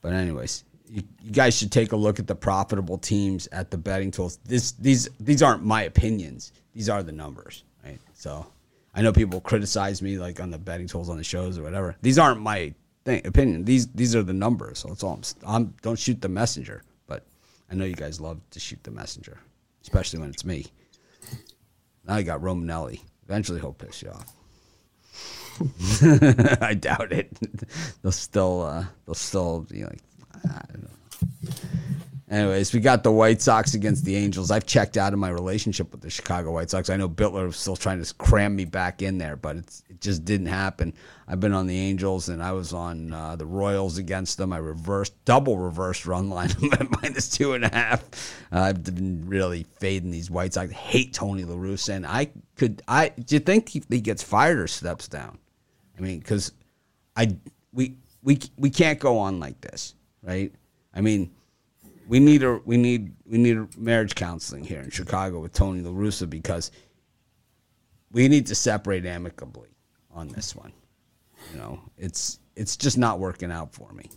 But 0.01 0.13
anyways, 0.13 0.63
you, 0.87 1.03
you 1.21 1.31
guys 1.31 1.55
should 1.55 1.71
take 1.71 1.91
a 1.91 1.95
look 1.95 2.19
at 2.19 2.27
the 2.27 2.35
profitable 2.35 2.97
teams 2.97 3.47
at 3.51 3.69
the 3.69 3.77
betting 3.77 4.11
tools. 4.11 4.39
This 4.45 4.71
these 4.73 5.09
these 5.19 5.43
aren't 5.43 5.63
my 5.63 5.83
opinions. 5.83 6.51
These 6.73 6.89
are 6.89 7.03
the 7.03 7.11
numbers, 7.11 7.63
right? 7.85 7.99
So 8.13 8.47
I 8.95 9.01
know 9.01 9.13
people 9.13 9.41
criticize 9.41 10.01
me 10.01 10.17
like 10.17 10.39
on 10.39 10.49
the 10.49 10.57
betting 10.57 10.87
tools 10.87 11.09
on 11.09 11.17
the 11.17 11.23
shows 11.23 11.57
or 11.57 11.63
whatever. 11.63 11.95
These 12.01 12.17
aren't 12.17 12.41
my 12.41 12.73
thing, 13.05 13.25
opinion. 13.25 13.65
These 13.65 13.87
these 13.87 14.15
are 14.15 14.23
the 14.23 14.33
numbers. 14.33 14.79
So 14.79 14.89
that's 14.89 15.03
all. 15.03 15.13
I'm, 15.45 15.55
I'm 15.55 15.73
don't 15.81 15.99
shoot 15.99 16.19
the 16.21 16.29
messenger. 16.29 16.83
I 17.71 17.75
know 17.75 17.85
you 17.85 17.95
guys 17.95 18.19
love 18.19 18.41
to 18.51 18.59
shoot 18.59 18.83
the 18.83 18.91
messenger, 18.91 19.39
especially 19.81 20.19
when 20.19 20.29
it's 20.29 20.43
me. 20.43 20.65
Now 22.05 22.17
you 22.17 22.25
got 22.25 22.41
Romanelli. 22.41 22.99
Eventually 23.23 23.61
he'll 23.61 23.71
piss 23.73 24.01
you 24.01 24.09
off. 24.09 24.35
I 26.61 26.73
doubt 26.73 27.13
it. 27.13 27.31
they'll 28.01 28.11
still 28.11 28.63
uh, 28.63 28.85
they'll 29.05 29.15
still 29.15 29.61
be 29.61 29.83
like 29.85 29.99
I 30.43 30.61
don't 30.73 30.83
know. 30.83 31.49
Anyways, 32.31 32.71
we 32.71 32.79
got 32.79 33.03
the 33.03 33.11
White 33.11 33.41
Sox 33.41 33.73
against 33.73 34.05
the 34.05 34.15
Angels. 34.15 34.51
I've 34.51 34.65
checked 34.65 34.95
out 34.95 35.11
of 35.11 35.19
my 35.19 35.27
relationship 35.27 35.91
with 35.91 35.99
the 35.99 36.09
Chicago 36.09 36.53
White 36.53 36.69
Sox. 36.69 36.89
I 36.89 36.95
know 36.95 37.09
Bittler 37.09 37.47
was 37.47 37.57
still 37.57 37.75
trying 37.75 38.01
to 38.01 38.13
cram 38.13 38.55
me 38.55 38.63
back 38.63 39.01
in 39.01 39.17
there, 39.17 39.35
but 39.35 39.57
it 39.57 39.99
just 39.99 40.23
didn't 40.23 40.45
happen. 40.45 40.93
I've 41.27 41.41
been 41.41 41.51
on 41.51 41.67
the 41.67 41.77
Angels 41.77 42.29
and 42.29 42.41
I 42.41 42.53
was 42.53 42.71
on 42.71 43.11
uh, 43.11 43.35
the 43.35 43.45
Royals 43.45 43.97
against 43.97 44.37
them. 44.37 44.53
I 44.53 44.59
reversed, 44.59 45.13
double 45.25 45.57
reversed 45.57 46.05
run 46.05 46.29
line 46.29 46.51
at 46.71 47.01
minus 47.01 47.29
two 47.29 47.51
and 47.51 47.65
a 47.65 47.75
half. 47.75 48.01
Uh, 48.49 48.61
I've 48.61 48.81
been 48.81 49.27
really 49.27 49.63
fading 49.79 50.11
these 50.11 50.31
White 50.31 50.53
Sox. 50.53 50.71
I 50.71 50.73
hate 50.73 51.13
Tony 51.13 51.43
La 51.43 51.57
Russa, 51.57 51.95
and 51.95 52.07
I 52.07 52.29
could. 52.55 52.81
I 52.87 53.09
do 53.09 53.35
you 53.35 53.39
think 53.39 53.67
he, 53.67 53.83
he 53.89 53.99
gets 53.99 54.23
fired 54.23 54.57
or 54.57 54.67
steps 54.67 55.09
down? 55.09 55.37
I 55.97 56.01
mean, 56.01 56.19
because 56.19 56.53
I 57.13 57.35
we 57.73 57.95
we 58.23 58.39
we 58.55 58.69
can't 58.69 58.99
go 58.99 59.17
on 59.17 59.41
like 59.41 59.59
this, 59.59 59.95
right? 60.23 60.53
I 60.93 61.01
mean, 61.01 61.31
we 62.11 62.19
need 62.19 62.43
a 62.43 62.59
we 62.65 62.75
need 62.75 63.15
we 63.25 63.37
need 63.37 63.77
marriage 63.77 64.15
counseling 64.15 64.65
here 64.65 64.81
in 64.81 64.89
Chicago 64.89 65.39
with 65.39 65.53
Tony 65.53 65.79
La 65.79 65.91
Russa 65.91 66.29
because 66.29 66.69
we 68.11 68.27
need 68.27 68.47
to 68.47 68.55
separate 68.55 69.05
amicably 69.05 69.69
on 70.13 70.27
this 70.27 70.53
one. 70.53 70.73
You 71.53 71.59
know, 71.59 71.79
it's 71.97 72.39
it's 72.53 72.75
just 72.75 72.97
not 72.97 73.19
working 73.19 73.49
out 73.49 73.71
for 73.73 73.93
me. 73.93 74.09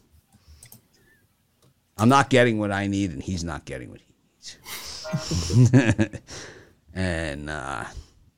I'm 1.97 2.09
not 2.09 2.30
getting 2.30 2.59
what 2.59 2.72
I 2.72 2.88
need, 2.88 3.12
and 3.12 3.22
he's 3.22 3.45
not 3.45 3.64
getting 3.64 3.90
what 3.90 4.01
he 4.01 4.12
needs. 5.12 6.18
and 6.95 7.49
uh, 7.49 7.84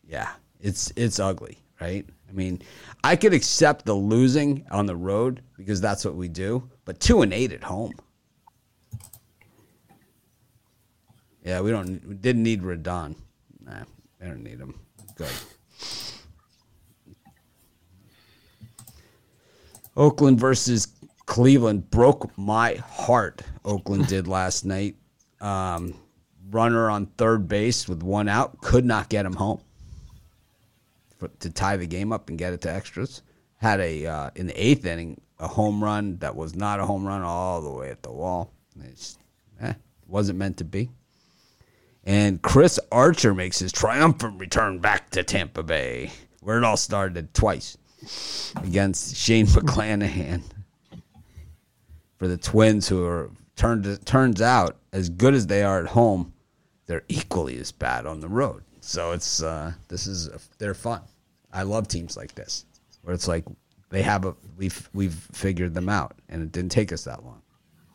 yeah, 0.07 0.33
it's 0.61 0.93
it's 0.97 1.19
ugly, 1.19 1.57
right? 1.81 2.05
I 2.29 2.33
mean, 2.33 2.61
I 3.03 3.17
could 3.17 3.33
accept 3.33 3.87
the 3.87 3.95
losing 3.95 4.67
on 4.71 4.85
the 4.85 4.97
road 4.97 5.41
because 5.57 5.81
that's 5.81 6.05
what 6.05 6.15
we 6.15 6.29
do, 6.29 6.69
but 6.85 7.01
two 7.01 7.23
and 7.23 7.33
eight 7.33 7.53
at 7.53 7.65
home. 7.65 7.95
Yeah, 11.47 11.61
we 11.61 11.71
don't 11.71 12.05
we 12.05 12.17
didn't 12.17 12.43
need 12.43 12.63
Rodón. 12.63 13.15
Nah, 13.65 13.85
we 14.21 14.27
don't 14.27 14.43
need 14.43 14.59
him. 14.59 14.75
Good. 15.15 15.31
Oakland 19.97 20.41
versus 20.41 20.89
Cleveland 21.27 21.89
broke 21.89 22.37
my 22.37 22.75
heart. 22.75 23.43
Oakland 23.65 24.09
did 24.09 24.27
last 24.39 24.65
night. 24.65 24.97
Um, 25.41 25.95
runner 26.51 26.91
on 26.91 27.07
third 27.07 27.47
base 27.47 27.89
with 27.89 28.03
one 28.03 28.29
out 28.29 28.61
could 28.61 28.85
not 28.85 29.09
get 29.09 29.25
him 29.25 29.35
home 29.35 29.61
for, 31.17 31.29
to 31.29 31.49
tie 31.49 31.77
the 31.77 31.87
game 31.87 32.13
up 32.13 32.29
and 32.29 32.37
get 32.37 32.55
it 32.55 32.63
to 32.63 32.73
extras. 32.73 33.23
Had 33.59 33.79
a 33.79 34.05
uh, 34.05 34.31
in 34.35 34.49
the 34.49 34.61
eighth 34.61 34.85
inning 34.85 35.21
a 35.39 35.47
home 35.47 35.85
run 35.85 36.17
that 36.17 36.35
was 36.35 36.57
not 36.57 36.81
a 36.81 36.87
home 36.87 37.07
run 37.07 37.23
all 37.23 37.63
the 37.63 37.71
way 37.71 37.91
at 37.91 38.03
the 38.03 38.11
wall. 38.11 38.53
It 38.83 39.17
eh, 39.61 39.75
wasn't 40.09 40.41
meant 40.41 40.57
to 40.57 40.65
be. 40.65 40.91
And 42.07 42.41
Chris 42.41 42.79
Archer 42.93 43.35
makes 43.35 43.59
his 43.59 43.73
triumphant 43.73 44.39
return 44.39 44.79
back 44.79 45.11
to 45.11 45.25
Tampa 45.25 45.65
Bay, 45.65 46.13
where 46.41 46.57
it 46.57 46.65
all 46.65 46.77
started 46.77 47.35
twice 47.35 47.77
against 48.63 49.17
Shane 49.17 49.47
McClanahan 49.47 50.43
for 52.17 52.29
the 52.29 52.37
Twins, 52.37 52.89
who 52.89 53.05
are 53.05 53.31
turned 53.57 54.07
turns 54.07 54.41
out 54.41 54.77
as 54.93 55.09
good 55.09 55.35
as 55.35 55.49
they 55.49 55.65
are 55.65 55.81
at 55.81 55.89
home, 55.89 56.33
they're 56.87 57.03
equally 57.09 57.59
as 57.59 57.73
bad 57.73 58.07
on 58.07 58.21
the 58.21 58.29
road. 58.29 58.63
So 58.81 59.11
it's 59.11 59.43
uh, 59.43 59.73
this 59.89 60.07
is 60.07 60.31
they're 60.59 60.75
fun. 60.75 61.03
I 61.53 61.65
love 61.65 61.89
teams 61.89 62.17
like 62.17 62.35
this 62.37 62.67
where 63.03 63.15
it's 63.15 63.27
like 63.27 63.45
they 63.91 64.03
have 64.03 64.25
a 64.25 64.37
we've 64.57 64.89
we've 64.95 65.15
figured 65.33 65.75
them 65.75 65.89
out, 65.89 66.15
and 66.29 66.41
it 66.41 66.53
didn't 66.53 66.71
take 66.71 66.93
us 66.93 67.03
that 67.05 67.25
long. 67.25 67.43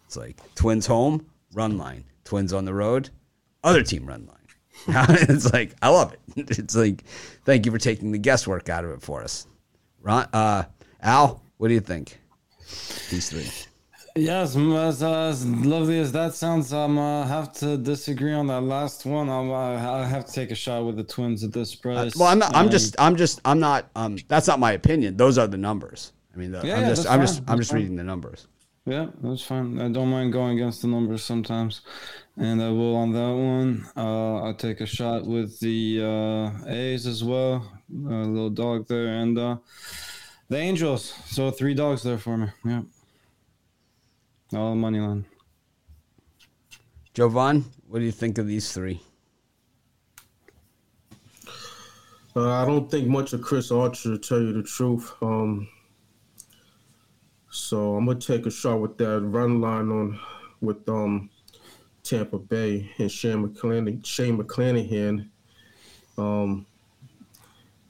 It's 0.06 0.18
like 0.18 0.38
Twins 0.56 0.86
home 0.86 1.26
run 1.54 1.78
line, 1.78 2.04
Twins 2.26 2.52
on 2.52 2.66
the 2.66 2.74
road, 2.74 3.10
other 3.64 3.84
team 3.84 4.06
run 4.06 4.26
line. 4.26 4.38
it's 5.30 5.52
like 5.54 5.76
I 5.82 5.90
love 5.90 6.14
it. 6.14 6.20
It's 6.60 6.76
like 6.76 7.04
thank 7.46 7.66
you 7.66 7.72
for 7.72 7.78
taking 7.78 8.12
the 8.12 8.18
guesswork 8.18 8.70
out 8.70 8.86
of 8.86 8.92
it 8.92 9.02
for 9.02 9.22
us. 9.24 9.48
Ron, 10.02 10.28
uh, 10.34 10.64
Al, 11.02 11.44
what 11.58 11.68
do 11.68 11.74
you 11.74 11.82
think? 11.82 12.20
These 13.10 13.30
three. 13.30 13.48
Yes, 14.16 14.58
as, 14.58 15.04
uh, 15.04 15.30
as 15.30 15.46
lovely 15.46 16.00
as 16.00 16.12
that 16.12 16.34
sounds, 16.34 16.74
I'm 16.74 16.98
uh, 16.98 17.26
have 17.26 17.54
to 17.54 17.78
disagree 17.78 18.34
on 18.34 18.48
that 18.48 18.62
last 18.62 19.06
one. 19.06 19.30
I'm, 19.30 19.50
uh, 19.50 19.76
I 19.76 20.06
have 20.06 20.26
to 20.26 20.34
take 20.34 20.52
a 20.52 20.56
shot 20.56 20.86
with 20.86 20.98
the 20.98 21.04
Twins 21.04 21.44
at 21.44 21.54
this 21.54 21.76
price. 21.76 22.16
Well, 22.16 22.28
I'm 22.28 22.40
not. 22.40 22.54
I'm 22.54 22.70
just. 22.70 22.96
I'm 23.00 23.16
just. 23.16 23.40
I'm 23.46 23.60
not. 23.60 23.90
Um, 23.96 24.18
that's 24.28 24.48
not 24.48 24.60
my 24.60 24.74
opinion. 24.74 25.16
Those 25.16 25.38
are 25.38 25.48
the 25.48 25.58
numbers. 25.58 26.12
I 26.34 26.38
mean, 26.38 26.52
the, 26.52 26.62
Yeah, 26.66 26.80
I'm 26.80 26.88
just. 26.88 27.10
I'm 27.10 27.22
just. 27.22 27.40
I'm 27.40 27.46
That's 27.46 27.60
just 27.60 27.72
fine. 27.72 27.80
reading 27.82 27.96
the 27.96 28.04
numbers. 28.04 28.48
Yeah, 28.86 29.08
that's 29.24 29.44
fine. 29.44 29.80
I 29.80 29.90
don't 29.90 30.10
mind 30.10 30.34
going 30.34 30.58
against 30.58 30.82
the 30.82 30.88
numbers 30.88 31.24
sometimes, 31.24 31.82
and 32.42 32.62
I 32.62 32.70
will 32.70 32.96
on 32.96 33.12
that 33.12 33.36
one. 33.36 33.86
Uh, 33.96 34.44
I'll 34.44 34.56
take 34.56 34.82
a 34.82 34.86
shot 34.86 35.26
with 35.26 35.60
the 35.60 36.02
uh, 36.04 36.68
A's 36.68 37.06
as 37.06 37.24
well. 37.24 37.72
A 37.92 38.10
little 38.10 38.50
dog 38.50 38.88
there, 38.88 39.08
and 39.08 39.38
uh, 39.38 39.58
the 40.50 40.58
Angels. 40.58 41.14
So 41.28 41.52
three 41.52 41.76
dogs 41.76 42.02
there 42.02 42.18
for 42.18 42.38
me. 42.38 42.48
Yeah, 42.66 42.82
all 44.54 44.76
money 44.76 45.00
line. 45.00 45.26
Jovan, 47.14 47.66
what 47.88 48.00
do 48.00 48.06
you 48.06 48.12
think 48.12 48.40
of 48.40 48.48
these 48.48 48.74
three? 48.74 49.00
Uh, 52.36 52.50
I 52.50 52.66
don't 52.66 52.90
think 52.90 53.08
much 53.08 53.34
of 53.34 53.42
Chris 53.42 53.72
Archer, 53.72 54.10
to 54.10 54.18
tell 54.18 54.42
you 54.42 54.54
the 54.54 54.64
truth. 54.64 55.14
Um, 55.22 55.68
so 57.52 57.98
I'm 57.98 58.06
gonna 58.06 58.20
take 58.20 58.48
a 58.48 58.52
shot 58.52 58.80
with 58.80 58.98
that 58.98 59.20
run 59.22 59.62
line 59.62 59.92
on 59.92 60.20
with 60.62 60.88
um 60.90 61.30
Tampa 62.12 62.38
Bay 62.38 62.92
and 62.98 63.10
Shane 63.10 63.48
McClanahan. 63.48 64.06
Shane 64.06 64.38
McClanahan. 64.38 65.30
Um, 66.18 66.66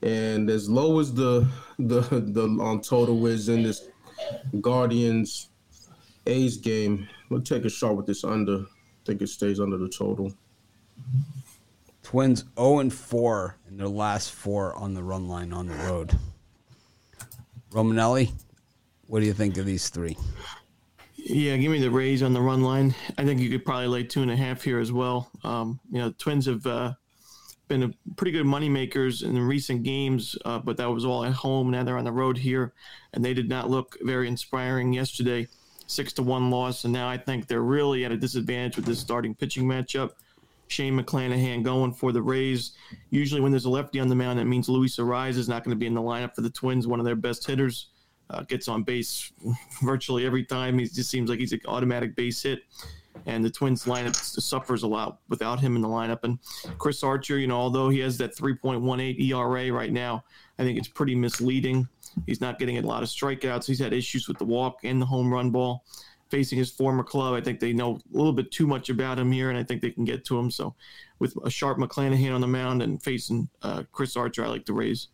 and 0.03 0.47
as 0.47 0.69
low 0.69 0.99
as 0.99 1.11
the 1.11 1.47
the 1.79 2.01
the 2.01 2.43
um, 2.43 2.81
total 2.81 3.25
is 3.25 3.49
in 3.49 3.63
this 3.63 3.89
Guardians 4.61 5.49
A's 6.27 6.57
game, 6.57 7.07
we'll 7.29 7.41
take 7.41 7.65
a 7.65 7.69
shot 7.69 7.95
with 7.95 8.05
this 8.05 8.23
under. 8.23 8.57
I 8.59 9.05
think 9.07 9.23
it 9.23 9.29
stays 9.29 9.59
under 9.59 9.77
the 9.77 9.89
total. 9.89 10.31
Twins 12.03 12.43
0 12.59 12.79
and 12.79 12.93
4 12.93 13.57
in 13.69 13.77
their 13.77 13.87
last 13.87 14.33
four 14.33 14.75
on 14.75 14.93
the 14.93 15.01
run 15.01 15.27
line 15.27 15.51
on 15.51 15.67
the 15.67 15.73
road. 15.75 16.15
Romanelli, 17.71 18.31
what 19.07 19.21
do 19.21 19.25
you 19.25 19.33
think 19.33 19.57
of 19.57 19.65
these 19.65 19.89
three? 19.89 20.15
Yeah, 21.33 21.55
give 21.55 21.71
me 21.71 21.79
the 21.79 21.89
Rays 21.89 22.23
on 22.23 22.33
the 22.33 22.41
run 22.41 22.61
line. 22.61 22.93
I 23.17 23.23
think 23.23 23.39
you 23.39 23.49
could 23.49 23.63
probably 23.63 23.87
lay 23.87 24.03
two 24.03 24.21
and 24.21 24.29
a 24.29 24.35
half 24.35 24.63
here 24.63 24.79
as 24.79 24.91
well. 24.91 25.31
Um, 25.45 25.79
you 25.89 25.99
know, 25.99 26.11
Twins 26.17 26.45
have 26.45 26.67
uh, 26.67 26.91
been 27.69 27.83
a 27.83 27.93
pretty 28.17 28.33
good 28.33 28.45
money 28.45 28.67
makers 28.67 29.21
in 29.21 29.39
recent 29.39 29.83
games, 29.83 30.35
uh, 30.43 30.59
but 30.59 30.75
that 30.75 30.89
was 30.89 31.05
all 31.05 31.23
at 31.23 31.31
home. 31.31 31.71
Now 31.71 31.85
they're 31.85 31.97
on 31.97 32.03
the 32.03 32.11
road 32.11 32.37
here, 32.37 32.73
and 33.13 33.23
they 33.23 33.33
did 33.33 33.47
not 33.47 33.69
look 33.69 33.95
very 34.01 34.27
inspiring 34.27 34.91
yesterday. 34.91 35.47
Six 35.87 36.11
to 36.13 36.21
one 36.21 36.49
loss, 36.49 36.83
and 36.83 36.91
now 36.91 37.07
I 37.07 37.15
think 37.15 37.47
they're 37.47 37.61
really 37.61 38.03
at 38.03 38.11
a 38.11 38.17
disadvantage 38.17 38.75
with 38.75 38.83
this 38.83 38.99
starting 38.99 39.33
pitching 39.33 39.63
matchup. 39.63 40.11
Shane 40.67 40.99
McClanahan 40.99 41.63
going 41.63 41.93
for 41.93 42.11
the 42.11 42.21
Rays. 42.21 42.73
Usually, 43.09 43.39
when 43.39 43.53
there's 43.53 43.65
a 43.65 43.69
lefty 43.69 44.01
on 44.01 44.09
the 44.09 44.15
mound, 44.15 44.37
that 44.37 44.45
means 44.45 44.67
Luis 44.67 44.97
Arraez 44.97 45.37
is 45.37 45.47
not 45.47 45.63
going 45.63 45.75
to 45.75 45.79
be 45.79 45.87
in 45.87 45.93
the 45.93 46.01
lineup 46.01 46.35
for 46.35 46.41
the 46.41 46.49
Twins, 46.49 46.87
one 46.87 46.99
of 46.99 47.05
their 47.05 47.15
best 47.15 47.47
hitters 47.47 47.90
uh, 48.31 48.41
gets 48.43 48.67
on 48.67 48.83
base 48.83 49.31
virtually 49.83 50.25
every 50.25 50.43
time. 50.43 50.79
He 50.79 50.85
just 50.85 51.09
seems 51.09 51.29
like 51.29 51.39
he's 51.39 51.53
an 51.53 51.61
automatic 51.67 52.15
base 52.15 52.41
hit. 52.41 52.61
And 53.25 53.43
the 53.43 53.49
Twins 53.49 53.85
lineup 53.85 54.15
suffers 54.15 54.83
a 54.83 54.87
lot 54.87 55.19
without 55.27 55.59
him 55.59 55.75
in 55.75 55.81
the 55.81 55.87
lineup. 55.87 56.23
And 56.23 56.39
Chris 56.77 57.03
Archer, 57.03 57.37
you 57.37 57.47
know, 57.47 57.57
although 57.57 57.89
he 57.89 57.99
has 57.99 58.17
that 58.17 58.35
3.18 58.35 59.19
ERA 59.19 59.71
right 59.71 59.91
now, 59.91 60.23
I 60.57 60.63
think 60.63 60.77
it's 60.77 60.87
pretty 60.87 61.13
misleading. 61.13 61.87
He's 62.25 62.41
not 62.41 62.57
getting 62.57 62.77
a 62.77 62.81
lot 62.81 63.03
of 63.03 63.09
strikeouts. 63.09 63.65
He's 63.65 63.79
had 63.79 63.93
issues 63.93 64.27
with 64.27 64.37
the 64.37 64.45
walk 64.45 64.79
and 64.83 65.01
the 65.01 65.05
home 65.05 65.31
run 65.31 65.51
ball. 65.51 65.83
Facing 66.29 66.57
his 66.57 66.71
former 66.71 67.03
club, 67.03 67.33
I 67.33 67.41
think 67.41 67.59
they 67.59 67.73
know 67.73 67.95
a 67.95 68.17
little 68.17 68.31
bit 68.31 68.51
too 68.51 68.65
much 68.65 68.89
about 68.89 69.19
him 69.19 69.33
here, 69.33 69.49
and 69.49 69.59
I 69.59 69.63
think 69.63 69.81
they 69.81 69.91
can 69.91 70.05
get 70.05 70.23
to 70.25 70.39
him. 70.39 70.49
So, 70.49 70.75
with 71.19 71.35
a 71.43 71.49
sharp 71.49 71.77
McClanahan 71.77 72.33
on 72.33 72.39
the 72.39 72.47
mound 72.47 72.81
and 72.81 73.03
facing 73.03 73.49
uh, 73.63 73.83
Chris 73.91 74.15
Archer, 74.15 74.45
I 74.45 74.47
like 74.47 74.65
the 74.65 74.71
Rays. 74.71 75.09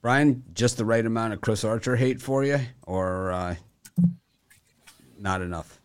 Brian, 0.00 0.44
just 0.54 0.76
the 0.76 0.84
right 0.84 1.04
amount 1.04 1.32
of 1.32 1.40
Chris 1.40 1.64
Archer 1.64 1.96
hate 1.96 2.22
for 2.22 2.44
you, 2.44 2.60
or 2.84 3.32
uh, 3.32 3.56
not 5.18 5.42
enough? 5.42 5.80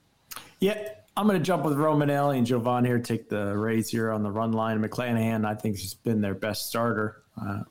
Yeah, 0.59 0.77
I'm 1.17 1.27
going 1.27 1.39
to 1.39 1.43
jump 1.43 1.65
with 1.65 1.75
Romanelli 1.75 2.37
and 2.37 2.45
Jovan 2.45 2.85
here. 2.85 2.99
Take 2.99 3.27
the 3.27 3.57
Rays 3.57 3.89
here 3.89 4.11
on 4.11 4.23
the 4.23 4.31
run 4.31 4.51
line. 4.51 4.81
McClanahan, 4.81 5.45
I 5.45 5.55
think, 5.55 5.77
has 5.79 5.93
been 5.93 6.21
their 6.21 6.35
best 6.35 6.67
starter. 6.69 7.23
Uh, 7.39 7.63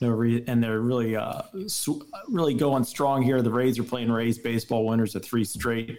no 0.00 0.10
re- 0.10 0.44
and 0.46 0.62
they're 0.62 0.80
really, 0.80 1.14
uh, 1.16 1.42
sw- 1.68 2.02
really 2.28 2.54
going 2.54 2.84
strong 2.84 3.22
here. 3.22 3.40
The 3.40 3.50
Rays 3.50 3.78
are 3.78 3.84
playing 3.84 4.10
Rays 4.10 4.38
baseball 4.38 4.86
winners 4.86 5.14
at 5.14 5.24
three 5.24 5.44
straight. 5.44 5.98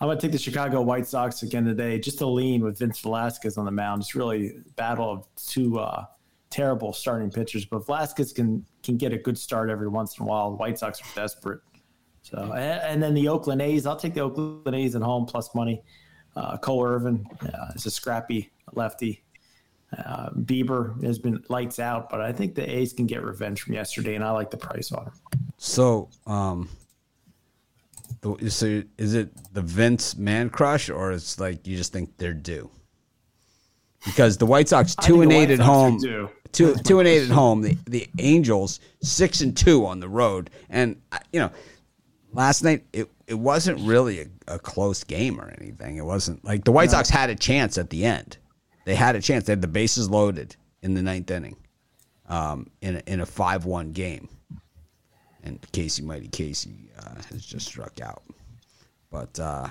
I'm 0.00 0.08
going 0.08 0.18
to 0.18 0.22
take 0.22 0.32
the 0.32 0.38
Chicago 0.38 0.80
White 0.80 1.06
Sox 1.06 1.42
again 1.42 1.64
today, 1.64 1.98
just 1.98 2.18
to 2.18 2.26
lean 2.26 2.62
with 2.62 2.78
Vince 2.78 2.98
Velasquez 3.00 3.58
on 3.58 3.64
the 3.64 3.70
mound. 3.70 4.02
It's 4.02 4.14
really 4.14 4.54
battle 4.74 5.10
of 5.10 5.26
two 5.36 5.78
uh, 5.78 6.06
terrible 6.50 6.92
starting 6.92 7.30
pitchers, 7.30 7.64
but 7.64 7.86
Velasquez 7.86 8.32
can 8.32 8.64
can 8.82 8.96
get 8.96 9.12
a 9.12 9.18
good 9.18 9.38
start 9.38 9.70
every 9.70 9.88
once 9.88 10.18
in 10.18 10.24
a 10.24 10.26
while. 10.26 10.50
The 10.50 10.56
White 10.56 10.78
Sox 10.78 11.00
are 11.00 11.14
desperate. 11.14 11.60
So, 12.22 12.52
and, 12.52 12.80
and 12.82 13.02
then 13.02 13.14
the 13.14 13.28
Oakland 13.28 13.62
A's, 13.62 13.86
I'll 13.86 13.96
take 13.96 14.14
the 14.14 14.20
Oakland 14.20 14.74
A's 14.76 14.94
at 14.94 15.02
home 15.02 15.24
plus 15.26 15.54
money. 15.54 15.82
Uh, 16.36 16.56
Cole 16.58 16.84
Irvin 16.84 17.24
uh, 17.42 17.72
is 17.74 17.86
a 17.86 17.90
scrappy 17.90 18.50
lefty. 18.72 19.24
Uh, 19.96 20.30
Bieber 20.30 21.02
has 21.02 21.18
been 21.18 21.42
lights 21.48 21.78
out, 21.80 22.10
but 22.10 22.20
I 22.20 22.32
think 22.32 22.54
the 22.54 22.68
A's 22.78 22.92
can 22.92 23.06
get 23.06 23.24
revenge 23.24 23.62
from 23.62 23.74
yesterday, 23.74 24.14
and 24.14 24.22
I 24.22 24.30
like 24.30 24.50
the 24.50 24.56
price 24.56 24.92
on 24.92 25.06
it. 25.08 25.12
So, 25.56 26.08
um, 26.26 26.68
the- 28.20 28.50
so 28.50 28.82
is 28.98 29.14
it 29.14 29.30
the 29.52 29.62
Vince 29.62 30.16
man 30.16 30.50
crush, 30.50 30.90
or 30.90 31.12
it's 31.12 31.40
like 31.40 31.66
you 31.66 31.76
just 31.76 31.92
think 31.92 32.16
they're 32.18 32.34
due? 32.34 32.70
Because 34.04 34.36
the 34.38 34.46
White 34.46 34.68
Sox 34.68 34.94
two 34.94 35.22
and 35.22 35.32
eight 35.32 35.50
at 35.50 35.58
home. 35.58 35.98
Two 36.52 36.74
two 36.76 36.98
and 36.98 37.08
eight 37.08 37.22
at 37.22 37.30
home. 37.30 37.62
The 37.62 37.76
the 37.86 38.08
Angels 38.18 38.80
six 39.02 39.40
and 39.40 39.56
two 39.56 39.86
on 39.86 40.00
the 40.00 40.08
road, 40.08 40.50
and 40.68 41.00
uh, 41.12 41.18
you 41.32 41.40
know, 41.40 41.50
last 42.32 42.62
night 42.62 42.84
it 42.92 43.08
it 43.26 43.34
wasn't 43.34 43.80
really 43.80 44.20
a, 44.20 44.54
a 44.54 44.58
close 44.58 45.04
game 45.04 45.40
or 45.40 45.52
anything. 45.60 45.96
It 45.96 46.04
wasn't 46.04 46.44
like 46.44 46.64
the 46.64 46.72
White 46.72 46.90
Sox 46.90 47.08
had 47.08 47.30
a 47.30 47.34
chance 47.34 47.78
at 47.78 47.90
the 47.90 48.04
end. 48.04 48.38
They 48.84 48.94
had 48.94 49.16
a 49.16 49.20
chance. 49.20 49.44
They 49.44 49.52
had 49.52 49.62
the 49.62 49.68
bases 49.68 50.10
loaded 50.10 50.56
in 50.82 50.94
the 50.94 51.02
ninth 51.02 51.30
inning, 51.30 51.56
um, 52.28 52.68
in 52.80 52.96
a, 52.96 53.02
in 53.06 53.20
a 53.20 53.26
five 53.26 53.64
one 53.64 53.92
game, 53.92 54.28
and 55.42 55.60
Casey 55.72 56.02
Mighty 56.02 56.28
Casey 56.28 56.90
uh, 56.98 57.22
has 57.30 57.44
just 57.44 57.66
struck 57.66 58.00
out, 58.00 58.22
but 59.10 59.38
uh, 59.38 59.68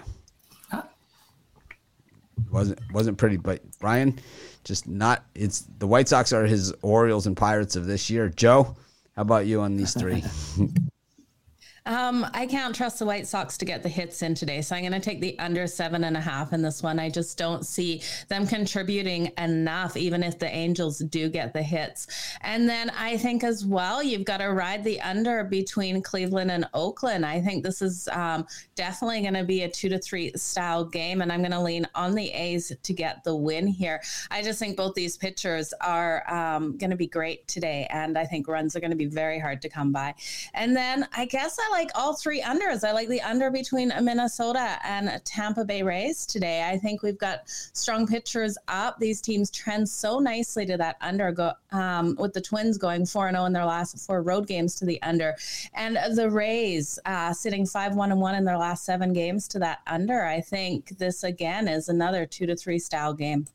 wasn't 2.52 2.80
wasn't 2.94 3.18
pretty. 3.18 3.38
But 3.38 3.62
Brian, 3.80 4.20
just 4.64 4.88
not. 4.88 5.26
It's 5.36 5.66
the 5.80 5.88
White 5.88 6.08
Sox 6.08 6.34
are 6.34 6.46
his 6.46 6.74
Orioles 6.82 7.28
and 7.28 7.36
Pirates 7.36 7.76
of 7.76 7.86
this 7.86 8.10
year. 8.10 8.30
Joe, 8.30 8.76
how 9.16 9.22
about 9.22 9.46
you 9.46 9.62
on 9.62 9.78
these 9.78 9.94
three? 9.94 10.24
Um, 11.90 12.24
I 12.36 12.46
can't 12.46 12.76
trust 12.76 13.00
the 13.00 13.06
White 13.06 13.26
Sox 13.26 13.58
to 13.58 13.66
get 13.66 13.82
the 13.82 13.90
hits 13.90 14.22
in 14.22 14.36
today, 14.36 14.62
so 14.62 14.76
I'm 14.76 14.84
going 14.84 14.92
to 14.94 15.00
take 15.00 15.22
the 15.22 15.38
under 15.40 15.66
seven 15.66 16.04
and 16.04 16.16
a 16.16 16.22
half 16.22 16.54
in 16.54 16.62
this 16.62 16.84
one. 16.84 17.00
I 17.00 17.10
just 17.10 17.36
don't 17.36 17.66
see 17.66 18.04
them 18.28 18.46
contributing 18.46 19.32
enough, 19.40 19.98
even 19.98 20.22
if 20.22 20.38
the 20.38 20.48
Angels 20.48 21.00
do 21.00 21.30
get 21.30 21.52
the 21.52 21.64
hits. 21.64 22.06
And 22.42 22.70
then 22.70 22.92
I 22.92 23.18
think 23.18 23.44
as 23.44 23.66
well, 23.66 24.04
you've 24.04 24.24
got 24.24 24.38
to 24.38 24.50
ride 24.50 24.84
the 24.84 25.02
under 25.02 25.44
between 25.44 26.04
Cleveland 26.04 26.52
and 26.52 26.70
Oakland. 26.76 27.26
I 27.26 27.42
think 27.42 27.64
this 27.64 27.82
is 27.82 28.08
um, 28.12 28.46
definitely 28.76 29.22
going 29.22 29.34
to 29.34 29.44
be 29.44 29.64
a 29.64 29.68
two 29.68 29.90
to 29.90 29.98
three 29.98 30.32
style 30.36 30.86
game, 30.86 31.24
and 31.24 31.32
I'm 31.32 31.40
going 31.40 31.50
to 31.54 31.60
lean 31.60 31.88
on 31.96 32.14
the 32.14 32.30
A's 32.30 32.72
to 32.84 32.94
get 32.94 33.24
the 33.24 33.36
win 33.36 33.66
here. 33.66 34.00
I 34.30 34.44
just 34.44 34.60
think 34.60 34.78
both 34.78 34.94
these 34.94 35.18
pitchers 35.18 35.74
are 35.82 36.24
um, 36.32 36.78
going 36.78 36.92
to 36.92 36.96
be 36.96 37.08
great 37.08 37.48
today, 37.48 37.88
and 37.90 38.16
I 38.16 38.26
think 38.26 38.48
runs 38.48 38.76
are 38.76 38.80
going 38.80 38.92
to 38.92 38.96
be 38.96 39.08
very 39.08 39.40
hard 39.40 39.60
to 39.64 39.70
come 39.70 39.92
by. 39.92 40.14
And 40.54 40.76
then 40.76 41.08
I 41.14 41.26
guess 41.26 41.58
I 41.58 41.68
like 41.72 41.79
all 41.96 42.14
three 42.14 42.42
unders. 42.42 42.88
I 42.88 42.92
like 42.92 43.08
the 43.08 43.22
under 43.22 43.50
between 43.50 43.92
Minnesota 44.02 44.78
and 44.84 45.22
Tampa 45.26 45.64
Bay 45.64 45.82
Rays 45.82 46.26
today. 46.26 46.70
I 46.70 46.78
think 46.78 47.02
we've 47.02 47.18
got 47.18 47.50
strong 47.50 48.06
pitchers 48.06 48.58
up. 48.68 49.00
These 49.00 49.22
teams 49.22 49.50
trend 49.50 49.88
so 49.88 50.20
nicely 50.20 50.66
to 50.66 50.78
that 50.78 50.98
under. 51.02 51.32
Go 51.32 51.52
um, 51.72 52.16
with 52.20 52.34
the 52.34 52.42
Twins 52.42 52.78
going 52.78 53.06
four 53.06 53.28
and 53.28 53.36
zero 53.36 53.46
in 53.46 53.54
their 53.54 53.66
last 53.66 54.06
four 54.06 54.22
road 54.22 54.48
games 54.48 54.76
to 54.76 54.86
the 54.86 55.02
under, 55.02 55.36
and 55.74 55.98
the 56.16 56.30
Rays 56.30 57.00
uh, 57.06 57.34
sitting 57.34 57.66
five 57.66 57.96
one 57.96 58.12
and 58.12 58.20
one 58.20 58.36
in 58.36 58.44
their 58.44 58.58
last 58.58 58.86
seven 58.86 59.14
games 59.14 59.48
to 59.50 59.60
that 59.60 59.80
under. 59.88 60.26
I 60.26 60.42
think 60.42 60.98
this 60.98 61.24
again 61.24 61.68
is 61.68 61.90
another 61.90 62.26
two 62.26 62.46
to 62.46 62.56
three 62.56 62.80
style 62.80 63.14
game. 63.14 63.48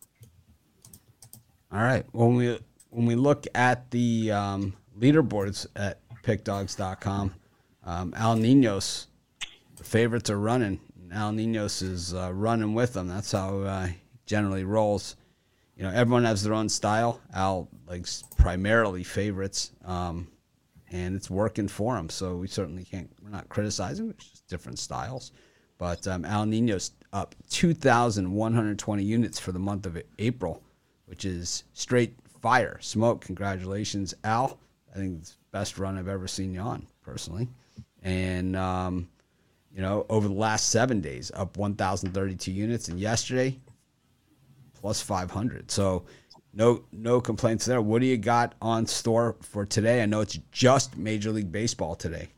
All 1.73 1.83
right. 1.83 2.05
When 2.13 2.37
we 2.37 2.59
when 2.91 3.07
we 3.07 3.17
look 3.17 3.47
at 3.55 3.91
the 3.91 4.31
um, 4.31 4.75
leaderboards 4.99 5.67
at 5.75 5.99
PickDawgs.com, 6.23 7.35
um, 7.85 8.15
Al 8.17 8.37
Ninos, 8.37 9.09
the 9.77 9.85
favorites 9.85 10.31
are 10.31 10.39
running. 10.39 10.81
Al 11.13 11.33
Ninos 11.33 11.83
is 11.83 12.15
uh, 12.15 12.33
running 12.33 12.75
with 12.75 12.95
them. 12.95 13.09
That's 13.09 13.33
how 13.33 13.61
uh, 13.61 13.89
generally 14.27 14.65
rolls. 14.65 15.17
You 15.77 15.85
know, 15.85 15.91
everyone 15.91 16.25
has 16.25 16.43
their 16.43 16.55
own 16.55 16.69
style. 16.69 17.21
Al 17.35 17.69
likes 17.87 18.25
primarily 18.39 19.05
favorites, 19.05 19.73
um, 19.85 20.29
and 20.91 21.15
it's 21.15 21.31
working 21.31 21.69
for 21.69 21.97
him. 21.97 22.09
So 22.09 22.37
we 22.37 22.49
certainly 22.49 22.85
can't. 22.85 23.11
We're 23.23 23.31
not 23.31 23.49
criticizing. 23.49 24.11
It's 24.11 24.31
just 24.31 24.49
different 24.49 24.79
styles. 24.79 25.33
But 25.77 26.07
um, 26.07 26.25
Al 26.25 26.47
Nino's 26.47 26.93
up 27.13 27.35
2,120 27.51 29.03
units 29.03 29.39
for 29.39 29.53
the 29.53 29.59
month 29.59 29.87
of 29.87 30.01
April, 30.19 30.63
which 31.07 31.25
is 31.25 31.65
straight 31.73 32.15
fire, 32.41 32.79
smoke. 32.81 33.21
Congratulations, 33.25 34.15
Al. 34.25 34.59
I 34.93 34.99
think 34.99 35.21
it's 35.21 35.31
the 35.31 35.59
best 35.59 35.79
run 35.79 35.99
I've 35.99 36.09
ever 36.09 36.29
seen 36.29 36.55
you 36.55 36.61
on, 36.61 36.87
personally. 37.03 37.49
And, 38.05 38.55
um, 38.55 39.09
you 39.75 39.83
know, 39.83 40.07
over 40.09 40.29
the 40.29 40.35
last 40.35 40.69
seven 40.69 41.01
days, 41.01 41.33
up 41.35 41.57
1,032 41.57 42.53
units. 42.53 42.89
And 42.89 43.01
yesterday, 43.01 43.59
plus 44.75 45.01
500. 45.01 45.71
So 45.71 46.05
no 46.53 46.85
no 46.93 47.21
complaints 47.21 47.65
there. 47.65 47.81
What 47.81 48.01
do 48.01 48.07
you 48.07 48.17
got 48.17 48.55
on 48.63 48.87
store 48.87 49.37
for 49.41 49.67
today? 49.67 50.03
I 50.03 50.07
know 50.07 50.21
it's 50.21 50.39
just 50.53 50.97
Major 50.97 51.33
League 51.33 51.51
Baseball 51.51 51.95
today. 51.95 52.29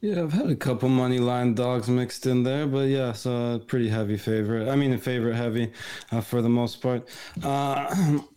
Yeah, 0.00 0.22
I've 0.22 0.32
had 0.32 0.50
a 0.50 0.56
couple 0.56 0.90
money 0.90 1.18
line 1.18 1.54
dogs 1.54 1.88
mixed 1.88 2.26
in 2.26 2.42
there, 2.42 2.66
but 2.66 2.88
yeah, 2.88 3.12
so 3.12 3.58
pretty 3.66 3.88
heavy 3.88 4.18
favorite. 4.18 4.68
I 4.68 4.76
mean, 4.76 4.92
a 4.92 4.98
favorite 4.98 5.34
heavy 5.34 5.72
uh, 6.12 6.20
for 6.20 6.42
the 6.42 6.48
most 6.48 6.82
part. 6.82 7.08
Uh, 7.42 8.18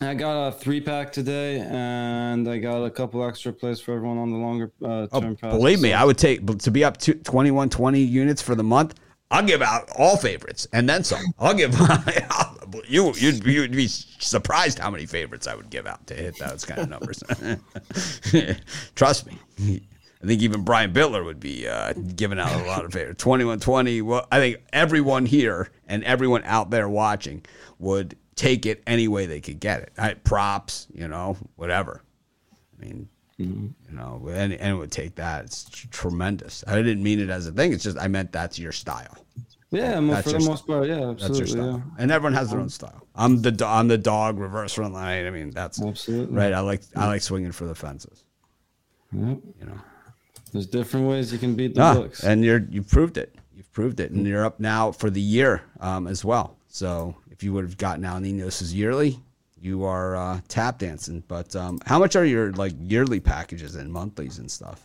I 0.00 0.14
got 0.14 0.48
a 0.48 0.52
three 0.52 0.80
pack 0.80 1.10
today, 1.12 1.58
and 1.58 2.48
I 2.48 2.58
got 2.58 2.84
a 2.84 2.90
couple 2.90 3.26
extra 3.26 3.52
plays 3.52 3.80
for 3.80 3.94
everyone 3.94 4.18
on 4.18 4.30
the 4.30 4.36
longer 4.38 4.70
uh, 4.82 5.08
Oh, 5.10 5.20
term 5.20 5.34
pass. 5.36 5.52
believe 5.52 5.80
me, 5.80 5.92
I 5.92 6.04
would 6.04 6.18
take 6.18 6.46
to 6.58 6.70
be 6.70 6.84
up 6.84 6.98
to 6.98 7.14
21, 7.14 7.68
20 7.68 8.00
units 8.00 8.40
for 8.40 8.54
the 8.54 8.62
month. 8.62 8.94
I'll 9.30 9.44
give 9.44 9.60
out 9.60 9.90
all 9.98 10.16
favorites 10.16 10.66
and 10.72 10.88
then 10.88 11.04
some. 11.04 11.20
I'll 11.38 11.52
give 11.52 11.74
you. 12.88 13.12
You'd, 13.16 13.44
you'd 13.44 13.72
be 13.72 13.88
surprised 13.88 14.78
how 14.78 14.90
many 14.90 15.04
favorites 15.04 15.46
I 15.46 15.54
would 15.54 15.68
give 15.68 15.86
out 15.86 16.06
to 16.06 16.14
hit 16.14 16.38
those 16.38 16.64
kind 16.64 16.80
of 16.80 16.88
numbers. 16.88 17.22
Trust 18.94 19.26
me. 19.26 19.38
I 20.22 20.26
think 20.26 20.42
even 20.42 20.62
Brian 20.62 20.92
Bittler 20.92 21.24
would 21.24 21.40
be 21.40 21.68
uh, 21.68 21.92
giving 21.92 22.38
out 22.38 22.52
a 22.60 22.64
lot 22.66 22.84
of 22.84 22.92
favorites. 22.92 23.22
21 23.22 23.60
20. 23.60 24.00
Well, 24.02 24.26
I 24.32 24.38
think 24.38 24.58
everyone 24.72 25.26
here 25.26 25.70
and 25.86 26.02
everyone 26.04 26.42
out 26.44 26.70
there 26.70 26.88
watching 26.88 27.44
would 27.78 28.16
take 28.38 28.64
it 28.66 28.82
any 28.86 29.08
way 29.08 29.26
they 29.26 29.40
could 29.40 29.60
get 29.60 29.90
it. 29.98 30.24
Props, 30.24 30.86
you 30.94 31.08
know, 31.08 31.36
whatever. 31.56 32.02
I 32.80 32.84
mean, 32.86 33.08
You 33.36 33.74
know, 33.90 34.28
and, 34.32 34.52
it 34.52 34.74
would 34.74 34.92
take 34.92 35.16
that. 35.16 35.44
It's 35.44 35.64
tremendous. 35.90 36.64
I 36.66 36.76
didn't 36.76 37.02
mean 37.02 37.20
it 37.20 37.30
as 37.30 37.46
a 37.46 37.52
thing. 37.52 37.72
It's 37.72 37.84
just 37.84 37.98
I 37.98 38.08
meant 38.08 38.32
that's 38.32 38.58
your 38.58 38.72
style. 38.72 39.16
Yeah, 39.70 40.00
That's 40.00 40.32
for 40.32 40.38
the 40.38 40.44
most 40.48 40.66
part, 40.66 40.88
yeah, 40.88 40.94
That's 40.94 41.00
your 41.22 41.30
absolutely, 41.30 41.46
style. 41.46 41.82
yeah. 41.86 42.02
And 42.02 42.10
everyone 42.10 42.32
has 42.32 42.50
their 42.50 42.58
own 42.60 42.70
style. 42.70 43.06
I'm 43.14 43.42
the 43.42 43.50
do- 43.52 43.66
I'm 43.66 43.86
the 43.88 43.98
dog 43.98 44.38
reverse 44.38 44.72
front 44.74 44.94
line. 44.94 45.26
I 45.26 45.30
mean, 45.30 45.50
that's 45.50 45.82
Absolutely. 45.82 46.34
right. 46.34 46.54
I 46.54 46.60
like 46.60 46.82
I 46.96 47.06
like 47.06 47.20
swinging 47.20 47.52
for 47.52 47.66
the 47.66 47.74
fences. 47.74 48.24
Yep. 49.12 49.38
You 49.60 49.66
know. 49.66 49.78
There's 50.52 50.66
different 50.66 51.06
ways 51.06 51.32
you 51.32 51.38
can 51.38 51.54
beat 51.54 51.74
the 51.74 51.82
Ah, 51.82 51.94
books. 51.94 52.24
and 52.24 52.42
you're 52.44 52.66
you've 52.70 52.88
proved 52.88 53.18
it. 53.18 53.34
You've 53.54 53.70
proved 53.72 54.00
it, 54.00 54.10
and 54.10 54.26
you're 54.26 54.44
up 54.46 54.58
now 54.58 54.90
for 54.92 55.10
the 55.10 55.20
year 55.20 55.62
um, 55.80 56.06
as 56.06 56.24
well. 56.24 56.56
So 56.68 57.14
if 57.38 57.44
you 57.44 57.52
would 57.52 57.64
have 57.64 57.76
gotten 57.76 58.04
Al 58.04 58.18
Ninos's 58.18 58.74
yearly, 58.74 59.16
you 59.60 59.84
are 59.84 60.16
uh, 60.16 60.40
tap 60.48 60.78
dancing. 60.78 61.22
But 61.28 61.54
um, 61.54 61.78
how 61.86 62.00
much 62.00 62.16
are 62.16 62.24
your 62.24 62.52
like 62.54 62.72
yearly 62.80 63.20
packages 63.20 63.76
and 63.76 63.92
monthlies 63.92 64.38
and 64.38 64.50
stuff? 64.50 64.84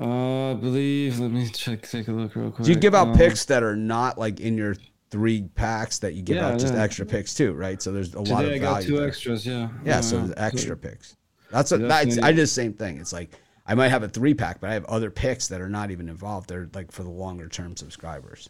Uh, 0.00 0.52
I 0.52 0.54
believe. 0.54 1.18
Let 1.18 1.30
me 1.30 1.46
check. 1.50 1.82
Take 1.86 2.08
a 2.08 2.12
look 2.12 2.34
real 2.36 2.50
quick. 2.50 2.64
Do 2.64 2.72
you 2.72 2.78
give 2.78 2.94
out 2.94 3.08
Um, 3.08 3.16
picks 3.16 3.44
that 3.46 3.62
are 3.62 3.76
not 3.76 4.16
like 4.16 4.40
in 4.40 4.56
your 4.56 4.76
three 5.10 5.42
packs 5.56 5.98
that 5.98 6.14
you 6.14 6.22
give 6.22 6.36
Yeah, 6.36 6.48
out 6.48 6.58
just 6.58 6.72
yeah. 6.72 6.82
extra 6.82 7.04
picks 7.04 7.34
too, 7.34 7.52
right? 7.52 7.82
So 7.82 7.92
there's 7.92 8.14
a 8.14 8.20
lot 8.20 8.44
of 8.44 8.50
Today 8.50 8.54
I 8.54 8.58
got 8.58 8.82
two 8.82 8.96
there. 8.98 9.08
extras. 9.08 9.44
Yeah. 9.44 9.68
Yeah, 9.84 10.00
so 10.00 10.24
yeah. 10.24 10.32
extra 10.38 10.74
picks. 10.74 11.16
That's 11.50 11.70
what 11.70 11.86
that's, 11.86 12.18
I 12.18 12.32
did 12.32 12.42
the 12.42 12.46
same 12.46 12.72
thing. 12.72 12.98
It's 12.98 13.12
like 13.12 13.38
I 13.66 13.74
might 13.74 13.88
have 13.88 14.02
a 14.02 14.08
three 14.08 14.32
pack, 14.32 14.60
but 14.60 14.70
I 14.70 14.74
have 14.74 14.86
other 14.86 15.10
picks 15.10 15.48
that 15.48 15.60
are 15.60 15.68
not 15.68 15.90
even 15.90 16.08
involved. 16.08 16.48
They're 16.48 16.70
like 16.72 16.92
for 16.92 17.02
the 17.02 17.10
longer 17.10 17.48
term 17.48 17.76
subscribers. 17.76 18.48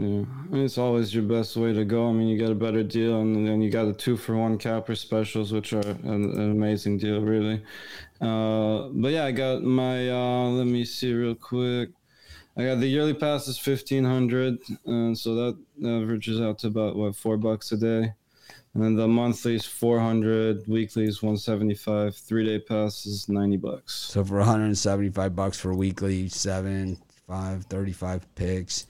Yeah, 0.00 0.24
it's 0.52 0.78
always 0.78 1.14
your 1.14 1.24
best 1.24 1.58
way 1.58 1.74
to 1.74 1.84
go. 1.84 2.08
I 2.08 2.12
mean, 2.12 2.26
you 2.26 2.38
get 2.38 2.50
a 2.50 2.54
better 2.54 2.82
deal, 2.82 3.20
and 3.20 3.46
then 3.46 3.60
you 3.60 3.68
got 3.68 3.84
the 3.84 3.92
two 3.92 4.16
for 4.16 4.34
one 4.34 4.56
capper 4.56 4.94
specials, 4.94 5.52
which 5.52 5.74
are 5.74 5.80
an, 5.80 6.24
an 6.24 6.50
amazing 6.52 6.96
deal, 6.96 7.20
really. 7.20 7.62
Uh, 8.18 8.88
but 8.92 9.12
yeah, 9.12 9.26
I 9.26 9.32
got 9.32 9.62
my. 9.62 10.08
Uh, 10.08 10.48
let 10.48 10.66
me 10.66 10.86
see 10.86 11.12
real 11.12 11.34
quick. 11.34 11.90
I 12.56 12.64
got 12.64 12.80
the 12.80 12.86
yearly 12.86 13.12
pass 13.12 13.46
is 13.46 13.58
fifteen 13.58 14.04
hundred, 14.04 14.58
and 14.86 15.18
so 15.18 15.34
that 15.34 15.58
averages 15.86 16.40
out 16.40 16.60
to 16.60 16.68
about 16.68 16.96
what 16.96 17.14
four 17.14 17.36
bucks 17.36 17.70
a 17.72 17.76
day. 17.76 18.14
And 18.72 18.82
then 18.82 18.96
the 18.96 19.06
monthly 19.06 19.56
is 19.56 19.66
four 19.66 20.00
hundred, 20.00 20.66
weekly 20.66 21.04
is 21.04 21.22
one 21.22 21.36
seventy 21.36 21.74
five, 21.74 22.16
three 22.16 22.46
day 22.46 22.58
pass 22.58 23.04
is 23.04 23.28
ninety 23.28 23.58
bucks. 23.58 23.94
So 23.94 24.24
for 24.24 24.38
175 24.38 25.36
bucks 25.36 25.60
for 25.60 25.74
weekly, 25.74 26.28
seven, 26.30 26.98
five, 27.26 27.64
35 27.66 28.34
picks. 28.34 28.86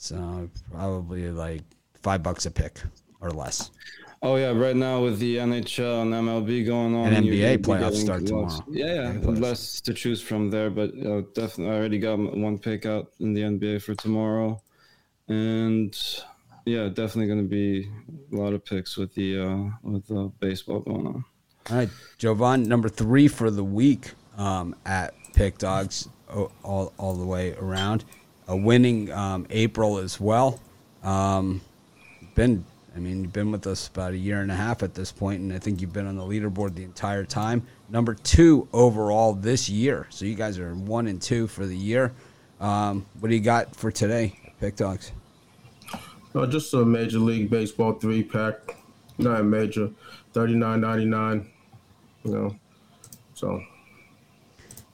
So 0.00 0.48
probably 0.70 1.28
like 1.30 1.62
five 2.00 2.22
bucks 2.22 2.46
a 2.46 2.52
pick 2.52 2.80
or 3.20 3.30
less. 3.32 3.72
Oh 4.22 4.36
yeah, 4.36 4.50
right 4.52 4.76
now 4.76 5.02
with 5.02 5.18
the 5.18 5.36
NHL 5.36 6.02
and 6.02 6.12
MLB 6.12 6.64
going 6.64 6.94
on, 6.94 7.12
And 7.12 7.26
NBA 7.26 7.58
playoffs 7.58 7.96
start 7.96 8.22
lots- 8.22 8.58
tomorrow. 8.58 8.64
Yeah, 8.70 9.12
yeah, 9.12 9.28
less 9.28 9.80
to 9.82 9.92
choose 9.92 10.22
from 10.22 10.50
there, 10.50 10.70
but 10.70 10.90
uh, 11.04 11.22
definitely, 11.34 11.74
I 11.74 11.78
already 11.78 11.98
got 11.98 12.16
one 12.18 12.58
pick 12.58 12.86
out 12.86 13.10
in 13.18 13.34
the 13.34 13.42
NBA 13.42 13.82
for 13.82 13.94
tomorrow, 13.96 14.60
and 15.28 15.96
yeah, 16.64 16.88
definitely 16.88 17.26
going 17.26 17.42
to 17.42 17.48
be 17.48 17.90
a 18.32 18.36
lot 18.36 18.52
of 18.52 18.64
picks 18.64 18.96
with 18.96 19.14
the 19.14 19.40
uh, 19.40 19.70
with 19.82 20.06
the 20.06 20.30
baseball 20.38 20.80
going 20.80 21.06
on. 21.08 21.24
All 21.70 21.76
right, 21.76 21.90
Jovan, 22.18 22.64
number 22.64 22.88
three 22.88 23.26
for 23.28 23.50
the 23.50 23.64
week 23.64 24.12
um, 24.36 24.74
at 24.86 25.14
PickDawgs, 25.34 26.08
all, 26.64 26.92
all 26.98 27.14
the 27.14 27.26
way 27.26 27.52
around. 27.54 28.04
A 28.48 28.56
winning 28.56 29.12
um, 29.12 29.46
April 29.50 29.98
as 29.98 30.18
well. 30.18 30.58
Um, 31.02 31.60
been, 32.34 32.64
I 32.96 32.98
mean, 32.98 33.22
you've 33.22 33.32
been 33.32 33.52
with 33.52 33.66
us 33.66 33.88
about 33.88 34.12
a 34.12 34.16
year 34.16 34.40
and 34.40 34.50
a 34.50 34.54
half 34.54 34.82
at 34.82 34.94
this 34.94 35.12
point, 35.12 35.40
and 35.40 35.52
I 35.52 35.58
think 35.58 35.80
you've 35.80 35.92
been 35.92 36.06
on 36.06 36.16
the 36.16 36.22
leaderboard 36.22 36.74
the 36.74 36.82
entire 36.82 37.24
time. 37.24 37.66
Number 37.90 38.14
two 38.14 38.66
overall 38.72 39.34
this 39.34 39.68
year. 39.68 40.06
So 40.10 40.24
you 40.24 40.34
guys 40.34 40.58
are 40.58 40.74
one 40.74 41.06
and 41.06 41.20
two 41.20 41.46
for 41.46 41.66
the 41.66 41.76
year. 41.76 42.12
Um, 42.60 43.06
what 43.20 43.28
do 43.28 43.34
you 43.34 43.40
got 43.40 43.76
for 43.76 43.90
today, 43.90 44.38
PickDawgs? 44.60 45.10
No, 46.34 46.46
just 46.46 46.72
a 46.74 46.84
Major 46.84 47.18
League 47.18 47.50
Baseball 47.50 47.94
three 47.94 48.22
pack, 48.22 48.76
not 49.18 49.44
major, 49.44 49.90
thirty 50.32 50.54
nine 50.54 50.80
ninety 50.80 51.04
nine. 51.06 51.50
You 52.24 52.32
know, 52.32 52.56
so 53.34 53.62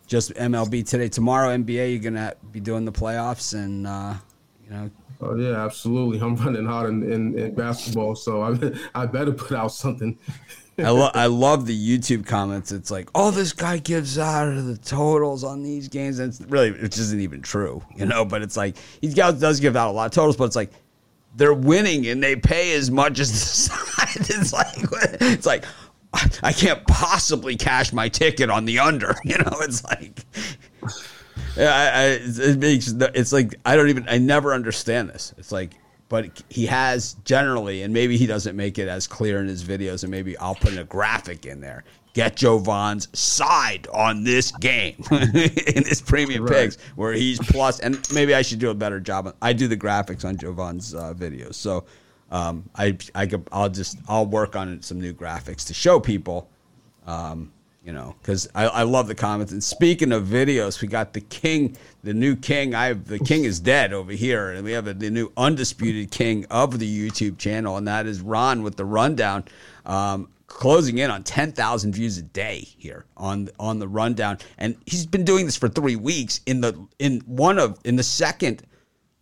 Just 0.06 0.34
MLB 0.34 0.86
today. 0.86 1.08
Tomorrow, 1.08 1.56
NBA, 1.56 1.92
you're 1.92 1.98
going 1.98 2.14
to 2.14 2.36
be 2.52 2.60
doing 2.60 2.84
the 2.84 2.92
playoffs, 2.92 3.54
and, 3.54 3.86
uh, 3.86 4.14
you 4.64 4.70
know, 4.70 4.90
oh 5.20 5.34
yeah, 5.36 5.64
absolutely. 5.64 6.20
I'm 6.20 6.36
running 6.36 6.66
hot 6.66 6.86
in, 6.86 7.02
in, 7.10 7.38
in 7.38 7.54
basketball, 7.54 8.14
so 8.14 8.42
I 8.42 9.02
I 9.02 9.06
better 9.06 9.32
put 9.32 9.52
out 9.56 9.72
something. 9.72 10.18
I, 10.78 10.90
lo- 10.90 11.10
I 11.14 11.26
love 11.26 11.66
the 11.66 11.98
YouTube 11.98 12.26
comments. 12.26 12.72
It's 12.72 12.90
like, 12.90 13.08
oh, 13.14 13.30
this 13.30 13.52
guy 13.52 13.78
gives 13.78 14.18
out 14.18 14.46
the 14.54 14.76
totals 14.76 15.44
on 15.44 15.62
these 15.62 15.88
games. 15.88 16.18
And 16.18 16.30
it's 16.30 16.40
really, 16.40 16.70
it 16.70 16.82
just 16.82 16.98
isn't 16.98 17.20
even 17.20 17.42
true, 17.42 17.82
you 17.94 18.06
know. 18.06 18.24
But 18.24 18.42
it's 18.42 18.56
like 18.56 18.76
he 19.00 19.08
does 19.08 19.38
does 19.40 19.60
give 19.60 19.76
out 19.76 19.90
a 19.90 19.92
lot 19.92 20.06
of 20.06 20.12
totals, 20.12 20.36
but 20.36 20.44
it's 20.44 20.56
like 20.56 20.72
they're 21.36 21.54
winning 21.54 22.06
and 22.06 22.22
they 22.22 22.36
pay 22.36 22.74
as 22.74 22.90
much 22.90 23.20
as 23.20 23.30
the 23.30 23.38
side. 23.38 24.16
It's 24.16 24.52
like, 24.52 24.76
it's 25.20 25.46
like 25.46 25.64
I 26.42 26.52
can't 26.52 26.86
possibly 26.86 27.56
cash 27.56 27.92
my 27.92 28.08
ticket 28.08 28.50
on 28.50 28.64
the 28.64 28.78
under, 28.78 29.14
you 29.24 29.36
know. 29.38 29.58
It's 29.60 29.84
like, 29.84 30.24
I, 31.56 31.62
I, 31.62 32.02
it 32.22 32.58
makes 32.58 32.88
it's 32.88 33.32
like 33.32 33.54
I 33.64 33.76
don't 33.76 33.88
even 33.88 34.06
I 34.08 34.18
never 34.18 34.52
understand 34.54 35.08
this. 35.10 35.34
It's 35.38 35.52
like, 35.52 35.72
but 36.08 36.42
he 36.50 36.66
has 36.66 37.14
generally, 37.24 37.82
and 37.82 37.92
maybe 37.94 38.16
he 38.16 38.26
doesn't 38.26 38.56
make 38.56 38.78
it 38.78 38.88
as 38.88 39.06
clear 39.06 39.40
in 39.40 39.48
his 39.48 39.64
videos, 39.64 40.02
and 40.02 40.10
maybe 40.10 40.36
I'll 40.38 40.54
put 40.54 40.76
a 40.76 40.84
graphic 40.84 41.46
in 41.46 41.60
there. 41.60 41.84
Get 42.12 42.36
Jovan's 42.36 43.08
side 43.18 43.88
on 43.92 44.22
this 44.22 44.52
game 44.52 45.02
in 45.10 45.84
his 45.84 46.00
premium 46.00 46.44
Right. 46.44 46.52
picks, 46.70 46.76
where 46.94 47.12
he's 47.12 47.40
plus, 47.40 47.80
and 47.80 47.98
maybe 48.14 48.34
I 48.36 48.42
should 48.42 48.60
do 48.60 48.70
a 48.70 48.74
better 48.74 49.00
job. 49.00 49.34
I 49.42 49.52
do 49.52 49.66
the 49.66 49.76
graphics 49.76 50.24
on 50.24 50.36
Jovan's 50.36 50.94
uh, 50.94 51.12
videos, 51.14 51.54
so 51.54 51.84
um, 52.30 52.68
I 52.74 52.96
I 53.14 53.26
could 53.26 53.48
I'll 53.52 53.68
just 53.68 53.98
I'll 54.08 54.26
work 54.26 54.56
on 54.56 54.82
some 54.82 55.00
new 55.00 55.12
graphics 55.12 55.66
to 55.66 55.74
show 55.74 56.00
people 56.00 56.48
um, 57.06 57.52
you 57.84 57.92
know, 57.92 58.14
because 58.20 58.48
I, 58.54 58.64
I 58.64 58.82
love 58.84 59.08
the 59.08 59.14
comments. 59.14 59.52
And 59.52 59.62
speaking 59.62 60.10
of 60.10 60.24
videos, 60.24 60.80
we 60.80 60.88
got 60.88 61.12
the 61.12 61.20
king, 61.20 61.76
the 62.02 62.14
new 62.14 62.34
king. 62.34 62.74
I 62.74 62.94
the 62.94 63.18
king 63.18 63.44
is 63.44 63.60
dead 63.60 63.92
over 63.92 64.12
here, 64.12 64.52
and 64.52 64.64
we 64.64 64.72
have 64.72 64.86
a, 64.86 64.94
the 64.94 65.10
new 65.10 65.30
undisputed 65.36 66.10
king 66.10 66.46
of 66.50 66.78
the 66.78 67.10
YouTube 67.10 67.36
channel, 67.36 67.76
and 67.76 67.86
that 67.86 68.06
is 68.06 68.22
Ron 68.22 68.62
with 68.62 68.76
the 68.76 68.86
rundown, 68.86 69.44
um, 69.84 70.28
closing 70.46 70.96
in 70.96 71.10
on 71.10 71.24
ten 71.24 71.52
thousand 71.52 71.94
views 71.94 72.16
a 72.16 72.22
day 72.22 72.60
here 72.78 73.04
on 73.18 73.50
on 73.60 73.78
the 73.78 73.88
rundown, 73.88 74.38
and 74.56 74.76
he's 74.86 75.04
been 75.04 75.24
doing 75.24 75.44
this 75.44 75.56
for 75.56 75.68
three 75.68 75.96
weeks 75.96 76.40
in 76.46 76.62
the 76.62 76.88
in 76.98 77.20
one 77.26 77.58
of 77.58 77.78
in 77.84 77.96
the 77.96 78.02
second 78.02 78.62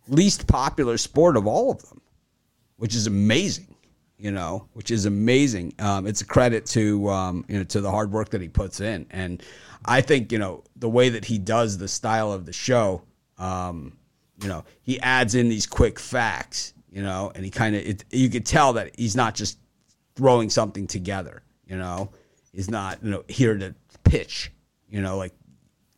least 0.07 0.47
popular 0.47 0.97
sport 0.97 1.35
of 1.35 1.47
all 1.47 1.71
of 1.71 1.81
them 1.89 2.01
which 2.83 2.95
is 2.95 3.07
amazing, 3.07 3.73
you 4.17 4.29
know, 4.29 4.67
which 4.73 4.91
is 4.91 5.05
amazing. 5.05 5.73
Um, 5.79 6.05
it's 6.05 6.19
a 6.19 6.25
credit 6.25 6.65
to 6.65 7.09
um, 7.09 7.45
you 7.47 7.57
know 7.57 7.63
to 7.63 7.79
the 7.79 7.89
hard 7.89 8.11
work 8.11 8.31
that 8.31 8.41
he 8.41 8.49
puts 8.49 8.81
in, 8.81 9.07
and 9.09 9.41
I 9.85 10.01
think 10.01 10.33
you 10.33 10.37
know 10.37 10.65
the 10.75 10.89
way 10.89 11.07
that 11.07 11.23
he 11.23 11.37
does 11.37 11.77
the 11.77 11.87
style 11.87 12.33
of 12.33 12.45
the 12.45 12.51
show. 12.51 13.03
Um, 13.37 13.95
you 14.41 14.49
know, 14.49 14.65
he 14.81 14.99
adds 14.99 15.33
in 15.33 15.47
these 15.47 15.65
quick 15.65 15.97
facts, 15.97 16.73
you 16.91 17.01
know, 17.01 17.31
and 17.33 17.45
he 17.45 17.51
kind 17.51 17.73
of 17.73 18.03
you 18.11 18.29
could 18.29 18.45
tell 18.45 18.73
that 18.73 18.91
he's 18.99 19.15
not 19.15 19.33
just 19.33 19.59
throwing 20.17 20.49
something 20.49 20.85
together, 20.85 21.41
you 21.65 21.77
know, 21.77 22.11
he's 22.51 22.69
not 22.69 23.01
you 23.01 23.11
know 23.11 23.23
here 23.29 23.57
to 23.57 23.73
pitch, 24.03 24.51
you 24.89 25.01
know, 25.01 25.15
like 25.15 25.31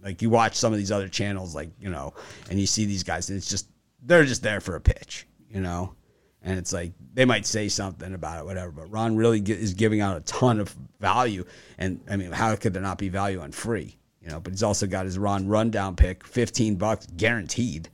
like 0.03 0.21
you 0.21 0.29
watch 0.29 0.55
some 0.55 0.71
of 0.71 0.77
these 0.77 0.91
other 0.91 1.07
channels, 1.07 1.55
like 1.55 1.71
you 1.79 1.89
know, 1.89 2.13
and 2.51 2.59
you 2.59 2.67
see 2.67 2.85
these 2.85 3.01
guys, 3.01 3.27
and 3.31 3.37
it's 3.37 3.49
just 3.49 3.69
they're 4.03 4.23
just 4.23 4.43
there 4.43 4.59
for 4.59 4.75
a 4.75 4.81
pitch, 4.81 5.25
you 5.49 5.61
know, 5.61 5.94
and 6.45 6.59
it's 6.59 6.71
like 6.71 6.93
they 7.13 7.25
might 7.25 7.45
say 7.45 7.67
something 7.67 8.13
about 8.13 8.39
it, 8.39 8.45
whatever. 8.45 8.71
But 8.71 8.91
Ron 8.91 9.17
really 9.17 9.39
is 9.41 9.73
giving 9.73 9.99
out 9.99 10.15
a 10.15 10.21
ton 10.21 10.59
of 10.59 10.73
value, 10.99 11.43
and 11.77 11.99
I 12.09 12.15
mean, 12.15 12.31
how 12.31 12.55
could 12.55 12.73
there 12.73 12.83
not 12.83 12.99
be 12.99 13.09
value 13.09 13.41
on 13.41 13.51
free, 13.51 13.97
you 14.21 14.29
know? 14.29 14.39
But 14.39 14.53
he's 14.53 14.63
also 14.63 14.85
got 14.85 15.05
his 15.05 15.17
Ron 15.17 15.47
rundown 15.47 15.95
pick, 15.95 16.25
fifteen 16.25 16.75
bucks 16.75 17.07
guaranteed, 17.17 17.89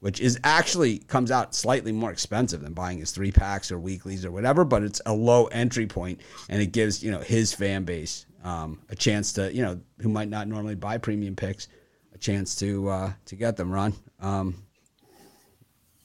which 0.00 0.20
is 0.20 0.38
actually 0.42 0.98
comes 0.98 1.30
out 1.30 1.54
slightly 1.54 1.92
more 1.92 2.10
expensive 2.10 2.60
than 2.60 2.74
buying 2.74 2.98
his 2.98 3.12
three 3.12 3.30
packs 3.30 3.70
or 3.70 3.78
weeklies 3.78 4.24
or 4.24 4.32
whatever. 4.32 4.64
But 4.64 4.82
it's 4.82 5.00
a 5.06 5.14
low 5.14 5.46
entry 5.46 5.86
point, 5.86 6.20
and 6.48 6.60
it 6.60 6.72
gives 6.72 7.04
you 7.04 7.12
know 7.12 7.20
his 7.20 7.52
fan 7.52 7.84
base 7.84 8.26
um, 8.42 8.80
a 8.90 8.96
chance 8.96 9.32
to 9.34 9.54
you 9.54 9.62
know 9.62 9.80
who 10.00 10.08
might 10.08 10.28
not 10.28 10.48
normally 10.48 10.74
buy 10.74 10.98
premium 10.98 11.36
picks 11.36 11.68
a 12.12 12.18
chance 12.18 12.56
to 12.56 12.88
uh, 12.88 13.12
to 13.26 13.36
get 13.36 13.56
them. 13.56 13.70
Ron, 13.70 13.94
um, 14.18 14.56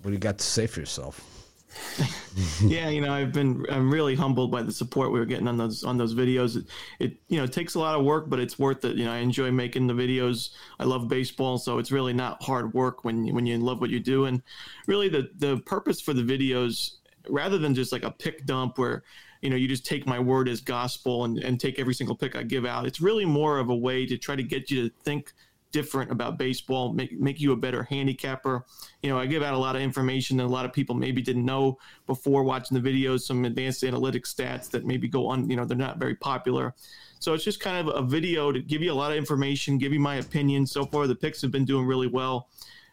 what 0.03 0.11
do 0.11 0.13
you 0.13 0.19
got 0.19 0.37
to 0.37 0.45
say 0.45 0.67
for 0.67 0.79
yourself? 0.79 1.46
yeah, 2.61 2.89
you 2.89 3.01
know, 3.01 3.13
I've 3.13 3.33
been 3.33 3.65
I'm 3.69 3.91
really 3.91 4.15
humbled 4.15 4.51
by 4.51 4.61
the 4.61 4.71
support 4.71 5.11
we 5.11 5.19
were 5.19 5.25
getting 5.25 5.47
on 5.47 5.57
those 5.57 5.83
on 5.83 5.97
those 5.97 6.13
videos. 6.13 6.57
It, 6.57 6.65
it 6.99 7.17
you 7.27 7.37
know 7.37 7.43
it 7.43 7.51
takes 7.51 7.75
a 7.75 7.79
lot 7.79 7.95
of 7.95 8.05
work, 8.05 8.29
but 8.29 8.39
it's 8.39 8.59
worth 8.59 8.85
it. 8.85 8.95
You 8.95 9.05
know, 9.05 9.11
I 9.11 9.17
enjoy 9.17 9.51
making 9.51 9.87
the 9.87 9.93
videos. 9.93 10.51
I 10.79 10.83
love 10.83 11.07
baseball, 11.07 11.57
so 11.57 11.79
it's 11.79 11.91
really 11.91 12.13
not 12.13 12.41
hard 12.43 12.73
work 12.73 13.03
when 13.03 13.33
when 13.33 13.45
you 13.45 13.57
love 13.57 13.81
what 13.81 13.89
you 13.89 13.99
do. 13.99 14.25
And 14.25 14.41
really, 14.85 15.09
the 15.09 15.29
the 15.37 15.57
purpose 15.65 15.99
for 16.01 16.13
the 16.13 16.21
videos, 16.21 16.97
rather 17.29 17.57
than 17.57 17.73
just 17.73 17.91
like 17.91 18.03
a 18.03 18.11
pick 18.11 18.45
dump 18.45 18.77
where 18.77 19.03
you 19.41 19.49
know, 19.49 19.55
you 19.55 19.67
just 19.67 19.85
take 19.85 20.07
my 20.07 20.19
word 20.19 20.49
as 20.49 20.61
gospel 20.61 21.25
and, 21.25 21.37
and 21.39 21.59
take 21.59 21.79
every 21.79 21.93
single 21.93 22.15
pick 22.15 22.35
I 22.35 22.43
give 22.43 22.65
out. 22.65 22.85
It's 22.85 23.01
really 23.01 23.25
more 23.25 23.59
of 23.59 23.69
a 23.69 23.75
way 23.75 24.05
to 24.05 24.17
try 24.17 24.35
to 24.35 24.43
get 24.43 24.71
you 24.71 24.89
to 24.89 24.95
think 25.03 25.33
different 25.71 26.11
about 26.11 26.37
baseball, 26.37 26.93
make 26.93 27.19
make 27.19 27.39
you 27.39 27.51
a 27.51 27.55
better 27.55 27.83
handicapper. 27.83 28.65
You 29.03 29.09
know, 29.09 29.19
I 29.19 29.25
give 29.25 29.43
out 29.43 29.53
a 29.53 29.57
lot 29.57 29.75
of 29.75 29.81
information 29.81 30.37
that 30.37 30.45
a 30.45 30.47
lot 30.47 30.65
of 30.65 30.73
people 30.73 30.95
maybe 30.95 31.21
didn't 31.21 31.45
know 31.45 31.77
before 32.05 32.43
watching 32.43 32.81
the 32.81 32.89
videos, 32.89 33.21
some 33.21 33.45
advanced 33.45 33.83
analytics 33.83 34.33
stats 34.33 34.69
that 34.71 34.85
maybe 34.85 35.07
go 35.07 35.27
on, 35.27 35.49
you 35.49 35.55
know, 35.55 35.65
they're 35.65 35.77
not 35.77 35.97
very 35.99 36.15
popular. 36.15 36.73
So 37.19 37.33
it's 37.33 37.43
just 37.43 37.59
kind 37.59 37.87
of 37.87 37.95
a 37.95 38.07
video 38.07 38.51
to 38.51 38.61
give 38.61 38.81
you 38.81 38.91
a 38.91 38.95
lot 38.95 39.11
of 39.11 39.17
information, 39.17 39.77
give 39.77 39.93
you 39.93 39.99
my 39.99 40.15
opinion. 40.15 40.65
So 40.67 40.85
far, 40.85 41.07
the 41.07 41.15
picks 41.15 41.41
have 41.41 41.51
been 41.51 41.65
doing 41.65 41.85
really 41.85 42.07
well. 42.07 42.49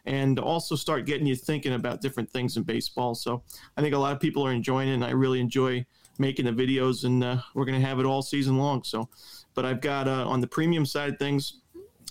And 0.07 0.37
also 0.37 0.75
start 0.75 1.07
getting 1.07 1.25
you 1.25 1.35
thinking 1.35 1.73
about 1.73 1.99
different 1.99 2.29
things 2.29 2.57
in 2.57 2.63
baseball. 2.63 3.15
So 3.15 3.41
I 3.75 3.81
think 3.81 3.95
a 3.95 3.97
lot 3.97 4.13
of 4.13 4.19
people 4.19 4.45
are 4.45 4.51
enjoying 4.51 4.89
it, 4.89 4.93
and 4.93 5.03
I 5.03 5.09
really 5.09 5.39
enjoy 5.39 5.83
making 6.19 6.45
the 6.45 6.51
videos, 6.51 7.05
and 7.05 7.23
uh, 7.23 7.37
we're 7.55 7.65
going 7.65 7.79
to 7.79 7.85
have 7.85 7.99
it 7.99 8.05
all 8.05 8.21
season 8.21 8.57
long. 8.57 8.83
So, 8.83 9.09
but 9.55 9.65
I've 9.65 9.81
got 9.81 10.07
uh, 10.07 10.27
on 10.27 10.41
the 10.41 10.47
premium 10.47 10.85
side 10.85 11.13
of 11.13 11.19
things, 11.19 11.61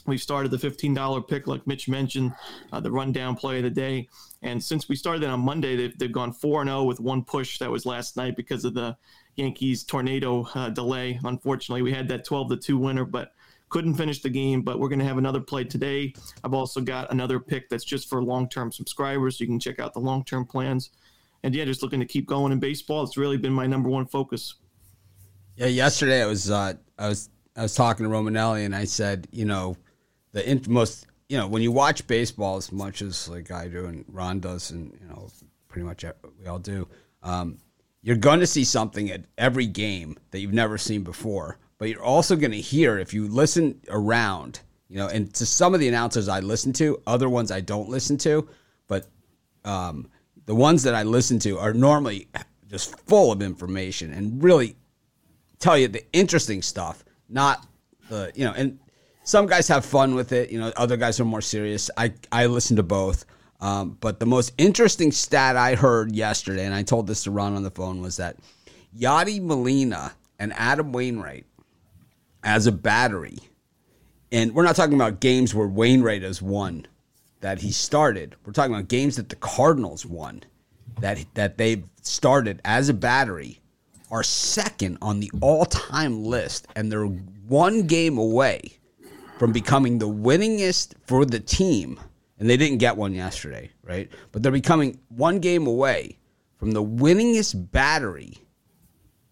we 0.06 0.18
started 0.18 0.50
the 0.50 0.56
$15 0.56 1.28
pick, 1.28 1.46
like 1.46 1.66
Mitch 1.66 1.88
mentioned, 1.88 2.32
uh, 2.72 2.80
the 2.80 2.90
rundown 2.90 3.36
play 3.36 3.58
of 3.58 3.64
the 3.64 3.70
day. 3.70 4.08
And 4.42 4.62
since 4.62 4.88
we 4.88 4.96
started 4.96 5.24
on 5.24 5.40
Monday, 5.40 5.76
they've, 5.76 5.98
they've 5.98 6.12
gone 6.12 6.32
4 6.32 6.64
0 6.64 6.84
with 6.84 7.00
one 7.00 7.24
push 7.24 7.58
that 7.58 7.70
was 7.70 7.86
last 7.86 8.16
night 8.16 8.36
because 8.36 8.64
of 8.64 8.74
the 8.74 8.96
Yankees 9.36 9.84
tornado 9.84 10.46
uh, 10.54 10.68
delay. 10.68 11.18
Unfortunately, 11.24 11.82
we 11.82 11.92
had 11.92 12.08
that 12.08 12.24
12 12.24 12.50
to 12.50 12.56
2 12.56 12.78
winner, 12.78 13.04
but 13.04 13.32
couldn't 13.70 13.94
finish 13.94 14.20
the 14.20 14.28
game. 14.28 14.62
But 14.62 14.78
we're 14.78 14.88
going 14.88 14.98
to 14.98 15.04
have 15.06 15.18
another 15.18 15.40
play 15.40 15.64
today. 15.64 16.12
I've 16.44 16.54
also 16.54 16.80
got 16.80 17.10
another 17.10 17.40
pick 17.40 17.68
that's 17.68 17.84
just 17.84 18.08
for 18.08 18.22
long 18.22 18.48
term 18.48 18.70
subscribers. 18.70 19.40
You 19.40 19.46
can 19.46 19.58
check 19.58 19.80
out 19.80 19.94
the 19.94 20.00
long 20.00 20.24
term 20.24 20.44
plans. 20.44 20.90
And 21.42 21.54
yeah, 21.54 21.64
just 21.64 21.82
looking 21.82 22.00
to 22.00 22.06
keep 22.06 22.26
going 22.26 22.52
in 22.52 22.60
baseball. 22.60 23.02
It's 23.02 23.16
really 23.16 23.36
been 23.36 23.52
my 23.52 23.66
number 23.66 23.88
one 23.88 24.06
focus. 24.06 24.54
Yeah, 25.56 25.66
yesterday 25.66 26.22
I 26.22 26.26
was 26.26 26.50
uh, 26.50 26.74
I 26.98 27.08
was 27.08 27.30
I 27.56 27.62
was 27.62 27.74
talking 27.74 28.04
to 28.04 28.10
Romanelli 28.10 28.64
and 28.64 28.74
I 28.74 28.84
said, 28.84 29.28
you 29.30 29.44
know, 29.44 29.76
the 30.34 30.46
in- 30.48 30.62
most 30.68 31.06
you 31.28 31.38
know 31.38 31.46
when 31.46 31.62
you 31.62 31.72
watch 31.72 32.06
baseball 32.06 32.56
as 32.56 32.70
much 32.70 33.00
as 33.00 33.28
like 33.28 33.50
I 33.50 33.68
do 33.68 33.86
and 33.86 34.04
Ron 34.08 34.40
does 34.40 34.70
and 34.70 34.92
you 35.00 35.08
know 35.08 35.30
pretty 35.68 35.86
much 35.86 36.04
we 36.38 36.46
all 36.46 36.58
do, 36.58 36.86
um, 37.22 37.58
you're 38.02 38.16
going 38.16 38.40
to 38.40 38.46
see 38.46 38.64
something 38.64 39.10
at 39.10 39.24
every 39.38 39.66
game 39.66 40.16
that 40.30 40.38
you've 40.38 40.52
never 40.52 40.78
seen 40.78 41.02
before. 41.02 41.58
But 41.78 41.88
you're 41.88 42.02
also 42.02 42.36
going 42.36 42.52
to 42.52 42.60
hear 42.60 42.98
if 42.98 43.12
you 43.12 43.26
listen 43.26 43.80
around, 43.88 44.60
you 44.88 44.98
know, 44.98 45.08
and 45.08 45.34
to 45.34 45.44
some 45.44 45.74
of 45.74 45.80
the 45.80 45.88
announcers 45.88 46.28
I 46.28 46.38
listen 46.38 46.72
to, 46.74 47.02
other 47.08 47.28
ones 47.28 47.50
I 47.50 47.60
don't 47.60 47.88
listen 47.88 48.16
to, 48.18 48.48
but 48.86 49.08
um, 49.64 50.08
the 50.46 50.54
ones 50.54 50.84
that 50.84 50.94
I 50.94 51.02
listen 51.02 51.40
to 51.40 51.58
are 51.58 51.74
normally 51.74 52.28
just 52.68 52.96
full 53.08 53.32
of 53.32 53.42
information 53.42 54.12
and 54.12 54.40
really 54.42 54.76
tell 55.58 55.76
you 55.76 55.88
the 55.88 56.04
interesting 56.12 56.62
stuff, 56.62 57.04
not 57.28 57.66
the 58.08 58.30
you 58.36 58.44
know 58.44 58.52
and 58.52 58.78
some 59.24 59.46
guys 59.46 59.66
have 59.68 59.84
fun 59.84 60.14
with 60.14 60.32
it. 60.32 60.50
You 60.50 60.60
know, 60.60 60.72
other 60.76 60.96
guys 60.96 61.18
are 61.18 61.24
more 61.24 61.40
serious. 61.40 61.90
I 61.96 62.12
I 62.30 62.46
listen 62.46 62.76
to 62.76 62.82
both. 62.82 63.24
Um, 63.60 63.96
but 64.00 64.20
the 64.20 64.26
most 64.26 64.52
interesting 64.58 65.10
stat 65.10 65.56
I 65.56 65.74
heard 65.74 66.14
yesterday, 66.14 66.66
and 66.66 66.74
I 66.74 66.82
told 66.82 67.06
this 67.06 67.24
to 67.24 67.30
Ron 67.30 67.56
on 67.56 67.62
the 67.62 67.70
phone, 67.70 68.02
was 68.02 68.18
that 68.18 68.36
Yadi 68.96 69.40
Molina 69.40 70.12
and 70.38 70.52
Adam 70.54 70.92
Wainwright 70.92 71.46
as 72.42 72.66
a 72.66 72.72
battery, 72.72 73.38
and 74.30 74.54
we're 74.54 74.64
not 74.64 74.76
talking 74.76 74.94
about 74.94 75.20
games 75.20 75.54
where 75.54 75.66
Wainwright 75.66 76.22
has 76.22 76.42
won 76.42 76.86
that 77.40 77.60
he 77.60 77.72
started. 77.72 78.36
We're 78.44 78.52
talking 78.52 78.74
about 78.74 78.88
games 78.88 79.16
that 79.16 79.30
the 79.30 79.36
Cardinals 79.36 80.04
won 80.04 80.42
that 81.00 81.24
that 81.34 81.56
they've 81.56 81.84
started 82.02 82.60
as 82.64 82.88
a 82.90 82.94
battery 82.94 83.60
are 84.10 84.22
second 84.22 84.98
on 85.00 85.20
the 85.20 85.30
all-time 85.40 86.24
list, 86.24 86.66
and 86.76 86.92
they're 86.92 87.06
one 87.06 87.86
game 87.86 88.18
away 88.18 88.78
from 89.38 89.52
becoming 89.52 89.98
the 89.98 90.08
winningest 90.08 90.94
for 91.04 91.24
the 91.24 91.40
team. 91.40 92.00
And 92.38 92.50
they 92.50 92.56
didn't 92.56 92.78
get 92.78 92.96
one 92.96 93.14
yesterday, 93.14 93.70
right? 93.82 94.10
But 94.32 94.42
they're 94.42 94.52
becoming 94.52 94.98
one 95.08 95.38
game 95.38 95.66
away 95.66 96.18
from 96.58 96.72
the 96.72 96.82
winningest 96.82 97.70
battery 97.70 98.38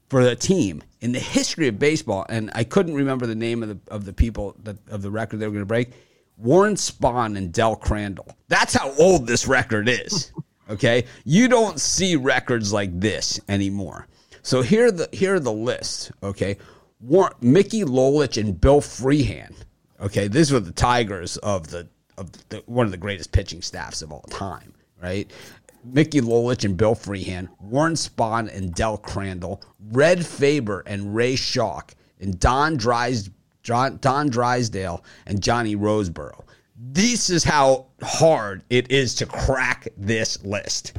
for 0.09 0.23
the 0.23 0.37
team 0.37 0.83
in 1.01 1.13
the 1.13 1.19
history 1.19 1.69
of 1.69 1.79
baseball. 1.79 2.27
And 2.29 2.51
I 2.55 2.65
couldn't 2.65 2.95
remember 2.95 3.27
the 3.27 3.35
name 3.35 3.63
of 3.63 3.71
the 3.71 3.79
of 3.89 4.05
the 4.05 4.13
people 4.13 4.57
that 4.63 4.77
of 4.89 5.03
the 5.03 5.11
record 5.11 5.41
they 5.41 5.47
were 5.47 5.53
going 5.53 5.63
to 5.63 5.67
break. 5.67 5.93
Warren 6.37 6.75
Spahn 6.75 7.37
and 7.37 7.53
Del 7.53 7.77
Crandall. 7.77 8.37
That's 8.49 8.75
how 8.75 8.93
old 8.99 9.27
this 9.27 9.47
record 9.47 9.89
is. 9.89 10.33
Okay, 10.71 11.05
you 11.25 11.49
don't 11.49 11.79
see 11.79 12.17
records 12.17 12.73
like 12.73 12.99
this 12.99 13.39
anymore. 13.49 14.07
So 14.43 14.63
here 14.63 14.87
are 14.87 14.93
the 14.93 15.09
here 15.13 15.35
are 15.35 15.41
the 15.41 15.53
lists. 15.53 16.11
Okay, 16.23 16.57
Warren, 17.01 17.35
Mickey 17.43 17.83
Lolich 17.83 18.41
and 18.41 18.59
Bill 18.59 18.81
Freehan 18.81 19.55
Okay, 20.03 20.27
these 20.27 20.51
were 20.51 20.61
the 20.61 20.73
Tigers 20.73 21.37
of 21.39 21.69
the 21.69 21.87
of 22.19 22.31
the, 22.49 22.63
one 22.67 22.87
of 22.87 22.93
the 22.93 22.99
greatest 22.99 23.33
pitching 23.33 23.63
staffs 23.63 24.03
of 24.03 24.13
all 24.13 24.23
time, 24.23 24.75
right? 25.01 25.31
Mickey 25.85 26.21
Lolich 26.21 26.65
and 26.65 26.77
Bill 26.77 26.95
Freehan, 26.95 27.49
Warren 27.61 27.95
Spahn 27.95 28.55
and 28.55 28.75
Del 28.75 28.99
Crandall, 28.99 29.63
Red 29.93 30.27
Faber 30.27 30.83
and 30.87 31.15
Ray 31.15 31.37
Schalk, 31.37 31.95
and 32.21 32.39
Don 32.39 32.77
Don, 32.77 33.97
Don 33.99 34.29
Drysdale 34.29 35.05
and 35.27 35.43
Johnny 35.43 35.77
Roseboro. 35.77 36.45
This 36.77 37.31
is 37.31 37.45
how 37.45 37.87
hard 38.03 38.65
it 38.71 38.91
is 38.91 39.15
to 39.17 39.27
crack 39.27 39.89
this 39.97 40.45
list. 40.45 40.95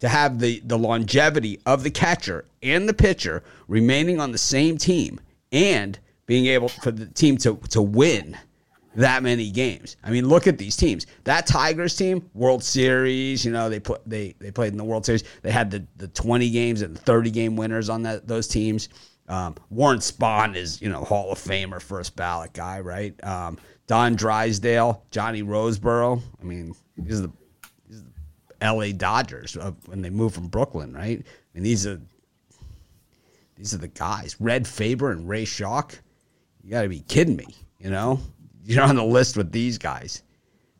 To 0.00 0.08
have 0.08 0.38
the, 0.38 0.60
the 0.64 0.78
longevity 0.78 1.60
of 1.66 1.82
the 1.82 1.90
catcher 1.90 2.46
and 2.62 2.88
the 2.88 2.94
pitcher 2.94 3.42
remaining 3.68 4.18
on 4.20 4.32
the 4.32 4.38
same 4.38 4.78
team 4.78 5.20
and– 5.50 5.98
being 6.30 6.46
able 6.46 6.68
for 6.68 6.92
the 6.92 7.06
team 7.06 7.36
to 7.36 7.56
to 7.70 7.82
win 7.82 8.38
that 8.94 9.24
many 9.24 9.50
games. 9.50 9.96
I 10.04 10.12
mean, 10.12 10.28
look 10.28 10.46
at 10.46 10.58
these 10.58 10.76
teams. 10.76 11.08
That 11.24 11.44
Tigers 11.44 11.96
team, 11.96 12.30
World 12.34 12.62
Series, 12.62 13.44
you 13.44 13.50
know, 13.50 13.68
they 13.68 13.80
put 13.80 14.08
they 14.08 14.36
they 14.38 14.52
played 14.52 14.70
in 14.70 14.78
the 14.78 14.84
World 14.84 15.04
Series. 15.04 15.24
They 15.42 15.50
had 15.50 15.72
the 15.72 15.84
the 15.96 16.06
20 16.06 16.48
games 16.50 16.82
and 16.82 16.96
30 16.96 17.32
game 17.32 17.56
winners 17.56 17.88
on 17.88 18.04
that 18.04 18.28
those 18.28 18.46
teams. 18.46 18.90
Um, 19.26 19.56
Warren 19.70 19.98
Spahn 19.98 20.54
is, 20.54 20.80
you 20.80 20.88
know, 20.88 21.02
Hall 21.02 21.32
of 21.32 21.38
Famer, 21.38 21.82
first 21.82 22.14
ballot 22.14 22.52
guy, 22.52 22.78
right? 22.78 23.12
Um, 23.24 23.58
Don 23.88 24.14
Drysdale, 24.14 25.02
Johnny 25.10 25.42
Roseboro. 25.42 26.22
I 26.40 26.44
mean, 26.44 26.76
these 26.96 27.18
are 27.18 27.26
the, 27.26 27.32
these 27.88 28.02
are 28.02 28.04
the 28.04 28.64
L.A. 28.64 28.92
Dodgers 28.92 29.58
when 29.86 30.00
they 30.00 30.10
moved 30.10 30.36
from 30.36 30.46
Brooklyn, 30.46 30.92
right? 30.92 31.18
I 31.18 31.54
mean, 31.54 31.64
these 31.64 31.88
are 31.88 32.00
these 33.56 33.74
are 33.74 33.78
the 33.78 33.88
guys. 33.88 34.36
Red 34.38 34.68
Faber 34.68 35.10
and 35.10 35.28
Ray 35.28 35.44
Schalk 35.44 35.98
you 36.62 36.70
got 36.70 36.82
to 36.82 36.88
be 36.88 37.00
kidding 37.00 37.36
me. 37.36 37.46
You 37.78 37.90
know, 37.90 38.20
you're 38.64 38.82
on 38.82 38.96
the 38.96 39.04
list 39.04 39.36
with 39.36 39.52
these 39.52 39.78
guys. 39.78 40.22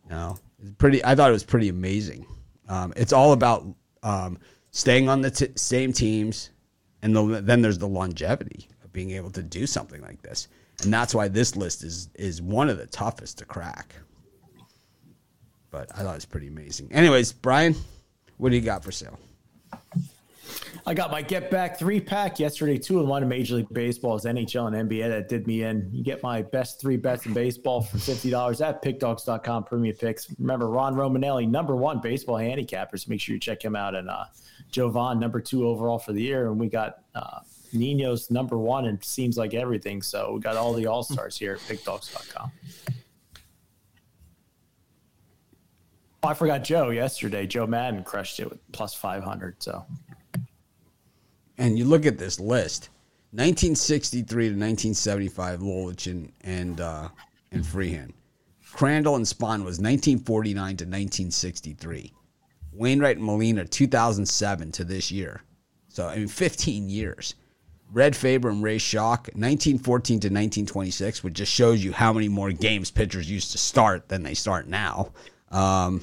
You 0.04 0.10
know, 0.10 0.38
it's 0.60 0.72
pretty. 0.72 1.04
I 1.04 1.14
thought 1.14 1.30
it 1.30 1.32
was 1.32 1.44
pretty 1.44 1.68
amazing. 1.68 2.26
Um, 2.68 2.92
it's 2.96 3.12
all 3.12 3.32
about 3.32 3.66
um, 4.02 4.38
staying 4.70 5.08
on 5.08 5.20
the 5.20 5.30
t- 5.30 5.48
same 5.56 5.92
teams, 5.92 6.50
and 7.02 7.14
the, 7.14 7.40
then 7.40 7.62
there's 7.62 7.78
the 7.78 7.88
longevity 7.88 8.68
of 8.84 8.92
being 8.92 9.10
able 9.12 9.30
to 9.30 9.42
do 9.42 9.66
something 9.66 10.00
like 10.02 10.22
this, 10.22 10.48
and 10.82 10.92
that's 10.92 11.14
why 11.14 11.28
this 11.28 11.56
list 11.56 11.82
is 11.82 12.10
is 12.14 12.42
one 12.42 12.68
of 12.68 12.78
the 12.78 12.86
toughest 12.86 13.38
to 13.38 13.44
crack. 13.44 13.94
But 15.70 15.90
I 15.94 16.02
thought 16.02 16.12
it 16.12 16.16
was 16.16 16.24
pretty 16.26 16.48
amazing. 16.48 16.92
Anyways, 16.92 17.32
Brian, 17.32 17.76
what 18.38 18.50
do 18.50 18.56
you 18.56 18.62
got 18.62 18.82
for 18.82 18.90
sale? 18.90 19.18
I 20.86 20.94
got 20.94 21.10
my 21.10 21.22
Get 21.22 21.50
Back 21.50 21.78
three 21.78 22.00
pack 22.00 22.38
yesterday, 22.38 22.78
two 22.78 23.00
and 23.00 23.08
one 23.08 23.22
in 23.22 23.28
Major 23.28 23.56
League 23.56 23.68
Baseball's 23.72 24.24
NHL 24.24 24.72
and 24.72 24.88
NBA 24.88 25.08
that 25.08 25.28
did 25.28 25.46
me 25.46 25.62
in. 25.62 25.88
You 25.92 26.02
get 26.02 26.22
my 26.22 26.42
best 26.42 26.80
three 26.80 26.96
bets 26.96 27.26
in 27.26 27.32
baseball 27.32 27.82
for 27.82 27.98
$50 27.98 28.66
at 28.66 28.82
PickDawgs.com 28.82 29.64
premium 29.64 29.96
picks. 29.96 30.28
Remember, 30.38 30.68
Ron 30.68 30.94
Romanelli, 30.94 31.48
number 31.48 31.76
one 31.76 32.00
baseball 32.00 32.36
handicappers. 32.36 33.08
Make 33.08 33.20
sure 33.20 33.34
you 33.34 33.40
check 33.40 33.64
him 33.64 33.76
out. 33.76 33.94
And 33.94 34.08
uh, 34.08 34.24
Jovan, 34.70 35.18
number 35.18 35.40
two 35.40 35.66
overall 35.66 35.98
for 35.98 36.12
the 36.12 36.22
year. 36.22 36.48
And 36.48 36.58
we 36.58 36.68
got 36.68 36.98
uh, 37.14 37.40
Nino's 37.72 38.30
number 38.30 38.58
one 38.58 38.86
and 38.86 39.02
seems 39.04 39.36
like 39.36 39.54
everything. 39.54 40.02
So 40.02 40.34
we 40.34 40.40
got 40.40 40.56
all 40.56 40.72
the 40.72 40.86
all 40.86 41.02
stars 41.02 41.36
here 41.36 41.54
at 41.54 41.60
PickDawgs.com. 41.60 42.52
Oh, 46.22 46.28
I 46.28 46.34
forgot 46.34 46.64
Joe 46.64 46.90
yesterday. 46.90 47.46
Joe 47.46 47.66
Madden 47.66 48.04
crushed 48.04 48.40
it 48.40 48.50
with 48.50 48.58
plus 48.72 48.94
500. 48.94 49.62
So 49.62 49.86
and 51.60 51.78
you 51.78 51.84
look 51.84 52.06
at 52.06 52.18
this 52.18 52.40
list 52.40 52.88
1963 53.32 54.24
to 54.26 54.50
1975 54.56 55.60
Lolich 55.60 56.30
and 56.40 56.80
uh, 56.80 57.08
and 57.52 57.64
Freehan. 57.64 58.12
Crandall 58.72 59.16
and 59.16 59.26
Spahn 59.26 59.64
was 59.64 59.78
1949 59.78 60.54
to 60.54 60.84
1963. 60.84 62.12
Wainwright 62.72 63.16
and 63.16 63.26
Molina 63.26 63.64
2007 63.64 64.72
to 64.72 64.84
this 64.84 65.12
year. 65.12 65.42
So 65.88 66.08
I 66.08 66.16
mean 66.16 66.28
15 66.28 66.88
years. 66.88 67.34
Red 67.92 68.14
Faber 68.14 68.48
and 68.48 68.62
Ray 68.62 68.78
Schalk 68.78 69.26
1914 69.34 70.20
to 70.20 70.28
1926, 70.28 71.24
which 71.24 71.34
just 71.34 71.52
shows 71.52 71.84
you 71.84 71.92
how 71.92 72.12
many 72.12 72.28
more 72.28 72.52
games 72.52 72.90
pitchers 72.90 73.28
used 73.28 73.52
to 73.52 73.58
start 73.58 74.08
than 74.08 74.22
they 74.22 74.34
start 74.34 74.68
now. 74.68 75.12
Um, 75.50 76.00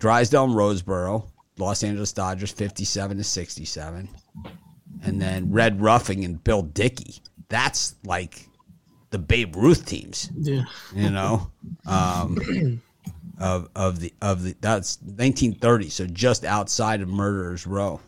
Drysdale 0.00 0.44
and 0.44 0.54
Roseboro 0.54 1.31
Los 1.58 1.82
Angeles 1.84 2.12
Dodgers 2.12 2.50
57 2.52 3.16
to 3.18 3.24
67. 3.24 4.08
and 5.04 5.20
then 5.20 5.50
Red 5.52 5.80
Ruffing 5.80 6.24
and 6.24 6.42
Bill 6.42 6.62
Dickey. 6.62 7.16
That's 7.48 7.94
like 8.04 8.48
the 9.10 9.18
Babe 9.18 9.56
Ruth 9.56 9.84
teams, 9.84 10.30
Yeah. 10.34 10.64
you 10.94 11.10
know, 11.10 11.50
um, 11.86 12.80
of 13.38 13.68
of 13.74 14.00
the 14.00 14.12
of 14.22 14.42
the 14.42 14.54
that's 14.60 14.98
1930, 15.02 15.90
so 15.90 16.06
just 16.06 16.44
outside 16.44 17.00
of 17.02 17.08
Murderers 17.08 17.66
Row. 17.66 18.00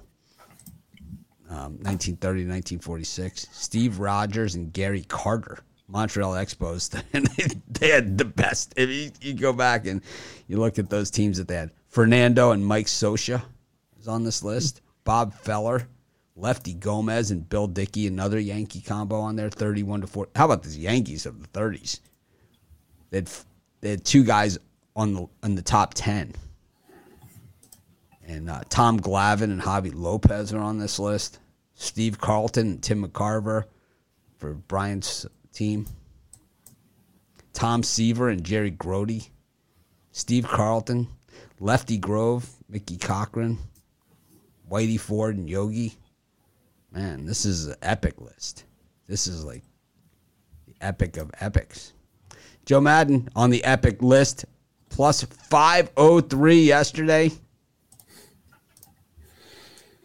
Um, 1.50 1.76
1930 1.84 2.18
to 2.44 2.48
1946. 2.48 3.48
Steve 3.52 3.98
Rogers 4.00 4.54
and 4.54 4.72
Gary 4.72 5.02
Carter, 5.06 5.58
Montreal 5.88 6.32
Expos, 6.32 7.00
and 7.12 7.26
they, 7.36 7.60
they 7.68 7.88
had 7.94 8.16
the 8.18 8.24
best. 8.24 8.72
If 8.76 8.88
you, 8.88 9.10
you 9.20 9.34
go 9.38 9.52
back 9.52 9.86
and 9.86 10.00
you 10.48 10.56
look 10.58 10.78
at 10.78 10.88
those 10.90 11.10
teams 11.10 11.36
that 11.38 11.46
they 11.46 11.56
had, 11.56 11.70
Fernando 11.94 12.50
and 12.50 12.66
Mike 12.66 12.86
Scioscia 12.86 13.40
is 14.00 14.08
on 14.08 14.24
this 14.24 14.42
list. 14.42 14.80
Bob 15.04 15.32
Feller, 15.32 15.86
Lefty 16.34 16.74
Gomez, 16.74 17.30
and 17.30 17.48
Bill 17.48 17.68
Dickey, 17.68 18.08
another 18.08 18.40
Yankee 18.40 18.80
combo 18.80 19.20
on 19.20 19.36
there, 19.36 19.48
31 19.48 20.00
to 20.00 20.08
4. 20.08 20.28
How 20.34 20.46
about 20.46 20.64
the 20.64 20.70
Yankees 20.70 21.24
of 21.24 21.40
the 21.40 21.46
30s? 21.56 22.00
They 23.10 23.18
had, 23.18 23.30
they 23.80 23.90
had 23.90 24.04
two 24.04 24.24
guys 24.24 24.58
on 24.96 25.14
the 25.14 25.28
on 25.44 25.54
the 25.54 25.62
top 25.62 25.94
10. 25.94 26.34
And 28.26 28.50
uh, 28.50 28.62
Tom 28.68 28.98
Glavine 28.98 29.44
and 29.44 29.62
Javy 29.62 29.94
Lopez 29.94 30.52
are 30.52 30.58
on 30.58 30.80
this 30.80 30.98
list. 30.98 31.38
Steve 31.76 32.20
Carlton 32.20 32.66
and 32.66 32.82
Tim 32.82 33.06
McCarver 33.06 33.66
for 34.38 34.54
Bryant's 34.54 35.26
team. 35.52 35.86
Tom 37.52 37.84
Seaver 37.84 38.30
and 38.30 38.42
Jerry 38.42 38.72
Grote. 38.72 39.30
Steve 40.10 40.48
Carlton. 40.48 41.06
Lefty 41.60 41.98
Grove, 41.98 42.48
Mickey 42.68 42.96
Cochrane. 42.96 43.58
Whitey 44.70 44.98
Ford 44.98 45.36
and 45.36 45.48
Yogi. 45.48 45.94
Man, 46.90 47.26
this 47.26 47.44
is 47.44 47.66
an 47.66 47.76
epic 47.82 48.20
list. 48.20 48.64
This 49.06 49.26
is 49.26 49.44
like 49.44 49.62
the 50.66 50.74
epic 50.80 51.16
of 51.16 51.30
epics. 51.40 51.92
Joe 52.64 52.80
Madden 52.80 53.28
on 53.36 53.50
the 53.50 53.62
epic 53.64 54.02
list, 54.02 54.46
plus 54.88 55.22
503 55.22 56.62
yesterday. 56.62 57.30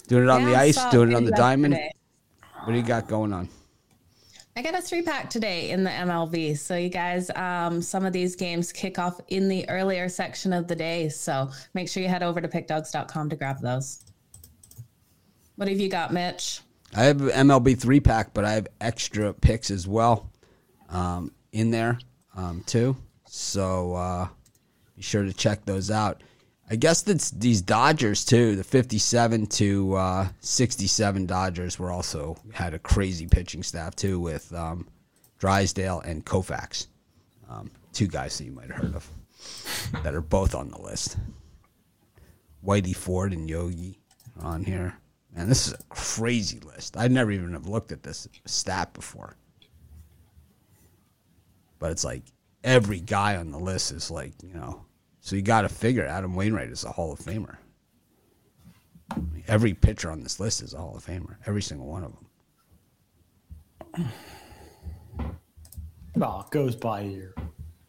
Doing 0.08 0.24
it 0.24 0.30
on 0.30 0.44
the 0.44 0.52
Yeah, 0.52 0.60
I 0.60 0.64
ice, 0.64 0.86
doing 0.86 1.12
it 1.12 1.16
on 1.16 1.24
the 1.24 1.32
diamond. 1.32 1.78
What 2.64 2.74
do 2.74 2.78
you 2.78 2.84
got 2.84 3.08
going 3.08 3.32
on? 3.32 3.48
I 4.60 4.62
got 4.62 4.76
a 4.76 4.82
three 4.82 5.02
pack 5.02 5.30
today 5.30 5.70
in 5.70 5.86
the 5.86 5.90
MLB. 5.90 6.58
So, 6.58 6.76
you 6.76 6.90
guys, 6.90 7.32
um, 7.38 7.82
some 7.82 8.04
of 8.04 8.12
these 8.12 8.36
games 8.36 8.74
kick 8.74 9.00
off 9.00 9.22
in 9.30 9.48
the 9.48 9.68
earlier 9.70 10.10
section 10.10 10.52
of 10.52 10.68
the 10.68 10.76
day. 10.76 11.08
So, 11.08 11.50
make 11.74 11.88
sure 11.88 12.04
you 12.04 12.10
head 12.10 12.24
over 12.24 12.42
to 12.42 12.48
PickDawgs.com 12.50 13.30
to 13.30 13.38
grab 13.38 13.62
those. 13.62 14.04
What 15.56 15.70
have 15.70 15.80
you 15.80 15.88
got, 15.88 16.12
Mitch? 16.12 16.60
I 16.94 17.04
have 17.04 17.20
MLB 17.20 17.80
three 17.80 18.02
pack, 18.02 18.34
but 18.34 18.44
I 18.44 18.52
have 18.52 18.68
extra 18.82 19.32
picks 19.32 19.72
as 19.72 19.88
well 19.88 20.30
um, 20.90 21.32
in 21.54 21.72
there 21.72 21.98
um, 22.36 22.62
too. 22.66 22.98
So 23.28 23.94
uh, 23.94 24.28
be 24.98 25.02
sure 25.02 25.24
to 25.24 25.32
check 25.32 25.64
those 25.64 25.90
out. 25.90 26.22
I 26.72 26.76
guess 26.76 27.02
that's 27.02 27.32
these 27.32 27.62
Dodgers 27.62 28.24
too. 28.24 28.56
The 28.56 28.64
fifty-seven 28.64 29.48
to 29.48 29.96
uh, 29.96 30.28
sixty-seven 30.40 31.26
Dodgers 31.26 31.80
were 31.80 31.92
also 31.92 32.38
had 32.54 32.74
a 32.74 32.80
crazy 32.80 33.26
pitching 33.26 33.64
staff 33.64 33.96
too 33.96 34.20
with 34.20 34.54
um, 34.54 34.88
Drysdale 35.40 36.02
and 36.02 36.24
Koufax, 36.24 36.88
um, 37.50 37.72
two 37.92 38.08
guys 38.08 38.38
that 38.38 38.44
you 38.44 38.52
might 38.52 38.72
have 38.72 38.84
heard 38.84 38.96
of 38.96 39.10
that 40.04 40.14
are 40.14 40.22
both 40.22 40.54
on 40.54 40.70
the 40.70 40.80
list. 40.80 41.18
Whitey 42.64 42.96
Ford 42.96 43.34
and 43.34 43.50
Yogi 43.50 44.00
are 44.40 44.48
on 44.48 44.64
here. 44.64 44.96
Man, 45.36 45.48
this 45.48 45.68
is 45.68 45.74
a 45.74 45.84
crazy 45.90 46.60
list. 46.60 46.98
I'd 46.98 47.12
never 47.12 47.32
even 47.32 47.54
have 47.54 47.68
looked 47.68 47.92
at 47.92 48.04
this 48.04 48.28
stat 48.46 48.94
before. 48.94 49.38
But 51.80 51.92
it's 51.92 52.04
like 52.04 52.24
every 52.64 53.00
guy 53.00 53.38
on 53.38 53.52
the 53.52 53.60
list 53.60 53.92
is 53.92 54.12
like, 54.12 54.34
you 54.44 54.54
know, 54.54 54.86
so 55.22 55.36
you 55.36 55.42
got 55.42 55.62
to 55.62 55.70
figure 55.70 56.06
Adam 56.06 56.36
Wainwright 56.36 56.70
is 56.70 56.84
a 56.84 56.92
Hall 56.92 57.12
of 57.12 57.20
Famer. 57.20 57.58
I 59.12 59.20
mean, 59.20 59.44
every 59.48 59.74
pitcher 59.74 60.12
on 60.12 60.22
this 60.22 60.40
list 60.40 60.62
is 60.62 60.74
a 60.74 60.78
Hall 60.78 60.96
of 60.96 61.06
Famer. 61.06 61.36
Every 61.46 61.62
single 61.62 61.88
one 61.88 62.04
of 62.04 62.14
them. 63.96 64.08
Well, 66.16 66.46
it 66.46 66.52
goes 66.52 66.76
by 66.76 67.02
your 67.02 67.34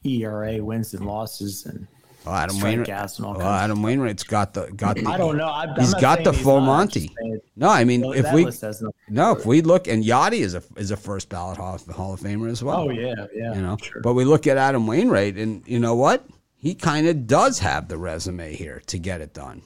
ERA 0.05 0.63
wins 0.63 0.95
and 0.95 1.05
losses, 1.07 1.67
and 1.67 1.87
Oh, 2.27 2.33
Adam 2.35 2.61
Wainwright. 2.61 2.89
and 2.89 3.27
all 3.27 3.35
kinds. 3.35 3.45
Adam 3.47 3.83
Wainwright's 3.83 4.25
got 4.25 4.53
the 4.53 4.71
got 4.73 4.97
the. 4.97 5.07
I 5.07 5.17
don't 5.17 5.39
know. 5.39 5.49
I'm 5.49 5.75
He's 5.77 5.93
not 5.93 6.01
got 6.03 6.25
the 6.25 6.33
he's 6.33 6.43
full 6.43 6.61
not, 6.61 6.67
Monty. 6.67 7.11
No, 7.57 7.71
I 7.71 7.85
mean 7.85 8.05
if 8.13 8.31
we 8.35 8.45
list 8.45 8.61
has 8.61 8.83
nothing 8.83 8.93
to 9.09 9.15
no, 9.15 9.33
if 9.33 9.47
we 9.47 9.63
look 9.63 9.89
and 9.89 10.05
Yadi 10.05 10.41
is 10.41 10.55
a 10.55 10.63
is 10.77 10.91
a 10.91 10.99
first 10.99 11.31
ballot 11.31 11.57
Hall 11.57 11.75
of, 11.77 11.87
Hall 11.87 12.13
of 12.13 12.21
Famer 12.21 12.51
as 12.51 12.63
well. 12.63 12.83
Oh 12.83 12.91
yeah, 12.91 13.15
yeah. 13.35 13.55
you 13.55 13.63
know. 13.63 13.79
sure. 13.81 14.03
But 14.03 14.13
we 14.15 14.27
look 14.27 14.47
at 14.47 14.59
Adam 14.59 14.87
Wainwright, 14.87 15.37
and 15.37 15.67
you 15.67 15.79
know 15.79 15.95
what? 15.95 16.27
He 16.61 16.75
kind 16.75 17.07
of 17.09 17.27
does 17.27 17.59
have 17.61 17.89
the 17.89 17.97
resume 17.97 18.55
here 18.55 18.83
to 18.87 18.99
get 18.99 19.21
it 19.23 19.33
done. 19.33 19.63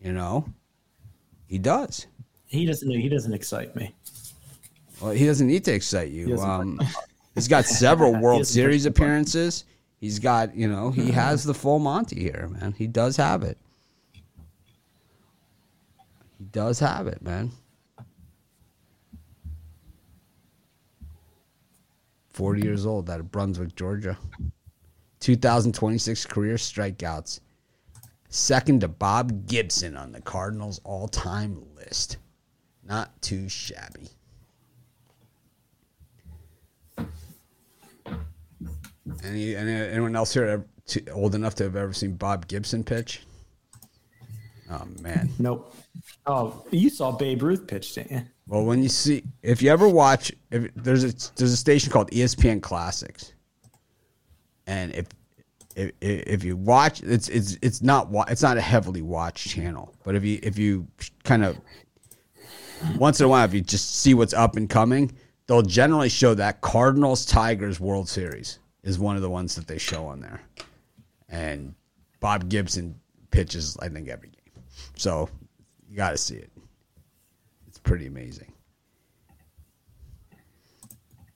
You 0.00 0.12
know, 0.12 0.46
he 1.46 1.58
does. 1.58 2.06
he 2.46 2.64
doesn't. 2.66 2.90
He 2.90 3.08
doesn't 3.08 3.32
excite 3.34 3.76
me. 3.76 3.94
Well, 5.00 5.12
he 5.12 5.26
doesn't 5.26 5.46
need 5.46 5.64
to 5.66 5.72
excite 5.74 6.10
you. 6.10 6.28
doesn't- 6.28 6.48
Um, 6.50 6.80
he's 7.34 7.46
got 7.48 7.66
several 7.66 8.14
World 8.20 8.46
Series 8.46 8.82
push 8.82 8.84
the 8.84 8.90
button. 8.90 9.04
appearances. 9.04 9.64
He's 10.00 10.18
got, 10.18 10.56
you 10.56 10.66
know, 10.66 10.90
he 10.90 11.10
has 11.12 11.44
the 11.44 11.54
full 11.54 11.78
Monty 11.78 12.20
here, 12.20 12.48
man. 12.50 12.72
He 12.76 12.86
does 12.86 13.16
have 13.18 13.42
it. 13.42 13.58
He 16.38 16.44
does 16.50 16.78
have 16.80 17.06
it, 17.06 17.20
man. 17.22 17.52
40 22.30 22.62
years 22.62 22.86
old 22.86 23.10
out 23.10 23.20
of 23.20 23.30
Brunswick, 23.30 23.76
Georgia. 23.76 24.16
2026 25.22 26.26
career 26.26 26.56
strikeouts. 26.56 27.38
Second 28.28 28.80
to 28.80 28.88
Bob 28.88 29.46
Gibson 29.46 29.96
on 29.96 30.10
the 30.10 30.20
Cardinals 30.20 30.80
all 30.82 31.06
time 31.06 31.62
list. 31.76 32.16
Not 32.82 33.22
too 33.22 33.48
shabby. 33.48 34.08
Any, 39.22 39.54
any 39.54 39.72
anyone 39.72 40.16
else 40.16 40.34
here 40.34 40.44
ever, 40.44 40.66
too, 40.86 41.04
old 41.12 41.34
enough 41.34 41.54
to 41.56 41.64
have 41.64 41.76
ever 41.76 41.92
seen 41.92 42.16
Bob 42.16 42.48
Gibson 42.48 42.82
pitch? 42.82 43.22
Oh 44.70 44.86
man. 45.00 45.30
Nope. 45.38 45.72
Oh, 46.26 46.64
you 46.70 46.90
saw 46.90 47.12
Babe 47.12 47.42
Ruth 47.42 47.66
pitch, 47.66 47.94
didn't 47.94 48.10
you? 48.10 48.22
Well, 48.48 48.64
when 48.64 48.82
you 48.82 48.88
see, 48.88 49.22
if 49.42 49.62
you 49.62 49.70
ever 49.70 49.88
watch, 49.88 50.32
if 50.50 50.68
there's 50.74 51.04
a 51.04 51.12
there's 51.36 51.52
a 51.52 51.56
station 51.56 51.92
called 51.92 52.10
ESPN 52.10 52.60
Classics, 52.60 53.34
and 54.66 54.94
if 54.94 55.06
if, 55.74 55.92
if 56.00 56.44
you 56.44 56.56
watch, 56.56 57.02
it's 57.02 57.28
it's 57.28 57.56
it's 57.62 57.82
not 57.82 58.08
it's 58.28 58.42
not 58.42 58.56
a 58.56 58.60
heavily 58.60 59.02
watched 59.02 59.48
channel, 59.48 59.94
but 60.04 60.14
if 60.14 60.24
you 60.24 60.38
if 60.42 60.58
you 60.58 60.86
kind 61.24 61.44
of 61.44 61.58
once 62.98 63.20
in 63.20 63.26
a 63.26 63.28
while, 63.28 63.44
if 63.44 63.54
you 63.54 63.60
just 63.60 63.96
see 63.96 64.14
what's 64.14 64.34
up 64.34 64.56
and 64.56 64.68
coming, 64.68 65.10
they'll 65.46 65.62
generally 65.62 66.08
show 66.08 66.34
that 66.34 66.60
Cardinals 66.60 67.24
Tigers 67.24 67.80
World 67.80 68.08
Series 68.08 68.58
is 68.82 68.98
one 68.98 69.16
of 69.16 69.22
the 69.22 69.30
ones 69.30 69.54
that 69.54 69.66
they 69.66 69.78
show 69.78 70.06
on 70.06 70.20
there, 70.20 70.42
and 71.28 71.74
Bob 72.20 72.48
Gibson 72.48 72.94
pitches 73.30 73.76
I 73.80 73.88
think 73.88 74.08
every 74.08 74.28
game, 74.28 74.62
so 74.96 75.28
you 75.88 75.96
got 75.96 76.10
to 76.10 76.18
see 76.18 76.36
it. 76.36 76.50
It's 77.66 77.78
pretty 77.78 78.06
amazing. 78.06 78.52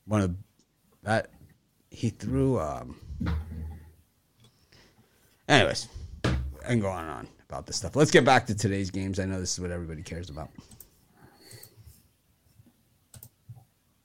One 0.06 0.20
of 0.20 0.36
that 1.02 1.30
he 1.90 2.10
threw. 2.10 2.60
Um, 2.60 2.96
anyways, 5.48 5.88
I 6.24 6.36
can 6.68 6.80
go 6.80 6.88
on 6.88 7.04
and 7.04 7.10
on 7.12 7.28
about 7.48 7.66
this 7.66 7.76
stuff. 7.76 7.94
Let's 7.96 8.10
get 8.10 8.24
back 8.24 8.46
to 8.46 8.54
today's 8.54 8.90
games. 8.90 9.18
I 9.20 9.24
know 9.24 9.38
this 9.40 9.52
is 9.52 9.60
what 9.60 9.70
everybody 9.70 10.02
cares 10.02 10.30
about. 10.30 10.50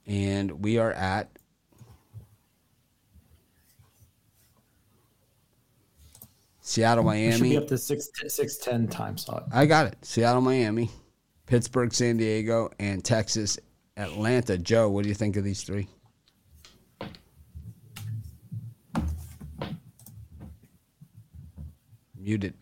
And 0.06 0.62
we 0.64 0.78
are 0.78 0.92
at 0.92 1.30
Seattle, 6.60 7.04
We 7.04 7.30
should 7.32 7.42
be 7.42 7.48
Miami. 7.50 7.56
up 7.56 7.66
to 7.68 7.78
six 7.78 8.08
six 8.28 8.56
ten 8.56 8.86
time 8.88 9.18
slot. 9.18 9.44
I 9.52 9.66
got 9.66 9.86
it. 9.86 9.96
Seattle, 10.02 10.40
Miami, 10.40 10.90
Pittsburgh, 11.46 11.92
San 11.92 12.16
Diego, 12.16 12.70
and 12.78 13.04
Texas, 13.04 13.58
Atlanta. 13.96 14.56
Joe, 14.58 14.88
what 14.88 15.02
do 15.02 15.08
you 15.08 15.14
think 15.14 15.36
of 15.36 15.44
these 15.44 15.62
three? 15.62 15.88
Muted. 22.22 22.54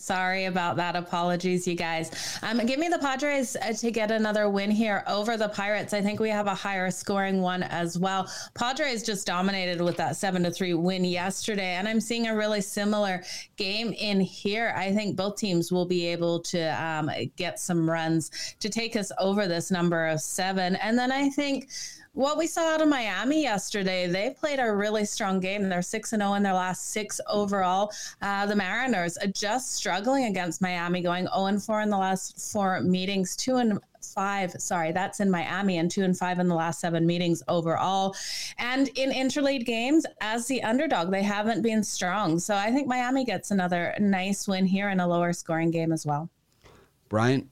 Sorry 0.00 0.46
about 0.46 0.76
that. 0.76 0.96
Apologies, 0.96 1.68
you 1.68 1.74
guys. 1.74 2.38
Um, 2.42 2.64
give 2.64 2.78
me 2.78 2.88
the 2.88 2.98
Padres 2.98 3.54
uh, 3.56 3.74
to 3.74 3.90
get 3.90 4.10
another 4.10 4.48
win 4.48 4.70
here 4.70 5.04
over 5.06 5.36
the 5.36 5.50
Pirates. 5.50 5.92
I 5.92 6.00
think 6.00 6.20
we 6.20 6.30
have 6.30 6.46
a 6.46 6.54
higher 6.54 6.90
scoring 6.90 7.42
one 7.42 7.62
as 7.64 7.98
well. 7.98 8.26
Padres 8.54 9.02
just 9.02 9.26
dominated 9.26 9.78
with 9.78 9.98
that 9.98 10.16
seven 10.16 10.42
to 10.44 10.50
three 10.50 10.72
win 10.72 11.04
yesterday, 11.04 11.74
and 11.74 11.86
I'm 11.86 12.00
seeing 12.00 12.28
a 12.28 12.34
really 12.34 12.62
similar 12.62 13.22
game 13.58 13.92
in 13.92 14.20
here. 14.20 14.72
I 14.74 14.90
think 14.94 15.18
both 15.18 15.36
teams 15.36 15.70
will 15.70 15.86
be 15.86 16.06
able 16.06 16.40
to 16.44 16.82
um, 16.82 17.10
get 17.36 17.60
some 17.60 17.88
runs 17.88 18.30
to 18.58 18.70
take 18.70 18.96
us 18.96 19.12
over 19.18 19.46
this 19.46 19.70
number 19.70 20.06
of 20.06 20.22
seven, 20.22 20.76
and 20.76 20.98
then 20.98 21.12
I 21.12 21.28
think 21.28 21.68
what 22.12 22.36
we 22.36 22.46
saw 22.46 22.74
out 22.74 22.82
of 22.82 22.88
Miami 22.88 23.42
yesterday, 23.42 24.06
they 24.06 24.30
played 24.30 24.58
a 24.58 24.74
really 24.74 25.04
strong 25.04 25.40
game. 25.40 25.68
They're 25.68 25.82
6 25.82 26.12
and 26.12 26.22
0 26.22 26.34
in 26.34 26.42
their 26.42 26.52
last 26.52 26.90
six 26.90 27.20
overall. 27.28 27.92
Uh, 28.20 28.46
the 28.46 28.56
Mariners 28.56 29.16
are 29.18 29.28
just 29.28 29.74
struggling 29.74 30.24
against 30.24 30.60
Miami, 30.60 31.02
going 31.02 31.26
0 31.28 31.46
and 31.46 31.62
4 31.62 31.82
in 31.82 31.90
the 31.90 31.98
last 31.98 32.52
four 32.52 32.80
meetings, 32.80 33.36
2 33.36 33.56
and 33.56 33.80
five. 34.02 34.52
Sorry, 34.52 34.92
that's 34.92 35.20
in 35.20 35.30
Miami, 35.30 35.78
and 35.78 35.90
two 35.90 36.02
and 36.02 36.16
five 36.16 36.38
in 36.38 36.48
the 36.48 36.54
last 36.54 36.80
seven 36.80 37.06
meetings 37.06 37.42
overall. 37.48 38.16
And 38.58 38.88
in 38.96 39.10
interleague 39.10 39.66
games, 39.66 40.04
as 40.20 40.46
the 40.46 40.62
underdog, 40.62 41.10
they 41.10 41.22
haven't 41.22 41.62
been 41.62 41.84
strong. 41.84 42.38
So 42.38 42.56
I 42.56 42.70
think 42.70 42.88
Miami 42.88 43.24
gets 43.24 43.50
another 43.50 43.94
nice 44.00 44.48
win 44.48 44.66
here 44.66 44.88
in 44.88 45.00
a 45.00 45.06
lower 45.06 45.32
scoring 45.32 45.70
game 45.70 45.92
as 45.92 46.04
well. 46.04 46.28
Brian? 47.08 47.48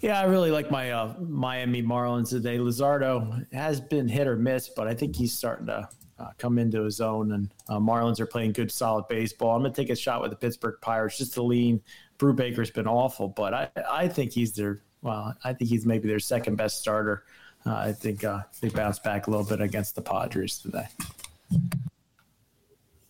Yeah, 0.00 0.18
I 0.18 0.24
really 0.24 0.50
like 0.50 0.70
my 0.70 0.92
uh, 0.92 1.14
Miami 1.18 1.82
Marlins 1.82 2.30
today. 2.30 2.56
Luzardo 2.56 3.44
has 3.52 3.80
been 3.80 4.08
hit 4.08 4.26
or 4.26 4.36
miss, 4.36 4.70
but 4.70 4.88
I 4.88 4.94
think 4.94 5.14
he's 5.14 5.34
starting 5.34 5.66
to 5.66 5.88
uh, 6.18 6.30
come 6.38 6.58
into 6.58 6.82
his 6.84 7.02
own. 7.02 7.32
And 7.32 7.52
uh, 7.68 7.78
Marlins 7.78 8.18
are 8.18 8.26
playing 8.26 8.52
good, 8.52 8.72
solid 8.72 9.08
baseball. 9.08 9.54
I'm 9.54 9.62
going 9.62 9.72
to 9.72 9.80
take 9.80 9.90
a 9.90 9.96
shot 9.96 10.22
with 10.22 10.30
the 10.30 10.36
Pittsburgh 10.36 10.76
Pirates 10.80 11.18
just 11.18 11.34
to 11.34 11.42
lean. 11.42 11.82
Brubaker's 12.18 12.70
been 12.70 12.86
awful, 12.86 13.28
but 13.28 13.52
I, 13.52 13.68
I 13.90 14.08
think 14.08 14.32
he's 14.32 14.52
their 14.52 14.82
well, 15.02 15.34
I 15.44 15.52
think 15.52 15.70
he's 15.70 15.86
maybe 15.86 16.08
their 16.08 16.18
second 16.18 16.56
best 16.56 16.78
starter. 16.80 17.24
Uh, 17.66 17.74
I 17.74 17.92
think 17.92 18.24
uh, 18.24 18.40
they 18.60 18.68
bounced 18.68 19.02
back 19.02 19.26
a 19.26 19.30
little 19.30 19.46
bit 19.46 19.60
against 19.60 19.94
the 19.94 20.02
Padres 20.02 20.58
today. 20.58 20.86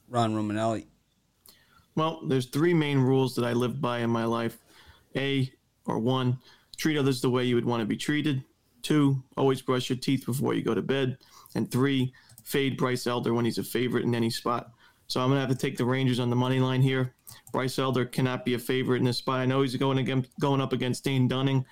Ron 0.08 0.34
Romanelli. 0.34 0.86
Well, 1.94 2.20
there's 2.26 2.46
three 2.46 2.74
main 2.74 2.98
rules 2.98 3.34
that 3.36 3.44
I 3.44 3.52
live 3.52 3.80
by 3.80 4.00
in 4.00 4.10
my 4.10 4.24
life. 4.24 4.58
A 5.16 5.52
or 5.86 5.98
one, 5.98 6.38
treat 6.80 6.98
others 6.98 7.20
the 7.20 7.30
way 7.30 7.44
you 7.44 7.54
would 7.54 7.64
want 7.64 7.80
to 7.80 7.86
be 7.86 7.96
treated. 7.96 8.42
Two, 8.82 9.22
always 9.36 9.60
brush 9.60 9.90
your 9.90 9.98
teeth 9.98 10.24
before 10.24 10.54
you 10.54 10.62
go 10.62 10.74
to 10.74 10.82
bed. 10.82 11.18
And 11.54 11.70
three, 11.70 12.12
fade 12.42 12.78
Bryce 12.78 13.06
Elder 13.06 13.34
when 13.34 13.44
he's 13.44 13.58
a 13.58 13.62
favorite 13.62 14.04
in 14.04 14.14
any 14.14 14.30
spot. 14.30 14.70
So 15.06 15.20
I'm 15.20 15.28
gonna 15.28 15.40
have 15.40 15.50
to 15.50 15.56
take 15.56 15.76
the 15.76 15.84
Rangers 15.84 16.20
on 16.20 16.30
the 16.30 16.36
money 16.36 16.58
line 16.58 16.80
here. 16.80 17.14
Bryce 17.52 17.78
Elder 17.78 18.04
cannot 18.04 18.44
be 18.44 18.54
a 18.54 18.58
favorite 18.58 18.98
in 18.98 19.04
this 19.04 19.18
spot. 19.18 19.40
I 19.40 19.46
know 19.46 19.60
he's 19.60 19.76
going 19.76 19.98
against 19.98 20.30
going 20.40 20.60
up 20.60 20.72
against 20.72 21.04
Dane 21.04 21.28
Dunning, 21.28 21.66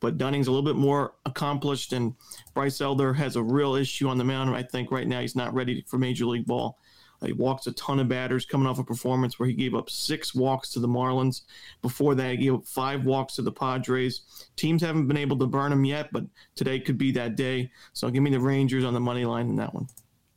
but 0.00 0.16
Dunning's 0.16 0.46
a 0.46 0.52
little 0.52 0.64
bit 0.64 0.76
more 0.76 1.14
accomplished, 1.26 1.92
and 1.92 2.14
Bryce 2.54 2.80
Elder 2.80 3.12
has 3.12 3.36
a 3.36 3.42
real 3.42 3.74
issue 3.74 4.08
on 4.08 4.16
the 4.16 4.24
mound. 4.24 4.54
I 4.54 4.62
think 4.62 4.90
right 4.90 5.08
now 5.08 5.20
he's 5.20 5.36
not 5.36 5.52
ready 5.52 5.84
for 5.88 5.98
major 5.98 6.24
league 6.24 6.46
ball. 6.46 6.78
He 7.26 7.32
walks 7.32 7.66
a 7.66 7.72
ton 7.72 8.00
of 8.00 8.08
batters 8.08 8.44
coming 8.44 8.66
off 8.66 8.78
a 8.78 8.84
performance 8.84 9.38
where 9.38 9.48
he 9.48 9.54
gave 9.54 9.74
up 9.74 9.90
six 9.90 10.34
walks 10.34 10.70
to 10.70 10.80
the 10.80 10.88
Marlins. 10.88 11.42
Before 11.82 12.14
that, 12.14 12.30
he 12.32 12.36
gave 12.36 12.54
up 12.54 12.66
five 12.66 13.04
walks 13.04 13.34
to 13.36 13.42
the 13.42 13.52
Padres. 13.52 14.48
Teams 14.56 14.82
haven't 14.82 15.08
been 15.08 15.16
able 15.16 15.38
to 15.38 15.46
burn 15.46 15.72
him 15.72 15.84
yet, 15.84 16.10
but 16.12 16.24
today 16.54 16.80
could 16.80 16.98
be 16.98 17.12
that 17.12 17.36
day. 17.36 17.70
So 17.92 18.10
give 18.10 18.22
me 18.22 18.30
the 18.30 18.40
Rangers 18.40 18.84
on 18.84 18.94
the 18.94 19.00
money 19.00 19.24
line 19.24 19.48
in 19.48 19.56
that 19.56 19.74
one. 19.74 19.88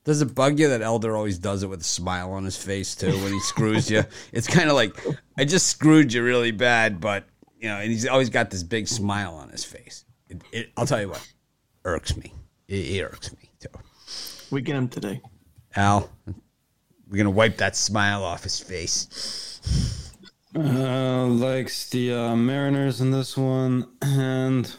Does 0.07 0.21
it 0.21 0.33
bug 0.33 0.57
you 0.57 0.69
that 0.69 0.81
Elder 0.81 1.17
always 1.17 1.37
does 1.37 1.63
it 1.63 1.67
with 1.67 1.81
a 1.81 1.83
smile 1.83 2.31
on 2.31 2.45
his 2.45 2.55
face 2.55 2.95
too 2.95 3.11
when 3.11 3.33
he 3.33 3.39
screws 3.41 3.91
you? 3.91 4.05
It's 4.31 4.47
kind 4.47 4.69
of 4.69 4.75
like 4.75 4.97
I 5.37 5.43
just 5.43 5.67
screwed 5.67 6.13
you 6.13 6.23
really 6.23 6.51
bad, 6.51 7.01
but 7.01 7.25
you 7.59 7.67
know, 7.67 7.75
and 7.75 7.91
he's 7.91 8.07
always 8.07 8.29
got 8.29 8.49
this 8.49 8.63
big 8.63 8.87
smile 8.87 9.33
on 9.33 9.49
his 9.49 9.65
face. 9.65 10.05
It, 10.29 10.41
it, 10.53 10.69
I'll 10.77 10.85
tell 10.85 11.01
you 11.01 11.09
what, 11.09 11.27
irks 11.83 12.15
me. 12.15 12.33
It, 12.69 12.85
it 12.85 13.03
irks 13.03 13.33
me 13.33 13.49
too. 13.59 13.67
We 14.49 14.61
get 14.61 14.77
him 14.77 14.87
today. 14.87 15.21
Al, 15.75 16.09
we're 17.09 17.17
gonna 17.17 17.29
wipe 17.29 17.57
that 17.57 17.75
smile 17.75 18.23
off 18.23 18.43
his 18.43 18.59
face. 18.59 20.13
Uh, 20.55 21.27
likes 21.27 21.89
the 21.89 22.13
uh, 22.13 22.35
Mariners 22.35 23.01
in 23.01 23.11
this 23.11 23.37
one, 23.37 23.87
and 24.01 24.75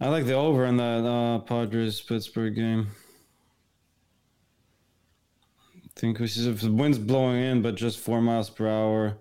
I 0.00 0.08
like 0.08 0.26
the 0.26 0.34
over 0.34 0.66
in 0.66 0.76
that 0.76 1.04
uh, 1.04 1.38
Padres 1.40 2.00
Pittsburgh 2.00 2.54
game. 2.54 2.88
I 5.76 6.00
think 6.00 6.18
we 6.20 6.28
see 6.28 6.48
if 6.48 6.60
the 6.60 6.70
wind's 6.70 6.98
blowing 6.98 7.42
in, 7.42 7.62
but 7.62 7.74
just 7.74 7.98
four 7.98 8.20
miles 8.20 8.50
per 8.50 8.68
hour. 8.68 9.18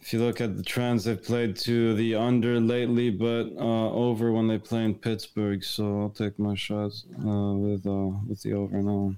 If 0.00 0.12
you 0.14 0.18
look 0.18 0.40
at 0.40 0.56
the 0.56 0.62
trends, 0.62 1.04
they've 1.04 1.22
played 1.22 1.56
to 1.58 1.94
the 1.94 2.14
under 2.14 2.58
lately, 2.58 3.10
but 3.10 3.50
uh, 3.56 3.90
over 3.92 4.32
when 4.32 4.48
they 4.48 4.58
play 4.58 4.84
in 4.84 4.94
Pittsburgh. 4.94 5.62
So 5.62 6.00
I'll 6.00 6.10
take 6.10 6.38
my 6.38 6.54
shots 6.54 7.04
uh, 7.18 7.52
with 7.54 7.86
uh, 7.86 8.18
with 8.26 8.42
the 8.42 8.54
over 8.54 8.82
now. 8.82 9.14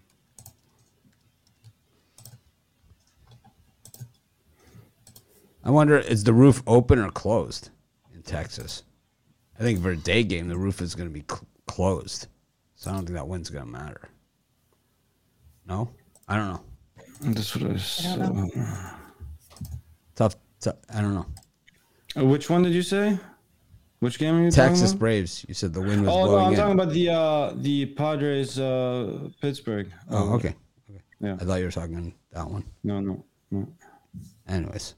I 5.64 5.70
wonder, 5.70 5.98
is 5.98 6.24
the 6.24 6.32
roof 6.32 6.62
open 6.66 6.98
or 6.98 7.10
closed 7.10 7.70
in 8.14 8.22
Texas? 8.22 8.82
I 9.58 9.62
think 9.62 9.80
for 9.82 9.90
a 9.90 9.96
day 9.96 10.24
game, 10.24 10.48
the 10.48 10.56
roof 10.58 10.80
is 10.80 10.94
going 10.94 11.08
to 11.08 11.12
be 11.12 11.24
cl- 11.28 11.46
closed, 11.66 12.26
so 12.74 12.90
I 12.90 12.94
don't 12.94 13.04
think 13.06 13.16
that 13.16 13.28
wind's 13.28 13.48
going 13.50 13.64
to 13.64 13.70
matter. 13.70 14.08
No, 15.66 15.90
I 16.26 16.36
don't 16.36 16.48
know. 16.48 16.60
That's 17.20 17.54
what 17.54 17.70
I 17.70 17.76
saw. 17.76 18.16
Tough. 20.16 20.36
tough 20.60 20.76
I 20.92 21.00
don't 21.00 21.14
know. 21.14 21.26
Uh, 22.16 22.24
which 22.24 22.50
one 22.50 22.62
did 22.62 22.72
you 22.72 22.82
say? 22.82 23.18
Which 24.00 24.18
game 24.18 24.34
are 24.34 24.38
you 24.38 24.50
Texas 24.50 24.56
talking 24.56 24.68
about? 24.70 24.80
Texas 24.80 24.94
Braves. 24.94 25.44
You 25.46 25.54
said 25.54 25.72
the 25.72 25.80
wind 25.80 26.04
was 26.04 26.12
Oh 26.12 26.26
no, 26.26 26.38
I'm 26.38 26.52
in. 26.52 26.58
talking 26.58 26.74
about 26.80 26.92
the 26.92 27.08
uh, 27.10 27.52
the 27.54 27.86
Padres 27.86 28.58
uh, 28.58 29.28
Pittsburgh. 29.40 29.92
oh, 30.10 30.34
okay. 30.34 30.56
okay. 30.90 31.00
Yeah. 31.20 31.34
I 31.40 31.44
thought 31.44 31.54
you 31.60 31.66
were 31.66 31.70
talking 31.70 32.12
that 32.32 32.50
one. 32.50 32.64
No, 32.82 32.98
no, 33.00 33.24
no. 33.52 33.68
Anyways. 34.48 34.96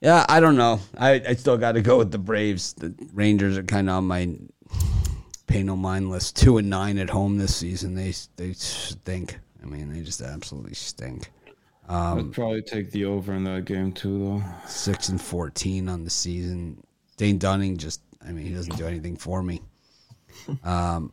Yeah, 0.00 0.24
I 0.28 0.40
don't 0.40 0.56
know. 0.56 0.80
I, 0.96 1.22
I 1.28 1.34
still 1.34 1.58
got 1.58 1.72
to 1.72 1.82
go 1.82 1.98
with 1.98 2.10
the 2.10 2.18
Braves. 2.18 2.72
The 2.72 2.94
Rangers 3.12 3.58
are 3.58 3.62
kind 3.62 3.90
of 3.90 3.96
on 3.96 4.06
my 4.06 4.34
pay 5.46 5.62
no 5.62 5.76
mind 5.76 6.10
list. 6.10 6.36
Two 6.36 6.56
and 6.56 6.70
nine 6.70 6.96
at 6.98 7.10
home 7.10 7.36
this 7.36 7.54
season. 7.54 7.94
They 7.94 8.14
they 8.36 8.54
stink. 8.54 9.38
I 9.62 9.66
mean, 9.66 9.92
they 9.92 10.00
just 10.00 10.22
absolutely 10.22 10.74
stink. 10.74 11.30
I'd 11.88 12.32
probably 12.32 12.62
take 12.62 12.92
the 12.92 13.04
over 13.04 13.34
in 13.34 13.44
that 13.44 13.64
game 13.64 13.92
too, 13.92 14.18
though. 14.18 14.42
Six 14.66 15.08
and 15.08 15.20
fourteen 15.20 15.88
on 15.88 16.04
the 16.04 16.10
season. 16.10 16.82
Dane 17.16 17.38
Dunning 17.38 17.76
just. 17.76 18.00
I 18.26 18.32
mean, 18.32 18.46
he 18.46 18.54
doesn't 18.54 18.76
do 18.76 18.86
anything 18.86 19.16
for 19.16 19.42
me. 19.42 19.62
Um, 20.64 21.12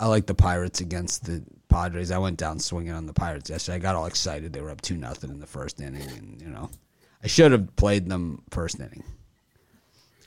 I 0.00 0.06
like 0.06 0.26
the 0.26 0.34
Pirates 0.34 0.80
against 0.80 1.26
the 1.26 1.44
Padres. 1.72 2.10
I 2.10 2.18
went 2.18 2.38
down 2.38 2.58
swinging 2.58 2.92
on 2.92 3.06
the 3.06 3.12
Pirates 3.12 3.50
yesterday. 3.50 3.76
I 3.76 3.78
got 3.78 3.94
all 3.96 4.06
excited. 4.06 4.52
They 4.52 4.60
were 4.60 4.70
up 4.70 4.80
two 4.82 4.96
nothing 4.96 5.30
in 5.30 5.40
the 5.40 5.46
first 5.46 5.80
inning, 5.80 6.08
and 6.16 6.40
you 6.40 6.48
know, 6.48 6.70
I 7.22 7.26
should 7.26 7.52
have 7.52 7.74
played 7.76 8.08
them 8.08 8.42
first 8.50 8.78
inning. 8.80 9.02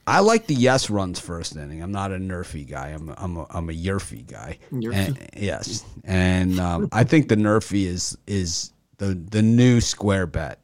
I 0.07 0.19
like 0.19 0.45
the 0.45 0.53
yes 0.53 0.89
runs 0.89 1.19
first 1.19 1.55
inning. 1.55 1.81
I'm 1.81 1.91
not 1.91 2.11
a 2.11 2.17
nerfy 2.17 2.67
guy. 2.69 2.89
I'm 2.89 3.09
a, 3.09 3.15
I'm 3.17 3.37
a, 3.37 3.47
I'm 3.49 3.69
a 3.69 3.73
yerfy 3.73 4.25
guy. 4.27 4.59
Yerfy. 4.71 4.93
And- 4.93 5.29
yes, 5.35 5.83
and 6.03 6.59
um, 6.59 6.89
I 6.91 7.03
think 7.03 7.27
the 7.29 7.35
nerfy 7.35 7.85
is 7.85 8.17
is 8.27 8.71
the 8.97 9.15
the 9.15 9.41
new 9.41 9.81
square 9.81 10.27
bet. 10.27 10.59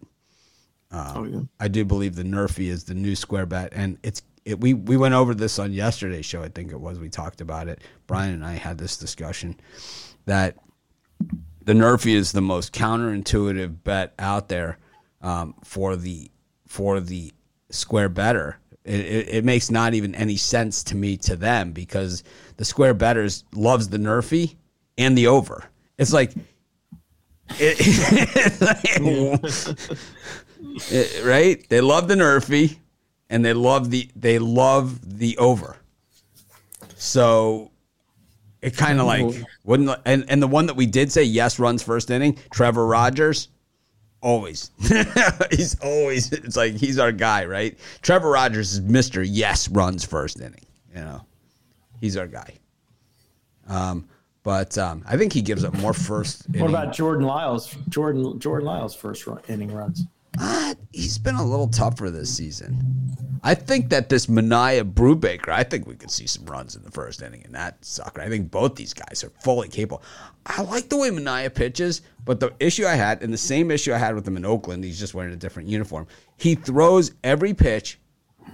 oh 0.92 1.24
yeah. 1.24 1.40
I 1.60 1.68
do 1.70 1.86
believe 1.86 2.16
the 2.16 2.24
Nerfy 2.24 2.68
is 2.68 2.84
the 2.84 2.94
new 2.94 3.16
square 3.16 3.46
bet, 3.46 3.70
and 3.74 3.98
it's 4.04 4.22
it, 4.46 4.60
we 4.60 4.74
we 4.74 4.98
went 4.98 5.14
over 5.14 5.34
this 5.34 5.58
on 5.60 5.72
yesterday's 5.74 6.26
show. 6.26 6.44
I 6.44 6.50
think 6.50 6.72
it 6.72 6.80
was 6.80 7.00
we 7.00 7.10
talked 7.10 7.42
about 7.42 7.68
it. 7.68 7.82
Brian 8.08 8.34
and 8.34 8.46
I 8.46 8.54
had 8.54 8.78
this 8.78 8.98
discussion 8.98 9.60
that 10.26 10.58
the 11.64 11.74
Nerfy 11.74 12.14
is 12.16 12.32
the 12.32 12.42
most 12.42 12.74
counterintuitive 12.74 13.84
bet 13.84 14.14
out 14.20 14.50
there 14.50 14.78
um, 15.22 15.56
for 15.64 15.96
the 15.96 16.30
for 16.68 17.00
the 17.00 17.32
square 17.70 18.10
better. 18.10 18.58
It, 18.84 19.00
it, 19.00 19.30
it 19.30 19.46
makes 19.46 19.70
not 19.70 19.94
even 19.94 20.16
any 20.16 20.38
sense 20.38 20.84
to 20.86 20.96
me 20.96 21.18
to 21.18 21.36
them 21.36 21.72
because 21.72 22.24
the 22.58 22.66
square 22.66 22.94
betters 22.94 23.44
loves 23.54 23.90
the 23.90 23.98
Nerfy 23.98 24.56
and 24.98 25.18
the 25.18 25.28
over. 25.28 25.66
It's 25.98 26.14
like. 26.14 26.32
It, 27.60 27.78
it- 30.92 31.26
right? 31.26 31.68
They 31.70 31.82
love 31.82 32.08
the 32.08 32.16
nerfy, 32.16 32.78
and 33.30 33.44
they 33.44 33.54
love 33.54 33.90
the 33.92 34.10
they 34.16 34.40
love 34.40 35.20
the 35.20 35.38
over. 35.38 35.76
So 36.96 37.71
it 38.62 38.78
kind 38.78 39.00
of 39.00 39.08
like 39.08 39.26
wouldn't 39.64 39.90
and 40.06 40.26
and 40.30 40.42
the 40.42 40.48
one 40.48 40.68
that 40.68 40.76
we 40.76 40.86
did 40.86 41.12
say 41.12 41.24
yes 41.24 41.60
runs 41.60 41.82
first 41.82 42.10
inning, 42.12 42.38
Trevor 42.52 42.86
Rogers. 42.86 43.50
Always, 44.22 44.70
he's 45.52 45.80
always. 45.80 46.32
It's 46.32 46.56
like 46.56 46.74
he's 46.76 47.00
our 47.00 47.12
guy, 47.12 47.46
right? 47.46 47.76
Trevor 48.04 48.30
Rogers 48.30 48.74
is 48.74 48.82
Mister. 48.82 49.24
Yes, 49.24 49.68
runs 49.68 50.06
first 50.06 50.40
inning. 50.40 50.64
You 50.94 51.02
know, 51.02 51.22
he's 52.00 52.18
our 52.18 52.28
guy. 52.28 52.54
Um, 53.68 54.08
But 54.44 54.78
um, 54.78 55.04
I 55.08 55.18
think 55.18 55.34
he 55.34 55.42
gives 55.42 55.64
up 55.64 55.74
more 55.76 55.94
first. 55.94 56.48
What 56.50 56.56
inning. 56.56 56.70
about 56.70 56.94
Jordan 56.94 57.26
Lyles? 57.26 57.76
Jordan 57.90 58.40
Jordan 58.40 58.68
Lyles 58.68 58.96
first 58.96 59.26
run, 59.26 59.40
inning 59.48 59.74
runs. 59.74 60.04
Uh, 60.40 60.76
he's 60.94 61.18
been 61.18 61.36
a 61.36 61.44
little 61.44 61.68
tougher 61.68 62.10
this 62.10 62.36
season. 62.36 63.16
I 63.44 63.56
think 63.56 63.90
that 63.90 64.08
this 64.08 64.28
Manaea 64.28 64.84
Brubaker, 64.94 65.50
I 65.50 65.64
think 65.64 65.88
we 65.88 65.96
could 65.96 66.12
see 66.12 66.28
some 66.28 66.46
runs 66.46 66.76
in 66.76 66.84
the 66.84 66.92
first 66.92 67.22
inning 67.22 67.42
in 67.44 67.52
that 67.54 67.84
sucker. 67.84 68.22
I 68.22 68.30
think 68.30 68.52
both 68.52 68.76
these 68.76 68.94
guys 68.94 69.24
are 69.24 69.32
fully 69.44 69.68
capable. 69.68 70.04
I 70.46 70.62
like 70.62 70.90
the 70.90 70.98
way 70.98 71.10
Manaea 71.10 71.54
pitches, 71.54 72.02
but 72.24 72.40
the 72.40 72.54
issue 72.60 72.86
I 72.86 72.94
had, 72.94 73.24
and 73.24 73.34
the 73.34 73.38
same 73.38 73.72
issue 73.72 73.94
I 73.94 73.98
had 73.98 74.16
with 74.16 74.28
him 74.28 74.38
in 74.38 74.46
Oakland, 74.46 74.84
he's 74.84 75.00
just 75.00 75.14
wearing 75.14 75.34
a 75.34 75.38
different 75.38 75.70
uniform. 75.70 76.08
He 76.38 76.56
throws 76.56 77.12
every 77.24 77.54
pitch 77.54 78.00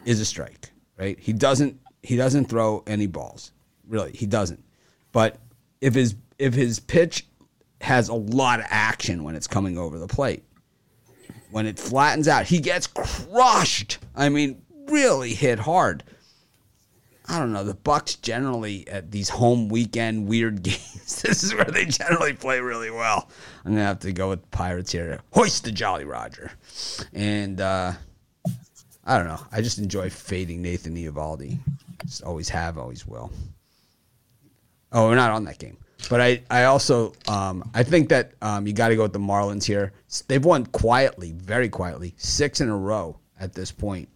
is 0.06 0.22
a 0.22 0.26
strike, 0.26 0.72
right? 0.98 1.20
He 1.20 1.34
doesn't 1.34 1.80
he 2.02 2.16
doesn't 2.16 2.46
throw 2.46 2.84
any 2.88 3.08
balls. 3.08 3.52
Really, 3.88 4.12
he 4.14 4.26
doesn't. 4.26 4.64
But 5.12 5.38
if 5.82 5.94
his 5.94 6.16
if 6.40 6.54
his 6.54 6.80
pitch 6.80 7.28
has 7.82 8.10
a 8.10 8.14
lot 8.14 8.60
of 8.60 8.66
action 8.70 9.24
when 9.24 9.36
it's 9.36 9.48
coming 9.48 9.78
over 9.78 10.00
the 10.00 10.08
plate, 10.08 10.44
when 11.52 11.66
it 11.66 11.80
flattens 11.80 12.28
out, 12.28 12.48
he 12.48 12.60
gets 12.60 12.88
crushed. 12.88 14.00
I 14.16 14.30
mean, 14.30 14.62
really 14.88 15.34
hit 15.34 15.60
hard. 15.60 16.04
I 17.30 17.40
don't 17.40 17.52
know. 17.52 17.64
The 17.64 17.74
Bucks 17.74 18.16
generally 18.16 18.88
at 18.88 19.12
these 19.12 19.28
home 19.30 19.68
weekend 19.68 20.28
weird 20.28 20.64
games. 20.64 21.22
this 21.22 21.44
is 21.44 21.54
where 21.54 21.66
they 21.66 21.86
generally 21.86 22.34
play 22.34 22.60
really 22.62 22.90
well. 22.90 23.30
I'm 23.66 23.74
gonna 23.74 23.84
have 23.84 24.00
to 24.00 24.14
go 24.14 24.30
with 24.30 24.50
Pirates 24.52 24.92
here. 24.92 25.20
Hoist 25.34 25.66
the 25.66 25.72
Jolly 25.72 26.06
Roger, 26.06 26.52
and 27.14 27.60
uh, 27.60 27.94
I 29.06 29.18
don't 29.18 29.28
know. 29.28 29.42
I 29.52 29.62
just 29.62 29.78
enjoy 29.78 30.10
fading 30.10 30.62
Nathan 30.62 30.96
Eovaldi. 30.96 31.60
Just 32.06 32.24
always 32.24 32.48
have, 32.50 32.78
always 32.78 33.06
will. 33.06 33.32
Oh, 34.94 35.10
we're 35.10 35.16
not 35.16 35.32
on 35.32 35.44
that 35.46 35.60
game. 35.60 35.78
But 36.10 36.22
I, 36.22 36.42
I 36.50 36.66
also 36.66 37.14
um, 37.28 37.70
I 37.74 37.84
think 37.84 38.10
that 38.10 38.34
um, 38.42 38.68
you 38.68 38.74
got 38.74 38.90
to 38.90 38.96
go 38.96 39.04
with 39.04 39.14
the 39.14 39.20
Marlins 39.20 39.64
here. 39.64 39.94
They've 40.28 40.44
won 40.44 40.66
quietly, 40.68 41.34
very 41.34 41.70
quietly, 41.70 42.14
six 42.18 42.62
in 42.62 42.70
a 42.70 42.78
row 42.78 43.18
at 43.40 43.54
this 43.54 43.72
point. 43.72 44.10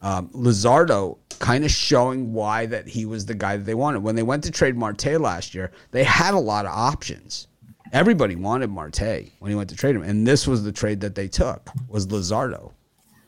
Um, 0.00 0.28
Luzardo 0.28 1.18
kind 1.38 1.64
of 1.64 1.70
showing 1.70 2.32
why 2.32 2.66
that 2.66 2.86
he 2.86 3.04
was 3.04 3.26
the 3.26 3.34
guy 3.34 3.56
that 3.56 3.64
they 3.64 3.74
wanted. 3.74 4.02
When 4.02 4.14
they 4.14 4.22
went 4.22 4.44
to 4.44 4.50
trade 4.50 4.76
Marte 4.76 5.20
last 5.20 5.54
year, 5.54 5.72
they 5.90 6.04
had 6.04 6.34
a 6.34 6.38
lot 6.38 6.66
of 6.66 6.72
options. 6.72 7.48
Everybody 7.92 8.36
wanted 8.36 8.70
Marte 8.70 9.30
when 9.38 9.50
he 9.50 9.54
went 9.54 9.70
to 9.70 9.76
trade 9.76 9.96
him, 9.96 10.02
and 10.02 10.26
this 10.26 10.46
was 10.46 10.62
the 10.62 10.72
trade 10.72 11.00
that 11.00 11.14
they 11.14 11.28
took. 11.28 11.70
Was 11.88 12.06
Luzardo 12.06 12.72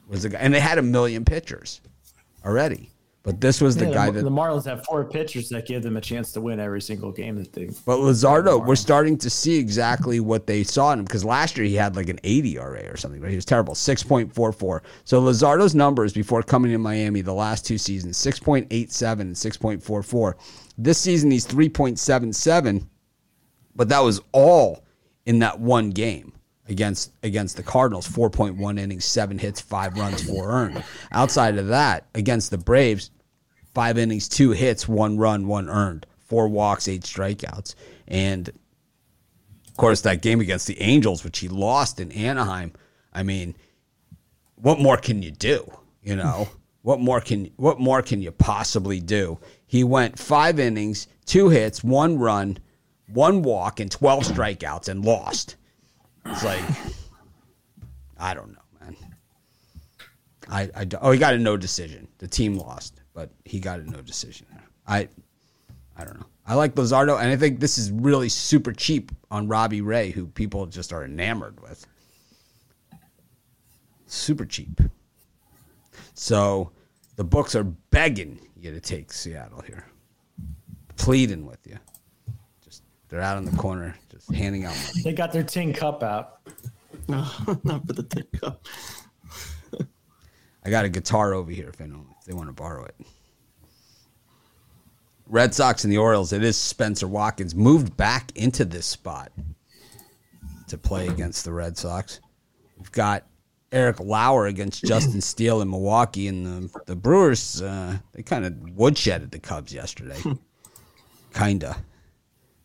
was 0.07 0.23
the 0.23 0.31
guy, 0.31 0.39
and 0.39 0.53
they 0.53 0.61
had 0.61 0.79
a 0.79 0.83
million 0.83 1.25
pitchers 1.25 1.81
already. 2.45 2.91
But 3.23 3.39
this 3.39 3.61
was 3.61 3.77
the 3.77 3.87
Yeah, 3.87 3.93
guy 3.93 4.07
the, 4.07 4.13
that 4.13 4.23
the 4.25 4.31
Marlins 4.31 4.65
have 4.65 4.83
four 4.87 5.05
pitchers 5.05 5.51
that 5.51 5.67
give 5.67 5.83
them 5.83 5.99
a 5.99 6.01
chance 6.01 6.33
to 6.33 6.41
win 6.41 6.59
every 6.59 6.81
single 6.81 7.13
game 7.13 7.37
that 7.37 7.53
they. 7.53 7.67
But 7.85 7.99
Luzardo, 7.99 8.67
we're 8.67 8.77
starting 8.77 9.19
to 9.19 9.29
see 9.29 9.59
exactly 9.59 10.21
what 10.21 10.47
they 10.47 10.63
saw 10.65 10.93
in 10.93 11.01
him 11.01 11.05
because 11.05 11.23
last 11.23 11.59
year 11.59 11.67
he 11.67 11.75
had 11.75 11.97
like 11.97 12.09
an 12.09 12.19
80 12.25 12.57
RA 12.57 12.65
or 12.65 12.97
something, 12.97 13.21
right? 13.21 13.29
He 13.29 13.37
was 13.37 13.45
terrible, 13.45 13.75
6.44. 13.75 14.81
So 15.05 15.21
Luzardo's 15.21 15.75
numbers 15.75 16.15
before 16.15 16.43
coming 16.43 16.73
to 16.73 16.79
Miami 16.79 17.21
the 17.21 17.35
last 17.35 17.67
two 17.67 17.77
seasons, 17.77 18.17
6.87 18.17 19.21
and 19.21 19.35
6.44. 19.35 20.35
This 20.79 20.97
season 20.97 21.31
he's 21.31 21.47
3.77, 21.47 22.87
but 23.77 23.91
that 23.91 24.01
was 24.01 24.23
all 24.33 24.83
in 25.27 25.41
that 25.41 25.61
one 25.61 25.91
game 25.91 26.33
against 26.71 27.13
against 27.23 27.57
the 27.57 27.63
Cardinals, 27.63 28.09
4.1 28.09 28.79
innings, 28.79 29.05
7 29.05 29.39
hits, 29.39 29.61
5 29.61 29.99
runs, 29.99 30.23
4 30.23 30.51
earned. 30.51 30.85
Outside 31.13 31.59
of 31.59 31.67
that, 31.69 32.07
against 32.15 32.51
the 32.51 32.59
Braves, 32.59 33.11
5 33.75 33.99
innings, 33.99 34.29
2 34.29 34.53
hits, 34.53 34.89
1 34.89 35.19
run, 35.19 35.47
1 35.47 35.69
earned, 35.69 36.07
4 36.21 36.49
walks, 36.49 36.89
8 36.89 37.03
strikeouts. 37.03 37.75
And 38.09 38.49
of 38.49 39.77
course 39.77 40.01
that 40.03 40.23
game 40.23 40.41
against 40.41 40.67
the 40.67 40.81
Angels 40.81 41.25
which 41.25 41.41
he 41.41 41.49
lost 41.49 42.01
in 42.01 42.13
Anaheim, 42.13 42.73
I 43.13 43.25
mean, 43.25 43.57
what 44.55 44.79
more 44.79 44.97
can 44.97 45.23
you 45.23 45.33
do, 45.33 45.71
you 46.03 46.17
know? 46.17 46.49
What 46.83 46.99
more 46.99 47.21
can 47.21 47.51
what 47.57 47.79
more 47.79 48.01
can 48.01 48.23
you 48.23 48.31
possibly 48.31 49.01
do? 49.01 49.39
He 49.67 49.85
went 49.85 50.19
5 50.19 50.59
innings, 50.59 51.09
2 51.27 51.51
hits, 51.51 51.85
1 51.85 52.19
run, 52.19 52.57
1 53.09 53.43
walk 53.43 53.81
and 53.81 53.91
12 53.91 54.25
strikeouts 54.25 54.89
and 54.89 55.05
lost. 55.05 55.57
It's 56.27 56.45
like, 56.45 56.63
I 58.19 58.35
don't 58.35 58.53
know, 58.53 58.59
man. 58.81 58.97
I, 60.49 60.71
I 60.75 60.87
oh, 61.01 61.13
he 61.13 61.19
got 61.19 61.35
a 61.35 61.39
no 61.39 61.57
decision. 61.57 62.09
The 62.19 62.29
team 62.29 62.57
lost, 62.57 63.01
but 63.15 63.31
he 63.45 63.61
got 63.61 63.81
a 63.81 63.91
no 63.91 64.01
decision. 64.03 64.47
I, 64.87 65.09
I 65.97 66.05
don't 66.05 66.19
know. 66.19 66.27
I 66.47 66.55
like 66.55 66.75
Luzardo, 66.75 67.21
and 67.21 67.31
I 67.31 67.37
think 67.37 67.61
this 67.61 67.79
is 67.79 67.91
really 67.93 68.29
super 68.29 68.73
cheap 68.73 69.13
on 69.31 69.47
Robbie 69.47 69.83
Ray, 69.83 70.11
who 70.11 70.27
people 70.27 70.67
just 70.67 70.93
are 70.93 71.05
enamored 71.05 71.61
with. 71.61 71.87
Super 74.07 74.45
cheap. 74.45 74.81
So 76.15 76.73
the 77.17 77.25
books 77.25 77.55
are 77.55 77.65
begging 77.65 78.41
you 78.57 78.73
to 78.73 78.81
take 78.81 79.13
Seattle 79.13 79.61
here, 79.61 79.87
pleading 80.97 81.47
with 81.47 81.65
you. 81.67 81.79
Just 82.65 82.83
they're 83.09 83.21
out 83.21 83.39
in 83.39 83.45
the 83.45 83.57
corner, 83.57 83.97
just 84.27 84.39
handing 84.39 84.65
out 84.65 84.75
money. 84.75 85.03
They 85.03 85.13
got 85.13 85.33
their 85.33 85.43
tin 85.43 85.73
cup 85.73 86.03
out. 86.03 86.41
No, 87.09 87.27
not 87.65 87.87
for 87.87 87.93
the 87.93 88.03
tin 88.03 88.27
cup. 88.41 88.65
I 90.65 90.69
got 90.69 90.85
a 90.85 90.89
guitar 90.89 91.33
over 91.33 91.51
here 91.51 91.69
if 91.69 91.81
anyone 91.81 92.07
if 92.19 92.27
they 92.27 92.35
want 92.35 92.49
to 92.49 92.53
borrow 92.53 92.85
it. 92.85 92.95
Red 95.27 95.55
Sox 95.55 95.85
and 95.85 95.93
the 95.93 95.99
Orioles. 95.99 96.33
It 96.33 96.43
is 96.43 96.57
Spencer 96.57 97.09
Watkins 97.09 97.55
moved 97.55 97.97
back 97.97 98.37
into 98.37 98.65
this 98.65 98.85
spot 98.85 99.33
to 100.69 100.77
play 100.77 101.09
against 101.09 101.45
the 101.45 101.53
Red 101.53 101.79
Sox. 101.79 102.21
We've 102.77 102.93
got 102.93 103.25
Eric 103.73 104.01
Lauer 104.01 104.47
against 104.47 104.85
Justin 104.85 105.21
Steele 105.21 105.63
in 105.63 105.71
Milwaukee, 105.71 106.29
and 106.29 106.45
the 106.45 106.81
the 106.87 106.97
Brewers. 106.97 107.63
Uh, 107.63 107.99
they 108.13 108.23
kind 108.23 108.45
of 108.45 108.53
woodshedded 108.53 109.31
the 109.31 109.39
Cubs 109.39 109.73
yesterday. 109.73 110.21
Kinda. 111.35 111.77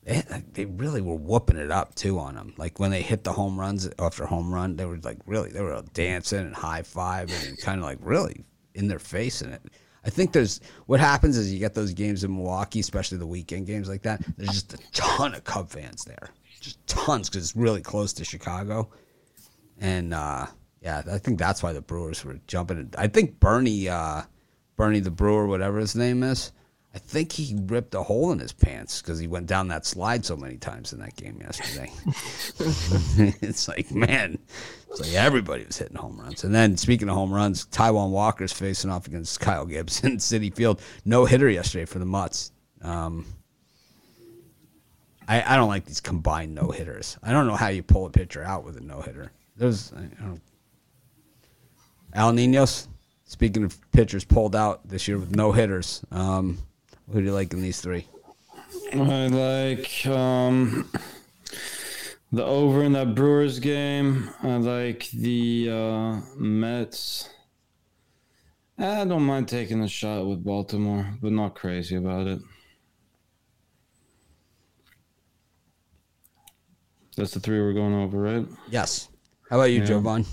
They, 0.06 0.24
they 0.54 0.66
really 0.66 1.02
were 1.02 1.16
whooping 1.16 1.58
it 1.58 1.72
up 1.72 1.96
too 1.96 2.20
on 2.20 2.36
them. 2.36 2.54
Like 2.58 2.80
when 2.80 2.92
they 2.92 3.02
hit 3.02 3.24
the 3.24 3.34
home 3.34 3.60
runs 3.60 3.90
after 3.98 4.26
home 4.26 4.54
run, 4.54 4.76
they 4.76 4.86
were 4.86 4.98
like 4.98 5.18
really 5.26 5.50
they 5.50 5.62
were 5.62 5.84
dancing 5.94 6.40
and 6.40 6.56
high 6.56 6.84
fiving 6.84 7.48
and 7.48 7.58
kind 7.60 7.80
of 7.80 7.86
like 7.86 7.98
really 8.02 8.46
in 8.76 8.88
their 8.88 9.00
face 9.00 9.42
in 9.42 9.52
it. 9.52 9.62
I 10.06 10.12
think 10.12 10.32
there's 10.32 10.62
what 10.86 11.00
happens 11.00 11.38
is 11.38 11.52
you 11.52 11.58
get 11.58 11.74
those 11.74 11.94
games 11.94 12.24
in 12.24 12.36
Milwaukee, 12.36 12.80
especially 12.80 13.18
the 13.18 13.26
weekend 13.26 13.66
games 13.66 13.90
like 13.90 14.04
that. 14.04 14.22
There's 14.38 14.52
just 14.52 14.74
a 14.76 14.78
ton 14.92 15.34
of 15.34 15.44
Cub 15.44 15.70
fans 15.70 16.04
there, 16.04 16.30
just 16.62 16.86
tons 16.86 17.28
because 17.28 17.44
it's 17.44 17.56
really 17.56 17.82
close 17.82 18.14
to 18.14 18.24
Chicago, 18.26 18.92
and 19.80 20.14
uh, 20.14 20.46
yeah, 20.82 21.02
I 21.12 21.18
think 21.18 21.40
that's 21.40 21.64
why 21.64 21.74
the 21.74 21.82
Brewers 21.82 22.24
were 22.24 22.40
jumping. 22.46 22.94
I 22.96 23.08
think 23.08 23.40
Bernie, 23.40 23.90
uh, 23.90 24.22
Bernie 24.76 25.00
the 25.00 25.10
Brewer, 25.10 25.48
whatever 25.48 25.80
his 25.80 25.96
name 25.96 26.22
is, 26.22 26.52
I 26.96 26.98
think 26.98 27.34
he 27.34 27.58
ripped 27.66 27.94
a 27.94 28.02
hole 28.02 28.32
in 28.32 28.40
his 28.40 28.54
pants 28.54 29.02
because 29.02 29.20
he 29.20 29.28
went 29.28 29.48
down 29.48 29.68
that 29.68 29.86
slide 29.86 30.26
so 30.26 30.38
many 30.38 30.56
times 30.56 30.94
in 30.94 31.00
that 31.00 31.18
game 31.18 31.38
yesterday. 31.42 31.92
it's 33.42 33.68
like, 33.68 33.92
man, 33.92 34.40
it's 34.90 35.02
like 35.02 35.14
everybody 35.14 35.66
was 35.66 35.78
hitting 35.78 35.98
home 35.98 36.18
runs. 36.18 36.46
And 36.46 36.56
then 36.56 36.78
speaking 36.78 37.10
of 37.10 37.16
home 37.16 37.34
runs, 37.34 37.66
Taijuan 37.66 38.12
Walker's 38.12 38.54
facing 38.54 38.90
off 38.90 39.08
against 39.08 39.40
Kyle 39.42 39.66
Gibson, 39.66 40.14
in 40.14 40.18
Citi 40.20 40.56
Field. 40.56 40.82
No 41.04 41.26
hitter 41.26 41.50
yesterday 41.50 41.84
for 41.84 42.00
the 42.00 42.06
Mutts. 42.06 42.54
Um, 42.82 43.26
I, 45.28 45.44
I 45.44 45.58
don't 45.58 45.68
like 45.68 45.84
these 45.84 46.00
combined 46.00 46.56
no 46.56 46.72
hitters. 46.72 47.18
I 47.22 47.34
don't 47.34 47.46
know 47.46 47.56
how 47.56 47.68
you 47.68 47.84
pull 47.84 48.06
a 48.06 48.10
pitcher 48.10 48.42
out 48.42 48.64
with 48.64 48.78
a 48.78 48.82
no 48.82 49.02
hitter. 49.02 49.34
There's 49.58 49.92
I 49.92 50.04
don't, 50.24 50.42
Al 52.14 52.32
Ninos. 52.32 52.88
Speaking 53.26 53.66
of 53.66 53.78
pitchers 53.92 54.24
pulled 54.24 54.56
out 54.56 54.88
this 54.88 55.08
year 55.10 55.18
with 55.18 55.36
no 55.36 55.52
hitters, 55.52 56.06
um, 56.12 56.60
who 57.12 57.20
do 57.20 57.26
you 57.26 57.34
like 57.34 57.54
in 57.54 57.62
these 57.62 57.82
three? 57.82 58.08
I 58.94 59.28
like 59.28 60.06
um, 60.06 60.90
the 62.32 62.44
over 62.46 62.84
in 62.84 62.94
that 62.94 63.16
Brewers 63.16 63.60
game. 63.60 64.30
I 64.44 64.58
like 64.58 65.10
the 65.12 65.70
uh, 65.72 66.22
Mets. 66.38 67.30
I 68.78 69.06
don't 69.06 69.24
mind 69.24 69.48
taking 69.48 69.82
a 69.82 69.88
shot 69.88 70.26
with 70.26 70.44
Baltimore, 70.44 71.18
but 71.22 71.32
not 71.32 71.56
crazy 71.56 71.96
about 71.96 72.28
it. 72.28 72.40
That's 77.16 77.32
the 77.32 77.40
three 77.40 77.62
we're 77.62 77.74
going 77.74 77.94
over, 77.94 78.18
right? 78.20 78.46
Yes. 78.70 79.08
How 79.50 79.56
about 79.58 79.72
you, 79.72 79.80
Yeah. 79.80 79.86
Jovan? 79.86 80.26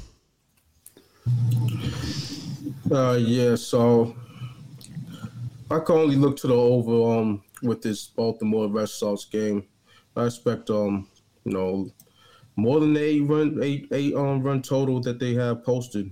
Uh, 2.90 3.12
yeah, 3.20 3.54
so 3.54 4.16
I 5.72 5.80
can 5.80 5.96
only 5.96 6.16
look 6.16 6.36
to 6.38 6.46
the 6.46 6.54
over 6.54 7.18
um 7.18 7.42
with 7.62 7.80
this 7.80 8.06
Baltimore 8.06 8.68
Red 8.68 8.90
Sox 8.90 9.24
game. 9.24 9.64
I 10.14 10.26
expect 10.26 10.68
um 10.68 11.08
you 11.44 11.52
know 11.52 11.90
more 12.56 12.80
than 12.80 12.96
eight 12.96 13.22
run 13.22 13.58
eight 13.62 13.88
eight 13.92 14.14
um 14.14 14.42
run 14.42 14.60
total 14.60 15.00
that 15.00 15.18
they 15.18 15.32
have 15.34 15.64
posted, 15.64 16.10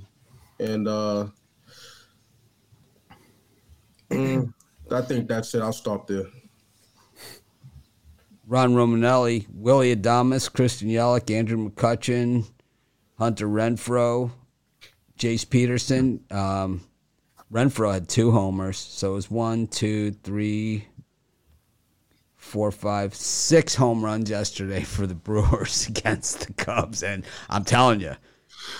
and 0.58 0.88
uh 0.88 1.26
mm, 4.10 4.52
I 4.90 5.02
think 5.02 5.28
that's 5.28 5.54
it. 5.54 5.60
I'll 5.60 5.72
stop 5.74 6.06
there. 6.06 6.24
Ron 8.46 8.74
Romanelli, 8.74 9.46
Willy 9.52 9.94
Adames, 9.94 10.52
Christian 10.52 10.88
Yelich, 10.88 11.30
Andrew 11.30 11.70
McCutchen, 11.70 12.50
Hunter 13.16 13.46
Renfroe, 13.46 14.32
Jace 15.16 15.48
Peterson. 15.48 16.24
Um, 16.32 16.80
Renfroe 17.52 17.92
had 17.92 18.08
two 18.08 18.30
homers, 18.30 18.78
so 18.78 19.12
it 19.12 19.14
was 19.14 19.30
one, 19.30 19.66
two, 19.66 20.12
three, 20.12 20.86
four, 22.36 22.70
five, 22.70 23.14
six 23.14 23.74
home 23.74 24.04
runs 24.04 24.30
yesterday 24.30 24.82
for 24.82 25.06
the 25.06 25.14
Brewers 25.16 25.86
against 25.88 26.46
the 26.46 26.52
Cubs, 26.52 27.02
and 27.02 27.24
I'm 27.48 27.64
telling 27.64 28.00
you, 28.00 28.14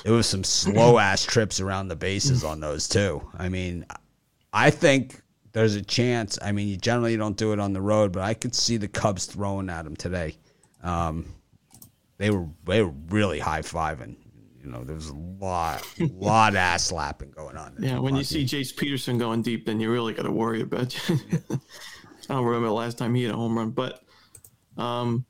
it 0.04 0.10
was 0.10 0.26
some 0.26 0.44
slow 0.44 0.98
ass 1.00 1.24
trips 1.24 1.60
around 1.60 1.88
the 1.88 1.96
bases 1.96 2.44
on 2.44 2.60
those 2.60 2.88
too. 2.88 3.28
I 3.36 3.48
mean, 3.48 3.86
I 4.52 4.70
think 4.70 5.20
there's 5.52 5.74
a 5.74 5.82
chance. 5.82 6.38
I 6.42 6.52
mean, 6.52 6.68
you 6.68 6.76
generally 6.76 7.16
don't 7.16 7.36
do 7.36 7.52
it 7.52 7.60
on 7.60 7.72
the 7.72 7.80
road, 7.80 8.12
but 8.12 8.22
I 8.22 8.34
could 8.34 8.54
see 8.54 8.76
the 8.76 8.88
Cubs 8.88 9.26
throwing 9.26 9.68
at 9.68 9.86
him 9.86 9.96
today. 9.96 10.36
Um, 10.82 11.26
they 12.18 12.30
were 12.30 12.46
they 12.64 12.82
were 12.82 12.92
really 13.08 13.38
high 13.38 13.62
fiving. 13.62 14.16
You 14.62 14.70
know, 14.70 14.84
there 14.84 14.94
was 14.94 15.08
a 15.08 15.14
lot, 15.14 15.86
lot 15.98 16.54
ass 16.54 16.86
slapping 16.86 17.30
going 17.30 17.56
on. 17.56 17.76
Yeah, 17.78 17.98
when 17.98 18.14
you 18.14 18.24
see 18.24 18.44
Jace 18.44 18.76
Peterson 18.76 19.16
going 19.16 19.42
deep, 19.42 19.64
then 19.64 19.80
you 19.80 19.90
really 19.90 20.12
got 20.12 20.24
to 20.24 20.30
worry 20.30 20.60
about. 20.60 20.94
I 21.10 22.34
don't 22.34 22.44
remember 22.44 22.68
the 22.68 22.74
last 22.74 22.98
time 22.98 23.14
he 23.14 23.22
hit 23.22 23.32
a 23.32 23.36
home 23.36 23.56
run, 23.56 23.70
but 23.70 24.02
um, 24.76 25.24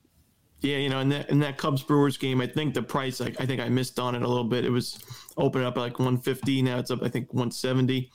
yeah, 0.60 0.76
you 0.76 0.88
know, 0.88 0.98
in 0.98 1.08
that 1.10 1.30
in 1.30 1.38
that 1.40 1.58
Cubs 1.58 1.82
Brewers 1.82 2.16
game, 2.16 2.40
I 2.40 2.46
think 2.46 2.74
the 2.74 2.82
price, 2.82 3.20
I, 3.20 3.32
I 3.38 3.46
think 3.46 3.60
I 3.60 3.68
missed 3.68 3.98
on 3.98 4.14
it 4.14 4.22
a 4.22 4.28
little 4.28 4.44
bit. 4.44 4.64
It 4.64 4.70
was 4.70 4.98
open 5.36 5.62
up 5.62 5.76
at 5.76 5.80
like 5.80 5.98
150. 5.98 6.62
Now 6.62 6.78
it's 6.78 6.90
up, 6.90 7.02
I 7.02 7.08
think 7.08 7.32
170. 7.32 8.10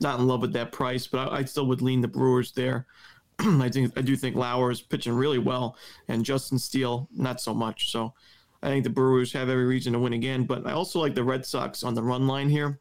Not 0.00 0.20
in 0.20 0.26
love 0.26 0.40
with 0.40 0.52
that 0.52 0.72
price, 0.72 1.06
but 1.06 1.28
I, 1.28 1.38
I 1.38 1.44
still 1.44 1.66
would 1.66 1.82
lean 1.82 2.00
the 2.00 2.08
Brewers 2.08 2.52
there. 2.52 2.86
I 3.40 3.68
think 3.68 3.92
I 3.98 4.02
do 4.02 4.16
think 4.16 4.36
Lauer 4.36 4.70
is 4.70 4.80
pitching 4.80 5.14
really 5.14 5.38
well, 5.38 5.76
and 6.08 6.24
Justin 6.24 6.58
Steele 6.58 7.08
not 7.12 7.40
so 7.40 7.52
much. 7.52 7.90
So 7.90 8.14
I 8.62 8.68
think 8.68 8.84
the 8.84 8.90
Brewers 8.90 9.32
have 9.32 9.48
every 9.48 9.64
reason 9.64 9.92
to 9.94 9.98
win 9.98 10.12
again. 10.12 10.44
But 10.44 10.66
I 10.66 10.72
also 10.72 11.00
like 11.00 11.14
the 11.14 11.24
Red 11.24 11.46
Sox 11.46 11.82
on 11.82 11.94
the 11.94 12.02
run 12.02 12.26
line 12.26 12.48
here. 12.48 12.80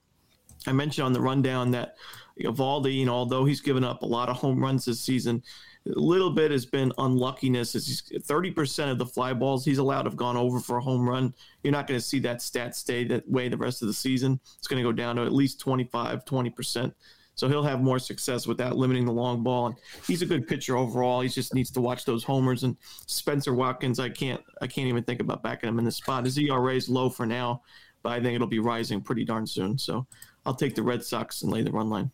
I 0.68 0.72
mentioned 0.73 1.06
on 1.06 1.14
the 1.14 1.22
rundown 1.22 1.72
that 1.72 1.95
Eovaldi, 2.39 2.93
you 2.93 3.06
know, 3.06 3.14
although 3.14 3.45
he's 3.45 3.61
given 3.61 3.84
up 3.84 4.01
a 4.01 4.06
lot 4.06 4.30
of 4.30 4.38
home 4.38 4.61
runs 4.61 4.85
this 4.85 5.01
season, 5.01 5.41
a 5.85 5.99
little 5.99 6.30
bit 6.30 6.51
has 6.51 6.65
been 6.65 6.91
unluckiness. 6.97 7.76
Is 7.76 8.03
thirty 8.23 8.51
percent 8.51 8.91
of 8.91 8.97
the 8.97 9.06
fly 9.06 9.34
balls 9.34 9.64
he's 9.64 9.77
allowed 9.77 10.06
have 10.06 10.18
gone 10.18 10.38
over 10.38 10.60
for 10.60 10.77
a 10.77 10.81
home 10.81 11.07
run. 11.07 11.34
You're 11.64 11.72
not 11.72 11.88
going 11.88 11.99
to 11.99 12.06
see 12.06 12.19
that 12.19 12.41
stat 12.41 12.76
stay 12.76 13.06
that 13.06 13.30
way 13.30 13.47
the 13.47 13.57
rest 13.57 13.81
of 13.81 13.88
the 13.88 13.93
season. 13.93 14.39
It's 14.57 14.68
going 14.68 14.84
to 14.84 14.88
go 14.88 14.93
down 14.93 15.15
to 15.15 15.23
at 15.23 15.34
least 15.34 15.60
25, 15.61 16.26
20 16.26 16.49
percent. 16.49 16.93
So 17.40 17.48
he'll 17.48 17.64
have 17.64 17.82
more 17.82 17.99
success 17.99 18.45
without 18.45 18.76
limiting 18.76 19.06
the 19.06 19.14
long 19.14 19.44
ball. 19.44 19.68
And 19.68 19.76
he's 20.06 20.22
a 20.22 20.26
good 20.26 20.45
pitcher 20.45 20.76
overall. 20.76 21.22
He 21.22 21.30
just 21.30 21.53
needs 21.53 21.72
to 21.72 21.82
watch 21.82 22.03
those 22.03 22.24
homers. 22.24 22.64
And 22.64 22.76
Spencer 23.07 23.53
Watkins, 23.53 23.98
I 23.98 24.10
can't, 24.10 24.41
I 24.61 24.68
can't 24.68 24.88
even 24.88 25.03
think 25.03 25.22
about 25.22 25.41
backing 25.41 25.70
him 25.70 25.80
in 25.80 25.86
this 25.86 25.95
spot. 25.95 26.26
His 26.26 26.38
ERA 26.38 26.76
is 26.76 26.90
low 26.90 27.10
for 27.10 27.26
now, 27.26 27.61
but 28.03 28.11
I 28.11 28.22
think 28.22 28.36
it'll 28.36 28.48
be 28.48 28.60
rising 28.60 28.99
pretty 28.99 29.24
darn 29.24 29.48
soon. 29.48 29.78
So 29.78 30.06
I'll 30.45 30.53
take 30.53 30.76
the 30.76 30.84
Red 30.84 31.02
Sox 31.03 31.41
and 31.41 31.52
lay 31.52 31.61
the 31.61 31.72
run 31.72 31.90
line. 31.90 32.11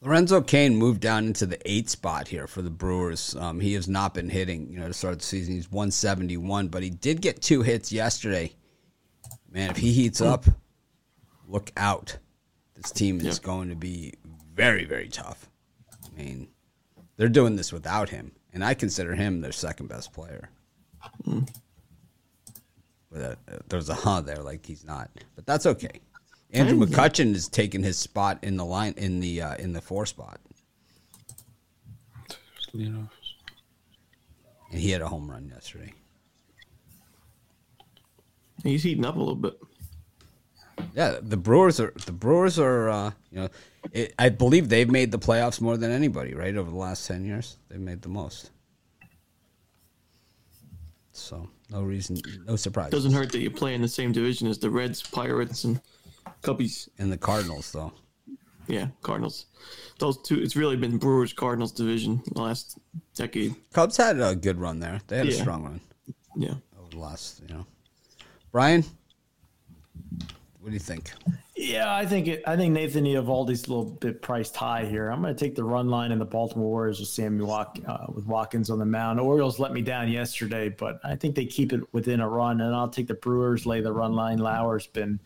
Lorenzo 0.00 0.40
Cain 0.40 0.74
moved 0.74 1.00
down 1.00 1.26
into 1.26 1.46
the 1.46 1.60
eight 1.70 1.88
spot 1.88 2.26
here 2.26 2.46
for 2.46 2.62
the 2.62 2.70
Brewers. 2.70 3.36
Um, 3.36 3.60
he 3.60 3.74
has 3.74 3.88
not 3.88 4.14
been 4.14 4.28
hitting, 4.28 4.72
you 4.72 4.80
know, 4.80 4.88
to 4.88 4.94
start 4.94 5.18
the 5.18 5.24
season. 5.24 5.54
He's 5.54 5.70
171, 5.70 6.68
but 6.68 6.82
he 6.82 6.90
did 6.90 7.20
get 7.20 7.40
two 7.40 7.62
hits 7.62 7.92
yesterday. 7.92 8.52
Man, 9.50 9.70
if 9.70 9.76
he 9.76 9.92
heats 9.92 10.20
up, 10.20 10.46
look 11.46 11.70
out. 11.76 12.16
This 12.74 12.90
team 12.90 13.18
is 13.20 13.36
yep. 13.36 13.42
going 13.42 13.68
to 13.68 13.76
be 13.76 14.14
very, 14.54 14.84
very 14.84 15.08
tough. 15.08 15.48
I 16.04 16.20
mean, 16.20 16.48
they're 17.16 17.28
doing 17.28 17.56
this 17.56 17.72
without 17.72 18.08
him, 18.08 18.32
and 18.52 18.64
I 18.64 18.74
consider 18.74 19.14
him 19.14 19.40
their 19.40 19.52
second 19.52 19.88
best 19.88 20.12
player. 20.12 20.50
Mm. 21.26 21.48
But 23.10 23.22
uh, 23.22 23.34
there's 23.68 23.88
a 23.88 23.94
huh 23.94 24.22
there, 24.22 24.42
like 24.42 24.64
he's 24.64 24.84
not, 24.84 25.10
but 25.34 25.46
that's 25.46 25.66
okay. 25.66 26.00
Andrew 26.52 26.78
McCutchen 26.78 27.34
is 27.34 27.48
taking 27.48 27.82
his 27.82 27.98
spot 27.98 28.38
in 28.42 28.56
the 28.56 28.64
line 28.64 28.94
in 28.96 29.20
the 29.20 29.40
uh, 29.40 29.54
in 29.56 29.72
the 29.72 29.80
four 29.80 30.04
spot. 30.04 30.38
You 32.72 32.90
know. 32.90 33.08
And 34.70 34.80
he 34.80 34.90
had 34.90 35.02
a 35.02 35.08
home 35.08 35.30
run 35.30 35.48
yesterday. 35.48 35.92
He's 38.62 38.82
heating 38.82 39.04
up 39.04 39.16
a 39.16 39.18
little 39.18 39.34
bit. 39.34 39.58
Yeah, 40.94 41.18
the 41.20 41.36
Brewers 41.36 41.80
are 41.80 41.92
the 42.06 42.12
Brewers 42.12 42.58
are 42.58 42.88
uh, 42.88 43.10
you 43.30 43.40
know, 43.40 43.48
it, 43.92 44.14
I 44.18 44.28
believe 44.28 44.68
they've 44.68 44.90
made 44.90 45.10
the 45.10 45.18
playoffs 45.18 45.60
more 45.60 45.76
than 45.76 45.90
anybody, 45.90 46.34
right? 46.34 46.54
Over 46.56 46.70
the 46.70 46.76
last 46.76 47.06
ten 47.06 47.24
years, 47.24 47.58
they've 47.68 47.80
made 47.80 48.02
the 48.02 48.08
most. 48.08 48.50
So 51.12 51.48
no 51.70 51.82
reason, 51.82 52.20
no 52.46 52.56
surprise. 52.56 52.90
Doesn't 52.90 53.12
hurt 53.12 53.32
that 53.32 53.40
you 53.40 53.50
play 53.50 53.74
in 53.74 53.82
the 53.82 53.88
same 53.88 54.12
division 54.12 54.48
as 54.48 54.58
the 54.58 54.70
Reds, 54.70 55.02
Pirates, 55.02 55.64
and 55.64 55.80
Cubbies. 56.42 56.88
And 56.98 57.12
the 57.12 57.18
Cardinals, 57.18 57.70
though. 57.72 57.92
Yeah, 58.66 58.88
Cardinals. 59.02 59.46
Those 59.98 60.20
two. 60.22 60.40
It's 60.40 60.56
really 60.56 60.76
been 60.76 60.96
Brewers 60.98 61.32
Cardinals 61.32 61.72
division 61.72 62.22
the 62.32 62.42
last 62.42 62.78
decade. 63.14 63.54
Cubs 63.72 63.96
had 63.96 64.20
a 64.20 64.34
good 64.34 64.58
run 64.58 64.80
there. 64.80 65.00
They 65.06 65.18
had 65.18 65.26
yeah. 65.26 65.34
a 65.34 65.36
strong 65.36 65.64
run. 65.64 65.80
Yeah. 66.36 66.54
Over 66.78 66.90
the 66.90 66.98
last, 66.98 67.40
you 67.40 67.54
know. 67.54 67.66
Brian, 68.52 68.84
what 70.62 70.68
do 70.68 70.74
you 70.74 70.78
think? 70.78 71.10
Yeah, 71.56 71.92
I 71.92 72.06
think 72.06 72.28
it, 72.28 72.42
I 72.46 72.56
think 72.56 72.72
Nathan 72.72 73.04
Eovaldi's 73.04 73.66
a 73.66 73.68
little 73.68 73.84
bit 73.84 74.22
priced 74.22 74.54
high 74.54 74.84
here. 74.84 75.10
I'm 75.10 75.20
going 75.20 75.34
to 75.34 75.44
take 75.44 75.56
the 75.56 75.64
run 75.64 75.88
line 75.88 76.12
in 76.12 76.20
the 76.20 76.24
Baltimore 76.24 76.68
Warriors 76.68 77.00
with 77.00 77.08
Sammy 77.08 77.44
Walk, 77.44 77.78
uh, 77.84 78.06
with 78.14 78.26
Watkins 78.26 78.70
on 78.70 78.78
the 78.78 78.86
mound. 78.86 79.18
Orioles 79.18 79.58
let 79.58 79.72
me 79.72 79.82
down 79.82 80.08
yesterday, 80.08 80.68
but 80.68 81.00
I 81.02 81.16
think 81.16 81.34
they 81.34 81.46
keep 81.46 81.72
it 81.72 81.80
within 81.92 82.20
a 82.20 82.28
run, 82.28 82.60
and 82.60 82.72
I'll 82.74 82.88
take 82.88 83.08
the 83.08 83.14
Brewers. 83.14 83.66
Lay 83.66 83.80
the 83.80 83.92
run 83.92 84.12
line. 84.12 84.38
Lauer's 84.38 84.86
been 84.86 85.18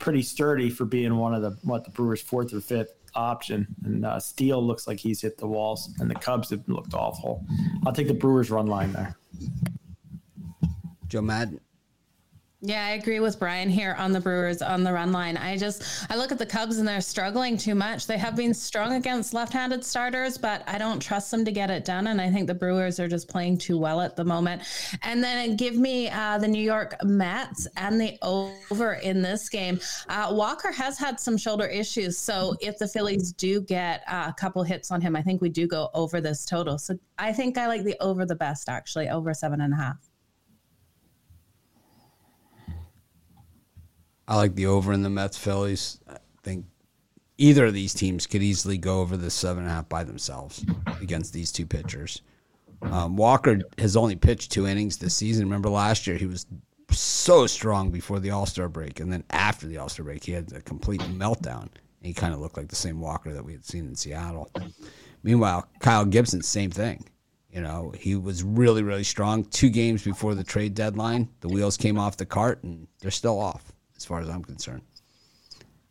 pretty 0.00 0.22
sturdy 0.22 0.68
for 0.68 0.84
being 0.84 1.16
one 1.16 1.32
of 1.32 1.42
the 1.42 1.56
what 1.62 1.84
the 1.84 1.90
Brewers' 1.90 2.20
fourth 2.20 2.52
or 2.52 2.60
fifth 2.60 2.94
option, 3.14 3.68
and 3.84 4.04
uh, 4.04 4.18
Steele 4.18 4.64
looks 4.64 4.88
like 4.88 4.98
he's 4.98 5.20
hit 5.22 5.38
the 5.38 5.46
walls, 5.46 5.94
and 6.00 6.10
the 6.10 6.16
Cubs 6.16 6.50
have 6.50 6.68
looked 6.68 6.94
awful. 6.94 7.46
I'll 7.86 7.92
take 7.92 8.08
the 8.08 8.14
Brewers 8.14 8.50
run 8.50 8.66
line 8.66 8.92
there. 8.92 9.16
Joe 11.06 11.22
Maddon. 11.22 11.60
Yeah, 12.64 12.86
I 12.86 12.90
agree 12.90 13.18
with 13.18 13.40
Brian 13.40 13.68
here 13.68 13.96
on 13.98 14.12
the 14.12 14.20
Brewers 14.20 14.62
on 14.62 14.84
the 14.84 14.92
run 14.92 15.10
line. 15.10 15.36
I 15.36 15.56
just 15.56 15.82
I 16.08 16.14
look 16.14 16.30
at 16.30 16.38
the 16.38 16.46
Cubs 16.46 16.78
and 16.78 16.86
they're 16.86 17.00
struggling 17.00 17.56
too 17.56 17.74
much. 17.74 18.06
They 18.06 18.16
have 18.18 18.36
been 18.36 18.54
strong 18.54 18.92
against 18.92 19.34
left-handed 19.34 19.84
starters, 19.84 20.38
but 20.38 20.62
I 20.68 20.78
don't 20.78 21.00
trust 21.00 21.32
them 21.32 21.44
to 21.44 21.50
get 21.50 21.70
it 21.70 21.84
done. 21.84 22.06
And 22.06 22.20
I 22.20 22.30
think 22.30 22.46
the 22.46 22.54
Brewers 22.54 23.00
are 23.00 23.08
just 23.08 23.28
playing 23.28 23.58
too 23.58 23.76
well 23.76 24.00
at 24.00 24.14
the 24.14 24.24
moment. 24.24 24.62
And 25.02 25.24
then 25.24 25.56
give 25.56 25.74
me 25.74 26.08
uh, 26.08 26.38
the 26.38 26.46
New 26.46 26.62
York 26.62 26.94
Mets 27.02 27.66
and 27.76 28.00
the 28.00 28.16
over 28.22 28.92
in 28.92 29.22
this 29.22 29.48
game. 29.48 29.80
Uh, 30.08 30.28
Walker 30.30 30.70
has 30.70 30.96
had 30.96 31.18
some 31.18 31.36
shoulder 31.36 31.66
issues, 31.66 32.16
so 32.16 32.54
if 32.60 32.78
the 32.78 32.86
Phillies 32.86 33.32
do 33.32 33.60
get 33.60 34.04
uh, 34.06 34.26
a 34.28 34.32
couple 34.34 34.62
hits 34.62 34.92
on 34.92 35.00
him, 35.00 35.16
I 35.16 35.22
think 35.22 35.42
we 35.42 35.48
do 35.48 35.66
go 35.66 35.90
over 35.94 36.20
this 36.20 36.46
total. 36.46 36.78
So 36.78 36.96
I 37.18 37.32
think 37.32 37.58
I 37.58 37.66
like 37.66 37.82
the 37.82 37.96
over 38.00 38.24
the 38.24 38.36
best 38.36 38.68
actually, 38.68 39.08
over 39.08 39.34
seven 39.34 39.60
and 39.60 39.72
a 39.72 39.76
half. 39.76 40.11
I 44.28 44.36
like 44.36 44.54
the 44.54 44.66
over 44.66 44.92
in 44.92 45.02
the 45.02 45.10
Mets 45.10 45.36
Phillies. 45.36 45.98
I 46.08 46.18
think 46.42 46.66
either 47.38 47.66
of 47.66 47.74
these 47.74 47.94
teams 47.94 48.26
could 48.26 48.42
easily 48.42 48.78
go 48.78 49.00
over 49.00 49.16
the 49.16 49.30
seven 49.30 49.64
and 49.64 49.70
a 49.70 49.74
half 49.74 49.88
by 49.88 50.04
themselves 50.04 50.64
against 51.00 51.32
these 51.32 51.50
two 51.50 51.66
pitchers. 51.66 52.22
Um, 52.82 53.16
Walker 53.16 53.60
has 53.78 53.96
only 53.96 54.16
pitched 54.16 54.50
two 54.50 54.66
innings 54.66 54.96
this 54.96 55.16
season. 55.16 55.46
Remember 55.46 55.68
last 55.68 56.06
year 56.06 56.16
he 56.16 56.26
was 56.26 56.46
so 56.90 57.46
strong 57.46 57.90
before 57.90 58.20
the 58.20 58.30
All 58.30 58.46
Star 58.46 58.68
break, 58.68 59.00
and 59.00 59.12
then 59.12 59.24
after 59.30 59.66
the 59.66 59.78
All 59.78 59.88
Star 59.88 60.04
break 60.04 60.24
he 60.24 60.32
had 60.32 60.52
a 60.52 60.60
complete 60.60 61.00
meltdown. 61.02 61.68
he 62.00 62.12
kind 62.12 62.34
of 62.34 62.40
looked 62.40 62.56
like 62.56 62.68
the 62.68 62.76
same 62.76 63.00
Walker 63.00 63.32
that 63.32 63.44
we 63.44 63.52
had 63.52 63.64
seen 63.64 63.86
in 63.86 63.94
Seattle. 63.94 64.50
Meanwhile, 65.22 65.68
Kyle 65.78 66.04
Gibson, 66.04 66.42
same 66.42 66.70
thing. 66.70 67.04
You 67.52 67.60
know, 67.60 67.92
he 67.96 68.16
was 68.16 68.42
really, 68.42 68.82
really 68.82 69.04
strong. 69.04 69.44
Two 69.44 69.68
games 69.68 70.02
before 70.02 70.34
the 70.34 70.42
trade 70.42 70.74
deadline, 70.74 71.28
the 71.40 71.48
wheels 71.48 71.76
came 71.76 71.98
off 71.98 72.16
the 72.16 72.26
cart, 72.26 72.62
and 72.64 72.88
they're 73.00 73.10
still 73.10 73.38
off 73.38 73.71
as 74.02 74.06
far 74.06 74.20
as 74.20 74.28
I'm 74.28 74.42
concerned. 74.42 74.82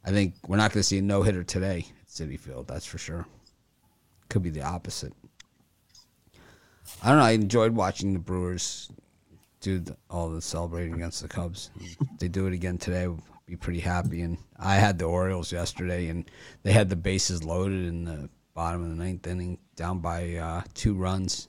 I 0.04 0.12
think 0.12 0.34
we're 0.46 0.58
not 0.58 0.74
going 0.74 0.82
to 0.82 0.84
see 0.84 0.98
a 0.98 1.02
no 1.02 1.22
hitter 1.22 1.46
today 1.46 1.86
at 2.02 2.08
Citi 2.10 2.38
Field. 2.38 2.68
That's 2.68 2.86
for 2.86 2.98
sure. 2.98 3.26
Could 4.28 4.44
be 4.44 4.50
the 4.50 4.64
opposite. 4.64 5.14
I 7.02 7.08
don't 7.08 7.20
know. 7.20 7.24
I 7.24 7.32
enjoyed 7.32 7.74
watching 7.74 8.12
the 8.12 8.20
Brewers 8.20 8.92
do 9.62 9.80
the, 9.80 9.96
all 10.10 10.30
the 10.30 10.42
celebrating 10.42 10.94
against 10.94 11.22
the 11.22 11.30
Cubs. 11.30 11.72
They 12.20 12.28
do 12.28 12.48
it 12.48 12.54
again 12.54 12.78
today. 12.78 13.08
Be 13.46 13.56
pretty 13.56 13.80
happy. 13.80 14.24
And 14.24 14.38
I 14.60 14.76
had 14.76 15.00
the 15.00 15.06
Orioles 15.06 15.54
yesterday, 15.54 16.10
and 16.10 16.30
they 16.64 16.74
had 16.74 16.90
the 16.90 16.98
bases 16.98 17.46
loaded 17.46 17.86
in 17.86 18.04
the 18.04 18.30
bottom 18.54 18.84
of 18.84 18.90
the 18.90 18.96
ninth 19.02 19.26
inning, 19.26 19.58
down 19.78 20.00
by 20.00 20.36
uh, 20.36 20.64
two 20.74 20.96
runs. 20.96 21.48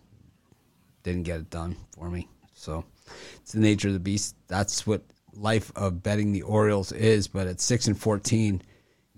Didn't 1.02 1.24
get 1.24 1.40
it 1.40 1.50
done 1.50 1.76
for 1.98 2.08
me. 2.08 2.28
So 2.54 2.84
it's 3.40 3.50
the 3.50 3.58
nature 3.58 3.88
of 3.88 3.94
the 3.94 4.00
beast. 4.00 4.36
That's 4.46 4.86
what 4.86 5.02
life 5.32 5.72
of 5.76 6.02
betting 6.02 6.32
the 6.32 6.42
Orioles 6.42 6.92
is, 6.92 7.26
but 7.28 7.46
at 7.46 7.60
six 7.60 7.86
and 7.86 7.98
fourteen, 7.98 8.62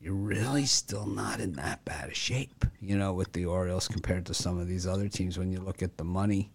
you're 0.00 0.14
really 0.14 0.66
still 0.66 1.06
not 1.06 1.40
in 1.40 1.52
that 1.54 1.84
bad 1.84 2.10
a 2.10 2.14
shape, 2.14 2.64
you 2.80 2.96
know, 2.96 3.12
with 3.14 3.32
the 3.32 3.46
Orioles 3.46 3.88
compared 3.88 4.26
to 4.26 4.34
some 4.34 4.58
of 4.58 4.68
these 4.68 4.86
other 4.86 5.08
teams 5.08 5.38
when 5.38 5.50
you 5.52 5.60
look 5.60 5.82
at 5.82 5.96
the 5.96 6.04
money. 6.04 6.50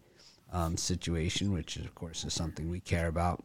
um, 0.51 0.77
situation, 0.77 1.53
which 1.53 1.77
of 1.77 1.93
course 1.95 2.23
is 2.23 2.33
something 2.33 2.69
we 2.69 2.79
care 2.79 3.07
about. 3.07 3.41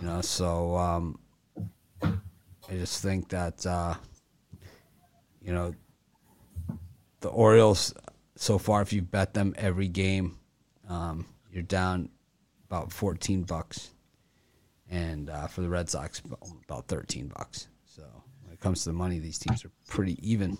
You 0.00 0.06
know, 0.06 0.20
so 0.20 0.76
um, 0.76 1.18
I 2.02 2.72
just 2.72 3.02
think 3.02 3.28
that 3.30 3.66
uh, 3.66 3.94
you 5.40 5.52
know 5.52 5.74
the 7.20 7.28
Orioles 7.28 7.94
so 8.36 8.58
far, 8.58 8.82
if 8.82 8.92
you 8.92 9.02
bet 9.02 9.34
them 9.34 9.54
every 9.58 9.88
game, 9.88 10.38
um, 10.88 11.26
you're 11.50 11.62
down 11.62 12.08
about 12.68 12.92
14 12.92 13.42
bucks, 13.42 13.90
and 14.92 15.30
uh, 15.30 15.46
for 15.46 15.62
the 15.62 15.68
Red 15.68 15.88
Sox, 15.88 16.20
about 16.68 16.86
13 16.86 17.32
bucks. 17.34 17.68
So 17.86 18.02
when 18.44 18.52
it 18.52 18.60
comes 18.60 18.84
to 18.84 18.90
the 18.90 18.94
money, 18.94 19.18
these 19.18 19.38
teams 19.38 19.64
are 19.64 19.70
pretty 19.88 20.18
even. 20.22 20.58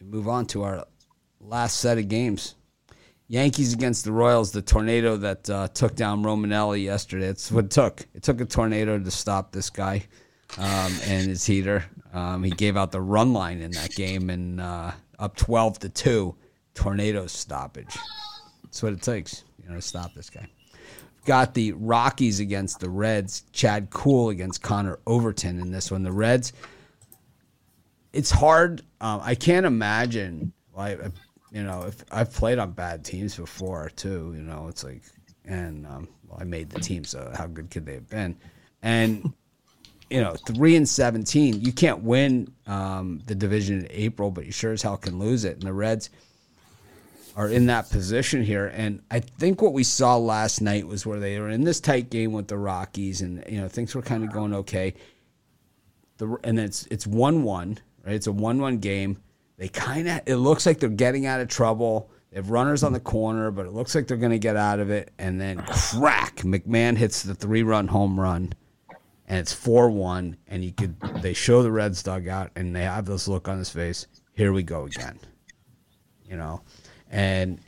We 0.00 0.06
move 0.06 0.28
on 0.28 0.46
to 0.46 0.64
our 0.64 0.84
last 1.40 1.78
set 1.78 1.96
of 1.96 2.08
games. 2.08 2.56
Yankees 3.28 3.72
against 3.72 4.04
the 4.04 4.12
Royals, 4.12 4.52
the 4.52 4.62
tornado 4.62 5.16
that 5.16 5.48
uh, 5.50 5.68
took 5.68 5.94
down 5.94 6.22
Romanelli 6.22 6.84
yesterday. 6.84 7.26
It's 7.26 7.50
what 7.50 7.66
it 7.66 7.70
took. 7.70 8.06
It 8.14 8.22
took 8.22 8.40
a 8.40 8.44
tornado 8.44 8.98
to 8.98 9.10
stop 9.10 9.52
this 9.52 9.70
guy 9.70 10.06
um, 10.58 10.92
and 11.04 11.28
his 11.28 11.44
heater. 11.44 11.84
Um, 12.12 12.42
he 12.42 12.50
gave 12.50 12.76
out 12.76 12.92
the 12.92 13.00
run 13.00 13.32
line 13.32 13.60
in 13.60 13.72
that 13.72 13.90
game 13.90 14.30
and 14.30 14.60
uh, 14.60 14.92
up 15.18 15.36
12 15.36 15.80
to 15.80 15.88
2, 15.88 16.36
tornado 16.76 17.26
stoppage. 17.26 17.96
That's 18.62 18.82
what 18.82 18.92
it 18.92 19.02
takes, 19.02 19.42
you 19.62 19.68
know, 19.68 19.76
to 19.76 19.82
stop 19.82 20.14
this 20.14 20.30
guy. 20.30 20.46
Got 21.24 21.54
the 21.54 21.72
Rockies 21.72 22.38
against 22.38 22.78
the 22.78 22.88
Reds, 22.88 23.42
Chad 23.50 23.90
Kuhl 23.90 24.28
against 24.28 24.62
Connor 24.62 25.00
Overton 25.08 25.58
in 25.58 25.72
this 25.72 25.90
one. 25.90 26.04
The 26.04 26.12
Reds, 26.12 26.52
it's 28.12 28.30
hard. 28.30 28.82
Um, 29.00 29.20
I 29.24 29.34
can't 29.34 29.66
imagine. 29.66 30.52
Like, 30.72 31.00
you 31.50 31.64
know, 31.64 31.82
if 31.82 32.04
I've 32.12 32.32
played 32.32 32.58
on 32.58 32.72
bad 32.72 33.04
teams 33.04 33.34
before 33.34 33.90
too, 33.96 34.34
you 34.36 34.42
know, 34.42 34.68
it's 34.68 34.84
like, 34.84 35.02
and 35.44 35.86
um, 35.86 36.08
well, 36.28 36.38
I 36.40 36.44
made 36.44 36.70
the 36.70 36.80
team, 36.80 37.02
so 37.02 37.32
how 37.34 37.46
good 37.46 37.70
could 37.70 37.86
they 37.86 37.94
have 37.94 38.08
been? 38.08 38.36
And 38.82 39.32
you 40.10 40.20
know, 40.20 40.34
three 40.46 40.76
and 40.76 40.88
seventeen, 40.88 41.60
you 41.60 41.72
can't 41.72 42.02
win 42.02 42.52
um, 42.66 43.20
the 43.26 43.34
division 43.34 43.80
in 43.80 43.88
April, 43.90 44.30
but 44.30 44.46
you 44.46 44.52
sure 44.52 44.72
as 44.72 44.82
hell 44.82 44.96
can 44.96 45.18
lose 45.18 45.44
it. 45.44 45.54
And 45.54 45.62
the 45.62 45.72
Reds 45.72 46.10
are 47.36 47.48
in 47.48 47.66
that 47.66 47.90
position 47.90 48.42
here. 48.42 48.66
And 48.66 49.02
I 49.10 49.20
think 49.20 49.62
what 49.62 49.72
we 49.72 49.84
saw 49.84 50.16
last 50.16 50.60
night 50.60 50.86
was 50.86 51.06
where 51.06 51.20
they 51.20 51.38
were 51.38 51.50
in 51.50 51.62
this 51.62 51.80
tight 51.80 52.10
game 52.10 52.32
with 52.32 52.48
the 52.48 52.58
Rockies, 52.58 53.20
and 53.20 53.44
you 53.48 53.60
know, 53.60 53.68
things 53.68 53.94
were 53.94 54.02
kind 54.02 54.24
of 54.24 54.32
going 54.32 54.54
okay. 54.54 54.94
The 56.16 56.36
and 56.42 56.58
it's 56.58 56.86
it's 56.90 57.06
one 57.06 57.44
one, 57.44 57.78
right? 58.04 58.14
It's 58.14 58.26
a 58.26 58.32
one 58.32 58.58
one 58.58 58.78
game 58.78 59.18
they 59.56 59.68
kind 59.68 60.08
of 60.08 60.20
it 60.26 60.36
looks 60.36 60.66
like 60.66 60.80
they're 60.80 60.88
getting 60.88 61.26
out 61.26 61.40
of 61.40 61.48
trouble. 61.48 62.10
They 62.30 62.36
have 62.36 62.50
runners 62.50 62.82
on 62.82 62.92
the 62.92 63.00
corner, 63.00 63.50
but 63.50 63.66
it 63.66 63.72
looks 63.72 63.94
like 63.94 64.06
they're 64.06 64.16
going 64.16 64.32
to 64.32 64.38
get 64.38 64.56
out 64.56 64.80
of 64.80 64.90
it. 64.90 65.12
And 65.18 65.40
then 65.40 65.62
crack, 65.62 66.36
McMahon 66.38 66.96
hits 66.96 67.22
the 67.22 67.34
three 67.34 67.62
run 67.62 67.88
home 67.88 68.18
run, 68.20 68.52
and 69.26 69.38
it's 69.38 69.52
four 69.52 69.90
one. 69.90 70.36
And 70.46 70.64
you 70.64 70.72
could 70.72 71.00
they 71.22 71.32
show 71.32 71.62
the 71.62 71.72
Reds 71.72 72.02
dugout, 72.02 72.50
and 72.56 72.76
they 72.76 72.82
have 72.82 73.06
this 73.06 73.28
look 73.28 73.48
on 73.48 73.58
his 73.58 73.70
face. 73.70 74.06
Here 74.32 74.52
we 74.52 74.62
go 74.62 74.84
again, 74.84 75.18
you 76.28 76.36
know, 76.36 76.60
and 77.10 77.60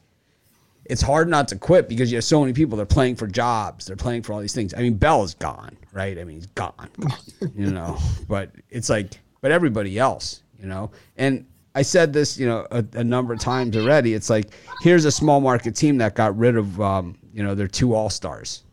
it's 0.88 1.02
hard 1.02 1.28
not 1.28 1.48
to 1.48 1.56
quit 1.56 1.88
because 1.88 2.10
you 2.10 2.16
have 2.16 2.24
so 2.24 2.40
many 2.40 2.52
people. 2.52 2.76
They're 2.76 2.86
playing 2.86 3.16
for 3.16 3.26
jobs. 3.26 3.86
They're 3.86 3.96
playing 3.96 4.22
for 4.22 4.32
all 4.32 4.40
these 4.40 4.54
things. 4.54 4.72
I 4.74 4.78
mean, 4.78 4.94
Bell 4.94 5.22
is 5.22 5.34
gone, 5.34 5.76
right? 5.92 6.18
I 6.18 6.24
mean, 6.24 6.36
he's 6.36 6.46
gone, 6.46 6.88
gone 6.98 7.52
you 7.54 7.70
know. 7.70 7.98
But 8.26 8.50
it's 8.70 8.88
like, 8.88 9.20
but 9.40 9.50
everybody 9.50 9.98
else, 9.98 10.42
you 10.58 10.66
know, 10.66 10.90
and 11.16 11.46
I 11.74 11.82
said 11.82 12.12
this, 12.12 12.38
you 12.38 12.46
know, 12.46 12.66
a, 12.70 12.84
a, 12.94 13.04
number 13.04 13.32
of 13.32 13.38
times 13.38 13.76
already. 13.76 14.14
It's 14.14 14.30
like 14.30 14.50
here's 14.80 15.04
a 15.04 15.12
small 15.12 15.40
market 15.40 15.76
team 15.76 15.98
that 15.98 16.14
got 16.14 16.36
rid 16.36 16.56
of, 16.56 16.80
um, 16.80 17.16
you 17.32 17.42
know, 17.42 17.54
their 17.54 17.68
two 17.68 17.94
all 17.94 18.10
stars, 18.10 18.64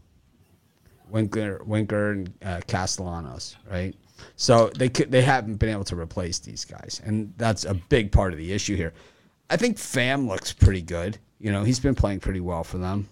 Winker, 1.09 1.61
Winker 1.65 2.11
and 2.11 2.33
uh, 2.43 2.61
Castellanos, 2.65 3.57
right? 3.69 3.93
So 4.37 4.71
they 4.75 4.89
could, 4.89 5.11
they 5.11 5.21
haven't 5.21 5.55
been 5.55 5.69
able 5.69 5.83
to 5.83 5.95
replace 5.95 6.39
these 6.39 6.65
guys, 6.65 7.01
and 7.05 7.33
that's 7.37 7.65
a 7.65 7.73
big 7.73 8.11
part 8.11 8.31
of 8.31 8.39
the 8.39 8.51
issue 8.51 8.75
here. 8.75 8.93
I 9.49 9.57
think 9.57 9.77
Pham 9.77 10.27
looks 10.27 10.53
pretty 10.53 10.81
good. 10.81 11.17
You 11.39 11.51
know, 11.51 11.63
he's 11.63 11.79
been 11.79 11.95
playing 11.95 12.19
pretty 12.19 12.39
well 12.39 12.63
for 12.63 12.77
them. 12.77 13.09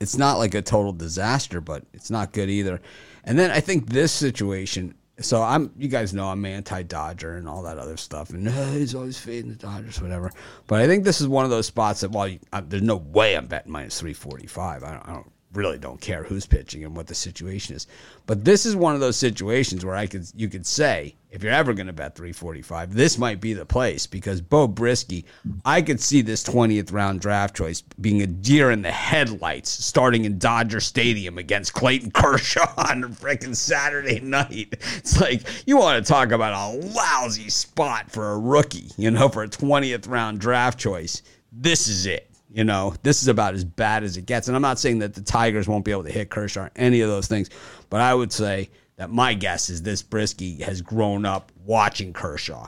It's 0.00 0.16
not 0.16 0.38
like 0.38 0.54
a 0.54 0.62
total 0.62 0.92
disaster, 0.92 1.60
but 1.60 1.84
it's 1.92 2.10
not 2.10 2.32
good 2.32 2.48
either. 2.48 2.80
And 3.24 3.38
then 3.38 3.50
I 3.50 3.60
think 3.60 3.86
this 3.90 4.12
situation 4.12 4.94
so 5.20 5.42
I'm, 5.42 5.70
you 5.76 5.88
guys 5.88 6.14
know 6.14 6.28
I'm 6.28 6.44
anti-Dodger 6.44 7.36
and 7.36 7.48
all 7.48 7.62
that 7.62 7.78
other 7.78 7.96
stuff, 7.96 8.30
and 8.30 8.48
uh, 8.48 8.70
he's 8.72 8.94
always 8.94 9.18
fading 9.18 9.50
the 9.50 9.56
Dodgers, 9.56 10.00
whatever. 10.00 10.30
But 10.66 10.80
I 10.80 10.86
think 10.86 11.04
this 11.04 11.20
is 11.20 11.28
one 11.28 11.44
of 11.44 11.50
those 11.50 11.66
spots 11.66 12.00
that, 12.00 12.10
while 12.10 12.28
you, 12.28 12.38
I, 12.52 12.60
there's 12.62 12.82
no 12.82 12.96
way 12.96 13.36
I'm 13.36 13.46
betting 13.46 13.70
minus 13.70 14.00
345. 14.00 14.82
I 14.82 14.90
don't, 14.90 15.08
I 15.08 15.12
don't 15.12 15.32
really 15.52 15.78
don't 15.78 16.00
care 16.00 16.22
who's 16.22 16.46
pitching 16.46 16.84
and 16.84 16.96
what 16.96 17.06
the 17.06 17.14
situation 17.14 17.74
is. 17.74 17.86
But 18.26 18.44
this 18.44 18.64
is 18.66 18.76
one 18.76 18.94
of 18.94 19.00
those 19.00 19.16
situations 19.16 19.84
where 19.84 19.96
I 19.96 20.06
could 20.06 20.26
you 20.34 20.48
could 20.48 20.66
say 20.66 21.16
if 21.30 21.44
you're 21.44 21.52
ever 21.52 21.72
going 21.72 21.86
to 21.86 21.92
bet 21.92 22.16
345, 22.16 22.94
this 22.94 23.16
might 23.16 23.40
be 23.40 23.52
the 23.52 23.64
place 23.64 24.06
because 24.06 24.40
Beau 24.40 24.66
Brieske, 24.66 25.24
I 25.64 25.80
could 25.80 26.00
see 26.00 26.22
this 26.22 26.42
20th 26.42 26.92
round 26.92 27.20
draft 27.20 27.56
choice 27.56 27.82
being 28.00 28.22
a 28.22 28.26
deer 28.26 28.70
in 28.72 28.82
the 28.82 28.90
headlights 28.90 29.70
starting 29.70 30.24
in 30.24 30.38
Dodger 30.38 30.80
Stadium 30.80 31.38
against 31.38 31.72
Clayton 31.72 32.10
Kershaw 32.10 32.72
on 32.76 33.02
freaking 33.14 33.54
Saturday 33.54 34.20
night. 34.20 34.76
It's 34.96 35.20
like 35.20 35.42
you 35.66 35.76
want 35.76 36.04
to 36.04 36.12
talk 36.12 36.32
about 36.32 36.52
a 36.52 36.78
lousy 36.78 37.48
spot 37.48 38.10
for 38.10 38.32
a 38.32 38.38
rookie, 38.38 38.90
you 38.96 39.10
know, 39.10 39.28
for 39.28 39.44
a 39.44 39.48
20th 39.48 40.08
round 40.08 40.40
draft 40.40 40.78
choice. 40.78 41.22
This 41.52 41.88
is 41.88 42.06
it. 42.06 42.29
You 42.52 42.64
know, 42.64 42.94
this 43.02 43.22
is 43.22 43.28
about 43.28 43.54
as 43.54 43.64
bad 43.64 44.02
as 44.02 44.16
it 44.16 44.26
gets. 44.26 44.48
And 44.48 44.56
I'm 44.56 44.62
not 44.62 44.78
saying 44.78 44.98
that 45.00 45.14
the 45.14 45.22
Tigers 45.22 45.68
won't 45.68 45.84
be 45.84 45.92
able 45.92 46.04
to 46.04 46.10
hit 46.12 46.30
Kershaw 46.30 46.64
or 46.64 46.70
any 46.74 47.00
of 47.00 47.08
those 47.08 47.28
things, 47.28 47.48
but 47.90 48.00
I 48.00 48.12
would 48.12 48.32
say 48.32 48.70
that 48.96 49.10
my 49.10 49.34
guess 49.34 49.70
is 49.70 49.82
this 49.82 50.02
Brieske 50.02 50.60
has 50.62 50.82
grown 50.82 51.24
up 51.24 51.52
watching 51.64 52.12
Kershaw, 52.12 52.66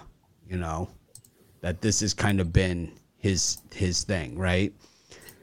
you 0.49 0.57
know, 0.57 0.89
that 1.63 1.81
this 1.81 2.01
has 2.01 2.15
kind 2.15 2.41
of 2.41 2.53
been 2.53 2.93
his 3.17 3.59
his 3.73 4.05
thing, 4.05 4.39
right? 4.39 4.73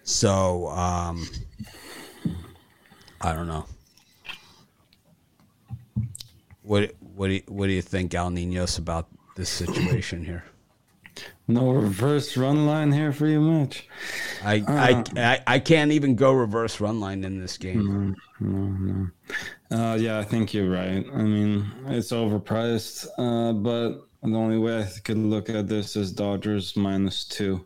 So, 0.04 0.68
um 0.70 1.28
I 3.22 3.34
don't 3.34 3.48
know. 3.48 3.66
What 6.62 6.94
what 7.00 7.28
do 7.28 7.34
you, 7.34 7.44
what 7.48 7.68
do 7.68 7.74
you 7.74 7.82
think, 7.82 8.14
Al 8.16 8.30
Ninos, 8.30 8.78
about 8.78 9.08
this 9.36 9.50
situation 9.50 10.24
here? 10.24 10.46
No 11.50 11.72
reverse 11.72 12.38
run 12.38 12.68
line 12.68 12.92
here 12.92 13.12
for 13.12 13.26
you, 13.26 13.42
Mitch. 13.42 13.88
I, 14.44 14.60
uh, 14.60 14.64
I, 14.68 15.04
I, 15.18 15.40
I 15.48 15.60
can't 15.60 15.92
even 15.92 16.14
go 16.14 16.32
reverse 16.32 16.80
run 16.80 17.00
line 17.00 17.24
in 17.24 17.42
this 17.42 17.58
game. 17.58 18.16
No, 18.40 18.48
no, 18.48 19.10
no. 19.72 19.76
Uh, 19.76 19.96
yeah, 19.96 20.20
I 20.20 20.24
think 20.24 20.54
you're 20.54 20.70
right. 20.70 21.04
I 21.12 21.24
mean, 21.24 21.66
it's 21.88 22.12
overpriced, 22.12 23.08
uh, 23.18 23.54
but 23.54 24.06
the 24.22 24.38
only 24.38 24.60
way 24.60 24.84
I 24.84 24.88
could 25.04 25.18
look 25.18 25.50
at 25.50 25.68
this 25.68 25.96
is 25.96 26.12
Dodgers 26.12 26.78
minus 26.78 27.26
two. 27.26 27.66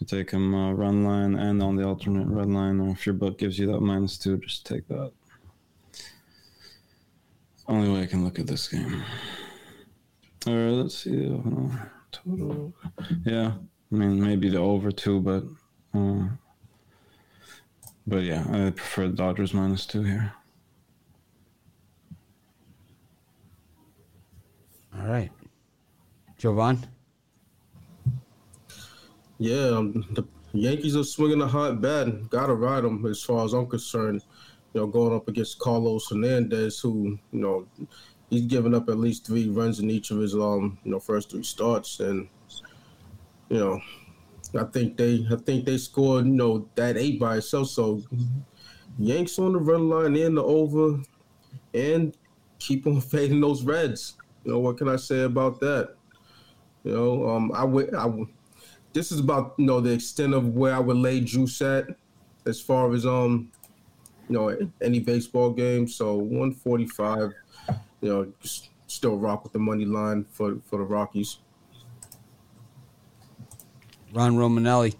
To 0.00 0.04
take 0.04 0.30
them 0.30 0.54
uh, 0.54 0.72
run 0.72 1.04
line 1.04 1.36
and 1.36 1.62
on 1.62 1.74
the 1.74 1.86
alternate 1.86 2.28
run 2.28 2.52
line, 2.52 2.80
or 2.80 2.90
if 2.90 3.06
your 3.06 3.14
book 3.14 3.38
gives 3.38 3.58
you 3.58 3.66
that 3.72 3.80
minus 3.80 4.18
two, 4.18 4.36
just 4.36 4.66
take 4.66 4.86
that. 4.88 5.10
Only 7.66 7.88
way 7.90 8.02
I 8.02 8.06
can 8.06 8.24
look 8.24 8.38
at 8.38 8.46
this 8.46 8.68
game. 8.68 9.02
All 10.46 10.54
right, 10.54 10.70
let's 10.70 10.98
see. 10.98 11.34
Total. 12.12 12.72
Yeah, 13.24 13.52
I 13.92 13.94
mean 13.94 14.22
maybe 14.22 14.48
the 14.48 14.58
over 14.58 14.90
two, 14.90 15.20
but 15.20 15.44
uh, 15.94 16.28
but 18.06 18.22
yeah, 18.22 18.44
I 18.50 18.70
prefer 18.70 19.08
the 19.08 19.14
Dodgers 19.14 19.52
minus 19.54 19.86
two 19.86 20.02
here. 20.02 20.32
All 24.98 25.06
right, 25.06 25.30
Jovan. 26.38 26.86
Yeah, 29.38 29.68
um, 29.68 30.04
the 30.12 30.24
Yankees 30.52 30.96
are 30.96 31.04
swinging 31.04 31.42
a 31.42 31.46
hot 31.46 31.80
bat. 31.80 32.30
Gotta 32.30 32.54
ride 32.54 32.84
them 32.84 33.04
as 33.06 33.22
far 33.22 33.44
as 33.44 33.52
I'm 33.52 33.66
concerned. 33.66 34.22
You 34.74 34.80
know, 34.80 34.86
going 34.86 35.14
up 35.14 35.28
against 35.28 35.58
Carlos 35.58 36.10
Hernandez, 36.10 36.80
who 36.80 37.18
you 37.32 37.40
know 37.40 37.66
he's 38.30 38.46
given 38.46 38.74
up 38.74 38.88
at 38.88 38.98
least 38.98 39.26
three 39.26 39.48
runs 39.48 39.80
in 39.80 39.90
each 39.90 40.10
of 40.10 40.18
his 40.18 40.34
um 40.34 40.78
you 40.84 40.90
know 40.90 41.00
first 41.00 41.30
three 41.30 41.42
starts, 41.42 42.00
and 42.00 42.28
you 43.48 43.58
know 43.58 43.80
I 44.58 44.64
think 44.64 44.96
they 44.96 45.26
I 45.30 45.36
think 45.36 45.64
they 45.64 45.78
scored 45.78 46.26
you 46.26 46.32
know 46.32 46.68
that 46.74 46.96
eight 46.96 47.18
by 47.18 47.36
itself. 47.36 47.68
So 47.68 48.02
Yanks 48.98 49.38
on 49.38 49.52
the 49.52 49.60
run 49.60 49.88
line 49.88 50.16
in 50.16 50.34
the 50.34 50.42
over, 50.42 51.00
and 51.74 52.16
keep 52.58 52.86
on 52.86 53.00
fading 53.12 53.40
those 53.40 53.62
Reds. 53.62 54.16
You 54.44 54.52
know 54.52 54.58
what 54.60 54.78
can 54.78 54.88
I 54.88 54.96
say 54.96 55.22
about 55.22 55.60
that? 55.60 55.94
You 56.84 56.92
know 56.94 57.28
um 57.28 57.52
I 57.54 57.64
would 57.64 57.94
I. 57.94 58.10
This 58.92 59.12
is 59.12 59.20
about 59.20 59.54
you 59.58 59.66
know 59.66 59.80
the 59.80 59.92
extent 59.92 60.34
of 60.34 60.48
where 60.48 60.74
I 60.74 60.78
would 60.78 60.96
lay 60.96 61.20
juice 61.20 61.60
at, 61.60 61.86
as 62.46 62.60
far 62.60 62.92
as 62.94 63.04
um, 63.06 63.52
you 64.28 64.34
know 64.34 64.56
any 64.80 64.98
baseball 64.98 65.52
game. 65.52 65.86
So 65.86 66.16
145 66.16 67.32
you 68.00 68.08
know, 68.08 68.32
still 68.86 69.16
rock 69.16 69.44
with 69.44 69.52
the 69.52 69.58
money 69.58 69.84
line 69.84 70.24
for 70.30 70.58
for 70.64 70.78
the 70.78 70.84
Rockies. 70.84 71.38
Ron 74.12 74.36
Romanelli. 74.36 74.94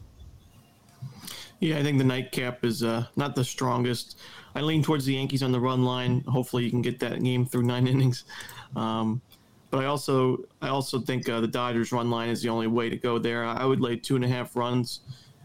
Yeah, 1.61 1.79
I 1.79 1.83
think 1.83 1.99
the 1.99 2.05
nightcap 2.05 2.65
is 2.65 2.83
uh, 2.83 3.07
not 3.17 3.35
the 3.35 3.45
strongest. 3.45 4.19
I 4.55 4.61
lean 4.61 4.83
towards 4.83 5.05
the 5.05 5.15
Yankees 5.15 5.43
on 5.43 5.51
the 5.51 5.61
run 5.61 5.85
line. 5.85 6.23
Hopefully, 6.29 6.65
you 6.65 6.71
can 6.71 6.83
get 6.83 7.01
that 7.01 7.23
game 7.23 7.47
through 7.47 7.65
nine 7.65 7.87
innings. 7.89 8.25
Um, 8.77 9.21
but 9.71 9.85
I 9.85 9.87
also, 9.87 10.39
I 10.63 10.69
also 10.69 11.01
think 11.01 11.29
uh, 11.29 11.41
the 11.41 11.49
Dodgers 11.49 11.93
run 11.93 12.11
line 12.11 12.29
is 12.29 12.43
the 12.43 12.49
only 12.49 12.69
way 12.69 12.89
to 12.89 12.97
go 12.97 13.19
there. 13.19 13.45
I 13.45 13.65
would 13.65 13.81
lay 13.81 13.97
two 13.97 14.17
and 14.17 14.25
a 14.25 14.29
half 14.29 14.57
runs. 14.57 15.01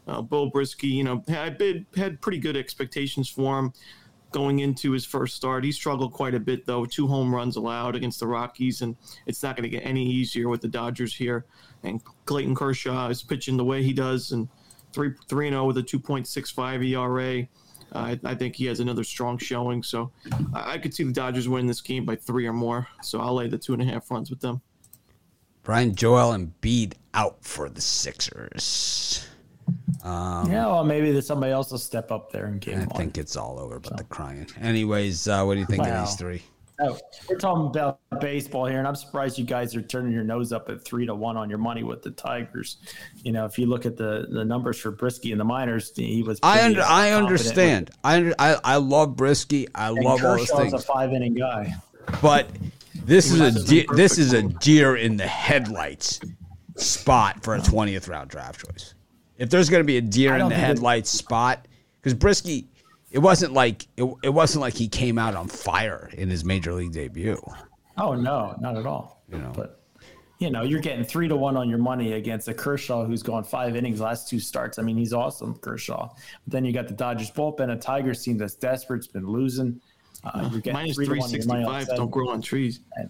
Uh, 0.08 0.22
Beau 0.22 0.50
Brieske, 0.50 0.84
you 0.84 1.04
know, 1.04 1.24
I 1.28 1.32
had 1.32 1.86
had 1.96 2.22
pretty 2.22 2.38
good 2.38 2.58
expectations 2.58 3.30
for 3.30 3.60
him 3.60 3.74
going 4.34 4.60
into 4.60 4.92
his 4.92 5.06
first 5.06 5.36
start. 5.36 5.64
He 5.64 5.72
struggled 5.72 6.12
quite 6.12 6.34
a 6.34 6.40
bit 6.40 6.66
though. 6.66 6.86
Two 6.86 7.08
home 7.08 7.34
runs 7.34 7.56
allowed 7.56 7.96
against 7.96 8.20
the 8.20 8.28
Rockies, 8.28 8.82
and 8.82 8.98
it's 9.26 9.42
not 9.42 9.56
going 9.56 9.64
to 9.64 9.70
get 9.70 9.86
any 9.86 10.06
easier 10.06 10.50
with 10.50 10.62
the 10.62 10.68
Dodgers 10.68 11.16
here. 11.16 11.46
And 11.84 12.02
Clayton 12.26 12.56
Kershaw 12.56 13.08
is 13.10 13.24
pitching 13.24 13.56
the 13.56 13.64
way 13.64 13.84
he 13.84 13.94
does, 13.94 14.32
and 14.32 14.50
three 14.92 15.12
three 15.30 15.48
and 15.48 15.54
zero 15.54 15.64
oh 15.64 15.68
with 15.68 15.78
a 15.78 15.84
two 15.84 16.00
point 16.00 16.28
six 16.28 16.50
five 16.50 16.84
ERA. 16.84 17.40
Uh, 17.42 17.46
I, 17.96 18.20
I, 18.24 18.34
think 18.34 18.56
he 18.56 18.66
has 18.66 18.80
another 18.80 19.04
strong 19.04 19.38
showing. 19.38 19.84
So 19.84 20.12
I, 20.54 20.74
I, 20.74 20.78
could 20.80 20.96
see 20.96 21.04
the 21.04 21.12
Dodgers 21.12 21.48
winning 21.48 21.68
this 21.68 21.82
game 21.82 22.06
by 22.06 22.16
three 22.16 22.48
or 22.48 22.54
more. 22.54 22.88
So 23.04 23.20
I'll 23.20 23.36
lay 23.36 23.48
the 23.48 23.58
two 23.58 23.74
and 23.74 23.82
a 23.84 23.86
half 23.86 24.10
runs 24.10 24.32
with 24.32 24.40
them. 24.40 24.62
Brian 25.62 25.94
Joel 25.94 26.32
and 26.32 26.60
Embiid 26.60 26.94
out 27.14 27.38
for 27.42 27.70
the 27.70 27.82
Sixers. 27.82 29.28
Um, 30.04 30.52
yeah, 30.52 30.66
well, 30.68 30.84
maybe 30.84 31.20
somebody 31.22 31.52
else 31.52 31.72
will 31.72 31.78
step 31.78 32.12
up 32.12 32.32
there 32.32 32.46
and 32.46 32.60
game 32.60 32.76
I 32.76 32.86
one. 32.86 32.90
think 32.90 33.18
it's 33.18 33.38
all 33.38 33.60
over 33.60 33.80
but 33.80 33.90
so. 33.90 33.96
the 33.96 34.04
crying. 34.06 34.48
Anyways, 34.60 35.28
uh, 35.28 35.44
what 35.44 35.54
do 35.54 35.62
you 35.62 35.66
think 35.66 35.84
wow. 35.84 36.02
of 36.02 36.08
these 36.08 36.16
three? 36.16 36.44
Oh, 36.80 36.98
we're 37.30 37.38
talking 37.38 37.68
about 37.68 38.00
baseball 38.20 38.66
here, 38.66 38.80
and 38.80 38.88
I'm 38.88 38.96
surprised 38.96 39.38
you 39.38 39.46
guys 39.46 39.76
are 39.76 39.82
turning 39.82 40.12
your 40.12 40.24
nose 40.24 40.52
up 40.52 40.70
at 40.70 40.84
three 40.84 41.06
to 41.06 41.14
one 41.14 41.38
on 41.38 41.48
your 41.48 41.60
money 41.60 41.84
with 41.84 42.02
the 42.02 42.10
Tigers. 42.12 42.78
You 43.24 43.32
know, 43.32 43.46
if 43.46 43.60
you 43.60 43.68
look 43.68 43.86
at 43.86 43.96
the 43.96 44.26
the 44.30 44.44
numbers 44.44 44.80
for 44.80 44.92
Brieske 44.92 45.32
in 45.32 45.38
the 45.38 45.46
minors, 45.46 45.92
he 45.96 46.24
was. 46.24 46.40
I 46.42 46.64
under, 46.64 46.82
I 46.82 47.12
understand. 47.12 47.92
I, 48.04 48.18
under, 48.18 48.36
I 48.40 48.58
I 48.64 48.76
love 48.78 49.16
Brieske. 49.16 49.68
I 49.76 49.90
love 49.90 50.20
Kershaw's 50.20 50.50
all 50.50 50.58
those 50.58 50.72
things. 50.72 50.74
a 50.74 50.80
five 50.80 51.14
inning 51.14 51.36
guy, 51.36 51.74
but 52.22 52.50
this 53.06 53.32
is 53.32 53.40
a 53.40 53.64
de- 53.66 53.88
this 53.96 54.18
is 54.18 54.34
a 54.34 54.42
deer 54.42 54.96
in 54.96 55.16
the 55.16 55.28
headlights 55.28 56.20
spot 56.76 57.44
for 57.44 57.54
a 57.54 57.62
twentieth 57.62 58.08
round 58.08 58.32
draft 58.32 58.66
choice. 58.66 58.96
If 59.38 59.50
there's 59.50 59.70
going 59.70 59.82
to 59.82 59.88
be 59.88 59.98
a 59.98 60.02
deer 60.02 60.36
in 60.36 60.50
the 60.50 60.56
headlights 60.56 61.10
spot, 61.10 61.68
because 62.02 62.14
Brieske 62.14 62.66
it 63.14 63.20
wasn't 63.20 63.54
like 63.54 63.88
it, 63.96 64.12
it 64.24 64.30
wasn't 64.30 64.62
like 64.62 64.74
he 64.74 64.88
came 64.88 65.18
out 65.18 65.36
on 65.36 65.48
fire 65.48 66.10
in 66.14 66.30
his 66.30 66.44
major 66.44 66.74
league 66.74 66.92
debut. 66.92 67.42
Oh 67.98 68.16
no, 68.16 68.56
not 68.60 68.76
at 68.76 68.86
all. 68.86 69.24
You 69.32 69.38
know, 69.38 69.52
but 69.56 69.80
you 70.40 70.50
know, 70.50 70.64
you're 70.64 70.82
getting 70.82 71.06
three 71.06 71.28
to 71.28 71.36
one 71.36 71.56
on 71.56 71.70
your 71.70 71.78
money 71.78 72.14
against 72.14 72.48
a 72.48 72.54
Kershaw 72.54 73.06
who's 73.06 73.24
gone 73.24 73.44
five 73.44 73.76
innings 73.76 74.02
last 74.02 74.28
two 74.28 74.40
starts. 74.40 74.80
I 74.80 74.82
mean, 74.82 74.98
he's 74.98 75.14
awesome, 75.14 75.56
Kershaw. 75.58 76.10
But 76.10 76.52
then 76.52 76.66
you 76.66 76.74
got 76.74 76.88
the 76.88 76.96
Dodgers 76.96 77.32
bullpen, 77.32 77.72
a 77.72 77.78
Tigers 77.78 78.24
team 78.24 78.38
that's 78.38 78.56
desperate, 78.56 78.98
it's 78.98 79.08
been 79.08 79.28
losing. 79.28 79.80
Uh, 80.24 80.50
you're 80.52 80.62
getting 80.62 80.74
Minus 80.74 80.96
three 80.96 81.22
sixty 81.22 81.64
five. 81.64 81.88
Don't 81.96 82.10
grow 82.10 82.30
on 82.30 82.42
trees. 82.42 82.80
And 82.96 83.10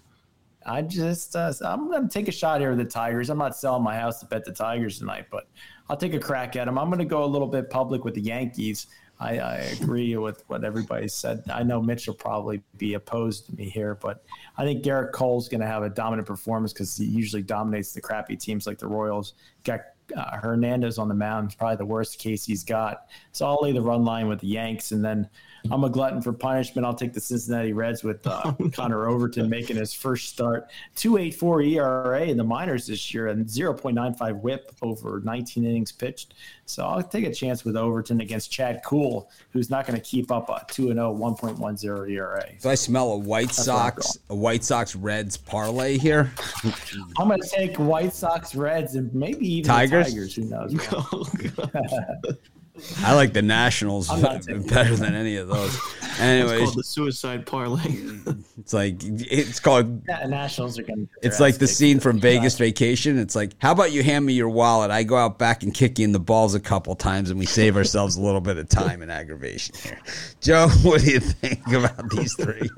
I 0.66 0.82
just, 0.82 1.36
uh, 1.36 1.52
I'm 1.62 1.90
going 1.90 2.08
to 2.08 2.08
take 2.08 2.28
a 2.28 2.32
shot 2.32 2.60
here 2.60 2.70
with 2.70 2.78
the 2.78 2.84
Tigers. 2.84 3.30
I'm 3.30 3.38
not 3.38 3.56
selling 3.56 3.82
my 3.82 3.96
house 3.96 4.20
to 4.20 4.26
bet 4.26 4.44
the 4.44 4.52
Tigers 4.52 4.98
tonight, 4.98 5.26
but 5.30 5.48
I'll 5.88 5.96
take 5.96 6.14
a 6.14 6.20
crack 6.20 6.56
at 6.56 6.64
them. 6.64 6.78
I'm 6.78 6.88
going 6.88 6.98
to 6.98 7.04
go 7.04 7.24
a 7.24 7.26
little 7.26 7.48
bit 7.48 7.70
public 7.70 8.04
with 8.04 8.14
the 8.14 8.22
Yankees. 8.22 8.86
I, 9.20 9.38
I, 9.38 9.54
agree 9.80 10.16
with 10.16 10.42
what 10.48 10.64
everybody 10.64 11.06
said. 11.06 11.44
I 11.48 11.62
know 11.62 11.80
Mitch 11.80 12.08
will 12.08 12.14
probably 12.14 12.62
be 12.78 12.94
opposed 12.94 13.46
to 13.46 13.54
me 13.54 13.68
here, 13.68 13.94
but 13.94 14.24
I 14.58 14.64
think 14.64 14.84
Gerrit 14.84 15.12
Cole's 15.12 15.48
going 15.48 15.60
to 15.60 15.68
have 15.68 15.84
a 15.84 15.88
dominant 15.88 16.26
performance 16.26 16.72
because 16.72 16.96
he 16.96 17.04
usually 17.04 17.42
dominates 17.42 17.92
the 17.92 18.00
crappy 18.00 18.36
teams 18.36 18.66
like 18.66 18.78
the 18.78 18.88
Royals. 18.88 19.34
Got 19.62 19.82
uh, 20.16 20.36
Hernandez 20.38 20.98
on 20.98 21.08
the 21.08 21.14
mound, 21.14 21.56
probably 21.56 21.76
the 21.76 21.86
worst 21.86 22.18
case 22.18 22.44
he's 22.44 22.64
got. 22.64 23.06
So 23.30 23.46
I'll 23.46 23.60
lay 23.62 23.72
the 23.72 23.80
run 23.80 24.04
line 24.04 24.28
with 24.28 24.40
the 24.40 24.48
Yanks, 24.48 24.90
and 24.90 25.04
then 25.04 25.28
I'm 25.70 25.82
a 25.82 25.88
glutton 25.88 26.20
for 26.20 26.32
punishment. 26.32 26.84
I'll 26.84 26.94
take 26.94 27.14
the 27.14 27.20
Cincinnati 27.20 27.72
Reds 27.72 28.04
with 28.04 28.26
uh, 28.26 28.52
Connor 28.72 29.08
Overton 29.08 29.48
making 29.48 29.76
his 29.76 29.94
first 29.94 30.28
start. 30.28 30.70
2.84 30.96 31.72
ERA 31.72 32.22
in 32.22 32.36
the 32.36 32.44
minors 32.44 32.86
this 32.86 33.14
year 33.14 33.28
and 33.28 33.46
0.95 33.46 34.40
WHIP 34.40 34.74
over 34.82 35.20
19 35.24 35.64
innings 35.64 35.90
pitched. 35.90 36.34
So 36.66 36.84
I'll 36.84 37.02
take 37.02 37.24
a 37.24 37.32
chance 37.32 37.64
with 37.64 37.76
Overton 37.76 38.20
against 38.20 38.50
Chad 38.50 38.82
Kuhl, 38.84 39.30
who's 39.52 39.70
not 39.70 39.86
going 39.86 39.98
to 39.98 40.04
keep 40.04 40.30
up 40.30 40.50
a 40.50 40.64
2 40.70 40.88
0 40.88 41.14
1.10 41.14 42.10
ERA. 42.10 42.44
Do 42.60 42.68
I 42.68 42.74
smell 42.74 43.12
a 43.12 43.18
White 43.18 43.46
That's 43.46 43.64
Sox 43.64 44.18
a 44.28 44.34
White 44.34 44.64
Sox 44.64 44.94
Reds 44.94 45.36
parlay 45.38 45.96
here? 45.96 46.30
I'm 47.18 47.28
going 47.28 47.40
to 47.40 47.48
take 47.48 47.76
White 47.76 48.12
Sox 48.12 48.54
Reds 48.54 48.96
and 48.96 49.12
maybe 49.14 49.46
even 49.54 49.68
Tigers. 49.68 50.08
Tigers 50.08 50.34
who 50.34 50.44
knows? 50.44 50.74
I 52.98 53.14
like 53.14 53.32
the 53.32 53.42
Nationals 53.42 54.08
better 54.08 54.96
than 54.96 55.14
any 55.14 55.36
of 55.36 55.46
those. 55.46 55.78
Anyway, 56.18 56.52
it's 56.54 56.64
called 56.64 56.76
the 56.76 56.84
suicide 56.84 57.46
parlay. 57.46 57.80
it's 58.58 58.72
like 58.72 58.96
it's 59.00 59.60
called 59.60 60.02
yeah, 60.08 60.26
Nationals 60.26 60.78
are 60.78 60.82
going. 60.82 61.08
It's 61.22 61.38
like 61.38 61.58
the 61.58 61.68
scene 61.68 62.00
from 62.00 62.18
Vegas 62.18 62.58
Vacation. 62.58 63.16
It's 63.18 63.36
like, 63.36 63.52
how 63.58 63.70
about 63.70 63.92
you 63.92 64.02
hand 64.02 64.26
me 64.26 64.32
your 64.32 64.48
wallet? 64.48 64.90
I 64.90 65.04
go 65.04 65.16
out 65.16 65.38
back 65.38 65.62
and 65.62 65.72
kick 65.72 66.00
you 66.00 66.04
in 66.04 66.12
the 66.12 66.18
balls 66.18 66.54
a 66.56 66.60
couple 66.60 66.96
times, 66.96 67.30
and 67.30 67.38
we 67.38 67.46
save 67.46 67.76
ourselves 67.76 68.16
a 68.16 68.20
little 68.20 68.40
bit 68.40 68.56
of 68.56 68.68
time 68.68 69.02
and 69.02 69.10
aggravation 69.10 69.76
here. 69.76 70.00
Joe, 70.40 70.68
what 70.82 71.02
do 71.02 71.12
you 71.12 71.20
think 71.20 71.66
about 71.68 72.10
these 72.10 72.34
three? 72.34 72.68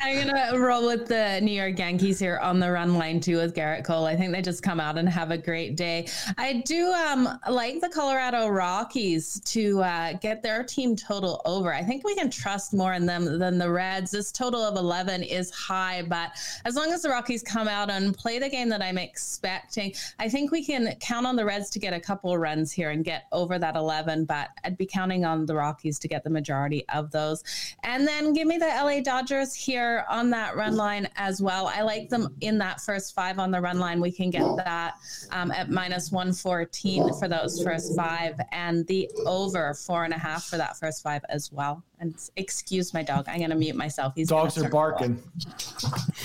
I'm 0.00 0.26
gonna 0.26 0.58
roll 0.58 0.86
with 0.86 1.06
the 1.06 1.40
New 1.40 1.52
York 1.52 1.78
Yankees 1.78 2.18
here 2.18 2.38
on 2.38 2.58
the 2.58 2.70
run 2.70 2.94
line 2.94 3.20
too 3.20 3.36
with 3.36 3.54
Gerrit 3.54 3.84
Cole. 3.84 4.06
I 4.06 4.16
think 4.16 4.32
they 4.32 4.42
just 4.42 4.62
come 4.62 4.80
out 4.80 4.98
and 4.98 5.08
have 5.08 5.30
a 5.30 5.38
great 5.38 5.76
day. 5.76 6.08
I 6.36 6.64
do 6.66 6.92
um 6.92 7.38
like 7.48 7.80
the 7.80 7.91
Colorado 7.92 8.48
Rockies 8.48 9.40
to 9.40 9.82
uh, 9.82 10.14
get 10.14 10.42
their 10.42 10.64
team 10.64 10.96
total 10.96 11.42
over. 11.44 11.74
I 11.74 11.82
think 11.82 12.04
we 12.04 12.14
can 12.14 12.30
trust 12.30 12.72
more 12.72 12.94
in 12.94 13.04
them 13.04 13.38
than 13.38 13.58
the 13.58 13.70
Reds. 13.70 14.10
This 14.10 14.32
total 14.32 14.62
of 14.62 14.76
11 14.76 15.22
is 15.22 15.50
high, 15.50 16.02
but 16.02 16.30
as 16.64 16.74
long 16.74 16.90
as 16.92 17.02
the 17.02 17.10
Rockies 17.10 17.42
come 17.42 17.68
out 17.68 17.90
and 17.90 18.16
play 18.16 18.38
the 18.38 18.48
game 18.48 18.70
that 18.70 18.80
I'm 18.80 18.96
expecting, 18.96 19.94
I 20.18 20.28
think 20.28 20.50
we 20.50 20.64
can 20.64 20.94
count 21.00 21.26
on 21.26 21.36
the 21.36 21.44
Reds 21.44 21.68
to 21.70 21.78
get 21.78 21.92
a 21.92 22.00
couple 22.00 22.36
runs 22.38 22.72
here 22.72 22.90
and 22.90 23.04
get 23.04 23.26
over 23.30 23.58
that 23.58 23.76
11. 23.76 24.24
But 24.24 24.48
I'd 24.64 24.78
be 24.78 24.86
counting 24.86 25.26
on 25.26 25.44
the 25.44 25.54
Rockies 25.54 25.98
to 25.98 26.08
get 26.08 26.24
the 26.24 26.30
majority 26.30 26.88
of 26.88 27.10
those. 27.10 27.44
And 27.84 28.08
then 28.08 28.32
give 28.32 28.46
me 28.46 28.56
the 28.56 28.66
LA 28.66 29.00
Dodgers 29.00 29.54
here 29.54 30.06
on 30.08 30.30
that 30.30 30.56
run 30.56 30.76
line 30.76 31.08
as 31.16 31.42
well. 31.42 31.66
I 31.66 31.82
like 31.82 32.08
them 32.08 32.34
in 32.40 32.56
that 32.58 32.80
first 32.80 33.14
five 33.14 33.38
on 33.38 33.50
the 33.50 33.60
run 33.60 33.78
line. 33.78 34.00
We 34.00 34.12
can 34.12 34.30
get 34.30 34.46
that 34.56 34.94
um, 35.30 35.50
at 35.50 35.70
minus 35.70 36.10
114 36.10 37.12
for 37.18 37.28
those 37.28 37.62
first 37.62 37.81
first 37.82 37.96
five 37.96 38.40
and 38.52 38.86
the 38.86 39.10
over 39.26 39.74
four 39.74 40.04
and 40.04 40.14
a 40.14 40.18
half 40.18 40.44
for 40.44 40.56
that 40.56 40.76
first 40.76 41.02
five 41.02 41.22
as 41.28 41.50
well. 41.52 41.82
And 42.00 42.14
excuse 42.36 42.94
my 42.94 43.02
dog. 43.02 43.26
I'm 43.28 43.38
going 43.38 43.50
to 43.50 43.56
mute 43.56 43.76
myself. 43.76 44.14
He's 44.14 44.28
Dogs 44.28 44.58
are 44.58 44.68
barking. 44.68 45.22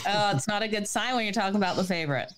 Oh, 0.09 0.31
it's 0.34 0.47
not 0.47 0.61
a 0.61 0.69
good 0.69 0.88
sign 0.88 1.15
when 1.15 1.25
you're 1.25 1.34
talking 1.34 1.57
about 1.57 1.75
the 1.75 1.84
favorite. 1.84 2.31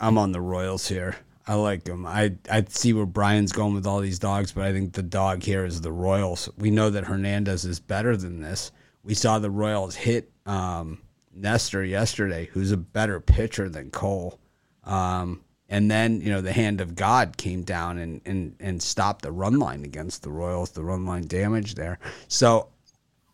I'm 0.00 0.16
on 0.16 0.32
the 0.32 0.40
Royals 0.40 0.88
here. 0.88 1.16
I 1.46 1.54
like 1.54 1.84
them. 1.84 2.06
I 2.06 2.34
I 2.50 2.64
see 2.68 2.94
where 2.94 3.04
Brian's 3.04 3.52
going 3.52 3.74
with 3.74 3.86
all 3.86 4.00
these 4.00 4.18
dogs, 4.18 4.52
but 4.52 4.64
I 4.64 4.72
think 4.72 4.94
the 4.94 5.02
dog 5.02 5.42
here 5.42 5.66
is 5.66 5.82
the 5.82 5.92
Royals. 5.92 6.48
We 6.56 6.70
know 6.70 6.88
that 6.88 7.04
Hernandez 7.04 7.66
is 7.66 7.78
better 7.78 8.16
than 8.16 8.40
this. 8.40 8.72
We 9.02 9.14
saw 9.14 9.38
the 9.38 9.50
Royals 9.50 9.96
hit 9.96 10.30
um, 10.46 11.02
Nestor 11.34 11.84
yesterday, 11.84 12.48
who's 12.52 12.72
a 12.72 12.76
better 12.78 13.20
pitcher 13.20 13.68
than 13.68 13.90
Cole. 13.90 14.38
Um, 14.84 15.42
and 15.72 15.90
then, 15.90 16.20
you 16.20 16.28
know, 16.28 16.42
the 16.42 16.52
hand 16.52 16.82
of 16.82 16.94
God 16.94 17.38
came 17.38 17.62
down 17.62 17.96
and, 17.96 18.20
and, 18.26 18.54
and 18.60 18.82
stopped 18.82 19.22
the 19.22 19.32
run 19.32 19.58
line 19.58 19.86
against 19.86 20.22
the 20.22 20.30
Royals, 20.30 20.70
the 20.72 20.84
run 20.84 21.06
line 21.06 21.26
damage 21.26 21.76
there. 21.76 21.98
So 22.28 22.68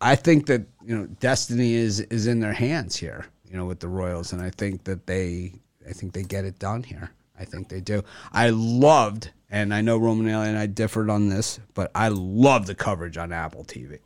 I 0.00 0.14
think 0.14 0.46
that, 0.46 0.62
you 0.86 0.96
know, 0.96 1.06
destiny 1.18 1.74
is, 1.74 1.98
is 1.98 2.28
in 2.28 2.38
their 2.38 2.52
hands 2.52 2.94
here, 2.94 3.26
you 3.50 3.56
know, 3.56 3.64
with 3.64 3.80
the 3.80 3.88
Royals. 3.88 4.32
And 4.32 4.40
I 4.40 4.50
think 4.50 4.84
that 4.84 5.04
they, 5.08 5.54
I 5.88 5.92
think 5.92 6.12
they 6.12 6.22
get 6.22 6.44
it 6.44 6.60
done 6.60 6.84
here. 6.84 7.10
I 7.36 7.44
think 7.44 7.68
they 7.68 7.80
do. 7.80 8.04
I 8.30 8.50
loved, 8.50 9.30
and 9.50 9.74
I 9.74 9.80
know 9.80 9.98
Romanelli 9.98 10.46
and 10.46 10.58
I 10.58 10.66
differed 10.66 11.10
on 11.10 11.28
this, 11.28 11.58
but 11.74 11.90
I 11.92 12.06
love 12.06 12.66
the 12.66 12.74
coverage 12.76 13.16
on 13.16 13.32
Apple 13.32 13.64
TV. 13.64 13.98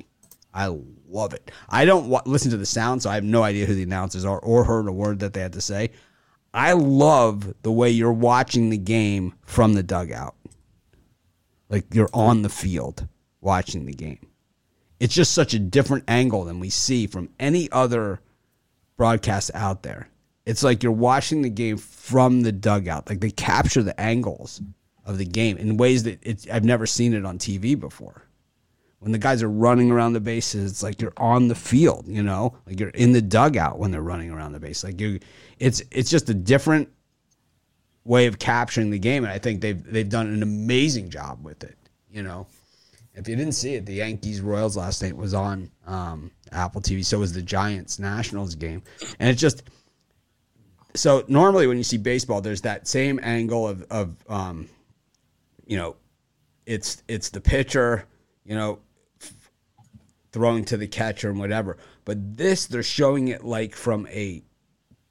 I 0.54 0.74
love 1.06 1.34
it. 1.34 1.50
I 1.68 1.84
don't 1.84 2.09
listen 2.26 2.50
to 2.52 2.56
the 2.56 2.64
sound, 2.64 3.02
so 3.02 3.10
I 3.10 3.14
have 3.14 3.24
no 3.24 3.42
idea 3.42 3.66
who 3.66 3.74
the 3.74 3.82
announcers 3.82 4.24
are 4.24 4.38
or 4.38 4.64
heard 4.64 4.88
a 4.88 4.92
word 4.92 5.18
that 5.18 5.34
they 5.34 5.40
had 5.40 5.52
to 5.52 5.60
say. 5.60 5.90
I 6.54 6.72
love 6.72 7.54
the 7.62 7.72
way 7.72 7.90
you're 7.90 8.12
watching 8.12 8.70
the 8.70 8.78
game 8.78 9.34
from 9.42 9.74
the 9.74 9.82
dugout. 9.82 10.34
Like 11.68 11.94
you're 11.94 12.10
on 12.12 12.42
the 12.42 12.50
field 12.50 13.06
watching 13.40 13.86
the 13.86 13.94
game. 13.94 14.26
It's 15.00 15.14
just 15.14 15.32
such 15.32 15.54
a 15.54 15.58
different 15.58 16.04
angle 16.06 16.44
than 16.44 16.60
we 16.60 16.70
see 16.70 17.06
from 17.06 17.30
any 17.40 17.70
other 17.72 18.20
broadcast 18.96 19.50
out 19.54 19.82
there. 19.82 20.08
It's 20.44 20.62
like 20.62 20.82
you're 20.82 20.92
watching 20.92 21.42
the 21.42 21.50
game 21.50 21.76
from 21.76 22.42
the 22.42 22.52
dugout. 22.52 23.08
Like 23.08 23.20
they 23.20 23.30
capture 23.30 23.82
the 23.82 23.98
angles 24.00 24.60
of 25.04 25.18
the 25.18 25.24
game 25.24 25.56
in 25.56 25.76
ways 25.76 26.02
that 26.04 26.46
I've 26.52 26.64
never 26.64 26.86
seen 26.86 27.14
it 27.14 27.24
on 27.24 27.38
TV 27.38 27.78
before. 27.78 28.22
When 29.02 29.10
the 29.10 29.18
guys 29.18 29.42
are 29.42 29.50
running 29.50 29.90
around 29.90 30.12
the 30.12 30.20
bases, 30.20 30.70
it's 30.70 30.82
like 30.82 31.02
you're 31.02 31.12
on 31.16 31.48
the 31.48 31.56
field, 31.56 32.06
you 32.06 32.22
know, 32.22 32.56
like 32.66 32.78
you're 32.78 32.90
in 32.90 33.12
the 33.12 33.20
dugout 33.20 33.78
when 33.80 33.90
they're 33.90 34.00
running 34.00 34.30
around 34.30 34.52
the 34.52 34.60
base. 34.60 34.84
Like 34.84 35.00
you, 35.00 35.18
it's 35.58 35.82
it's 35.90 36.08
just 36.08 36.30
a 36.30 36.34
different 36.34 36.88
way 38.04 38.26
of 38.26 38.38
capturing 38.38 38.90
the 38.90 39.00
game, 39.00 39.24
and 39.24 39.32
I 39.32 39.38
think 39.38 39.60
they've 39.60 39.82
they've 39.82 40.08
done 40.08 40.28
an 40.28 40.42
amazing 40.42 41.10
job 41.10 41.44
with 41.44 41.64
it. 41.64 41.76
You 42.12 42.22
know, 42.22 42.46
if 43.14 43.26
you 43.26 43.34
didn't 43.34 43.54
see 43.54 43.74
it, 43.74 43.86
the 43.86 43.94
Yankees 43.94 44.40
Royals 44.40 44.76
last 44.76 45.02
night 45.02 45.16
was 45.16 45.34
on 45.34 45.70
um, 45.84 46.30
Apple 46.52 46.80
TV. 46.80 47.04
So 47.04 47.18
was 47.18 47.32
the 47.32 47.42
Giants 47.42 47.98
Nationals 47.98 48.54
game, 48.54 48.84
and 49.18 49.28
it's 49.28 49.40
just 49.40 49.64
so 50.94 51.24
normally 51.26 51.66
when 51.66 51.76
you 51.76 51.82
see 51.84 51.98
baseball, 51.98 52.40
there's 52.40 52.60
that 52.60 52.86
same 52.86 53.18
angle 53.22 53.66
of 53.66 53.82
of 53.90 54.16
um, 54.28 54.68
you 55.66 55.76
know, 55.76 55.96
it's 56.66 57.02
it's 57.08 57.30
the 57.30 57.40
pitcher, 57.40 58.06
you 58.44 58.54
know, 58.54 58.78
throwing 60.32 60.64
to 60.64 60.76
the 60.76 60.88
catcher 60.88 61.30
and 61.30 61.38
whatever. 61.38 61.76
But 62.04 62.36
this, 62.36 62.66
they're 62.66 62.82
showing 62.82 63.28
it 63.28 63.44
like 63.44 63.74
from 63.76 64.06
a 64.09 64.42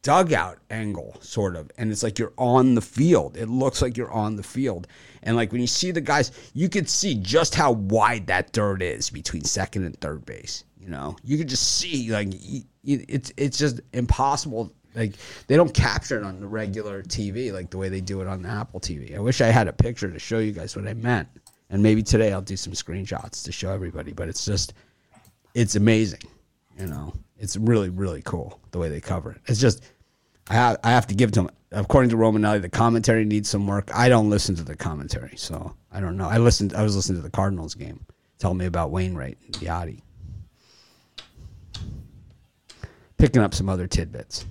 dugout 0.01 0.57
angle, 0.69 1.15
sort 1.21 1.55
of, 1.55 1.71
and 1.77 1.91
it's 1.91 2.03
like 2.03 2.17
you're 2.19 2.33
on 2.37 2.75
the 2.75 2.81
field. 2.81 3.37
It 3.37 3.47
looks 3.47 3.81
like 3.81 3.97
you're 3.97 4.11
on 4.11 4.35
the 4.35 4.43
field, 4.43 4.87
and 5.23 5.35
like 5.35 5.51
when 5.51 5.61
you 5.61 5.67
see 5.67 5.91
the 5.91 6.01
guys, 6.01 6.31
you 6.53 6.69
could 6.69 6.89
see 6.89 7.15
just 7.15 7.55
how 7.55 7.71
wide 7.73 8.27
that 8.27 8.51
dirt 8.51 8.81
is 8.81 9.09
between 9.09 9.43
second 9.43 9.83
and 9.83 9.99
third 10.01 10.25
base. 10.25 10.63
You 10.79 10.89
know, 10.89 11.15
you 11.23 11.37
could 11.37 11.47
just 11.47 11.77
see 11.77 12.11
like 12.11 12.29
it's 12.83 13.31
it's 13.37 13.57
just 13.57 13.81
impossible. 13.93 14.71
Like 14.95 15.13
they 15.47 15.55
don't 15.55 15.73
capture 15.73 16.17
it 16.17 16.25
on 16.25 16.39
the 16.39 16.47
regular 16.47 17.01
TV 17.03 17.53
like 17.53 17.69
the 17.69 17.77
way 17.77 17.87
they 17.87 18.01
do 18.01 18.21
it 18.21 18.27
on 18.27 18.41
the 18.41 18.49
Apple 18.49 18.79
TV. 18.79 19.15
I 19.15 19.19
wish 19.19 19.39
I 19.39 19.47
had 19.47 19.67
a 19.67 19.73
picture 19.73 20.11
to 20.11 20.19
show 20.19 20.39
you 20.39 20.51
guys 20.51 20.75
what 20.75 20.87
I 20.87 20.93
meant, 20.95 21.29
and 21.69 21.83
maybe 21.83 22.01
today 22.01 22.33
I'll 22.33 22.41
do 22.41 22.57
some 22.57 22.73
screenshots 22.73 23.43
to 23.45 23.51
show 23.51 23.71
everybody. 23.71 24.11
But 24.11 24.27
it's 24.27 24.43
just, 24.43 24.73
it's 25.53 25.75
amazing. 25.75 26.21
You 26.79 26.87
know, 26.87 27.13
it's 27.37 27.57
really 27.57 27.89
really 27.89 28.21
cool 28.23 28.59
the 28.71 28.79
way 28.79 28.89
they 28.89 29.01
cover 29.01 29.31
it. 29.31 29.41
It's 29.47 29.59
just, 29.59 29.83
I 30.49 30.53
have 30.53 30.77
I 30.83 30.91
have 30.91 31.07
to 31.07 31.15
give 31.15 31.31
to 31.33 31.41
them. 31.41 31.49
According 31.73 32.09
to 32.09 32.17
Romanelli, 32.17 32.61
the 32.61 32.69
commentary 32.69 33.23
needs 33.23 33.49
some 33.49 33.65
work. 33.65 33.89
I 33.93 34.09
don't 34.09 34.29
listen 34.29 34.55
to 34.55 34.63
the 34.63 34.75
commentary, 34.75 35.37
so 35.37 35.73
I 35.91 36.01
don't 36.01 36.17
know. 36.17 36.27
I 36.27 36.37
listened. 36.37 36.73
I 36.73 36.83
was 36.83 36.95
listening 36.95 37.19
to 37.19 37.23
the 37.23 37.29
Cardinals 37.31 37.75
game. 37.75 38.05
Tell 38.39 38.53
me 38.53 38.65
about 38.65 38.91
Wainwright 38.91 39.37
and 39.45 39.55
Yadi. 39.55 40.01
Picking 43.17 43.41
up 43.41 43.53
some 43.53 43.69
other 43.69 43.87
tidbits. 43.87 44.45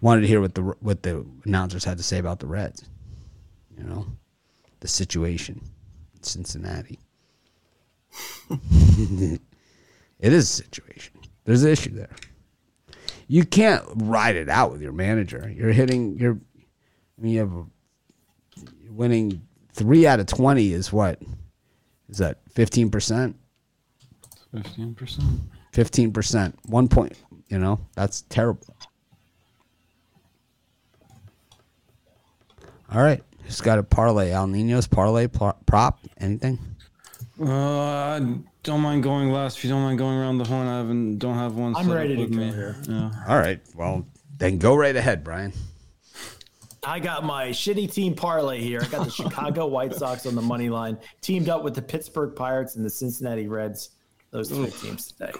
Wanted 0.00 0.20
to 0.20 0.26
hear 0.28 0.40
what 0.40 0.54
the 0.54 0.62
what 0.62 1.02
the 1.02 1.26
announcers 1.44 1.84
had 1.84 1.96
to 1.96 2.04
say 2.04 2.18
about 2.18 2.38
the 2.38 2.46
Reds. 2.46 2.84
You 3.76 3.84
know, 3.84 4.06
the 4.80 4.88
situation 4.88 5.60
in 6.14 6.22
Cincinnati. 6.22 6.98
it 10.18 10.32
is 10.32 10.44
a 10.44 10.52
situation. 10.64 11.14
There's 11.44 11.62
an 11.62 11.70
issue 11.70 11.94
there. 11.94 12.10
You 13.26 13.44
can't 13.44 13.84
ride 13.94 14.36
it 14.36 14.48
out 14.48 14.72
with 14.72 14.82
your 14.82 14.92
manager. 14.92 15.52
You're 15.54 15.72
hitting. 15.72 16.18
You're. 16.18 16.38
I 17.18 17.22
mean, 17.22 17.32
you 17.32 17.40
have. 17.40 17.52
A, 17.52 17.64
winning 18.90 19.40
three 19.72 20.06
out 20.06 20.18
of 20.18 20.26
twenty. 20.26 20.72
Is 20.72 20.92
what? 20.92 21.20
Is 22.08 22.18
that 22.18 22.38
fifteen 22.50 22.90
percent? 22.90 23.36
Fifteen 24.52 24.94
percent. 24.94 25.40
Fifteen 25.72 26.12
percent. 26.12 26.58
One 26.66 26.88
point. 26.88 27.16
You 27.48 27.58
know 27.58 27.80
that's 27.94 28.22
terrible. 28.22 28.74
All 32.90 33.02
right, 33.02 33.22
just 33.46 33.62
got 33.62 33.78
a 33.78 33.82
parlay. 33.82 34.32
Al 34.32 34.46
Nino's 34.46 34.86
parlay 34.86 35.28
pl- 35.28 35.56
prop. 35.66 36.00
Anything? 36.18 36.58
Uh, 37.40 38.20
don't 38.68 38.80
mind 38.82 39.02
going 39.02 39.32
last. 39.32 39.56
If 39.56 39.64
you 39.64 39.70
don't 39.70 39.82
mind 39.82 39.98
going 39.98 40.18
around 40.18 40.36
the 40.36 40.44
horn, 40.44 40.68
I 40.68 40.76
haven't 40.76 41.18
don't 41.18 41.36
have 41.36 41.54
one. 41.56 41.74
I'm 41.74 41.86
set 41.86 41.94
ready 41.94 42.12
up 42.12 42.18
to 42.18 42.24
with 42.24 42.32
go 42.32 42.38
me. 42.38 42.52
here. 42.52 42.76
Yeah. 42.86 43.10
All 43.26 43.38
right. 43.38 43.60
Well, 43.74 44.06
then 44.36 44.58
go 44.58 44.76
right 44.76 44.94
ahead, 44.94 45.24
Brian. 45.24 45.54
I 46.84 47.00
got 47.00 47.24
my 47.24 47.48
shitty 47.48 47.90
team 47.90 48.14
parlay 48.14 48.60
here. 48.60 48.80
I 48.82 48.86
got 48.88 49.06
the 49.06 49.10
Chicago 49.22 49.66
White 49.66 49.94
Sox 49.94 50.26
on 50.26 50.34
the 50.34 50.42
money 50.42 50.68
line, 50.68 50.98
teamed 51.22 51.48
up 51.48 51.64
with 51.64 51.74
the 51.74 51.82
Pittsburgh 51.82 52.36
Pirates 52.36 52.76
and 52.76 52.84
the 52.84 52.90
Cincinnati 52.90 53.48
Reds. 53.48 53.90
Those 54.30 54.50
three 54.50 54.70
teams 54.70 55.12
today. 55.12 55.32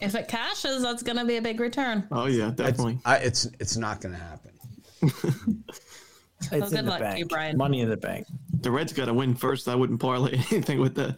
If 0.00 0.14
it 0.16 0.26
cashes, 0.26 0.82
that's 0.82 1.04
going 1.04 1.18
to 1.18 1.24
be 1.24 1.36
a 1.36 1.42
big 1.42 1.60
return. 1.60 2.08
Oh 2.10 2.26
yeah, 2.26 2.50
definitely. 2.50 2.98
I, 3.04 3.18
it's 3.18 3.46
it's 3.60 3.76
not 3.76 4.00
going 4.00 4.14
to 4.14 4.20
happen. 4.20 4.50
It's 6.40 6.70
good 6.70 6.78
in 6.80 6.84
the 6.84 6.90
luck 6.90 6.98
to 6.98 7.04
bank. 7.04 7.18
you, 7.18 7.26
Brian. 7.26 7.56
Money 7.56 7.80
in 7.80 7.88
the 7.90 7.96
bank. 7.96 8.26
The 8.60 8.70
Reds 8.70 8.92
got 8.92 9.06
to 9.06 9.14
win 9.14 9.34
first. 9.34 9.68
I 9.68 9.74
wouldn't 9.74 10.00
parlay 10.00 10.32
anything 10.50 10.80
with 10.80 10.94
that. 10.96 11.16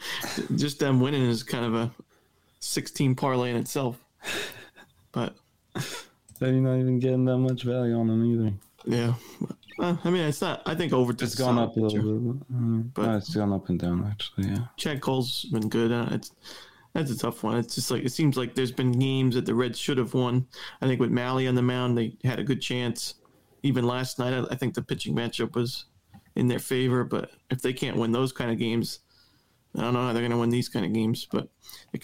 Just 0.57 0.79
them 0.81 1.01
winning 1.01 1.23
is 1.23 1.43
kind 1.43 1.65
of 1.65 1.75
a 1.75 1.91
16 2.61 3.15
parlay 3.15 3.51
in 3.51 3.57
itself. 3.57 3.99
But 5.13 5.35
Then 6.39 6.55
you're 6.55 6.63
not 6.73 6.79
even 6.81 6.99
getting 6.99 7.25
that 7.27 7.39
much 7.39 7.63
value 7.63 7.95
on 7.99 8.09
them 8.09 8.25
either. 8.25 8.53
yeah, 8.85 9.15
uh, 9.79 9.97
I 10.05 10.11
mean 10.11 10.23
it's 10.23 10.41
not. 10.41 10.63
I 10.67 10.75
think 10.75 10.93
over 10.93 11.13
It's 11.13 11.35
gone 11.35 11.59
up 11.59 11.77
a 11.77 11.81
little 11.81 11.99
bit. 12.19 12.53
Mm, 12.53 12.91
But- 12.95 13.03
but 13.07 13.17
it's 13.17 13.35
gone 13.35 13.53
up 13.53 13.69
and 13.69 13.79
down 13.79 14.05
actually. 14.11 14.49
Yeah. 14.49 14.65
Chad 14.77 15.01
Kuhl's 15.01 15.45
been 15.47 15.69
good. 15.69 15.93
Uh, 15.93 16.09
it's 16.13 16.33
that's 16.95 17.11
a 17.11 17.17
tough 17.19 17.43
one. 17.43 17.57
It's 17.59 17.75
just 17.75 17.91
like 17.91 18.05
it 18.05 18.11
seems 18.13 18.37
like 18.37 18.55
there's 18.55 18.73
been 18.73 18.93
games 18.93 19.35
that 19.35 19.47
the 19.47 19.55
Reds 19.55 19.79
should 19.79 19.99
have 19.99 20.15
won. 20.15 20.47
I 20.81 20.87
think 20.87 21.01
with 21.01 21.11
Mahle 21.11 21.49
on 21.49 21.55
the 21.55 21.63
mound, 21.63 21.97
they 21.97 22.17
had 22.25 22.39
a 22.39 22.45
good 22.45 22.61
chance. 22.61 23.15
Even 23.63 23.87
last 23.87 24.19
night, 24.19 24.33
I, 24.33 24.45
I 24.51 24.57
think 24.57 24.75
the 24.75 24.83
pitching 24.83 25.15
matchup 25.15 25.55
was 25.55 25.87
in 26.35 26.49
their 26.49 26.59
favor. 26.59 27.05
But 27.05 27.31
if 27.51 27.63
they 27.63 27.73
can't 27.73 27.97
win 27.97 28.13
those 28.13 28.33
kind 28.33 28.51
of 28.51 28.59
games, 28.59 29.01
I 29.77 29.83
don't 29.83 29.95
know 29.95 30.07
how 30.07 30.13
they're 30.13 30.23
going 30.23 30.33
to 30.33 30.39
win 30.39 30.51
these 30.51 30.69
kind 30.69 30.85
of 30.85 30.93
games. 30.93 31.27
But 31.31 31.49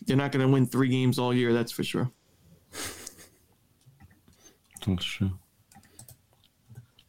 they're 0.07 0.17
not 0.17 0.33
going 0.33 0.47
to 0.47 0.53
win 0.53 0.67
three 0.67 0.89
games 0.89 1.19
all 1.19 1.35
year. 1.35 1.53
That's 1.53 1.73
for 1.73 1.85
sure. 1.85 2.11
That's 4.87 5.05
true. 5.05 5.33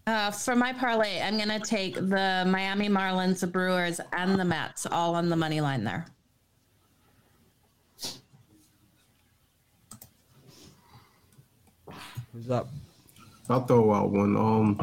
Uh, 0.07 0.31
for 0.31 0.55
my 0.55 0.73
parlay, 0.73 1.21
I'm 1.21 1.37
going 1.37 1.49
to 1.49 1.59
take 1.59 1.93
the 1.93 2.43
Miami 2.47 2.89
Marlins, 2.89 3.41
the 3.41 3.47
Brewers, 3.47 4.01
and 4.11 4.39
the 4.39 4.43
Mets 4.43 4.87
all 4.87 5.13
on 5.13 5.29
the 5.29 5.35
money 5.35 5.61
line 5.61 5.83
there. 5.83 6.07
Who's 12.33 12.49
up? 12.49 12.69
I'll 13.49 13.65
throw 13.65 13.93
out 13.93 14.11
one. 14.11 14.35
Um, 14.37 14.79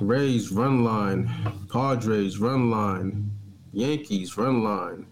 Rays 0.00 0.50
run 0.50 0.84
line, 0.84 1.30
Padres 1.72 2.38
run 2.38 2.70
line, 2.70 3.30
Yankees 3.72 4.36
run 4.36 4.62
line, 4.62 5.06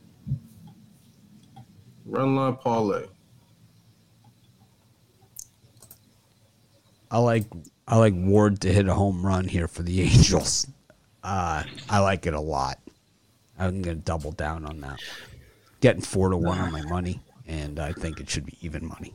run 2.05 2.36
line 2.36 2.56
parlay. 2.56 3.06
I 7.11 7.19
like 7.19 7.44
I 7.86 7.97
like 7.97 8.15
Ward 8.15 8.61
to 8.62 8.73
hit 8.73 8.89
a 8.89 8.94
home 8.94 9.24
run 9.24 9.47
here 9.47 9.69
for 9.69 9.82
the 9.82 10.02
Angels. 10.02 10.66
Uh, 11.23 11.62
I 11.89 12.01
like 12.01 12.27
it 12.27 12.35
a 12.35 12.40
lot. 12.40 12.78
I'm 13.59 13.81
gonna 13.81 13.97
double 13.97 14.32
down 14.32 14.66
on 14.66 14.81
that. 14.81 14.98
Getting 15.81 16.02
four 16.02 16.31
to 16.31 16.36
one 16.36 16.59
on 16.59 16.73
my 16.73 16.82
money, 16.82 17.20
and 17.47 17.78
I 17.78 17.93
think 17.93 18.20
it 18.20 18.28
should 18.28 18.44
be 18.44 18.59
even 18.61 18.86
money. 18.86 19.15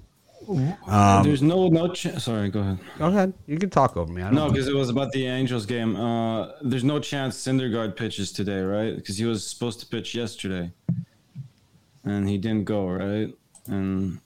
Um, 0.49 1.23
There's 1.23 1.41
no 1.43 1.67
no. 1.67 1.93
Ch- 1.93 2.17
Sorry, 2.17 2.49
go 2.49 2.61
ahead. 2.61 2.79
Go 2.97 3.05
ahead. 3.07 3.33
You 3.45 3.57
can 3.59 3.69
talk 3.69 3.95
over 3.95 4.11
me. 4.11 4.21
I 4.23 4.25
don't 4.25 4.35
No, 4.35 4.47
know. 4.47 4.51
because 4.51 4.67
it 4.67 4.73
was 4.75 4.89
about 4.89 5.11
the 5.11 5.27
Angels 5.27 5.65
game. 5.67 5.95
Uh, 5.95 6.51
there's 6.63 6.83
no 6.83 6.99
chance 6.99 7.37
Syndergaard 7.37 7.95
pitches 7.95 8.31
today, 8.31 8.61
right? 8.61 8.95
Because 8.95 9.17
he 9.17 9.25
was 9.25 9.45
supposed 9.45 9.79
to 9.81 9.85
pitch 9.85 10.15
yesterday, 10.15 10.71
and 12.03 12.27
he 12.27 12.37
didn't 12.39 12.65
go, 12.65 12.87
right? 12.87 13.31
And 13.67 14.19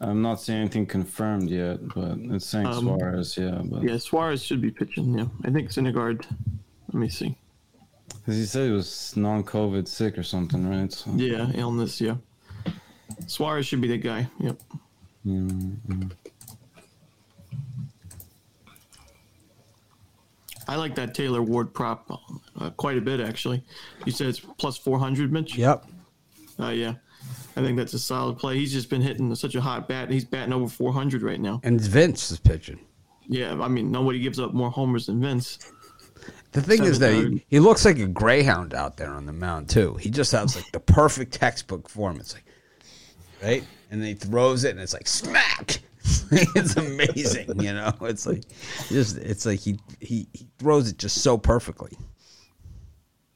I'm 0.00 0.22
not 0.22 0.40
saying 0.40 0.60
anything 0.62 0.86
confirmed 0.86 1.48
yet, 1.50 1.78
but 1.94 2.18
it's 2.34 2.46
saying 2.46 2.66
Um, 2.66 2.80
Suarez, 2.84 3.36
yeah. 3.38 3.60
But 3.64 3.84
Yeah, 3.84 3.98
Suarez 3.98 4.42
should 4.42 4.60
be 4.60 4.72
pitching. 4.72 5.16
Yeah, 5.16 5.26
I 5.44 5.50
think 5.50 5.70
Syndergaard. 5.70 6.26
Let 6.88 6.94
me 6.94 7.08
see. 7.08 7.36
because 8.08 8.36
he 8.36 8.44
said 8.44 8.66
he 8.66 8.72
was 8.72 9.14
non-COVID 9.16 9.86
sick 9.86 10.18
or 10.18 10.22
something, 10.24 10.68
right? 10.68 10.92
So, 10.92 11.12
Yeah, 11.14 11.50
illness. 11.54 12.00
Yeah, 12.00 12.16
Suarez 13.28 13.66
should 13.66 13.80
be 13.80 13.88
the 13.88 13.98
guy. 13.98 14.28
Yep. 14.40 14.58
Mm, 15.26 16.12
I 20.68 20.76
like 20.76 20.94
that 20.94 21.14
Taylor 21.14 21.42
Ward 21.42 21.74
prop 21.74 22.10
uh, 22.58 22.70
quite 22.70 22.96
a 22.96 23.00
bit, 23.00 23.20
actually. 23.20 23.62
You 24.06 24.12
said 24.12 24.28
it's 24.28 24.40
plus 24.40 24.76
400, 24.78 25.32
Mitch? 25.32 25.56
Yep. 25.56 25.86
Uh, 26.58 26.68
yeah. 26.68 26.94
I 27.56 27.60
think 27.60 27.76
that's 27.76 27.92
a 27.92 27.98
solid 27.98 28.38
play. 28.38 28.56
He's 28.56 28.72
just 28.72 28.88
been 28.88 29.02
hitting 29.02 29.34
such 29.34 29.54
a 29.54 29.60
hot 29.60 29.88
bat. 29.88 30.10
He's 30.10 30.24
batting 30.24 30.52
over 30.52 30.68
400 30.68 31.22
right 31.22 31.40
now. 31.40 31.60
And 31.62 31.80
Vince 31.80 32.30
is 32.30 32.38
pitching. 32.38 32.78
Yeah, 33.28 33.60
I 33.60 33.68
mean, 33.68 33.90
nobody 33.90 34.18
gives 34.18 34.40
up 34.40 34.54
more 34.54 34.70
homers 34.70 35.06
than 35.06 35.20
Vince. 35.20 35.58
The 36.52 36.62
thing 36.62 36.84
is 36.84 36.98
that 36.98 37.12
he, 37.12 37.44
he 37.48 37.60
looks 37.60 37.84
like 37.84 37.98
a 37.98 38.06
greyhound 38.06 38.74
out 38.74 38.96
there 38.96 39.10
on 39.10 39.26
the 39.26 39.32
mound 39.32 39.68
too. 39.68 39.94
He 39.94 40.10
just 40.10 40.32
has 40.32 40.54
like 40.54 40.70
the 40.72 40.80
perfect 40.80 41.32
textbook 41.32 41.88
form. 41.88 42.20
It's 42.20 42.34
like, 42.34 42.44
right, 43.42 43.64
and 43.92 44.00
then 44.00 44.08
he 44.08 44.14
throws 44.14 44.64
it, 44.64 44.70
and 44.70 44.80
it's 44.80 44.94
like 44.94 45.06
smack. 45.06 45.78
it's 46.32 46.76
amazing, 46.76 47.60
you 47.60 47.74
know. 47.74 47.92
It's 48.00 48.26
like 48.26 48.42
just 48.88 49.18
it's 49.18 49.44
like 49.44 49.60
he 49.60 49.78
he, 50.00 50.26
he 50.32 50.48
throws 50.58 50.88
it 50.88 50.96
just 50.96 51.22
so 51.22 51.36
perfectly. 51.36 51.92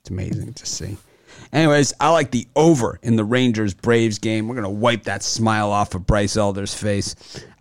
It's 0.01 0.11
amazing 0.11 0.55
to 0.55 0.67
see. 0.67 0.97
Anyways, 1.53 1.93
I 2.01 2.11
like 2.11 2.31
the 2.31 2.49
over 2.57 2.99
in 3.03 3.17
the 3.17 3.25
Rangers 3.25 3.75
Braves 3.75 4.19
game. 4.19 4.49
We're 4.49 4.55
gonna 4.55 4.71
wipe 4.71 5.05
that 5.05 5.23
smile 5.23 5.71
off 5.71 5.95
of 5.95 6.07
Bryce 6.07 6.39
Elder's 6.39 6.75
face. 6.75 7.15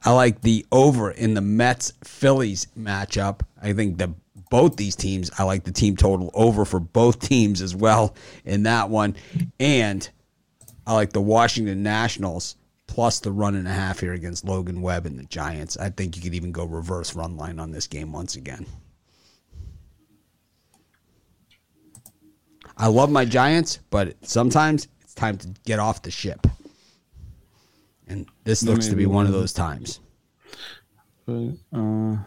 I 0.06 0.14
like 0.14 0.42
the 0.42 0.66
over 0.72 1.12
in 1.12 1.34
the 1.34 1.42
Mets 1.42 1.92
Phillies 2.06 2.68
matchup. 2.80 3.42
I 3.62 3.74
think 3.74 3.98
the 3.98 4.14
both 4.50 4.78
these 4.78 4.96
teams. 4.96 5.30
I 5.38 5.44
like 5.44 5.66
the 5.66 5.72
team 5.74 5.98
total 5.98 6.32
over 6.34 6.64
for 6.64 6.80
both 6.80 7.20
teams 7.20 7.62
as 7.62 7.76
well 7.76 8.16
in 8.46 8.64
that 8.64 8.90
one, 8.90 9.18
and 9.60 10.10
I 10.88 10.94
like 10.94 11.12
the 11.12 11.22
Washington 11.22 11.84
Nationals 11.84 12.56
plus 12.88 13.20
the 13.20 13.32
run 13.32 13.56
and 13.56 13.68
a 13.68 13.72
half 13.72 14.00
here 14.00 14.14
against 14.14 14.46
Logan 14.46 14.82
Webb 14.82 15.06
and 15.06 15.18
the 15.18 15.26
Giants. 15.26 15.78
I 15.78 15.90
think 15.90 16.16
you 16.16 16.22
could 16.22 16.34
even 16.34 16.52
go 16.52 16.66
reverse 16.66 17.16
run 17.16 17.38
line 17.38 17.60
on 17.60 17.72
this 17.72 17.88
game 17.88 18.12
once 18.12 18.36
again. 18.36 18.66
I 22.78 22.88
love 22.88 23.10
my 23.10 23.26
Giants, 23.26 23.80
but 23.90 24.16
sometimes 24.22 24.88
it's 25.02 25.14
time 25.14 25.38
to 25.38 25.48
get 25.66 25.80
off 25.80 26.02
the 26.02 26.12
ship. 26.12 26.46
And 28.08 28.28
this 28.44 28.64
looks 28.64 28.88
to 28.88 28.96
be 28.96 29.06
one 29.06 29.26
of 29.26 29.32
those 29.32 29.54
times. 29.54 30.00
But 31.26 31.54
uh, 31.74 32.18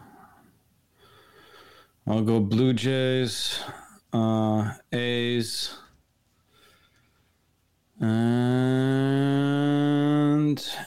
I'll 2.07 2.23
go 2.23 2.41
Blue 2.41 2.73
Jays, 2.73 3.61
uh, 4.13 4.73
A's, 4.93 5.77
and 8.01 8.09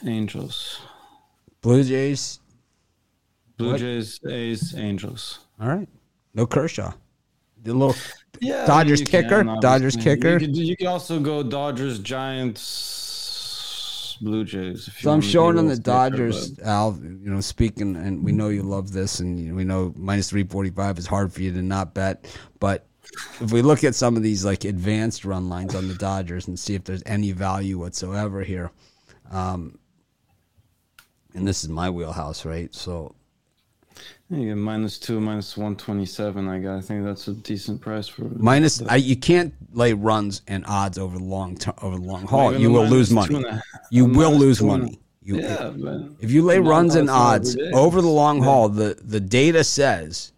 Angels. 0.06 0.80
Blue 1.60 1.84
Jays. 1.84 2.40
Blue 3.56 3.72
What? 3.72 3.80
Jays, 3.80 4.18
A's, 4.28 4.74
Angels. 4.76 5.40
All 5.60 5.68
right. 5.68 5.88
No 6.34 6.46
Kershaw. 6.46 6.92
The 7.62 7.72
little 7.74 7.94
Yeah, 8.40 8.66
Dodgers 8.66 9.02
can, 9.02 9.22
kicker, 9.22 9.40
obviously. 9.40 9.60
Dodgers 9.60 9.96
kicker. 9.96 10.38
You 10.38 10.76
could 10.76 10.86
also 10.88 11.20
go 11.20 11.42
Dodgers, 11.44 12.00
Giants, 12.00 12.58
Blue 14.20 14.44
Jays. 14.44 14.90
So 14.98 15.12
I'm 15.12 15.20
showing 15.20 15.58
on 15.58 15.66
the 15.66 15.76
safer, 15.76 15.82
Dodgers, 15.84 16.50
but- 16.50 16.66
Al. 16.66 16.98
You 17.02 17.30
know, 17.30 17.40
speaking, 17.40 17.94
and 17.94 18.24
we 18.24 18.32
know 18.32 18.48
you 18.48 18.62
love 18.64 18.92
this, 18.92 19.20
and 19.20 19.54
we 19.54 19.62
know 19.64 19.92
minus 19.96 20.28
three 20.30 20.42
forty 20.44 20.70
five 20.70 20.98
is 20.98 21.06
hard 21.06 21.32
for 21.32 21.42
you 21.42 21.52
to 21.52 21.62
not 21.62 21.94
bet. 21.94 22.26
But 22.58 22.86
if 23.40 23.52
we 23.52 23.62
look 23.62 23.84
at 23.84 23.94
some 23.94 24.16
of 24.16 24.22
these 24.22 24.44
like 24.44 24.64
advanced 24.64 25.24
run 25.24 25.48
lines 25.48 25.74
on 25.74 25.88
the 25.88 25.94
Dodgers 25.94 26.48
and 26.48 26.58
see 26.58 26.74
if 26.74 26.84
there's 26.84 27.02
any 27.06 27.32
value 27.32 27.78
whatsoever 27.78 28.42
here, 28.42 28.70
um, 29.30 29.78
and 31.34 31.46
this 31.46 31.62
is 31.64 31.68
my 31.70 31.88
wheelhouse, 31.90 32.44
right? 32.44 32.74
So 32.74 33.14
You 34.30 34.46
get 34.46 34.54
minus 34.56 34.98
two, 34.98 35.20
minus 35.20 35.56
one 35.56 35.76
twenty 35.76 36.06
seven. 36.06 36.48
I 36.48 36.58
got. 36.58 36.76
I 36.76 36.80
think 36.80 37.04
that's 37.04 37.28
a 37.28 37.32
decent 37.34 37.80
price 37.80 38.08
for 38.08 38.24
minus, 38.24 38.82
I, 38.82 38.96
you 38.96 39.16
can't 39.16 39.54
lay 39.72 39.92
runs 39.92 40.42
and 40.48 40.64
odds 40.66 40.98
over 40.98 41.18
the 41.18 41.24
long 41.24 41.56
ter- 41.56 41.74
over 41.82 41.96
the 41.96 42.02
long 42.04 42.26
haul. 42.26 42.54
You 42.54 42.70
will 42.70 42.86
lose 42.86 43.10
money. 43.10 43.42
a- 43.44 43.62
You 43.90 44.04
will 44.06 44.32
lose 44.32 44.58
two 44.58 44.70
and 44.70 44.82
a- 44.82 44.84
money. 44.86 44.98
You, 45.24 45.40
yeah, 45.40 45.70
but 45.76 46.00
If 46.20 46.32
you 46.32 46.42
lay 46.42 46.58
runs 46.58 46.96
and 46.96 47.08
odds 47.08 47.14
all 47.14 47.26
odds 47.34 47.56
every 47.56 47.70
day. 47.70 47.78
over 47.78 48.00
the 48.02 48.08
long 48.08 48.42
haul, 48.42 48.68
the, 48.68 48.98
the 49.04 49.20
data 49.20 49.62
says, 49.62 50.32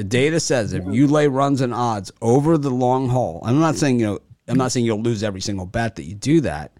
the 0.00 0.04
data 0.04 0.40
says 0.40 0.72
if 0.72 0.82
you 0.90 1.06
lay 1.06 1.28
runs 1.28 1.60
and 1.60 1.74
odds 1.74 2.10
over 2.22 2.56
the 2.56 2.70
long 2.70 3.10
haul, 3.10 3.42
I'm 3.44 3.60
not 3.60 3.76
saying 3.76 4.00
you 4.00 4.06
know, 4.06 4.18
I'm 4.48 4.56
not 4.56 4.72
saying 4.72 4.86
you'll 4.86 5.02
lose 5.02 5.22
every 5.22 5.42
single 5.42 5.66
bet 5.66 5.96
that 5.96 6.04
you 6.04 6.14
do 6.14 6.40
that. 6.40 6.72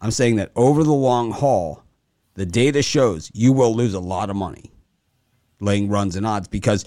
I'm 0.00 0.10
saying 0.10 0.34
that 0.36 0.50
over 0.56 0.82
the 0.82 0.92
long 0.92 1.30
haul, 1.30 1.84
the 2.34 2.44
data 2.44 2.82
shows 2.82 3.30
you 3.32 3.52
will 3.52 3.76
lose 3.76 3.94
a 3.94 4.00
lot 4.00 4.28
of 4.28 4.34
money 4.34 4.72
laying 5.60 5.88
runs 5.88 6.16
and 6.16 6.26
odds 6.26 6.48
because 6.48 6.84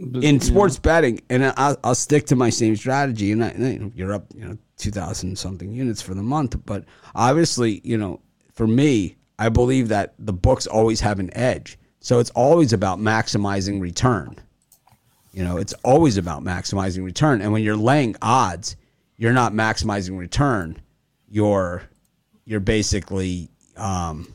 but, 0.00 0.24
in 0.24 0.40
sports 0.40 0.78
betting, 0.78 1.20
and 1.28 1.52
I'll, 1.58 1.76
I'll 1.84 1.94
stick 1.94 2.24
to 2.28 2.34
my 2.34 2.48
same 2.48 2.76
strategy. 2.76 3.32
And 3.32 3.44
I, 3.44 3.52
you 3.52 3.78
know, 3.78 3.92
you're 3.94 4.14
up, 4.14 4.24
you 4.34 4.48
know, 4.48 4.56
two 4.78 4.90
thousand 4.90 5.38
something 5.38 5.70
units 5.70 6.00
for 6.00 6.14
the 6.14 6.22
month. 6.22 6.56
But 6.64 6.86
obviously, 7.14 7.82
you 7.84 7.98
know, 7.98 8.22
for 8.54 8.66
me, 8.66 9.16
I 9.38 9.50
believe 9.50 9.88
that 9.88 10.14
the 10.18 10.32
books 10.32 10.66
always 10.66 11.00
have 11.00 11.18
an 11.18 11.28
edge. 11.36 11.78
So 12.00 12.20
it's 12.20 12.30
always 12.30 12.72
about 12.72 13.00
maximizing 13.00 13.82
return. 13.82 14.40
You 15.36 15.44
know, 15.44 15.58
it's 15.58 15.74
always 15.84 16.16
about 16.16 16.42
maximizing 16.42 17.04
return. 17.04 17.42
And 17.42 17.52
when 17.52 17.62
you're 17.62 17.76
laying 17.76 18.16
odds, 18.22 18.74
you're 19.18 19.34
not 19.34 19.52
maximizing 19.52 20.18
return. 20.18 20.80
You're 21.28 21.82
you're 22.46 22.60
basically 22.60 23.50
um, 23.76 24.32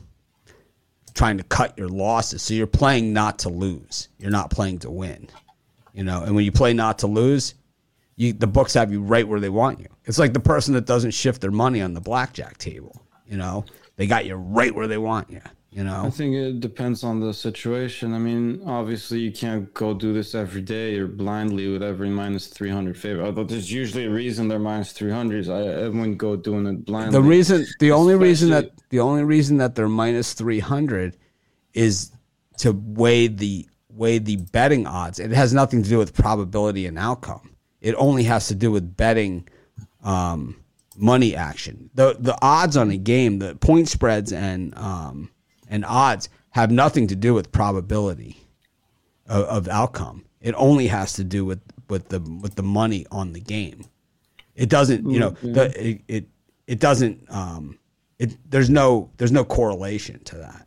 trying 1.12 1.38
to 1.38 1.42
cut 1.42 1.76
your 1.76 1.88
losses. 1.88 2.42
So 2.42 2.54
you're 2.54 2.68
playing 2.68 3.12
not 3.12 3.40
to 3.40 3.48
lose. 3.48 4.10
You're 4.20 4.30
not 4.30 4.50
playing 4.50 4.78
to 4.80 4.92
win. 4.92 5.26
You 5.92 6.04
know, 6.04 6.22
and 6.22 6.36
when 6.36 6.44
you 6.44 6.52
play 6.52 6.72
not 6.72 7.00
to 7.00 7.08
lose, 7.08 7.54
you 8.14 8.32
the 8.32 8.46
books 8.46 8.74
have 8.74 8.92
you 8.92 9.02
right 9.02 9.26
where 9.26 9.40
they 9.40 9.48
want 9.48 9.80
you. 9.80 9.88
It's 10.04 10.20
like 10.20 10.32
the 10.32 10.38
person 10.38 10.74
that 10.74 10.86
doesn't 10.86 11.10
shift 11.10 11.40
their 11.40 11.50
money 11.50 11.82
on 11.82 11.94
the 11.94 12.00
blackjack 12.00 12.58
table. 12.58 13.04
You 13.26 13.38
know, 13.38 13.64
they 13.96 14.06
got 14.06 14.24
you 14.24 14.36
right 14.36 14.72
where 14.72 14.86
they 14.86 14.98
want 14.98 15.30
you. 15.30 15.42
You 15.74 15.88
I 15.88 16.10
think 16.10 16.34
it 16.34 16.60
depends 16.60 17.02
on 17.02 17.20
the 17.20 17.32
situation. 17.32 18.12
I 18.12 18.18
mean, 18.18 18.60
obviously, 18.66 19.20
you 19.20 19.32
can't 19.32 19.72
go 19.72 19.94
do 19.94 20.12
this 20.12 20.34
every 20.34 20.60
day 20.60 20.98
or 20.98 21.06
blindly 21.06 21.66
with 21.72 21.82
every 21.82 22.10
minus 22.10 22.46
300 22.48 22.94
favor. 22.94 23.22
Although 23.22 23.44
there's 23.44 23.72
usually 23.72 24.04
a 24.04 24.10
reason 24.10 24.48
they're 24.48 24.58
minus 24.58 24.92
300s. 24.92 25.48
I, 25.48 25.84
I 25.84 25.88
wouldn't 25.88 26.18
go 26.18 26.36
doing 26.36 26.66
it 26.66 26.84
blindly. 26.84 27.12
the 27.12 27.22
reason, 27.22 27.64
the 27.80 27.90
only 27.90 28.16
reason 28.16 28.50
that 28.50 28.70
the 28.90 29.00
only 29.00 29.24
reason 29.24 29.56
that 29.58 29.74
they're 29.74 29.88
minus 29.88 30.34
three 30.34 30.60
hundred 30.60 31.16
is 31.72 32.12
to 32.58 32.72
weigh 32.72 33.28
the 33.28 33.66
weigh 33.88 34.18
the 34.18 34.36
betting 34.36 34.86
odds. 34.86 35.18
It 35.18 35.30
has 35.30 35.54
nothing 35.54 35.82
to 35.82 35.88
do 35.88 35.96
with 35.96 36.12
probability 36.12 36.86
and 36.86 36.98
outcome. 36.98 37.56
It 37.80 37.94
only 37.96 38.24
has 38.24 38.48
to 38.48 38.54
do 38.54 38.70
with 38.70 38.94
betting 38.94 39.48
um, 40.04 40.62
money 40.98 41.34
action. 41.34 41.88
The 41.94 42.14
the 42.18 42.36
odds 42.42 42.76
on 42.76 42.90
a 42.90 42.98
game, 42.98 43.38
the 43.38 43.56
point 43.56 43.88
spreads 43.88 44.34
and 44.34 44.76
um, 44.76 45.30
and 45.72 45.84
odds 45.84 46.28
have 46.50 46.70
nothing 46.70 47.08
to 47.08 47.16
do 47.16 47.34
with 47.34 47.50
probability 47.50 48.36
of, 49.26 49.44
of 49.56 49.68
outcome. 49.68 50.24
It 50.40 50.54
only 50.56 50.86
has 50.88 51.12
to 51.14 51.24
do 51.24 51.44
with, 51.44 51.60
with 51.88 52.08
the 52.08 52.20
with 52.42 52.54
the 52.54 52.62
money 52.62 53.06
on 53.10 53.32
the 53.32 53.40
game. 53.40 53.80
It 54.54 54.68
doesn't, 54.68 55.10
you 55.10 55.18
know, 55.18 55.30
the, 55.42 55.64
it, 55.76 56.00
it 56.08 56.24
it 56.66 56.78
doesn't. 56.80 57.16
Um, 57.30 57.78
it 58.18 58.36
there's 58.50 58.68
no 58.68 59.10
there's 59.16 59.32
no 59.32 59.44
correlation 59.44 60.22
to 60.24 60.36
that. 60.36 60.66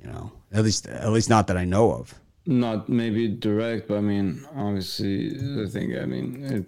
You 0.00 0.08
know, 0.10 0.32
at 0.52 0.64
least 0.64 0.86
at 0.88 1.12
least 1.12 1.30
not 1.30 1.46
that 1.46 1.56
I 1.56 1.64
know 1.64 1.92
of. 1.92 2.14
not 2.46 2.88
maybe 2.88 3.28
direct, 3.28 3.88
but 3.88 3.98
I 3.98 4.00
mean, 4.00 4.44
obviously, 4.56 5.36
I 5.62 5.66
think, 5.68 5.96
I 5.96 6.04
mean, 6.04 6.44
it, 6.44 6.64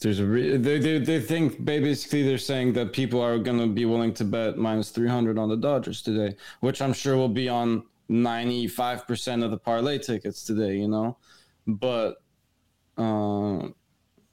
there's 0.00 0.20
a 0.20 0.26
re- 0.26 0.56
they, 0.56 0.78
they 0.78 0.98
they 0.98 1.20
think 1.20 1.64
basically 1.64 2.22
they're 2.22 2.38
saying 2.38 2.74
that 2.74 2.92
people 2.92 3.20
are 3.20 3.38
gonna 3.38 3.66
be 3.66 3.84
willing 3.86 4.12
to 4.14 4.24
bet 4.24 4.58
minus 4.58 4.90
300 4.90 5.38
on 5.38 5.48
the 5.48 5.56
Dodgers 5.56 6.02
today, 6.02 6.36
which 6.60 6.82
I'm 6.82 6.92
sure 6.92 7.16
will 7.16 7.28
be 7.28 7.48
on 7.48 7.82
95 8.08 9.06
percent 9.06 9.42
of 9.42 9.50
the 9.50 9.56
parlay 9.56 9.98
tickets 9.98 10.44
today. 10.44 10.76
You 10.76 10.88
know, 10.88 11.16
but 11.66 12.16
uh, 12.98 13.68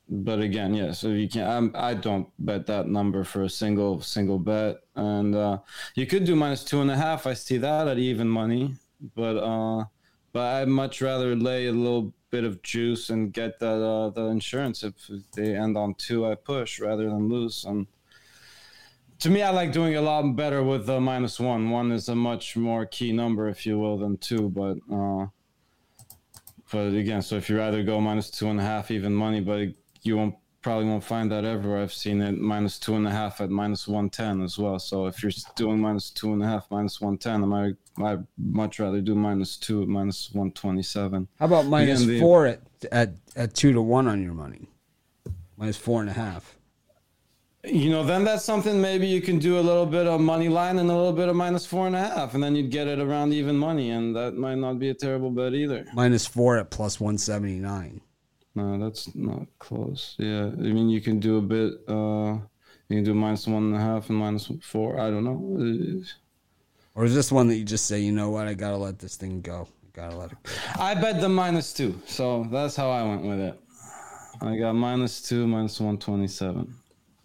but 0.09 0.39
again, 0.41 0.73
yeah. 0.73 0.91
So 0.91 1.09
you 1.09 1.29
can't. 1.29 1.49
I'm, 1.49 1.71
I 1.75 1.93
don't 1.93 2.27
bet 2.39 2.65
that 2.67 2.87
number 2.87 3.23
for 3.23 3.43
a 3.43 3.49
single 3.49 4.01
single 4.01 4.39
bet, 4.39 4.77
and 4.95 5.33
uh, 5.33 5.59
you 5.95 6.05
could 6.05 6.25
do 6.25 6.35
minus 6.35 6.63
two 6.63 6.81
and 6.81 6.91
a 6.91 6.97
half. 6.97 7.25
I 7.25 7.33
see 7.33 7.57
that 7.57 7.87
at 7.87 7.97
even 7.97 8.27
money, 8.27 8.75
but 9.15 9.37
uh, 9.37 9.85
but 10.33 10.41
I'd 10.41 10.67
much 10.67 11.01
rather 11.01 11.35
lay 11.35 11.67
a 11.67 11.71
little 11.71 12.13
bit 12.31 12.43
of 12.43 12.63
juice 12.63 13.11
and 13.11 13.31
get 13.31 13.59
that 13.59 13.81
uh, 13.81 14.09
the 14.09 14.25
insurance 14.25 14.83
if 14.83 14.93
they 15.35 15.55
end 15.55 15.77
on 15.77 15.93
two. 15.93 16.25
I 16.25 16.35
push 16.35 16.79
rather 16.79 17.03
than 17.03 17.29
lose. 17.29 17.63
And 17.63 17.85
to 19.19 19.29
me, 19.29 19.43
I 19.43 19.51
like 19.51 19.71
doing 19.71 19.95
a 19.95 20.01
lot 20.01 20.23
better 20.35 20.63
with 20.63 20.87
the 20.87 20.99
minus 20.99 21.39
one. 21.39 21.69
One 21.69 21.91
is 21.91 22.09
a 22.09 22.15
much 22.15 22.57
more 22.57 22.87
key 22.87 23.13
number, 23.13 23.47
if 23.47 23.65
you 23.65 23.77
will, 23.77 23.99
than 23.99 24.17
two. 24.17 24.49
But 24.49 24.77
uh, 24.91 25.27
but 26.71 26.95
again, 26.95 27.21
so 27.21 27.35
if 27.35 27.49
you 27.49 27.57
rather 27.57 27.83
go 27.83 28.01
minus 28.01 28.31
two 28.31 28.49
and 28.49 28.59
a 28.59 28.63
half 28.63 28.89
even 28.89 29.13
money, 29.13 29.39
but 29.39 29.69
you 30.01 30.17
won't 30.17 30.35
probably 30.63 30.85
won't 30.85 31.03
find 31.03 31.29
that 31.31 31.45
everywhere. 31.45 31.81
I've 31.83 31.93
seen 31.93 32.21
it 32.21 32.39
minus 32.39 32.79
two 32.79 32.95
and 32.95 33.05
a 33.05 33.11
half 33.11 33.41
at 33.41 33.51
minus 33.51 33.87
one 33.87 34.09
ten 34.09 34.41
as 34.41 34.57
well. 34.57 34.79
So 34.79 35.05
if 35.05 35.21
you're 35.21 35.31
doing 35.55 35.79
minus 35.79 36.09
two 36.09 36.33
and 36.33 36.41
a 36.41 36.47
half, 36.47 36.65
minus 36.71 36.99
one 36.99 37.17
ten, 37.17 37.43
I 37.43 37.45
might 37.45 37.75
I 37.99 38.17
much 38.37 38.79
rather 38.79 39.01
do 39.01 39.13
minus 39.13 39.57
two 39.57 39.83
at 39.83 39.87
minus 39.87 40.31
one 40.33 40.51
twenty 40.51 40.81
seven. 40.81 41.27
How 41.39 41.45
about 41.45 41.67
minus 41.67 42.01
Again, 42.01 42.13
the- 42.15 42.19
four 42.19 42.47
at, 42.47 42.61
at 42.91 43.13
at 43.35 43.53
two 43.53 43.73
to 43.73 43.81
one 43.81 44.07
on 44.07 44.23
your 44.23 44.33
money? 44.33 44.69
Minus 45.57 45.77
four 45.77 46.01
and 46.01 46.09
a 46.09 46.13
half. 46.13 46.55
You 47.65 47.91
know, 47.91 48.03
then 48.03 48.25
that's 48.25 48.43
something 48.43 48.81
maybe 48.81 49.07
you 49.07 49.21
can 49.21 49.39
do 49.39 49.57
a 49.57 49.61
little 49.61 49.85
bit 49.85 50.05
of 50.05 50.19
money 50.19 50.49
line 50.49 50.79
and 50.79 50.91
a 50.91 50.93
little 50.93 51.13
bit 51.13 51.29
of 51.29 51.35
minus 51.37 51.65
four 51.65 51.87
and 51.87 51.95
a 51.95 51.99
half, 51.99 52.33
and 52.33 52.43
then 52.43 52.55
you'd 52.57 52.71
get 52.71 52.87
it 52.89 52.99
around 52.99 53.31
even 53.33 53.55
money, 53.55 53.91
and 53.91 54.13
that 54.17 54.35
might 54.35 54.57
not 54.57 54.79
be 54.79 54.89
a 54.89 54.93
terrible 54.93 55.29
bet 55.31 55.53
either. 55.53 55.85
Minus 55.93 56.25
four 56.25 56.57
at 56.57 56.71
plus 56.71 56.99
one 56.99 57.17
seventy 57.17 57.59
nine. 57.59 58.01
No, 58.55 58.77
that's 58.77 59.13
not 59.15 59.47
close. 59.59 60.15
Yeah, 60.19 60.45
I 60.45 60.71
mean, 60.75 60.89
you 60.89 61.01
can 61.01 61.19
do 61.19 61.37
a 61.37 61.41
bit. 61.41 61.73
Uh, 61.87 62.37
you 62.89 62.97
can 62.97 63.03
do 63.03 63.13
minus 63.13 63.47
one 63.47 63.63
and 63.63 63.75
a 63.75 63.79
half 63.79 64.09
and 64.09 64.17
minus 64.17 64.51
four. 64.61 64.99
I 64.99 65.09
don't 65.09 65.23
know. 65.23 66.03
Or 66.95 67.05
is 67.05 67.15
this 67.15 67.31
one 67.31 67.47
that 67.47 67.55
you 67.55 67.63
just 67.63 67.87
say, 67.87 67.99
you 67.99 68.11
know 68.11 68.29
what, 68.29 68.47
I 68.47 68.53
gotta 68.53 68.77
let 68.77 68.99
this 68.99 69.15
thing 69.15 69.41
go. 69.41 69.67
I 69.83 69.87
gotta 69.93 70.15
let 70.15 70.31
it 70.31 70.37
go. 70.43 70.51
I 70.79 70.93
bet 70.93 71.19
the 71.19 71.29
minus 71.29 71.73
two, 71.73 71.99
so 72.05 72.47
that's 72.51 72.75
how 72.75 72.91
I 72.91 73.01
went 73.03 73.23
with 73.23 73.39
it. 73.39 73.59
I 74.41 74.57
got 74.57 74.73
minus 74.73 75.21
two, 75.21 75.47
minus 75.47 75.79
127. 75.79 76.73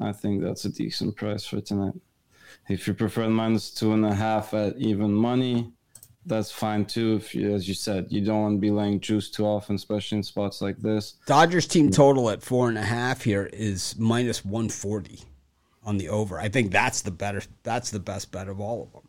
I 0.01 0.13
think 0.13 0.43
that's 0.43 0.65
a 0.65 0.71
decent 0.71 1.17
price 1.17 1.45
for 1.45 1.61
tonight. 1.61 1.95
If 2.69 2.87
you 2.87 2.95
prefer 2.95 3.29
minus 3.29 3.71
two 3.71 3.93
and 3.93 4.07
a 4.07 4.15
half 4.15 4.55
at 4.55 4.77
even 4.79 5.13
money, 5.13 5.73
that's 6.29 6.51
fine 6.51 6.85
too. 6.85 7.17
If 7.17 7.35
you, 7.35 7.55
as 7.55 7.67
you 7.67 7.75
said, 7.75 8.07
you 8.11 8.25
don't 8.25 8.43
want 8.43 8.57
to 8.57 8.61
be 8.61 8.71
laying 8.71 9.01
juice 9.01 9.31
too 9.31 9.45
often, 9.45 9.77
especially 9.77 10.19
in 10.19 10.23
spots 10.23 10.61
like 10.61 10.79
this. 10.79 11.15
Dodgers 11.27 11.67
team 11.67 11.91
total 11.91 12.31
at 12.31 12.43
four 12.43 12.69
and 12.69 12.79
a 12.79 12.83
half 12.83 13.23
here 13.23 13.49
is 13.53 13.97
minus 13.99 14.45
140 14.45 15.21
on 15.85 15.97
the 15.99 16.09
over. 16.09 16.39
I 16.39 16.49
think 16.49 16.71
that's 16.71 17.03
the 17.03 17.11
better. 17.11 17.43
That's 17.63 17.91
the 17.91 18.01
best 18.01 18.31
bet 18.31 18.49
of 18.49 18.61
all 18.61 18.83
of 18.83 18.93
them. 18.93 19.09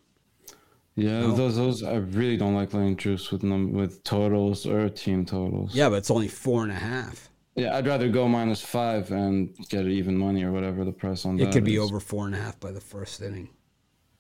Yeah, 0.96 1.22
no. 1.22 1.36
those 1.36 1.56
those 1.56 1.84
I 1.84 1.96
really 1.96 2.36
don't 2.36 2.56
like 2.56 2.74
laying 2.74 2.98
juice 2.98 3.32
with 3.32 3.42
them 3.42 3.72
with 3.74 4.04
totals 4.04 4.66
or 4.66 4.90
team 4.90 5.26
totals. 5.26 5.74
Yeah, 5.74 5.90
but 5.90 5.96
it's 5.96 6.12
only 6.12 6.28
four 6.28 6.64
and 6.64 6.72
a 6.72 6.76
half. 6.76 7.30
Yeah, 7.56 7.76
I'd 7.76 7.88
rather 7.88 8.10
go 8.10 8.28
minus 8.28 8.62
five 8.62 9.12
and 9.12 9.56
get 9.70 9.86
even 9.86 10.18
money 10.18 10.44
or 10.44 10.52
whatever 10.52 10.86
the 10.86 10.92
price 10.92 11.26
on 11.26 11.36
it 11.36 11.44
that. 11.44 11.50
It 11.50 11.54
could 11.54 11.64
be 11.64 11.80
over 11.80 12.00
four 12.00 12.26
and 12.26 12.36
a 12.36 12.40
half 12.40 12.60
by 12.60 12.72
the 12.72 12.82
first 12.82 13.22
inning. 13.22 13.50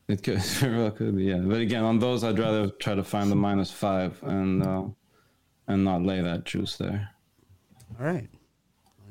It 0.09 0.23
could 0.23 0.41
very 0.41 0.77
well 0.77 0.91
could 0.91 1.15
be, 1.15 1.25
yeah. 1.25 1.37
But 1.37 1.61
again, 1.61 1.83
on 1.83 1.99
those, 1.99 2.23
I'd 2.23 2.39
rather 2.39 2.69
try 2.71 2.95
to 2.95 3.03
find 3.03 3.31
the 3.31 3.35
minus 3.35 3.71
five 3.71 4.21
and 4.23 4.63
uh, 4.63 4.83
and 5.67 5.83
not 5.83 6.01
lay 6.01 6.19
that 6.19 6.45
juice 6.45 6.77
there. 6.77 7.09
All 7.99 8.05
right, 8.07 8.27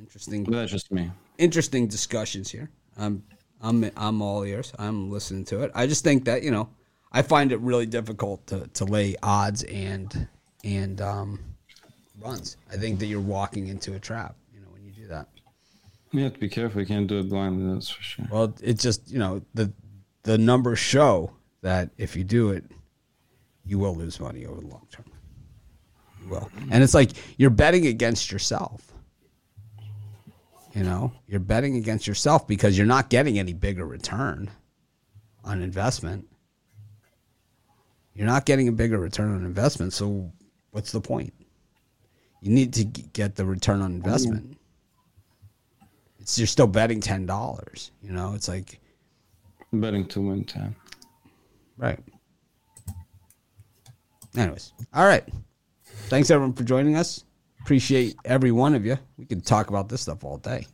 interesting. 0.00 0.42
But 0.42 0.54
that's 0.54 0.72
just 0.72 0.90
me. 0.90 1.10
Interesting 1.38 1.86
discussions 1.86 2.50
here. 2.50 2.68
I'm 2.98 3.22
I'm 3.60 3.88
I'm 3.96 4.20
all 4.20 4.42
ears. 4.42 4.72
I'm 4.76 5.08
listening 5.08 5.44
to 5.46 5.62
it. 5.62 5.70
I 5.72 5.86
just 5.86 6.02
think 6.02 6.24
that 6.24 6.42
you 6.42 6.50
know 6.50 6.68
I 7.12 7.22
find 7.22 7.52
it 7.52 7.60
really 7.60 7.86
difficult 7.86 8.44
to 8.48 8.66
to 8.66 8.84
lay 8.84 9.14
odds 9.22 9.62
and 9.62 10.26
and 10.64 11.00
um, 11.00 11.38
runs. 12.20 12.56
I 12.72 12.76
think 12.76 12.98
that 12.98 13.06
you're 13.06 13.20
walking 13.20 13.68
into 13.68 13.94
a 13.94 14.00
trap. 14.00 14.34
You 14.52 14.62
know 14.62 14.68
when 14.72 14.84
you 14.84 14.90
do 14.90 15.06
that. 15.06 15.28
You 16.10 16.24
have 16.24 16.32
to 16.32 16.40
be 16.40 16.48
careful. 16.48 16.80
You 16.80 16.88
can't 16.88 17.06
do 17.06 17.20
it 17.20 17.28
blindly. 17.28 17.72
That's 17.72 17.88
for 17.88 18.02
sure. 18.02 18.26
Well, 18.32 18.52
it 18.60 18.80
just 18.80 19.08
you 19.08 19.20
know 19.20 19.42
the 19.54 19.72
the 20.22 20.38
numbers 20.38 20.78
show 20.78 21.32
that 21.62 21.90
if 21.96 22.16
you 22.16 22.24
do 22.24 22.50
it, 22.50 22.64
you 23.64 23.78
will 23.78 23.94
lose 23.94 24.18
money 24.20 24.46
over 24.46 24.60
the 24.60 24.66
long 24.66 24.86
term. 24.90 25.04
You 26.22 26.28
will. 26.28 26.50
And 26.70 26.82
it's 26.82 26.94
like 26.94 27.12
you're 27.36 27.50
betting 27.50 27.86
against 27.86 28.32
yourself. 28.32 28.84
You 30.74 30.84
know, 30.84 31.12
you're 31.26 31.40
betting 31.40 31.76
against 31.76 32.06
yourself 32.06 32.46
because 32.46 32.76
you're 32.76 32.86
not 32.86 33.10
getting 33.10 33.38
any 33.38 33.52
bigger 33.52 33.84
return 33.84 34.50
on 35.44 35.62
investment. 35.62 36.28
You're 38.14 38.26
not 38.26 38.46
getting 38.46 38.68
a 38.68 38.72
bigger 38.72 38.98
return 38.98 39.34
on 39.34 39.44
investment. 39.44 39.92
So, 39.92 40.30
what's 40.70 40.92
the 40.92 41.00
point? 41.00 41.32
You 42.40 42.52
need 42.52 42.74
to 42.74 42.84
get 42.84 43.34
the 43.34 43.44
return 43.44 43.80
on 43.80 43.92
investment. 43.92 44.58
It's 46.18 46.38
you're 46.38 46.46
still 46.46 46.66
betting 46.66 47.00
ten 47.00 47.26
dollars. 47.26 47.90
You 48.02 48.12
know, 48.12 48.34
it's 48.34 48.48
like 48.48 48.80
betting 49.72 50.06
to 50.08 50.20
win 50.20 50.44
10. 50.44 50.74
Right. 51.76 51.98
Anyways, 54.36 54.72
all 54.92 55.06
right. 55.06 55.24
Thanks 55.84 56.30
everyone 56.30 56.54
for 56.54 56.64
joining 56.64 56.96
us. 56.96 57.24
Appreciate 57.60 58.16
every 58.24 58.52
one 58.52 58.74
of 58.74 58.84
you. 58.86 58.98
We 59.16 59.26
could 59.26 59.44
talk 59.44 59.68
about 59.68 59.88
this 59.88 60.02
stuff 60.02 60.24
all 60.24 60.38
day. 60.38 60.66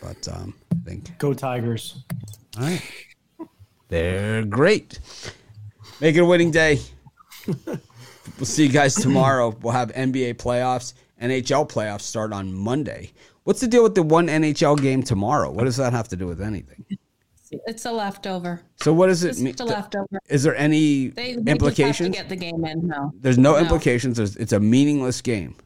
But 0.00 0.28
um, 0.28 0.54
I 0.72 0.76
think 0.88 1.18
go 1.18 1.34
Tigers. 1.34 2.02
All 2.58 2.64
right. 2.64 2.82
They're 3.88 4.44
great. 4.44 5.00
Make 6.00 6.16
it 6.16 6.20
a 6.20 6.24
winning 6.24 6.50
day. 6.50 6.80
we'll 7.66 7.78
see 8.42 8.66
you 8.66 8.72
guys 8.72 8.94
tomorrow. 8.94 9.54
We'll 9.60 9.72
have 9.72 9.92
NBA 9.92 10.34
playoffs. 10.36 10.94
NHL 11.20 11.68
playoffs 11.68 12.02
start 12.02 12.32
on 12.32 12.52
Monday. 12.52 13.12
What's 13.44 13.60
the 13.60 13.66
deal 13.68 13.82
with 13.82 13.94
the 13.94 14.02
one 14.02 14.28
NHL 14.28 14.80
game 14.80 15.02
tomorrow? 15.02 15.50
What 15.50 15.64
does 15.64 15.76
that 15.76 15.92
have 15.92 16.08
to 16.08 16.16
do 16.16 16.26
with 16.26 16.40
anything? 16.40 16.84
It's 17.50 17.84
a 17.84 17.92
leftover. 17.92 18.62
So 18.76 18.92
what 18.92 19.08
does 19.08 19.24
it 19.24 19.38
mean? 19.38 19.54
Just 19.54 19.60
a 19.60 19.64
leftover. 19.64 20.20
Is 20.28 20.42
there 20.42 20.54
any 20.54 21.08
they, 21.08 21.34
they 21.34 21.50
implications? 21.52 22.14
get 22.14 22.28
the 22.28 22.36
game 22.36 22.64
in. 22.64 22.86
No. 22.86 23.12
There's 23.18 23.38
no, 23.38 23.52
no. 23.52 23.58
implications. 23.58 24.16
There's, 24.16 24.36
it's 24.36 24.52
a 24.52 24.60
meaningless 24.60 25.20
game. 25.20 25.56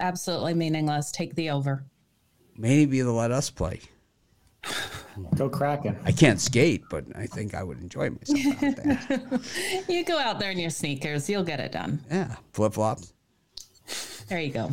Absolutely 0.00 0.54
meaningless. 0.54 1.12
Take 1.12 1.34
the 1.34 1.50
over. 1.50 1.84
Maybe 2.56 3.00
they'll 3.00 3.14
let 3.14 3.30
us 3.30 3.50
play. 3.50 3.80
Go 5.36 5.48
Kraken. 5.48 5.96
I 6.04 6.12
can't 6.12 6.40
skate, 6.40 6.82
but 6.90 7.04
I 7.14 7.26
think 7.26 7.54
I 7.54 7.62
would 7.62 7.80
enjoy 7.80 8.10
myself 8.10 8.62
out 8.62 8.76
there. 8.76 9.40
you 9.88 10.04
go 10.04 10.18
out 10.18 10.38
there 10.38 10.50
in 10.50 10.58
your 10.58 10.70
sneakers. 10.70 11.28
You'll 11.28 11.42
get 11.42 11.60
it 11.60 11.72
done. 11.72 12.02
Yeah, 12.10 12.36
flip 12.52 12.72
flops. 12.72 13.12
There 14.28 14.40
you 14.40 14.52
go. 14.52 14.70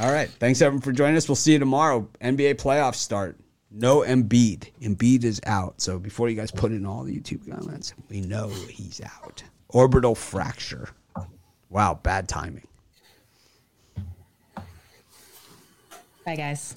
All 0.00 0.12
right. 0.12 0.28
Thanks 0.28 0.60
everyone 0.62 0.80
for 0.80 0.92
joining 0.92 1.16
us. 1.16 1.28
We'll 1.28 1.36
see 1.36 1.52
you 1.52 1.58
tomorrow. 1.58 2.08
NBA 2.20 2.54
playoffs 2.54 2.96
start. 2.96 3.38
No 3.76 4.02
Embiid. 4.02 4.70
Embiid 4.80 5.24
is 5.24 5.40
out. 5.46 5.80
So 5.80 5.98
before 5.98 6.28
you 6.28 6.36
guys 6.36 6.52
put 6.52 6.70
in 6.70 6.86
all 6.86 7.02
the 7.02 7.18
YouTube 7.18 7.50
comments, 7.50 7.92
we 8.08 8.20
know 8.20 8.48
he's 8.48 9.00
out. 9.00 9.42
Orbital 9.68 10.14
fracture. 10.14 10.90
Wow, 11.70 11.98
bad 12.00 12.28
timing. 12.28 12.68
Bye, 16.24 16.36
guys. 16.36 16.76